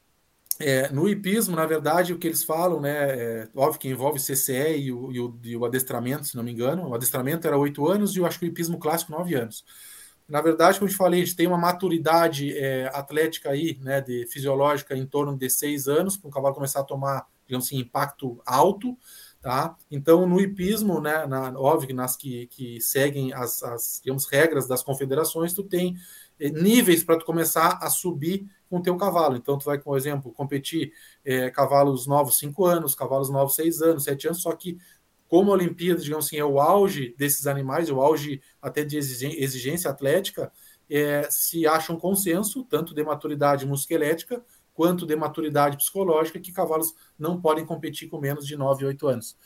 é, 0.61 0.89
no 0.91 1.09
hipismo, 1.09 1.57
na 1.57 1.67
verdade, 1.67 2.13
o 2.13 2.19
que 2.19 2.27
eles 2.27 2.45
falam, 2.45 2.81
né? 2.81 2.91
É, 2.91 3.49
óbvio 3.55 3.81
que 3.81 3.89
envolve 3.89 4.21
CCE 4.21 4.77
e 4.79 4.93
o, 4.93 5.13
e, 5.13 5.21
o, 5.21 5.41
e 5.43 5.57
o, 5.57 5.65
adestramento, 5.65 6.27
se 6.27 6.37
não 6.37 6.45
me 6.45 6.53
engano. 6.53 6.89
O 6.89 6.95
adestramento 6.95 7.47
era 7.47 7.57
oito 7.57 7.87
anos 7.89 8.15
e 8.15 8.19
eu 8.19 8.27
acho 8.27 8.39
que 8.39 8.45
o 8.47 8.49
hipismo 8.49 8.79
clássico 8.79 9.13
nove 9.13 9.35
anos. 9.35 9.65
Na 10.29 10.41
verdade, 10.41 10.79
como 10.79 10.89
eu 10.89 10.93
te 10.93 10.97
falei, 10.97 11.21
a 11.21 11.25
gente 11.25 11.37
tem 11.37 11.47
uma 11.47 11.59
maturidade 11.59 12.57
é, 12.57 12.91
atlética 12.95 13.51
aí, 13.51 13.79
né, 13.83 14.01
de 14.01 14.27
fisiológica 14.29 14.97
em 14.97 15.05
torno 15.05 15.37
de 15.37 15.51
seis 15.51 15.89
anos, 15.89 16.17
para 16.17 16.29
o 16.29 16.31
cavalo 16.31 16.55
começar 16.55 16.81
a 16.81 16.85
tomar, 16.85 17.27
digamos 17.45 17.67
assim, 17.67 17.79
impacto 17.79 18.41
alto, 18.47 18.97
tá? 19.43 19.77
Então, 19.91 20.27
no 20.27 20.41
hipismo, 20.41 21.01
né, 21.01 21.27
na, 21.27 21.53
óbvio 21.59 21.89
que 21.89 21.93
nas 21.93 22.17
que, 22.17 22.47
que 22.47 22.81
seguem 22.81 23.33
as, 23.33 23.63
as, 23.63 24.01
digamos, 24.03 24.27
regras 24.27 24.69
das 24.69 24.83
confederações, 24.83 25.53
tu 25.53 25.65
tem 25.65 25.97
é, 26.39 26.51
níveis 26.51 27.03
para 27.03 27.19
tu 27.19 27.25
começar 27.25 27.79
a 27.83 27.91
subir 27.91 28.47
com 28.73 28.79
o 28.79 28.83
teu 28.83 28.97
cavalo. 28.97 29.37
Então, 29.37 29.59
tu 29.59 29.67
vai, 29.67 29.79
por 29.79 29.99
exemplo, 29.99 30.33
competir 30.33 30.95
é, 31.23 31.51
cavalos 31.51 32.07
novos 32.07 32.39
5 32.39 32.65
anos, 32.65 32.95
cavalos 32.95 33.29
novos 33.29 33.55
6 33.55 33.83
anos, 33.83 34.05
7 34.05 34.29
anos, 34.29 34.41
só 34.41 34.57
que 34.57 34.79
como 35.29 35.51
a 35.51 35.55
Olimpíada, 35.55 36.01
digamos 36.01 36.27
assim, 36.27 36.39
é 36.39 36.45
o 36.45 36.59
auge 36.59 37.15
desses 37.19 37.47
animais, 37.47 37.91
o 37.91 38.01
auge 38.01 38.41
até 38.63 38.83
de 38.83 38.97
exigência 38.97 39.91
atlética, 39.91 40.51
é, 40.89 41.29
se 41.31 41.67
acha 41.67 41.93
um 41.93 41.99
consenso, 41.99 42.65
tanto 42.65 42.95
de 42.95 43.05
maturidade 43.05 43.67
musculoesquelética 43.67 44.43
quanto 44.73 45.07
de 45.07 45.15
maturidade 45.17 45.77
psicológica, 45.77 46.41
que 46.41 46.51
cavalos 46.51 46.95
não 47.19 47.39
podem 47.39 47.67
competir 47.67 48.09
com 48.09 48.19
menos 48.19 48.47
de 48.47 48.57
9, 48.57 48.87
8 48.87 49.07
anos. 49.07 49.37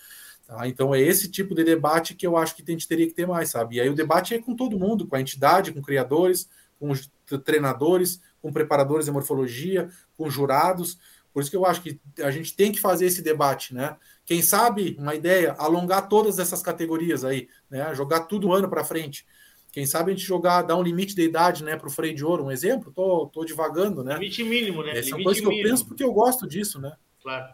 Tá? 0.47 0.69
Então 0.69 0.95
é 0.95 1.01
esse 1.01 1.29
tipo 1.29 1.53
de 1.53 1.65
debate 1.65 2.15
que 2.15 2.25
eu 2.25 2.37
acho 2.37 2.55
que 2.55 2.63
a 2.63 2.71
gente 2.71 2.87
teria 2.87 3.09
que 3.09 3.15
ter 3.15 3.27
mais, 3.27 3.51
sabe? 3.51 3.77
E 3.77 3.81
aí 3.81 3.89
o 3.89 3.95
debate 3.95 4.35
é 4.35 4.41
com 4.41 4.55
todo 4.55 4.79
mundo, 4.79 5.05
com 5.05 5.17
a 5.17 5.21
entidade, 5.21 5.73
com 5.73 5.83
criadores, 5.83 6.49
com 6.79 6.91
os 6.91 7.11
treinadores, 7.45 8.21
com 8.47 8.53
preparadores 8.53 9.07
de 9.07 9.11
morfologia, 9.11 9.91
com 10.17 10.31
jurados. 10.31 10.99
Por 11.33 11.43
isso 11.43 11.51
que 11.51 11.57
eu 11.57 11.67
acho 11.67 11.83
que 11.83 11.99
a 12.23 12.31
gente 12.31 12.55
tem 12.55 12.71
que 12.71 12.79
fazer 12.79 13.07
esse 13.07 13.21
debate, 13.21 13.75
né? 13.75 13.97
Quem 14.25 14.41
sabe, 14.41 14.97
uma 15.01 15.17
ideia, 15.17 15.57
alongar 15.59 16.09
todas 16.09 16.39
essas 16.39 16.63
categorias 16.63 17.25
aí, 17.25 17.49
né? 17.69 17.93
Jogar 17.93 18.21
tudo 18.21 18.53
ano 18.53 18.71
para 18.71 18.85
frente. 18.85 19.27
Quem 19.73 19.85
sabe 19.85 20.13
a 20.13 20.15
gente 20.15 20.25
jogar, 20.25 20.63
dar 20.63 20.77
um 20.77 20.83
limite 20.83 21.13
de 21.17 21.23
idade, 21.23 21.65
né, 21.65 21.77
para 21.77 21.89
o 21.89 21.91
freio 21.91 22.15
de 22.15 22.25
ouro, 22.25 22.45
um 22.45 22.51
exemplo? 22.53 22.93
Tô, 22.93 23.27
tô 23.27 23.45
divagando, 23.45 24.05
né? 24.05 24.15
Limite 24.15 24.45
mínimo, 24.45 24.85
né? 24.85 24.97
Essa 24.97 25.11
é 25.11 25.15
uma 25.17 25.25
coisa 25.25 25.41
que 25.41 25.47
eu 25.47 25.51
penso 25.51 25.87
porque 25.87 26.05
eu 26.05 26.13
gosto 26.13 26.47
disso, 26.47 26.81
né? 26.81 26.97
Claro, 27.21 27.53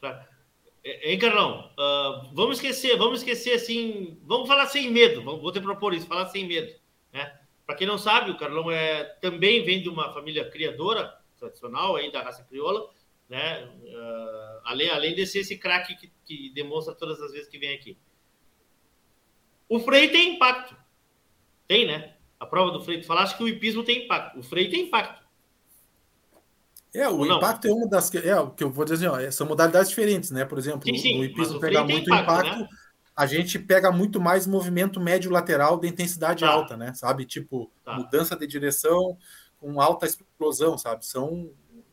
claro. 0.00 0.24
Hein, 0.84 1.18
Carlão? 1.18 1.68
Uh, 1.72 2.32
vamos 2.32 2.58
esquecer, 2.58 2.96
vamos 2.96 3.18
esquecer 3.18 3.54
assim, 3.54 4.18
vamos 4.24 4.46
falar 4.46 4.66
sem 4.66 4.88
medo, 4.88 5.22
vou 5.22 5.52
te 5.52 5.60
propor 5.60 5.92
isso, 5.92 6.06
falar 6.06 6.28
sem 6.28 6.46
medo? 6.46 6.72
Para 7.72 7.78
quem 7.78 7.86
não 7.86 7.96
sabe, 7.96 8.30
o 8.30 8.36
Carlão 8.36 8.70
é, 8.70 9.02
também 9.22 9.64
vem 9.64 9.80
de 9.80 9.88
uma 9.88 10.12
família 10.12 10.46
criadora 10.50 11.18
tradicional 11.38 11.96
aí 11.96 12.12
da 12.12 12.22
raça 12.22 12.44
crioula, 12.44 12.90
né? 13.30 13.64
Uh, 13.64 14.60
além, 14.62 14.90
além 14.90 15.14
de 15.14 15.26
ser 15.26 15.38
esse 15.38 15.56
craque 15.56 15.96
que, 15.96 16.12
que 16.22 16.50
demonstra 16.50 16.94
todas 16.94 17.18
as 17.22 17.32
vezes 17.32 17.48
que 17.48 17.58
vem 17.58 17.74
aqui. 17.74 17.96
O 19.70 19.80
freio 19.80 20.12
tem 20.12 20.34
impacto. 20.34 20.76
Tem, 21.66 21.86
né? 21.86 22.14
A 22.38 22.44
prova 22.44 22.72
do 22.72 22.84
freio. 22.84 23.02
Falaste 23.04 23.38
que 23.38 23.42
o 23.42 23.48
hipismo 23.48 23.82
tem 23.82 24.04
impacto. 24.04 24.38
O 24.38 24.42
freio 24.42 24.70
tem 24.70 24.82
impacto. 24.82 25.26
É, 26.94 27.08
o 27.08 27.24
impacto 27.24 27.68
é 27.68 27.72
uma 27.72 27.88
das. 27.88 28.14
É, 28.16 28.38
o 28.38 28.50
que 28.50 28.64
eu 28.64 28.70
vou 28.70 28.84
dizer, 28.84 29.08
ó, 29.08 29.30
são 29.30 29.46
modalidades 29.46 29.88
diferentes, 29.88 30.30
né? 30.30 30.44
Por 30.44 30.58
exemplo, 30.58 30.82
sim, 30.84 30.98
sim, 30.98 31.18
o 31.18 31.24
hipismo 31.24 31.58
pega 31.58 31.82
muito 31.84 32.04
impacto, 32.04 32.32
impacto 32.32 32.60
né? 32.60 32.68
A 33.14 33.26
gente 33.26 33.58
pega 33.58 33.92
muito 33.92 34.20
mais 34.20 34.46
movimento 34.46 34.98
médio 34.98 35.30
lateral 35.30 35.78
de 35.78 35.88
intensidade 35.88 36.40
tá. 36.40 36.50
alta, 36.50 36.76
né? 36.76 36.94
Sabe? 36.94 37.24
Tipo, 37.26 37.70
tá. 37.84 37.94
mudança 37.94 38.36
de 38.36 38.46
direção 38.46 39.18
com 39.58 39.80
alta 39.80 40.06
explosão, 40.06 40.78
sabe? 40.78 41.04
São 41.04 41.52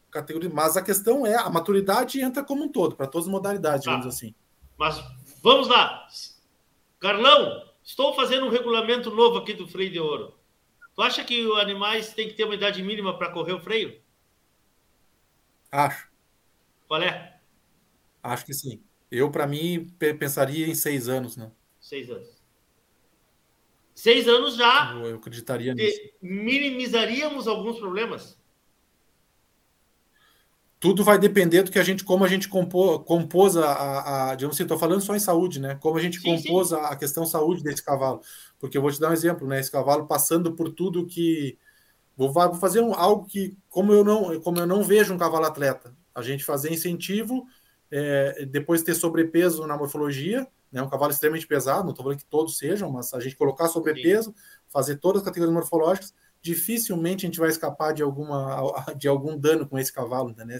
categorias. 0.09 0.51
Mas 0.51 0.77
a 0.77 0.81
questão 0.81 1.25
é, 1.25 1.35
a 1.35 1.49
maturidade 1.49 2.21
entra 2.21 2.43
como 2.43 2.63
um 2.63 2.71
todo, 2.71 2.95
para 2.95 3.07
todas 3.07 3.27
as 3.27 3.31
modalidades, 3.31 3.85
tá. 3.85 3.91
digamos 3.91 4.15
assim. 4.15 4.33
Mas 4.77 5.03
vamos 5.43 5.67
lá. 5.67 6.07
Carlão, 6.99 7.63
estou 7.83 8.15
fazendo 8.15 8.45
um 8.45 8.49
regulamento 8.49 9.11
novo 9.11 9.37
aqui 9.37 9.53
do 9.53 9.67
freio 9.67 9.91
de 9.91 9.99
ouro. 9.99 10.35
Tu 10.95 11.01
acha 11.01 11.23
que 11.23 11.45
os 11.45 11.59
animais 11.59 12.13
têm 12.13 12.27
que 12.27 12.33
ter 12.33 12.45
uma 12.45 12.55
idade 12.55 12.81
mínima 12.81 13.17
para 13.17 13.31
correr 13.31 13.53
o 13.53 13.61
freio? 13.61 14.01
Acho. 15.71 16.09
Qual 16.87 17.01
é? 17.01 17.39
Acho 18.23 18.45
que 18.45 18.53
sim. 18.53 18.83
Eu, 19.11 19.31
para 19.31 19.47
mim, 19.47 19.87
pensaria 20.19 20.67
em 20.67 20.75
seis 20.75 21.09
anos, 21.09 21.35
né? 21.35 21.51
Seis 21.79 22.09
anos. 22.09 22.39
Seis 23.95 24.27
anos 24.27 24.55
já. 24.55 24.93
Eu, 24.93 25.07
eu 25.07 25.15
acreditaria 25.17 25.73
nisso. 25.73 25.99
Minimizaríamos 26.21 27.47
alguns 27.47 27.79
problemas. 27.79 28.39
Tudo 30.79 31.03
vai 31.03 31.19
depender 31.19 31.63
do 31.63 31.71
que 31.71 31.79
a 31.79 31.83
gente, 31.83 32.05
como 32.05 32.23
a 32.23 32.27
gente 32.29 32.47
compô, 32.47 32.99
compôs 33.01 33.57
a, 33.57 33.65
a, 33.65 34.31
a 34.31 34.35
digamos 34.35 34.55
assim, 34.55 34.63
estou 34.63 34.77
falando 34.77 35.01
só 35.01 35.13
em 35.13 35.19
saúde, 35.19 35.59
né? 35.59 35.75
Como 35.81 35.97
a 35.97 36.01
gente 36.01 36.21
sim, 36.21 36.23
compôs 36.23 36.69
sim. 36.69 36.75
A, 36.75 36.87
a 36.87 36.95
questão 36.95 37.25
saúde 37.25 37.61
desse 37.61 37.83
cavalo. 37.83 38.21
Porque 38.57 38.77
eu 38.77 38.81
vou 38.81 38.89
te 38.89 39.01
dar 39.01 39.09
um 39.09 39.13
exemplo, 39.13 39.45
né? 39.45 39.59
Esse 39.59 39.69
cavalo 39.69 40.07
passando 40.07 40.53
por 40.53 40.71
tudo 40.71 41.05
que 41.05 41.57
vou, 42.15 42.31
vou 42.31 42.53
fazer 42.53 42.79
um, 42.79 42.93
algo 42.93 43.25
que, 43.25 43.57
como 43.69 43.91
eu 43.91 44.03
não, 44.05 44.39
como 44.39 44.59
eu 44.59 44.67
não 44.67 44.81
vejo 44.81 45.13
um 45.13 45.17
cavalo 45.17 45.45
atleta, 45.45 45.93
a 46.15 46.21
gente 46.21 46.45
fazer 46.45 46.71
incentivo 46.71 47.45
é, 47.91 48.45
depois 48.45 48.83
ter 48.83 48.93
sobrepeso 48.93 49.65
na 49.65 49.77
morfologia, 49.77 50.47
né, 50.71 50.81
um 50.81 50.89
cavalo 50.89 51.11
extremamente 51.11 51.47
pesado, 51.47 51.83
não 51.83 51.91
estou 51.91 52.03
falando 52.03 52.19
que 52.19 52.25
todos 52.25 52.57
sejam, 52.57 52.91
mas 52.91 53.13
a 53.13 53.19
gente 53.19 53.35
colocar 53.35 53.67
sobrepeso, 53.67 54.29
Sim. 54.29 54.35
fazer 54.67 54.97
todas 54.97 55.21
as 55.21 55.25
categorias 55.25 55.53
morfológicas, 55.53 56.13
dificilmente 56.41 57.25
a 57.25 57.27
gente 57.27 57.39
vai 57.39 57.49
escapar 57.49 57.93
de, 57.93 58.03
alguma, 58.03 58.85
de 58.97 59.07
algum 59.07 59.37
dano 59.37 59.67
com 59.67 59.77
esse 59.77 59.91
cavalo, 59.91 60.29
entendeu? 60.29 60.57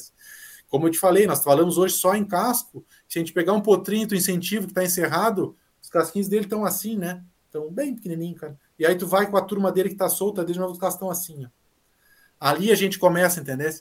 Como 0.68 0.88
eu 0.88 0.91
te 0.91 0.99
falei, 0.99 1.26
nós 1.26 1.43
falamos 1.43 1.77
hoje 1.77 1.95
só 1.95 2.15
em 2.15 2.26
casco, 2.26 2.85
se 3.07 3.18
a 3.18 3.22
gente 3.22 3.34
pegar 3.34 3.53
um 3.53 3.61
potrinho 3.61 4.07
do 4.07 4.15
incentivo 4.15 4.68
que 4.68 4.72
está 4.72 4.84
encerrado, 4.84 5.57
os 5.81 5.89
casquinhos 5.89 6.27
dele 6.27 6.43
estão 6.43 6.64
assim, 6.64 6.97
né? 6.97 7.23
Estão 7.45 7.72
bem 7.72 7.95
pequenininho, 7.95 8.35
cara. 8.35 8.60
E 8.77 8.85
aí 8.85 8.95
tu 8.95 9.07
vai 9.07 9.30
com 9.30 9.35
a 9.35 9.41
turma 9.41 9.72
dele 9.72 9.89
que 9.89 9.95
está 9.95 10.07
solta, 10.07 10.43
desde 10.43 10.60
novo 10.60 10.73
os 10.73 10.80
caras 10.80 10.93
estão 10.93 11.10
assim, 11.10 11.45
ó. 11.45 11.49
Ali 12.39 12.72
a 12.72 12.76
gente 12.76 12.99
começa, 12.99 13.39
entendeu? 13.41 13.72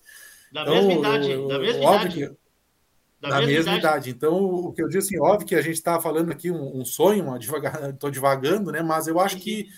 Da 0.51 0.63
então, 0.63 0.75
mesma 0.75 0.93
idade, 0.95 1.31
eu, 1.31 1.47
da 1.47 1.59
mesma 1.59 1.83
idade. 1.83 2.17
Que, 2.17 2.37
da, 3.21 3.31
da 3.31 3.39
mesma, 3.39 3.53
mesma 3.53 3.77
idade. 3.77 3.79
idade. 3.79 4.11
Então, 4.11 4.45
o 4.45 4.73
que 4.73 4.83
eu 4.83 4.89
digo 4.89 5.03
assim, 5.03 5.19
óbvio 5.19 5.47
que 5.47 5.55
a 5.55 5.63
gente 5.63 5.75
está 5.75 6.01
falando 6.01 6.31
aqui 6.31 6.51
um, 6.51 6.81
um 6.81 6.85
sonho, 6.85 7.37
estou 7.37 8.11
devagando, 8.11 8.71
né? 8.71 8.83
Mas 8.83 9.07
eu 9.09 9.19
acho 9.19 9.37
sim, 9.37 9.41
que 9.41 9.69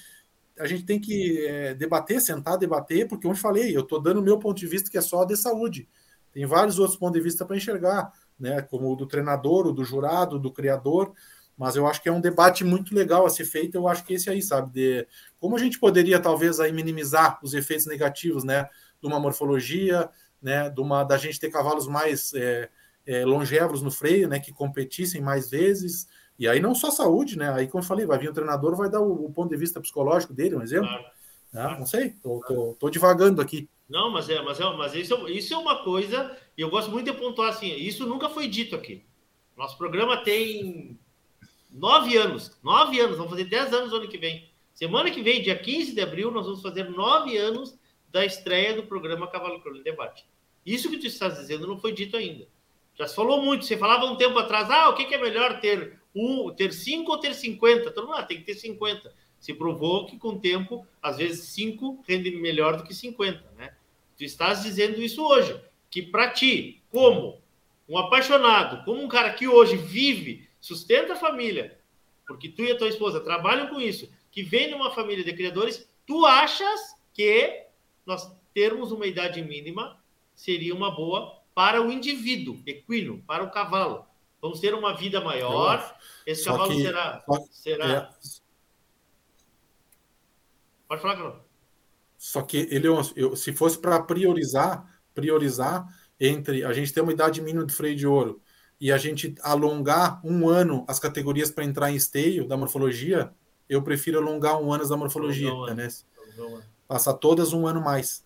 a 0.58 0.66
gente 0.66 0.84
tem 0.84 1.00
que 1.00 1.46
é, 1.46 1.74
debater, 1.74 2.20
sentar, 2.20 2.58
debater, 2.58 3.08
porque 3.08 3.26
eu 3.26 3.34
falei, 3.34 3.74
eu 3.74 3.80
estou 3.80 4.00
dando 4.00 4.20
o 4.20 4.22
meu 4.22 4.38
ponto 4.38 4.58
de 4.58 4.66
vista 4.66 4.90
que 4.90 4.98
é 4.98 5.00
só 5.00 5.24
de 5.24 5.36
saúde. 5.36 5.88
Tem 6.32 6.44
vários 6.46 6.78
outros 6.78 6.98
pontos 6.98 7.14
de 7.14 7.20
vista 7.20 7.44
para 7.44 7.56
enxergar, 7.56 8.12
né? 8.38 8.62
Como 8.62 8.92
o 8.92 8.96
do 8.96 9.06
treinador, 9.06 9.66
o 9.66 9.72
do 9.72 9.84
jurado, 9.84 10.38
do 10.38 10.52
criador. 10.52 11.12
Mas 11.56 11.76
eu 11.76 11.86
acho 11.86 12.02
que 12.02 12.08
é 12.08 12.12
um 12.12 12.20
debate 12.20 12.62
muito 12.62 12.94
legal 12.94 13.26
a 13.26 13.30
ser 13.30 13.44
feito. 13.44 13.74
Eu 13.74 13.88
acho 13.88 14.04
que 14.04 14.14
esse 14.14 14.30
aí, 14.30 14.40
sabe, 14.40 14.72
de 14.72 15.06
como 15.38 15.56
a 15.56 15.58
gente 15.58 15.78
poderia 15.78 16.20
talvez 16.20 16.60
aí 16.60 16.72
minimizar 16.72 17.38
os 17.42 17.52
efeitos 17.52 17.86
negativos, 17.86 18.44
né? 18.44 18.68
De 19.00 19.08
uma 19.08 19.18
morfologia, 19.18 20.08
né? 20.40 20.70
De 20.70 20.80
uma 20.80 21.04
da 21.04 21.16
gente 21.16 21.40
ter 21.40 21.50
cavalos 21.50 21.88
mais 21.88 22.32
é, 22.34 22.68
é, 23.10 23.24
longevos 23.24 23.82
no 23.82 23.90
freio, 23.90 24.28
né, 24.28 24.38
que 24.38 24.52
competissem 24.52 25.20
mais 25.20 25.50
vezes. 25.50 26.06
E 26.38 26.46
aí 26.46 26.60
não 26.60 26.76
só 26.76 26.92
saúde, 26.92 27.36
né? 27.36 27.52
Aí, 27.52 27.66
como 27.66 27.82
eu 27.82 27.86
falei, 27.86 28.06
vai 28.06 28.16
vir 28.16 28.30
o 28.30 28.32
treinador, 28.32 28.76
vai 28.76 28.88
dar 28.88 29.00
o, 29.00 29.26
o 29.26 29.32
ponto 29.32 29.50
de 29.50 29.56
vista 29.56 29.80
psicológico 29.80 30.32
dele, 30.32 30.54
um 30.54 30.62
exemplo. 30.62 30.86
Claro. 30.86 31.04
Ah, 31.52 31.76
não 31.76 31.84
sei, 31.84 32.10
tô, 32.10 32.40
tô, 32.46 32.76
tô, 32.78 32.88
divagando 32.88 33.42
aqui. 33.42 33.68
Não, 33.88 34.12
mas 34.12 34.30
é, 34.30 34.40
mas 34.40 34.60
é, 34.60 34.64
mas 34.76 34.94
isso, 34.94 35.26
é, 35.26 35.32
isso 35.32 35.52
é 35.52 35.56
uma 35.56 35.82
coisa, 35.82 36.36
e 36.56 36.60
eu 36.60 36.70
gosto 36.70 36.92
muito 36.92 37.10
de 37.10 37.18
pontuar 37.18 37.48
assim, 37.48 37.74
isso 37.74 38.06
nunca 38.06 38.28
foi 38.28 38.46
dito 38.46 38.76
aqui. 38.76 39.04
Nosso 39.56 39.76
programa 39.76 40.22
tem 40.22 40.96
nove 41.68 42.16
anos, 42.16 42.56
nove 42.62 43.00
anos, 43.00 43.16
vamos 43.16 43.32
fazer 43.32 43.46
dez 43.46 43.72
anos 43.74 43.90
no 43.90 43.96
ano 43.96 44.08
que 44.08 44.16
vem. 44.16 44.48
Semana 44.72 45.10
que 45.10 45.20
vem, 45.20 45.42
dia 45.42 45.58
15 45.58 45.92
de 45.92 46.00
abril, 46.00 46.30
nós 46.30 46.46
vamos 46.46 46.62
fazer 46.62 46.88
nove 46.88 47.36
anos 47.36 47.76
da 48.08 48.24
estreia 48.24 48.72
do 48.72 48.84
programa 48.84 49.26
Cavalo 49.26 49.60
Crônico 49.60 49.82
Debate. 49.82 50.24
Isso 50.64 50.88
que 50.88 50.98
tu 50.98 51.08
estás 51.08 51.36
dizendo 51.36 51.66
não 51.66 51.76
foi 51.76 51.92
dito 51.92 52.16
ainda. 52.16 52.46
Já 53.00 53.08
se 53.08 53.14
falou 53.14 53.42
muito. 53.42 53.64
Você 53.64 53.78
falava 53.78 54.04
um 54.04 54.16
tempo 54.16 54.38
atrás, 54.38 54.70
ah, 54.70 54.90
o 54.90 54.94
que, 54.94 55.06
que 55.06 55.14
é 55.14 55.18
melhor 55.18 55.58
ter 55.58 55.98
um, 56.14 56.50
ter 56.50 56.70
5 56.70 57.10
ou 57.10 57.16
ter 57.16 57.34
50? 57.34 57.90
Todo 57.92 58.06
mundo, 58.06 58.18
ah, 58.18 58.22
tem 58.22 58.36
que 58.36 58.44
ter 58.44 58.54
50. 58.54 59.10
Se 59.38 59.54
provou 59.54 60.04
que 60.04 60.18
com 60.18 60.28
o 60.28 60.38
tempo, 60.38 60.86
às 61.00 61.16
vezes 61.16 61.46
5 61.46 62.04
rende 62.06 62.30
melhor 62.32 62.76
do 62.76 62.84
que 62.84 62.92
50, 62.92 63.52
né? 63.56 63.74
Tu 64.18 64.24
estás 64.24 64.64
dizendo 64.64 65.00
isso 65.00 65.24
hoje, 65.24 65.58
que 65.88 66.02
para 66.02 66.28
ti, 66.28 66.82
como 66.90 67.40
um 67.88 67.96
apaixonado, 67.96 68.84
como 68.84 69.02
um 69.02 69.08
cara 69.08 69.32
que 69.32 69.48
hoje 69.48 69.78
vive, 69.78 70.46
sustenta 70.60 71.14
a 71.14 71.16
família, 71.16 71.78
porque 72.26 72.50
tu 72.50 72.62
e 72.62 72.70
a 72.70 72.76
tua 72.76 72.88
esposa 72.88 73.18
trabalham 73.18 73.68
com 73.68 73.80
isso, 73.80 74.12
que 74.30 74.42
vem 74.42 74.68
de 74.68 74.74
uma 74.74 74.90
família 74.90 75.24
de 75.24 75.32
criadores, 75.32 75.90
tu 76.06 76.26
achas 76.26 76.94
que 77.14 77.64
nós 78.04 78.30
termos 78.52 78.92
uma 78.92 79.06
idade 79.06 79.40
mínima 79.40 79.98
seria 80.34 80.74
uma 80.74 80.90
boa 80.90 81.39
para 81.60 81.82
o 81.82 81.92
indivíduo 81.92 82.58
equino, 82.64 83.22
para 83.26 83.44
o 83.44 83.50
cavalo. 83.50 84.06
Vamos 84.40 84.60
ter 84.60 84.72
uma 84.72 84.96
vida 84.96 85.20
maior. 85.20 85.94
Esse 86.26 86.44
só 86.44 86.52
cavalo 86.52 86.70
que, 86.70 86.80
será. 86.80 87.24
Será... 87.50 87.86
É... 87.86 88.08
Pode 90.88 91.02
falar, 91.02 91.16
Carol. 91.16 91.44
Só 92.16 92.40
que 92.40 92.66
ele, 92.70 92.88
eu, 92.88 93.36
se 93.36 93.52
fosse 93.52 93.78
para 93.78 94.02
priorizar, 94.02 95.02
priorizar 95.14 95.86
entre 96.18 96.64
a 96.64 96.72
gente 96.72 96.94
ter 96.94 97.02
uma 97.02 97.12
idade 97.12 97.42
mínima 97.42 97.66
de 97.66 97.74
freio 97.74 97.94
de 97.94 98.06
ouro 98.06 98.40
e 98.80 98.90
a 98.90 98.96
gente 98.96 99.34
alongar 99.42 100.18
um 100.24 100.48
ano 100.48 100.86
as 100.88 100.98
categorias 100.98 101.50
para 101.50 101.66
entrar 101.66 101.90
em 101.90 101.96
esteio 101.96 102.48
da 102.48 102.56
morfologia, 102.56 103.34
eu 103.68 103.82
prefiro 103.82 104.18
alongar 104.18 104.58
um 104.58 104.72
ano 104.72 104.88
da 104.88 104.96
morfologia, 104.96 105.52
né? 105.74 105.88
Passar 106.88 107.12
todas 107.12 107.52
um 107.52 107.66
ano 107.66 107.82
mais. 107.82 108.24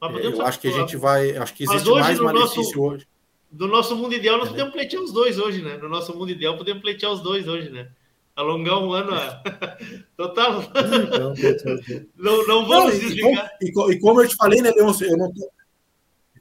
Eu 0.00 0.42
acho 0.42 0.60
que 0.60 0.68
a 0.68 0.72
gente 0.72 0.96
vai. 0.96 1.36
Acho 1.36 1.54
que 1.54 1.64
existe 1.64 1.90
mais 1.90 2.18
malefício 2.18 2.62
nosso, 2.62 2.82
hoje. 2.82 3.06
Do 3.50 3.66
nosso 3.66 3.96
mundo 3.96 4.14
ideal, 4.14 4.38
nós 4.38 4.48
é. 4.48 4.50
podemos 4.50 4.72
pleitear 4.72 5.02
os 5.02 5.12
dois 5.12 5.38
hoje, 5.38 5.62
né? 5.62 5.76
No 5.76 5.88
nosso 5.88 6.16
mundo 6.16 6.30
ideal, 6.30 6.56
podemos 6.56 6.82
pleitear 6.82 7.12
os 7.12 7.20
dois 7.20 7.48
hoje, 7.48 7.70
né? 7.70 7.88
Alongar 8.36 8.82
um 8.82 8.92
ano. 8.92 9.14
A... 9.14 9.42
Total. 10.16 10.62
Então, 10.62 11.34
não, 12.16 12.46
não 12.46 12.66
vamos 12.66 12.98
desligar. 12.98 13.50
E, 13.60 13.68
e, 13.68 14.00
como 14.00 14.20
eu 14.20 14.28
te 14.28 14.36
falei, 14.36 14.60
né, 14.60 14.70
Leôncio, 14.70 15.06
eu 15.06 15.16
não 15.16 15.32
tô, 15.32 15.50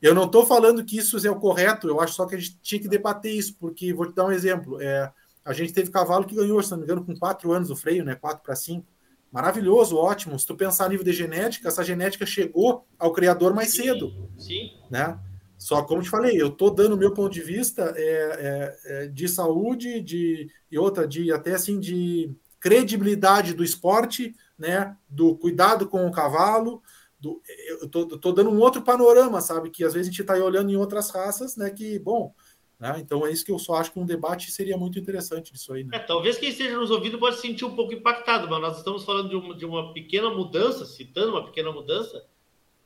eu 0.01 0.15
não 0.15 0.25
estou 0.25 0.45
falando 0.45 0.83
que 0.83 0.97
isso 0.97 1.25
é 1.25 1.31
o 1.31 1.39
correto, 1.39 1.87
eu 1.87 2.01
acho 2.01 2.13
só 2.13 2.25
que 2.25 2.35
a 2.35 2.37
gente 2.37 2.57
tinha 2.61 2.81
que 2.81 2.89
debater 2.89 3.31
isso, 3.31 3.55
porque 3.59 3.93
vou 3.93 4.07
te 4.07 4.15
dar 4.15 4.25
um 4.25 4.31
exemplo. 4.31 4.81
É, 4.81 5.11
a 5.45 5.53
gente 5.53 5.71
teve 5.71 5.91
cavalo 5.91 6.25
que 6.25 6.35
ganhou, 6.35 6.61
se 6.61 6.71
não 6.71 6.79
me 6.79 6.83
engano, 6.83 7.05
com 7.05 7.15
quatro 7.15 7.51
anos 7.51 7.69
o 7.69 7.75
freio, 7.75 8.03
né? 8.03 8.15
Quatro 8.15 8.43
para 8.43 8.55
cinco 8.55 8.87
maravilhoso, 9.33 9.97
ótimo. 9.97 10.37
Se 10.37 10.45
tu 10.45 10.55
pensar 10.55 10.85
a 10.85 10.89
nível 10.89 11.03
de 11.03 11.11
genética, 11.11 11.67
essa 11.67 11.83
genética 11.83 12.23
chegou 12.23 12.85
ao 12.99 13.11
criador 13.11 13.51
mais 13.51 13.73
cedo. 13.73 14.29
Sim. 14.37 14.69
Né? 14.91 15.19
Só 15.57 15.81
como 15.81 16.03
te 16.03 16.09
falei, 16.09 16.39
eu 16.39 16.49
estou 16.49 16.69
dando 16.69 16.93
o 16.93 16.97
meu 16.97 17.13
ponto 17.13 17.33
de 17.33 17.41
vista 17.41 17.93
é, 17.95 18.03
é, 18.03 18.77
é, 18.85 19.07
de 19.07 19.27
saúde, 19.27 20.01
de 20.01 20.51
e 20.69 20.77
outra 20.77 21.07
de 21.07 21.31
até 21.31 21.53
assim 21.53 21.79
de 21.79 22.35
credibilidade 22.59 23.53
do 23.53 23.63
esporte, 23.63 24.35
né? 24.57 24.95
Do 25.09 25.35
cuidado 25.35 25.87
com 25.87 26.05
o 26.05 26.11
cavalo. 26.11 26.83
Do, 27.19 27.41
eu 27.81 27.87
tô, 27.87 28.05
tô 28.05 28.31
dando 28.31 28.51
um 28.51 28.59
outro 28.59 28.81
panorama, 28.83 29.41
sabe? 29.41 29.69
Que 29.69 29.83
às 29.83 29.93
vezes 29.93 30.09
a 30.09 30.11
gente 30.11 30.21
está 30.21 30.33
olhando 30.35 30.69
em 30.69 30.75
outras 30.75 31.09
raças, 31.09 31.55
né? 31.55 31.69
Que 31.71 31.97
bom, 31.97 32.35
né? 32.83 32.99
Então 32.99 33.25
é 33.25 33.31
isso 33.31 33.45
que 33.45 33.51
eu 33.51 33.57
só 33.57 33.75
acho 33.75 33.93
que 33.93 33.99
um 33.99 34.05
debate 34.05 34.51
seria 34.51 34.77
muito 34.77 34.99
interessante 34.99 35.53
disso 35.53 35.71
aí. 35.71 35.85
Né? 35.85 35.95
É, 35.95 35.99
talvez 35.99 36.37
quem 36.37 36.49
esteja 36.49 36.77
nos 36.77 36.91
ouvindo 36.91 37.17
pode 37.17 37.37
se 37.37 37.41
sentir 37.43 37.63
um 37.63 37.73
pouco 37.73 37.93
impactado, 37.93 38.49
mas 38.49 38.59
nós 38.59 38.77
estamos 38.77 39.05
falando 39.05 39.29
de 39.29 39.37
uma, 39.37 39.55
de 39.55 39.65
uma 39.65 39.93
pequena 39.93 40.29
mudança, 40.29 40.83
citando 40.83 41.31
uma 41.31 41.45
pequena 41.45 41.71
mudança, 41.71 42.25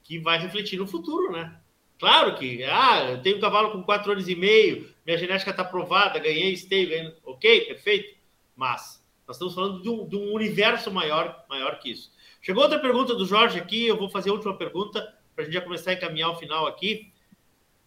que 0.03 0.19
vai 0.19 0.37
refletir 0.37 0.77
no 0.77 0.85
futuro, 0.85 1.31
né? 1.31 1.59
Claro 1.97 2.35
que, 2.35 2.63
ah, 2.63 3.09
eu 3.09 3.23
tenho 3.23 3.37
um 3.37 3.39
cavalo 3.39 3.71
com 3.71 3.81
quatro 3.81 4.11
anos 4.11 4.29
e 4.29 4.35
meio, 4.35 4.87
minha 5.03 5.17
genética 5.17 5.49
está 5.49 5.63
aprovada, 5.63 6.19
ganhei 6.19 6.53
esteio, 6.53 6.89
ganhei... 6.89 7.15
ok, 7.25 7.61
perfeito, 7.61 8.15
mas 8.55 9.03
nós 9.27 9.37
estamos 9.37 9.55
falando 9.55 9.81
de 9.81 9.89
um, 9.89 10.07
de 10.07 10.15
um, 10.15 10.31
universo 10.31 10.91
maior, 10.91 11.43
maior 11.49 11.79
que 11.79 11.89
isso. 11.89 12.11
Chegou 12.39 12.61
outra 12.61 12.77
pergunta 12.77 13.15
do 13.15 13.25
Jorge 13.25 13.57
aqui, 13.57 13.87
eu 13.87 13.97
vou 13.97 14.11
fazer 14.11 14.29
a 14.29 14.33
última 14.33 14.55
pergunta 14.55 15.01
para 15.33 15.41
a 15.41 15.45
gente 15.45 15.55
já 15.55 15.61
começar 15.61 15.89
a 15.89 15.93
encaminhar 15.95 16.29
o 16.29 16.35
final 16.35 16.67
aqui. 16.67 17.11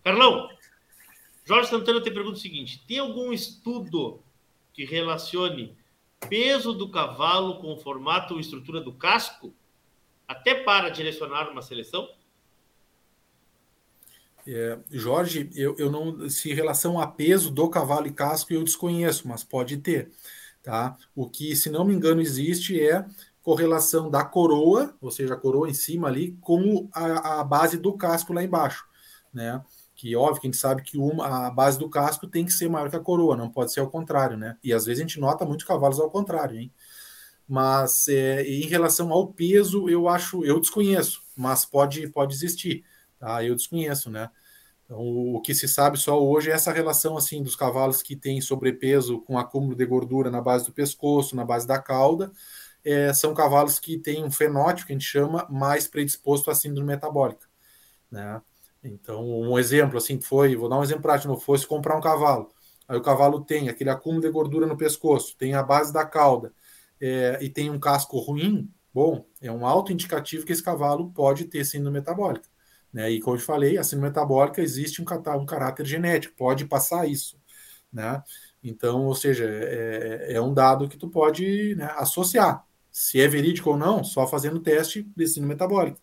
Carlão, 0.02 0.48
Jorge 1.44 1.70
Santana 1.70 2.00
te 2.00 2.10
pergunta 2.10 2.36
o 2.36 2.40
seguinte: 2.40 2.84
tem 2.86 2.98
algum 2.98 3.32
estudo 3.32 4.22
que 4.72 4.84
relacione 4.84 5.76
peso 6.28 6.72
do 6.72 6.90
cavalo 6.90 7.60
com 7.60 7.72
o 7.72 7.78
formato 7.78 8.34
ou 8.34 8.40
estrutura 8.40 8.80
do 8.80 8.92
casco, 8.92 9.54
até 10.28 10.54
para 10.54 10.90
direcionar 10.90 11.50
uma 11.50 11.62
seleção? 11.62 12.08
É, 14.46 14.78
Jorge, 14.90 15.50
eu, 15.54 15.76
eu 15.78 15.90
não. 15.90 16.28
Se 16.28 16.50
em 16.50 16.54
relação 16.54 17.00
a 17.00 17.06
peso 17.06 17.50
do 17.50 17.68
cavalo 17.68 18.06
e 18.06 18.12
casco, 18.12 18.52
eu 18.52 18.64
desconheço, 18.64 19.28
mas 19.28 19.44
pode 19.44 19.76
ter. 19.78 20.10
Tá? 20.62 20.96
O 21.14 21.28
que, 21.28 21.56
se 21.56 21.70
não 21.70 21.84
me 21.84 21.94
engano, 21.94 22.20
existe 22.20 22.80
é 22.80 23.04
correlação 23.42 24.10
da 24.10 24.24
coroa, 24.24 24.94
ou 25.00 25.10
seja, 25.10 25.34
a 25.34 25.36
coroa 25.36 25.68
em 25.68 25.74
cima 25.74 26.08
ali, 26.08 26.36
com 26.40 26.88
a, 26.92 27.40
a 27.40 27.44
base 27.44 27.78
do 27.78 27.96
casco 27.96 28.32
lá 28.32 28.42
embaixo. 28.42 28.86
Né? 29.32 29.62
Que 30.00 30.16
óbvio 30.16 30.40
que 30.40 30.46
a 30.46 30.50
gente 30.50 30.56
sabe 30.56 30.80
que 30.80 30.96
uma, 30.96 31.48
a 31.48 31.50
base 31.50 31.78
do 31.78 31.86
casco 31.86 32.26
tem 32.26 32.46
que 32.46 32.54
ser 32.54 32.70
maior 32.70 32.88
que 32.88 32.96
a 32.96 33.00
coroa, 33.00 33.36
não 33.36 33.50
pode 33.50 33.70
ser 33.70 33.80
ao 33.80 33.90
contrário, 33.90 34.34
né? 34.34 34.56
E 34.64 34.72
às 34.72 34.86
vezes 34.86 34.98
a 34.98 35.06
gente 35.06 35.20
nota 35.20 35.44
muitos 35.44 35.66
cavalos 35.66 36.00
ao 36.00 36.10
contrário, 36.10 36.58
hein? 36.58 36.72
Mas 37.46 38.08
é, 38.08 38.42
em 38.42 38.62
relação 38.66 39.12
ao 39.12 39.30
peso, 39.30 39.90
eu 39.90 40.08
acho, 40.08 40.42
eu 40.42 40.58
desconheço, 40.58 41.20
mas 41.36 41.66
pode, 41.66 42.08
pode 42.08 42.34
existir, 42.34 42.82
tá? 43.18 43.44
Eu 43.44 43.54
desconheço, 43.54 44.10
né? 44.10 44.30
Então, 44.86 44.98
o 45.34 45.42
que 45.42 45.54
se 45.54 45.68
sabe 45.68 45.98
só 45.98 46.18
hoje 46.18 46.50
é 46.50 46.54
essa 46.54 46.72
relação 46.72 47.18
assim 47.18 47.42
dos 47.42 47.54
cavalos 47.54 48.00
que 48.00 48.16
têm 48.16 48.40
sobrepeso 48.40 49.20
com 49.20 49.38
acúmulo 49.38 49.76
de 49.76 49.84
gordura 49.84 50.30
na 50.30 50.40
base 50.40 50.64
do 50.64 50.72
pescoço, 50.72 51.36
na 51.36 51.44
base 51.44 51.66
da 51.66 51.78
cauda, 51.78 52.32
é, 52.82 53.12
são 53.12 53.34
cavalos 53.34 53.78
que 53.78 53.98
têm 53.98 54.24
um 54.24 54.30
fenótipo 54.30 54.86
que 54.86 54.94
a 54.94 54.96
gente 54.96 55.06
chama 55.06 55.46
mais 55.50 55.86
predisposto 55.86 56.50
à 56.50 56.54
síndrome 56.54 56.86
metabólica, 56.86 57.46
né? 58.10 58.40
Então, 58.82 59.28
um 59.28 59.58
exemplo 59.58 59.98
assim 59.98 60.20
foi, 60.20 60.56
vou 60.56 60.68
dar 60.68 60.78
um 60.78 60.82
exemplo 60.82 61.02
prático, 61.02 61.28
não 61.28 61.38
fosse 61.38 61.66
comprar 61.66 61.96
um 61.96 62.00
cavalo, 62.00 62.48
aí 62.88 62.96
o 62.96 63.02
cavalo 63.02 63.44
tem 63.44 63.68
aquele 63.68 63.90
acúmulo 63.90 64.22
de 64.22 64.30
gordura 64.30 64.66
no 64.66 64.76
pescoço, 64.76 65.36
tem 65.36 65.54
a 65.54 65.62
base 65.62 65.92
da 65.92 66.04
cauda, 66.04 66.52
é, 67.00 67.38
e 67.42 67.48
tem 67.48 67.70
um 67.70 67.78
casco 67.78 68.18
ruim, 68.18 68.72
bom, 68.92 69.26
é 69.40 69.52
um 69.52 69.66
alto 69.66 69.92
indicativo 69.92 70.46
que 70.46 70.52
esse 70.52 70.62
cavalo 70.62 71.10
pode 71.12 71.44
ter 71.44 71.64
síndrome 71.64 71.98
metabólica. 71.98 72.48
Né? 72.92 73.10
E 73.10 73.20
como 73.20 73.36
eu 73.36 73.40
falei, 73.40 73.78
a 73.78 73.84
síndrome 73.84 74.08
metabólica 74.08 74.62
existe 74.62 75.00
um, 75.00 75.04
um 75.04 75.46
caráter 75.46 75.86
genético, 75.86 76.34
pode 76.36 76.64
passar 76.66 77.06
isso. 77.08 77.38
Né? 77.92 78.22
Então, 78.62 79.06
ou 79.06 79.14
seja, 79.14 79.44
é, 79.44 80.34
é 80.34 80.40
um 80.40 80.52
dado 80.52 80.88
que 80.88 80.96
tu 80.96 81.08
pode 81.08 81.74
né, 81.76 81.92
associar. 81.96 82.64
Se 82.90 83.20
é 83.20 83.28
verídico 83.28 83.70
ou 83.70 83.76
não, 83.76 84.02
só 84.02 84.26
fazendo 84.26 84.60
teste 84.60 85.02
de 85.16 85.26
síndrome 85.26 85.54
metabólica. 85.54 86.00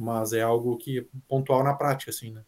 Mas 0.00 0.32
é 0.32 0.40
algo 0.40 0.78
que 0.78 1.00
é 1.00 1.04
pontual 1.28 1.62
na 1.62 1.74
prática, 1.74 2.10
assim, 2.10 2.30
né? 2.30 2.42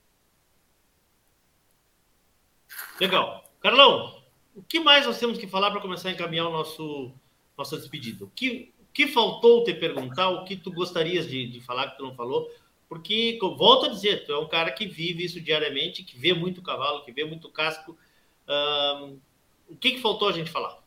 Legal. 2.98 3.44
Carlão, 3.60 4.22
o 4.56 4.62
que 4.62 4.80
mais 4.80 5.04
nós 5.04 5.18
temos 5.18 5.36
que 5.36 5.46
falar 5.46 5.70
para 5.70 5.82
começar 5.82 6.08
a 6.08 6.12
encaminhar 6.12 6.46
o 6.46 6.50
nosso 6.50 7.12
nossa 7.58 7.76
despedida. 7.76 8.24
O 8.24 8.30
que, 8.30 8.72
o 8.80 8.86
que 8.90 9.06
faltou 9.06 9.64
te 9.64 9.74
perguntar, 9.74 10.30
o 10.30 10.44
que 10.46 10.56
tu 10.56 10.72
gostarias 10.72 11.28
de, 11.28 11.46
de 11.46 11.60
falar 11.60 11.90
que 11.90 11.98
tu 11.98 12.04
não 12.04 12.14
falou? 12.14 12.50
Porque, 12.88 13.38
volto 13.40 13.84
a 13.84 13.88
dizer, 13.90 14.24
tu 14.24 14.32
é 14.32 14.38
um 14.38 14.48
cara 14.48 14.72
que 14.72 14.86
vive 14.86 15.22
isso 15.22 15.38
diariamente, 15.38 16.02
que 16.02 16.18
vê 16.18 16.32
muito 16.32 16.62
cavalo, 16.62 17.04
que 17.04 17.12
vê 17.12 17.22
muito 17.22 17.50
casco. 17.50 17.98
O 19.68 19.76
que, 19.76 19.92
que 19.92 20.00
faltou 20.00 20.26
a 20.26 20.32
gente 20.32 20.50
falar? 20.50 20.82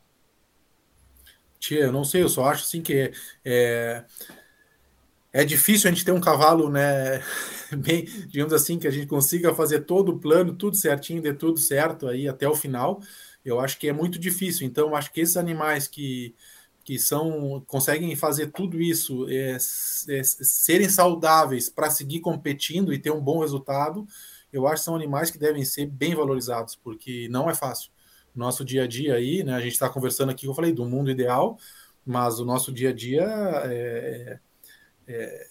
Tia, 1.60 1.84
eu 1.84 1.92
não 1.92 2.02
sei, 2.02 2.24
eu 2.24 2.28
só 2.28 2.46
acho 2.46 2.64
assim 2.64 2.82
que 2.82 2.92
é, 2.92 3.12
é 3.44 4.04
difícil 5.44 5.88
a 5.88 5.92
gente 5.92 6.04
ter 6.04 6.12
um 6.12 6.20
cavalo, 6.20 6.70
né, 6.70 7.22
bem, 7.78 8.04
digamos 8.26 8.52
assim, 8.52 8.78
que 8.78 8.86
a 8.86 8.90
gente 8.90 9.06
consiga 9.06 9.54
fazer 9.54 9.80
todo 9.80 10.10
o 10.12 10.18
plano, 10.18 10.54
tudo 10.54 10.76
certinho, 10.76 11.22
dê 11.22 11.34
tudo 11.34 11.58
certo 11.58 12.08
aí 12.08 12.28
até 12.28 12.48
o 12.48 12.54
final. 12.54 13.00
Eu 13.44 13.60
acho 13.60 13.78
que 13.78 13.88
é 13.88 13.92
muito 13.92 14.18
difícil. 14.18 14.66
Então, 14.66 14.94
acho 14.94 15.12
que 15.12 15.20
esses 15.20 15.36
animais 15.36 15.86
que 15.88 16.34
que 16.86 17.00
são 17.00 17.60
conseguem 17.66 18.14
fazer 18.14 18.52
tudo 18.52 18.80
isso, 18.80 19.28
é, 19.28 19.56
é, 20.08 20.22
serem 20.22 20.88
saudáveis 20.88 21.68
para 21.68 21.90
seguir 21.90 22.20
competindo 22.20 22.92
e 22.92 22.98
ter 22.98 23.10
um 23.10 23.20
bom 23.20 23.40
resultado, 23.40 24.06
eu 24.52 24.68
acho 24.68 24.82
que 24.82 24.84
são 24.84 24.94
animais 24.94 25.28
que 25.28 25.36
devem 25.36 25.64
ser 25.64 25.86
bem 25.86 26.14
valorizados, 26.14 26.76
porque 26.76 27.28
não 27.28 27.50
é 27.50 27.54
fácil. 27.56 27.90
Nosso 28.32 28.64
dia 28.64 28.84
a 28.84 28.86
dia 28.86 29.14
aí, 29.16 29.42
né? 29.42 29.54
A 29.54 29.60
gente 29.60 29.72
está 29.72 29.88
conversando 29.88 30.30
aqui, 30.30 30.46
eu 30.46 30.54
falei 30.54 30.72
do 30.72 30.84
mundo 30.84 31.10
ideal, 31.10 31.58
mas 32.04 32.38
o 32.38 32.44
nosso 32.44 32.72
dia 32.72 32.90
a 32.90 32.92
dia 32.92 33.24
é, 33.64 34.38
é, 35.06 35.46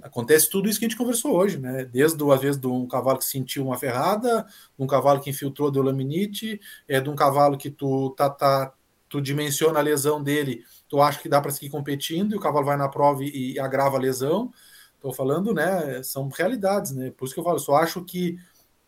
acontece 0.00 0.48
tudo 0.48 0.68
isso 0.68 0.78
que 0.78 0.86
a 0.86 0.88
gente 0.88 0.96
conversou 0.96 1.34
hoje, 1.34 1.58
né? 1.58 1.84
Desde 1.84 2.22
às 2.30 2.40
vezes 2.40 2.60
de 2.60 2.66
um 2.66 2.86
cavalo 2.86 3.18
que 3.18 3.24
sentiu 3.24 3.66
uma 3.66 3.78
ferrada, 3.78 4.42
de 4.44 4.84
um 4.84 4.86
cavalo 4.86 5.20
que 5.20 5.30
infiltrou 5.30 5.70
deu 5.70 5.82
laminite, 5.82 6.60
é 6.88 7.00
de 7.00 7.10
um 7.10 7.16
cavalo 7.16 7.58
que 7.58 7.70
tu 7.70 8.10
tá, 8.10 8.30
tá 8.30 8.72
tu 9.08 9.20
dimensiona 9.20 9.78
a 9.78 9.82
lesão 9.82 10.22
dele, 10.22 10.64
tu 10.88 11.00
acha 11.02 11.20
que 11.20 11.28
dá 11.28 11.40
para 11.40 11.50
seguir 11.50 11.68
competindo 11.68 12.32
e 12.32 12.36
o 12.36 12.40
cavalo 12.40 12.64
vai 12.64 12.76
na 12.76 12.88
prova 12.88 13.22
e, 13.22 13.52
e 13.52 13.58
agrava 13.58 13.96
a 13.96 14.00
lesão. 14.00 14.50
Estou 14.94 15.12
falando, 15.12 15.52
né? 15.52 16.02
São 16.02 16.28
realidades, 16.28 16.92
né? 16.92 17.10
Por 17.10 17.26
isso 17.26 17.34
que 17.34 17.40
eu 17.40 17.44
falo, 17.44 17.56
eu 17.56 17.60
só 17.60 17.74
acho 17.74 18.02
que 18.04 18.38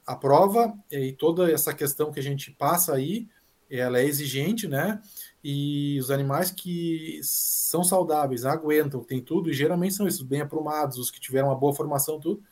a 0.07 0.15
prova 0.15 0.73
e 0.91 1.13
toda 1.13 1.51
essa 1.51 1.75
questão 1.75 2.13
que 2.13 2.21
a 2.21 2.23
gente 2.23 2.51
passa 2.53 2.95
aí, 2.95 3.29
ela 3.71 3.99
é 3.99 4.05
exigente, 4.05 4.69
né? 4.69 5.01
E 5.45 5.99
os 6.01 6.11
animais 6.11 6.51
que 6.51 7.21
são 7.23 7.85
saudáveis, 7.85 8.47
aguentam, 8.47 9.05
tem 9.05 9.21
tudo, 9.21 9.51
e 9.51 9.53
geralmente 9.53 9.95
são 9.95 10.09
esses 10.09 10.23
bem 10.23 10.41
aprumados, 10.41 10.97
os 10.97 11.11
que 11.11 11.21
tiveram 11.21 11.49
uma 11.49 11.57
boa 11.57 11.75
formação, 11.75 12.19
tudo, 12.19 12.43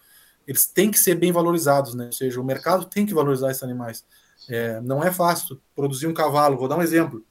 eles 0.47 0.67
têm 0.67 0.91
que 0.91 0.99
ser 0.99 1.15
bem 1.15 1.33
valorizados, 1.33 1.95
né? 1.95 2.07
Ou 2.07 2.13
seja, 2.13 2.41
o 2.41 2.45
mercado 2.45 2.85
tem 2.85 3.07
que 3.07 3.15
valorizar 3.15 3.51
esses 3.51 3.63
animais. 3.63 4.05
É, 4.49 4.81
não 4.83 5.03
é 5.03 5.11
fácil 5.11 5.59
produzir 5.75 6.07
um 6.07 6.13
cavalo, 6.13 6.59
vou 6.59 6.69
dar 6.69 6.77
um 6.77 6.83
exemplo 6.83 7.25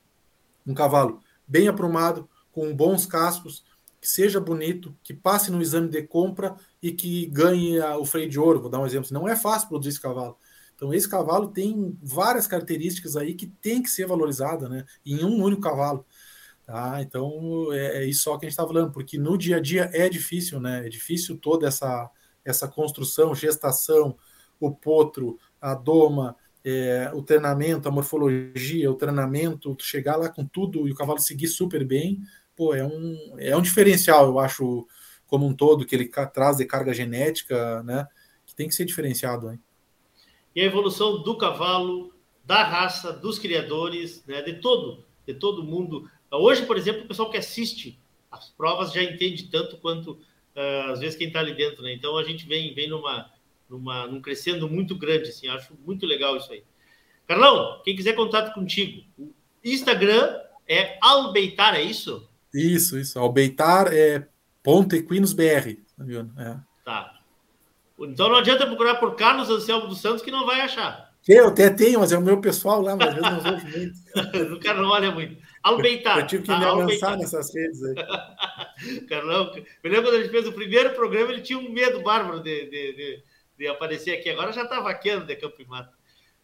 um 0.66 0.74
cavalo 0.74 1.20
bem 1.48 1.68
aprumado, 1.68 2.30
com 2.52 2.76
bons 2.76 3.06
cascos, 3.06 3.64
que 4.00 4.08
seja 4.08 4.40
bonito, 4.40 4.96
que 5.04 5.14
passe 5.14 5.52
no 5.52 5.62
exame 5.62 5.88
de 5.88 6.02
compra 6.04 6.56
e 6.82 6.92
que 6.92 7.28
ganhe 7.28 7.80
o 7.80 8.06
freio 8.06 8.30
de 8.30 8.40
ouro. 8.40 8.62
Vou 8.62 8.70
dar 8.70 8.80
um 8.80 8.86
exemplo. 8.86 9.10
Não 9.12 9.28
é 9.28 9.36
fácil 9.36 9.70
produzir 9.70 9.90
esse 9.90 10.02
cavalo. 10.02 10.38
Então, 10.82 10.92
esse 10.96 11.08
cavalo 11.08 11.50
tem 11.50 11.96
várias 12.02 12.48
características 12.48 13.16
aí 13.16 13.36
que 13.36 13.46
tem 13.46 13.84
que 13.84 13.90
ser 13.92 14.08
valorizada, 14.08 14.68
né? 14.68 14.84
Em 15.06 15.24
um 15.24 15.40
único 15.44 15.62
cavalo. 15.62 16.04
Tá? 16.66 17.00
Então, 17.04 17.72
é, 17.72 18.00
é 18.00 18.06
isso 18.08 18.24
só 18.24 18.36
que 18.36 18.48
a 18.48 18.50
gente 18.50 18.58
está 18.58 18.66
falando, 18.66 18.92
porque 18.92 19.16
no 19.16 19.38
dia 19.38 19.58
a 19.58 19.60
dia 19.60 19.92
é 19.94 20.10
difícil, 20.10 20.60
né? 20.60 20.84
É 20.84 20.90
difícil 20.90 21.38
toda 21.38 21.68
essa, 21.68 22.10
essa 22.44 22.68
construção, 22.68 23.36
gestação, 23.36 24.18
o 24.60 24.72
potro, 24.72 25.38
a 25.62 25.76
doma, 25.76 26.36
é, 26.66 27.12
o 27.14 27.22
treinamento, 27.22 27.88
a 27.88 27.92
morfologia, 27.92 28.90
o 28.90 28.96
treinamento, 28.96 29.78
chegar 29.80 30.16
lá 30.16 30.30
com 30.30 30.48
tudo 30.48 30.88
e 30.88 30.92
o 30.92 30.96
cavalo 30.96 31.20
seguir 31.20 31.48
super 31.48 31.86
bem, 31.86 32.24
pô, 32.56 32.74
é 32.74 32.84
um, 32.84 33.36
é 33.38 33.56
um 33.56 33.62
diferencial, 33.62 34.26
eu 34.26 34.40
acho, 34.40 34.88
como 35.28 35.46
um 35.46 35.54
todo, 35.54 35.86
que 35.86 35.96
ele 35.96 36.10
traz 36.34 36.58
de 36.58 36.66
carga 36.66 36.92
genética, 36.92 37.84
né? 37.84 38.08
Que 38.48 38.56
tem 38.56 38.68
que 38.68 38.74
ser 38.74 38.86
diferenciado. 38.86 39.52
Hein? 39.52 39.60
E 40.56 40.62
a 40.62 40.66
evolução 40.66 41.22
do 41.24 41.38
cavalo, 41.38 42.14
da 42.44 42.64
raça, 42.64 43.14
dos 43.14 43.40
criadores, 43.40 44.24
né? 44.28 44.42
De 44.42 44.54
todo, 44.54 45.06
de 45.26 45.34
todo 45.34 45.64
mundo. 45.64 46.10
Hoje, 46.32 46.66
por 46.66 46.78
exemplo, 46.78 47.04
o 47.04 47.08
pessoal 47.08 47.30
que 47.30 47.38
assiste 47.38 48.00
as 48.32 48.50
provas 48.50 48.94
já 48.94 49.04
entende 49.04 49.50
tanto 49.50 49.78
quanto 49.78 50.12
uh, 50.12 50.92
às 50.92 51.00
vezes 51.00 51.18
quem 51.18 51.28
está 51.28 51.40
ali 51.40 51.54
dentro, 51.54 51.84
né? 51.84 51.94
Então 51.94 52.18
a 52.18 52.24
gente 52.24 52.48
vem, 52.48 52.74
vem 52.74 52.90
numa 52.90 53.30
numa, 53.72 54.06
num 54.06 54.22
crescendo 54.22 54.70
muito 54.70 54.96
grande, 54.96 55.30
assim, 55.30 55.48
acho 55.48 55.74
muito 55.86 56.06
legal 56.06 56.36
isso 56.36 56.52
aí. 56.52 56.64
Carlão, 57.26 57.82
quem 57.86 57.96
quiser 57.96 58.14
contato 58.14 58.54
contigo, 58.54 59.04
o 59.18 59.34
Instagram 59.64 60.38
é 60.68 60.98
Albeitar, 61.02 61.76
é 61.76 61.82
isso? 61.82 62.28
Isso, 62.54 63.00
isso. 63.00 63.18
Albeitar 63.18 63.88
é 63.94 64.28
ponto 64.62 64.94
Equinos 64.94 65.32
BR. 65.32 65.78
Tá, 65.98 66.06
é. 66.38 66.60
tá. 66.84 67.21
Então 68.06 68.30
não 68.30 68.36
adianta 68.38 68.66
procurar 68.66 68.96
por 68.96 69.16
Carlos 69.16 69.50
Anselmo 69.50 69.88
dos 69.88 70.02
Santos 70.02 70.22
que 70.22 70.32
não 70.32 70.46
vai 70.46 70.62
achar. 70.62 71.12
Eu 71.28 71.50
até 71.50 71.70
tenho, 71.70 72.00
mas 72.00 72.12
é 72.12 72.18
o 72.18 72.22
meu 72.22 72.42
pessoal 72.42 72.82
lá, 72.82 72.96
mas 72.96 73.10
às 73.10 73.16
vezes 73.16 73.32
não 73.32 73.42
vejo 73.42 73.78
muito. 73.78 74.54
o 74.56 74.60
cara 74.60 74.82
não 74.82 74.90
olha 74.90 75.12
muito. 75.12 75.42
Albeitar. 75.62 76.20
Eu 76.20 76.28
tive 76.28 76.44
que 76.44 76.50
me 76.50 76.66
avançar 76.66 77.16
nessas 77.18 77.54
redes 77.54 77.80
aí. 77.84 79.06
Carlão, 79.08 79.52
me 79.54 79.90
lembro 79.90 80.10
quando 80.10 80.16
a 80.16 80.22
gente 80.24 80.32
fez 80.32 80.48
o 80.48 80.54
primeiro 80.54 80.92
programa, 80.96 81.32
ele 81.32 81.42
tinha 81.42 81.60
um 81.60 81.72
medo 81.72 82.02
bárbaro 82.02 82.40
de, 82.40 82.66
de, 82.66 82.94
de 82.94 83.24
de 83.62 83.68
aparecer 83.68 84.18
aqui 84.18 84.28
agora, 84.28 84.52
já 84.52 84.64
está 84.64 84.80
vaqueando 84.80 85.28
de 85.28 85.36
Campo 85.36 85.62
e 85.62 85.66
Mato. 85.66 85.96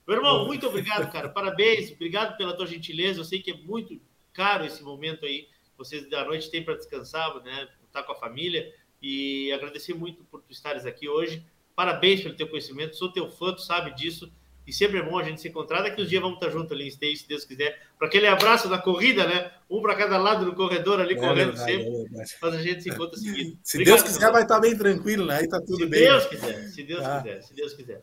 Meu 0.08 0.18
irmão, 0.18 0.46
muito 0.46 0.68
obrigado, 0.68 1.12
cara. 1.12 1.28
Parabéns, 1.28 1.92
obrigado 1.92 2.38
pela 2.38 2.56
tua 2.56 2.68
gentileza. 2.68 3.20
Eu 3.20 3.26
sei 3.26 3.42
que 3.42 3.52
é 3.52 3.58
muito 3.58 4.00
caro 4.32 4.64
esse 4.64 4.84
momento 4.84 5.26
aí. 5.26 5.48
Vocês 5.76 6.08
da 6.08 6.24
noite 6.24 6.52
têm 6.52 6.64
para 6.64 6.76
descansar, 6.76 7.34
né? 7.44 7.68
Estar 7.88 8.02
tá 8.02 8.04
com 8.04 8.12
a 8.12 8.16
família. 8.16 8.72
E 9.02 9.52
agradecer 9.52 9.94
muito 9.94 10.24
por 10.26 10.42
tu 10.42 10.52
estares 10.52 10.86
aqui 10.86 11.08
hoje. 11.08 11.46
Parabéns 11.76 12.22
pelo 12.22 12.36
teu 12.36 12.48
conhecimento. 12.48 12.96
Sou 12.96 13.12
teu 13.12 13.30
fã, 13.30 13.54
tu 13.54 13.62
sabe 13.62 13.94
disso. 13.96 14.32
E 14.68 14.74
sempre 14.74 15.00
é 15.00 15.02
bom 15.02 15.18
a 15.18 15.24
gente 15.24 15.40
se 15.40 15.48
encontrar. 15.48 15.82
Daqui 15.82 16.02
uns 16.02 16.10
dias 16.10 16.22
vamos 16.22 16.38
estar 16.38 16.50
juntos 16.50 16.74
ali 16.74 16.88
em 16.88 16.92
Stay, 16.92 17.16
se 17.16 17.26
Deus 17.26 17.46
quiser. 17.46 17.80
Para 17.98 18.10
aquele 18.10 18.28
abraço 18.28 18.68
na 18.68 18.78
corrida, 18.78 19.26
né? 19.26 19.50
Um 19.70 19.82
para 19.82 19.96
cada 19.96 20.18
lado 20.18 20.44
do 20.44 20.54
corredor 20.54 21.00
ali, 21.00 21.14
é 21.14 21.18
correndo 21.18 21.56
verdade, 21.56 21.72
sempre. 21.72 22.22
É 22.22 22.26
mas 22.42 22.54
a 22.54 22.62
gente 22.62 22.84
se 22.84 22.90
encontra 22.90 23.18
seguindo. 23.18 23.58
Se 23.64 23.78
Obrigado, 23.78 24.00
Deus 24.00 24.08
quiser, 24.10 24.32
vai 24.32 24.42
estar 24.42 24.60
bem 24.60 24.78
tranquilo, 24.78 25.26
né? 25.26 25.38
Aí 25.38 25.48
tá 25.48 25.62
tudo 25.62 25.78
se 25.78 25.86
bem. 25.86 26.00
Se 26.00 26.06
Deus 26.06 26.26
quiser, 26.26 26.64
se 26.68 26.84
Deus 26.84 27.06
ah. 27.06 27.22
quiser, 27.22 27.42
se 27.44 27.54
Deus 27.54 27.74
quiser. 27.74 28.02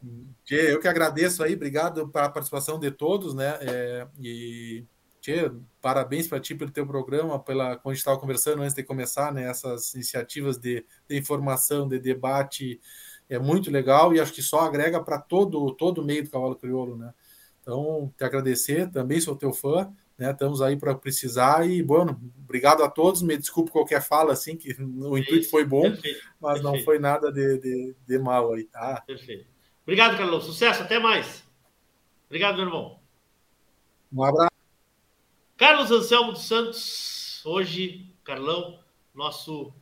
Eu 0.50 0.80
que 0.80 0.88
agradeço 0.88 1.42
aí, 1.42 1.52
obrigado 1.54 2.08
pela 2.08 2.30
participação 2.30 2.78
de 2.78 2.90
todos, 2.90 3.34
né? 3.34 3.58
É, 3.60 4.06
e 4.18 4.84
Tchê, 5.20 5.50
parabéns 5.84 6.26
para 6.26 6.40
ti 6.40 6.54
pelo 6.54 6.70
teu 6.70 6.86
programa, 6.86 7.38
pela 7.38 7.76
quando 7.76 7.92
a 7.92 7.94
gente 7.94 7.98
estava 7.98 8.18
conversando 8.18 8.62
antes 8.62 8.74
de 8.74 8.82
começar, 8.82 9.30
né? 9.30 9.50
Essas 9.50 9.92
iniciativas 9.92 10.56
de, 10.56 10.82
de 11.06 11.18
informação, 11.18 11.86
de 11.86 11.98
debate 11.98 12.80
é 13.28 13.38
muito 13.38 13.70
legal 13.70 14.14
e 14.14 14.18
acho 14.18 14.32
que 14.32 14.40
só 14.40 14.60
agrega 14.60 14.98
para 15.04 15.18
todo, 15.18 15.74
todo 15.74 16.00
o 16.00 16.04
meio 16.04 16.24
do 16.24 16.30
cavalo 16.30 16.56
crioulo, 16.56 16.96
né? 16.96 17.12
Então, 17.60 18.10
te 18.16 18.24
agradecer, 18.24 18.90
também 18.90 19.20
sou 19.20 19.36
teu 19.36 19.52
fã, 19.52 19.92
né? 20.16 20.30
Estamos 20.30 20.62
aí 20.62 20.74
para 20.74 20.94
precisar 20.94 21.68
e, 21.68 21.82
bueno, 21.82 22.18
obrigado 22.42 22.82
a 22.82 22.88
todos. 22.88 23.20
Me 23.20 23.36
desculpe 23.36 23.70
qualquer 23.70 24.00
fala, 24.00 24.32
assim, 24.32 24.56
que 24.56 24.74
o 24.80 25.18
intuito 25.18 25.50
foi 25.50 25.66
bom, 25.66 25.82
Perfeito, 25.82 26.20
mas 26.40 26.62
não 26.62 26.70
perfeito. 26.72 26.84
foi 26.86 26.98
nada 26.98 27.30
de, 27.30 27.58
de, 27.58 27.94
de 28.06 28.18
mal 28.18 28.54
aí, 28.54 28.64
tá? 28.64 29.02
Perfeito. 29.06 29.44
Obrigado, 29.82 30.16
Carlão. 30.16 30.40
Sucesso, 30.40 30.82
até 30.82 30.98
mais. 30.98 31.44
Obrigado, 32.24 32.56
meu 32.56 32.64
irmão. 32.64 33.00
Um 34.10 34.24
abraço. 34.24 34.53
Carlos 35.56 35.88
Anselmo 35.92 36.32
dos 36.32 36.48
Santos, 36.48 37.40
hoje, 37.46 38.12
Carlão, 38.24 38.80
nosso 39.14 39.72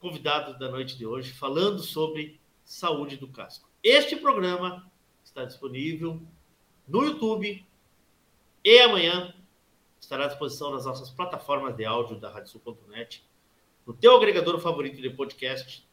convidado 0.00 0.58
da 0.58 0.68
noite 0.68 0.98
de 0.98 1.06
hoje, 1.06 1.32
falando 1.32 1.78
sobre 1.78 2.40
saúde 2.64 3.16
do 3.16 3.28
casco. 3.28 3.70
Este 3.80 4.16
programa 4.16 4.90
está 5.22 5.44
disponível 5.44 6.20
no 6.88 7.04
YouTube 7.04 7.64
e 8.64 8.78
amanhã 8.80 9.32
estará 10.00 10.24
à 10.24 10.26
disposição 10.26 10.72
nas 10.72 10.84
nossas 10.84 11.10
plataformas 11.10 11.76
de 11.76 11.84
áudio 11.84 12.18
da 12.18 12.28
RadioSul.net, 12.28 13.24
no 13.86 13.94
teu 13.94 14.16
agregador 14.16 14.58
favorito 14.58 15.00
de 15.00 15.10
podcast, 15.10 15.88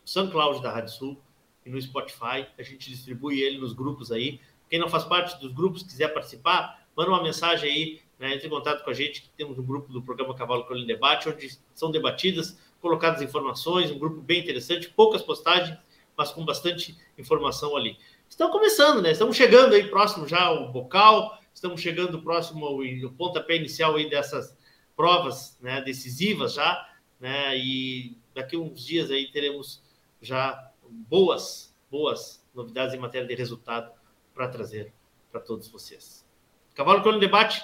no 0.00 0.08
SoundCloud 0.08 0.62
da 0.62 0.72
Rádio 0.72 0.94
Sul 0.94 1.22
e 1.66 1.68
no 1.68 1.80
Spotify. 1.80 2.46
A 2.56 2.62
gente 2.62 2.88
distribui 2.88 3.42
ele 3.42 3.58
nos 3.58 3.74
grupos 3.74 4.10
aí. 4.10 4.40
Quem 4.70 4.78
não 4.78 4.88
faz 4.88 5.04
parte 5.04 5.38
dos 5.38 5.52
grupos, 5.52 5.82
quiser 5.82 6.08
participar, 6.14 6.79
manda 6.96 7.10
uma 7.10 7.22
mensagem 7.22 7.70
aí, 7.70 8.00
né, 8.18 8.34
entre 8.34 8.46
em 8.46 8.50
contato 8.50 8.84
com 8.84 8.90
a 8.90 8.94
gente, 8.94 9.22
que 9.22 9.30
temos 9.30 9.58
um 9.58 9.62
grupo 9.62 9.92
do 9.92 10.02
programa 10.02 10.34
Cavalo 10.34 10.64
Colino 10.64 10.86
Debate, 10.86 11.28
onde 11.28 11.58
são 11.74 11.90
debatidas, 11.90 12.58
colocadas 12.80 13.22
informações, 13.22 13.90
um 13.90 13.98
grupo 13.98 14.20
bem 14.20 14.40
interessante, 14.40 14.88
poucas 14.88 15.22
postagens, 15.22 15.76
mas 16.16 16.30
com 16.30 16.44
bastante 16.44 16.96
informação 17.16 17.76
ali. 17.76 17.96
Estão 18.28 18.50
começando, 18.50 19.02
né? 19.02 19.10
Estamos 19.10 19.36
chegando 19.36 19.74
aí 19.74 19.88
próximo 19.88 20.26
já 20.26 20.42
ao 20.42 20.70
bocal, 20.70 21.38
estamos 21.52 21.80
chegando 21.80 22.22
próximo 22.22 22.64
ao, 22.64 22.80
ao 22.80 23.14
pontapé 23.16 23.56
inicial 23.56 23.96
aí 23.96 24.08
dessas 24.08 24.56
provas 24.94 25.58
né, 25.60 25.80
decisivas 25.80 26.54
já, 26.54 26.88
né? 27.18 27.56
E 27.56 28.16
daqui 28.34 28.56
a 28.56 28.58
uns 28.58 28.84
dias 28.84 29.10
aí 29.10 29.30
teremos 29.30 29.82
já 30.20 30.70
boas, 31.08 31.74
boas 31.90 32.46
novidades 32.54 32.94
em 32.94 32.98
matéria 32.98 33.26
de 33.26 33.34
resultado 33.34 33.90
para 34.34 34.48
trazer 34.48 34.92
para 35.30 35.40
todos 35.40 35.68
vocês. 35.68 36.29
Cavalo 36.74 37.02
Colino 37.02 37.20
Debate, 37.20 37.62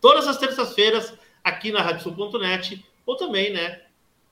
todas 0.00 0.26
as 0.26 0.38
terças-feiras, 0.38 1.16
aqui 1.42 1.72
na 1.72 1.82
radiosul.net, 1.82 2.84
ou 3.06 3.16
também, 3.16 3.52
né, 3.52 3.82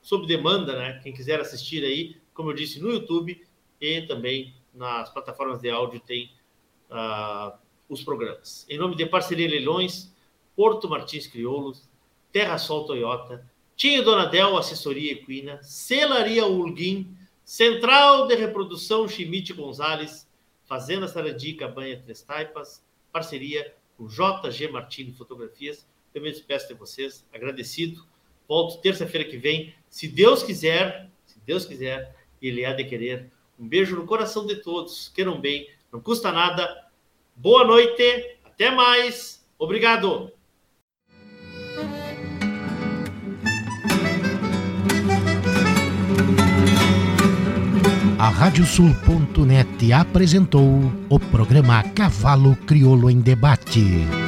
sob 0.03 0.27
demanda, 0.27 0.77
né, 0.77 1.01
quem 1.03 1.13
quiser 1.13 1.41
assistir 1.41 1.85
aí, 1.85 2.17
como 2.35 2.51
eu 2.51 2.55
disse, 2.55 2.81
no 2.81 2.91
YouTube 2.91 3.43
e 3.81 4.03
também 4.03 4.55
nas 4.75 5.11
plataformas 5.11 5.61
de 5.61 5.71
áudio 5.71 6.01
tem 6.01 6.31
uh, 6.91 7.57
os 7.89 8.03
programas. 8.03 8.67
Em 8.69 8.79
nome 8.79 8.95
de 8.95 9.07
Parceria 9.07 9.49
Leilões, 9.49 10.13
Porto 10.55 10.89
Martins 10.89 11.27
Crioulos, 11.27 11.89
Terra 12.31 12.59
Sol 12.59 12.85
Toyota, 12.85 13.51
Tinho 13.75 14.05
Donadel 14.05 14.57
Assessoria 14.57 15.13
Equina, 15.13 15.63
Celaria 15.63 16.47
Ulguim, 16.47 17.17
Central 17.45 18.27
de 18.27 18.35
Reprodução 18.35 19.09
Chimite 19.09 19.53
Gonzalez, 19.53 20.29
Fazenda 20.65 21.09
Sarandi 21.09 21.55
Cabanha 21.55 22.01
Três 22.03 22.21
Taipas, 22.23 22.85
parceria 23.13 23.75
com 23.97 24.07
JG 24.07 24.69
Martini 24.69 25.13
Fotografias. 25.13 25.87
Eu 26.15 26.23
me 26.23 26.31
despeço 26.31 26.69
de 26.69 26.75
vocês, 26.75 27.27
agradecido. 27.33 28.07
Volto 28.49 28.81
terça-feira 28.81 29.29
que 29.29 29.37
vem, 29.37 29.75
se 29.89 30.07
Deus 30.07 30.43
quiser, 30.43 31.11
se 31.25 31.39
Deus 31.41 31.65
quiser, 31.65 32.15
Ele 32.41 32.65
há 32.65 32.73
de 32.73 32.85
querer. 32.85 33.31
Um 33.59 33.67
beijo 33.67 33.97
no 33.97 34.07
coração 34.07 34.47
de 34.47 34.57
todos, 34.57 35.09
queiram 35.09 35.41
bem, 35.41 35.69
não 35.93 36.01
custa 36.01 36.31
nada. 36.31 36.87
Boa 37.35 37.65
noite, 37.65 38.39
até 38.45 38.71
mais, 38.71 39.45
obrigado. 39.59 40.33
A 48.27 48.29
Radiosul.net 48.29 49.93
apresentou 49.93 50.93
o 51.09 51.21
programa 51.21 51.81
Cavalo 51.95 52.57
Crioulo 52.67 53.09
em 53.09 53.21
Debate. 53.21 54.26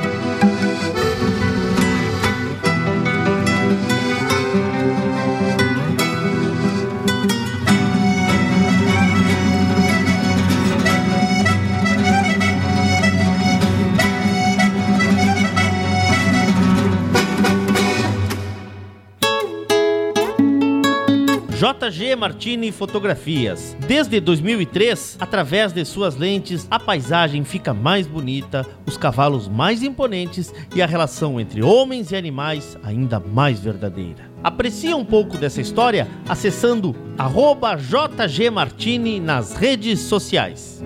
JG 21.89 22.17
Martini 22.17 22.71
Fotografias. 22.71 23.75
Desde 23.87 24.21
2003, 24.21 25.17
através 25.19 25.73
de 25.73 25.85
suas 25.87 26.17
lentes, 26.17 26.67
a 26.71 26.79
paisagem 26.79 27.45
fica 27.45 27.73
mais 27.73 28.07
bonita, 28.07 28.67
os 28.87 28.99
cavalos 28.99 29.49
mais 29.49 29.83
imponentes 29.83 30.53
e 30.75 30.83
a 30.83 30.87
relação 30.87 31.41
entre 31.41 31.63
homens 31.63 32.11
e 32.11 32.17
animais 32.17 32.77
ainda 32.83 33.19
mais 33.19 33.61
verdadeira. 33.61 34.31
Aprecie 34.45 34.93
um 34.93 35.05
pouco 35.05 35.39
dessa 35.39 35.63
história 35.63 36.07
acessando 36.29 36.95
arroba 37.17 37.75
JG 37.75 38.51
Martini 38.51 39.19
nas 39.19 39.55
redes 39.55 40.01
sociais. 40.01 40.83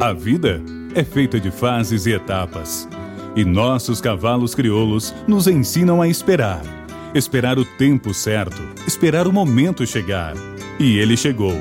A 0.00 0.12
vida 0.14 0.62
é 0.94 1.04
feita 1.04 1.38
de 1.38 1.50
fases 1.50 2.06
e 2.06 2.12
etapas. 2.12 2.88
E 3.38 3.44
nossos 3.44 4.00
cavalos 4.00 4.52
crioulos 4.52 5.14
nos 5.24 5.46
ensinam 5.46 6.02
a 6.02 6.08
esperar. 6.08 6.60
Esperar 7.14 7.56
o 7.56 7.64
tempo 7.64 8.12
certo, 8.12 8.60
esperar 8.84 9.28
o 9.28 9.32
momento 9.32 9.86
chegar. 9.86 10.34
E 10.76 10.98
ele 10.98 11.16
chegou. 11.16 11.54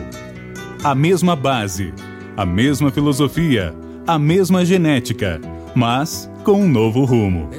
A 0.84 0.96
mesma 0.96 1.36
base, 1.36 1.94
a 2.36 2.44
mesma 2.48 2.90
filosofia, 2.90 3.76
a 4.08 4.18
mesma 4.18 4.66
genética, 4.66 5.40
mas 5.76 6.28
com 6.44 6.64
um 6.64 6.68
novo 6.68 7.06
rumo. 7.06 7.52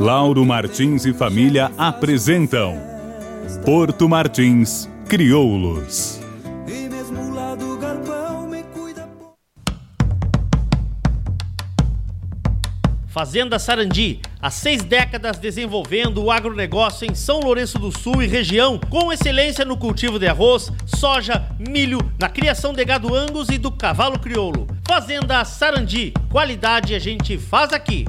Lauro 0.00 0.44
Martins 0.44 1.06
e 1.06 1.12
família 1.12 1.70
apresentam 1.78 2.76
Porto 3.64 4.08
Martins 4.08 4.90
Crioulos. 5.08 6.13
Fazenda 13.14 13.60
Sarandi, 13.60 14.18
há 14.42 14.50
seis 14.50 14.82
décadas 14.82 15.38
desenvolvendo 15.38 16.20
o 16.20 16.32
agronegócio 16.32 17.08
em 17.08 17.14
São 17.14 17.38
Lourenço 17.38 17.78
do 17.78 17.96
Sul 17.96 18.24
e 18.24 18.26
região, 18.26 18.76
com 18.90 19.12
excelência 19.12 19.64
no 19.64 19.76
cultivo 19.76 20.18
de 20.18 20.26
arroz, 20.26 20.72
soja, 20.84 21.46
milho, 21.56 22.00
na 22.20 22.28
criação 22.28 22.72
de 22.72 22.84
gado 22.84 23.14
angus 23.14 23.50
e 23.50 23.56
do 23.56 23.70
cavalo 23.70 24.18
crioulo. 24.18 24.66
Fazenda 24.84 25.44
Sarandi, 25.44 26.12
qualidade 26.28 26.92
a 26.92 26.98
gente 26.98 27.38
faz 27.38 27.72
aqui. 27.72 28.04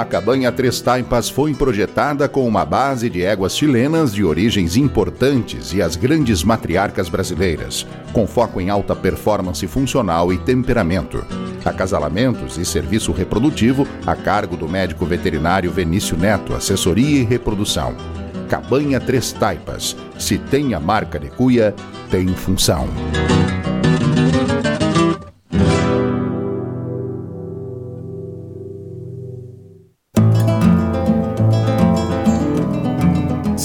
A 0.00 0.04
cabanha 0.06 0.50
Três 0.50 0.80
Taipas 0.80 1.28
foi 1.28 1.52
projetada 1.52 2.26
com 2.26 2.48
uma 2.48 2.64
base 2.64 3.10
de 3.10 3.22
éguas 3.22 3.54
chilenas 3.54 4.14
de 4.14 4.24
origens 4.24 4.74
importantes 4.74 5.74
e 5.74 5.82
as 5.82 5.94
grandes 5.94 6.42
matriarcas 6.42 7.10
brasileiras, 7.10 7.86
com 8.10 8.26
foco 8.26 8.62
em 8.62 8.70
alta 8.70 8.96
performance 8.96 9.66
funcional 9.66 10.32
e 10.32 10.38
temperamento. 10.38 11.22
Acasalamentos 11.62 12.56
e 12.56 12.64
serviço 12.64 13.12
reprodutivo 13.12 13.86
a 14.06 14.16
cargo 14.16 14.56
do 14.56 14.66
médico 14.66 15.04
veterinário 15.04 15.70
Venício 15.70 16.16
Neto, 16.16 16.54
assessoria 16.54 17.20
e 17.20 17.22
reprodução. 17.22 17.94
Cabanha 18.48 18.98
Três 19.00 19.32
Taipas. 19.32 19.94
Se 20.18 20.38
tem 20.38 20.72
a 20.72 20.80
marca 20.80 21.18
de 21.18 21.28
cuia, 21.28 21.74
tem 22.10 22.26
função. 22.28 22.88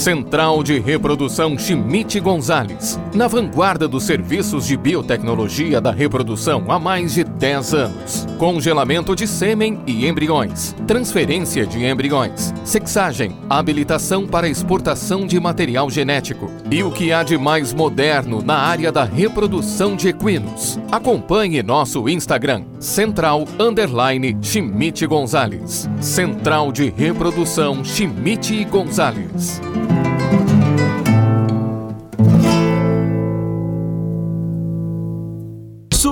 Central 0.06 0.62
de 0.62 0.78
Reprodução 0.78 1.58
Chimite 1.58 2.20
Gonzalez, 2.20 2.96
na 3.12 3.26
vanguarda 3.26 3.88
dos 3.88 4.04
serviços 4.04 4.64
de 4.64 4.76
biotecnologia 4.76 5.80
da 5.80 5.90
reprodução 5.90 6.64
há 6.68 6.78
mais 6.78 7.14
de 7.14 7.24
10 7.24 7.74
anos. 7.74 8.26
congelamento 8.38 9.16
de 9.16 9.26
sêmen 9.26 9.80
e 9.84 10.06
embriões, 10.06 10.76
transferência 10.86 11.66
de 11.66 11.84
embriões, 11.84 12.54
sexagem, 12.64 13.34
habilitação 13.50 14.28
para 14.28 14.48
exportação 14.48 15.26
de 15.26 15.40
material 15.40 15.90
genético 15.90 16.52
e 16.70 16.84
o 16.84 16.92
que 16.92 17.12
há 17.12 17.24
de 17.24 17.36
mais 17.36 17.72
moderno 17.72 18.40
na 18.42 18.58
área 18.58 18.92
da 18.92 19.02
reprodução 19.02 19.96
de 19.96 20.06
equinos. 20.06 20.78
Acompanhe 20.92 21.64
nosso 21.64 22.08
Instagram, 22.08 22.62
Central 22.78 23.44
Underline 23.58 24.38
Schmidt 24.40 25.04
Gonzalez. 25.04 25.90
Central 26.00 26.70
de 26.70 26.90
Reprodução 26.90 27.84
Schmidt 27.84 28.64
Gonzalez. 28.66 29.60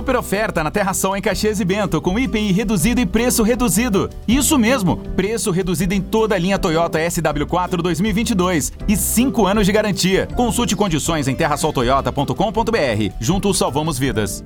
Super 0.05 0.17
oferta 0.17 0.63
na 0.63 0.71
Terração 0.71 1.17
em 1.17 1.23
Caxias 1.23 1.61
e 1.61 1.65
Bento, 1.65 1.99
com 1.99 2.19
IPI 2.19 2.53
reduzido 2.53 3.01
e 3.01 3.07
preço 3.07 3.43
reduzido. 3.43 4.11
Isso 4.29 4.59
mesmo, 4.59 4.99
preço 5.17 5.51
reduzido 5.51 5.95
em 5.95 6.03
toda 6.03 6.35
a 6.35 6.39
linha 6.39 6.59
Toyota 6.59 6.99
SW4 6.99 7.77
2022 7.81 8.71
e 8.87 8.99
5 8.99 9.47
anos 9.47 9.65
de 9.65 9.73
garantia. 9.73 10.29
Consulte 10.37 10.77
condições 10.77 11.27
em 11.27 11.35
terrasoltoyota.com.br. 11.35 13.15
Juntos 13.19 13.57
salvamos 13.57 13.99
vidas. 13.99 14.45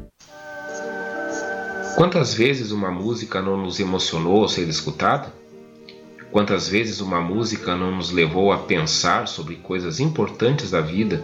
Quantas 1.96 2.32
vezes 2.32 2.70
uma 2.70 2.92
música 2.92 3.42
não 3.42 3.56
nos 3.56 3.80
emocionou 3.80 4.42
ao 4.42 4.48
ser 4.48 4.68
escutada? 4.68 5.34
Quantas 6.30 6.68
vezes 6.68 7.00
uma 7.00 7.20
música 7.20 7.74
não 7.74 7.96
nos 7.96 8.12
levou 8.12 8.52
a 8.52 8.58
pensar 8.58 9.26
sobre 9.26 9.56
coisas 9.56 9.98
importantes 9.98 10.70
da 10.70 10.80
vida 10.80 11.20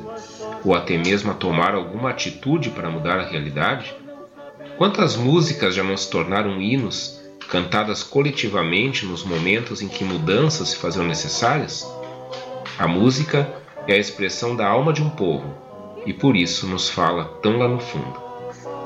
ou 0.64 0.74
até 0.74 0.98
mesmo 0.98 1.30
a 1.30 1.34
tomar 1.34 1.76
alguma 1.76 2.10
atitude 2.10 2.70
para 2.70 2.90
mudar 2.90 3.20
a 3.20 3.28
realidade? 3.28 4.02
Quantas 4.76 5.14
músicas 5.14 5.72
já 5.72 5.84
não 5.84 5.96
se 5.96 6.10
tornaram 6.10 6.60
hinos, 6.60 7.20
cantadas 7.48 8.02
coletivamente 8.02 9.06
nos 9.06 9.22
momentos 9.22 9.80
em 9.80 9.86
que 9.86 10.02
mudanças 10.02 10.70
se 10.70 10.76
faziam 10.76 11.06
necessárias? 11.06 11.88
A 12.76 12.88
música 12.88 13.48
é 13.86 13.94
a 13.94 13.98
expressão 13.98 14.56
da 14.56 14.66
alma 14.66 14.92
de 14.92 15.00
um 15.00 15.10
povo 15.10 15.54
e 16.04 16.12
por 16.12 16.34
isso 16.34 16.66
nos 16.66 16.88
fala 16.88 17.24
tão 17.40 17.56
lá 17.56 17.68
no 17.68 17.78
fundo. 17.78 18.20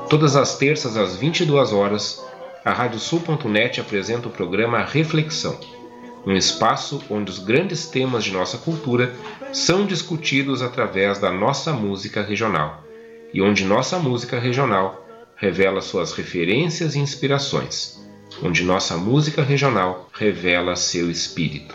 Todas 0.07 0.35
as 0.35 0.57
terças 0.59 0.95
às 0.95 1.15
22 1.15 1.73
horas, 1.73 2.23
a 2.63 2.71
Radiosul.net 2.71 3.81
apresenta 3.81 4.27
o 4.27 4.31
programa 4.31 4.83
Reflexão, 4.83 5.59
um 6.23 6.35
espaço 6.35 7.01
onde 7.09 7.31
os 7.31 7.39
grandes 7.39 7.87
temas 7.87 8.23
de 8.23 8.31
nossa 8.31 8.59
cultura 8.59 9.15
são 9.51 9.87
discutidos 9.87 10.61
através 10.61 11.17
da 11.17 11.31
nossa 11.31 11.73
música 11.73 12.21
regional 12.21 12.83
e 13.33 13.41
onde 13.41 13.65
nossa 13.65 13.97
música 13.97 14.39
regional 14.39 14.98
revela 15.39 15.81
suas 15.81 16.11
referências 16.11 16.95
e 16.95 16.99
inspirações, 16.99 17.97
onde 18.43 18.61
nossa 18.61 18.97
música 18.97 19.41
regional 19.41 20.09
revela 20.13 20.75
seu 20.75 21.09
espírito. 21.09 21.73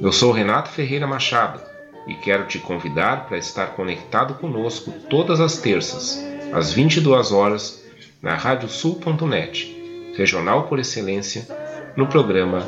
Eu 0.00 0.10
sou 0.10 0.32
Renato 0.32 0.70
Ferreira 0.70 1.06
Machado 1.06 1.60
e 2.06 2.14
quero 2.14 2.46
te 2.46 2.58
convidar 2.58 3.26
para 3.26 3.36
estar 3.36 3.74
conectado 3.74 4.34
conosco 4.34 4.90
todas 5.10 5.38
as 5.38 5.58
terças, 5.58 6.18
às 6.50 6.72
22 6.72 7.30
horas, 7.30 7.84
na 8.22 8.34
radiosul.net, 8.34 10.14
regional 10.16 10.66
por 10.66 10.78
excelência, 10.78 11.46
no 11.94 12.06
programa 12.06 12.66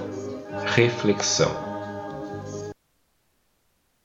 Reflexão. 0.67 1.70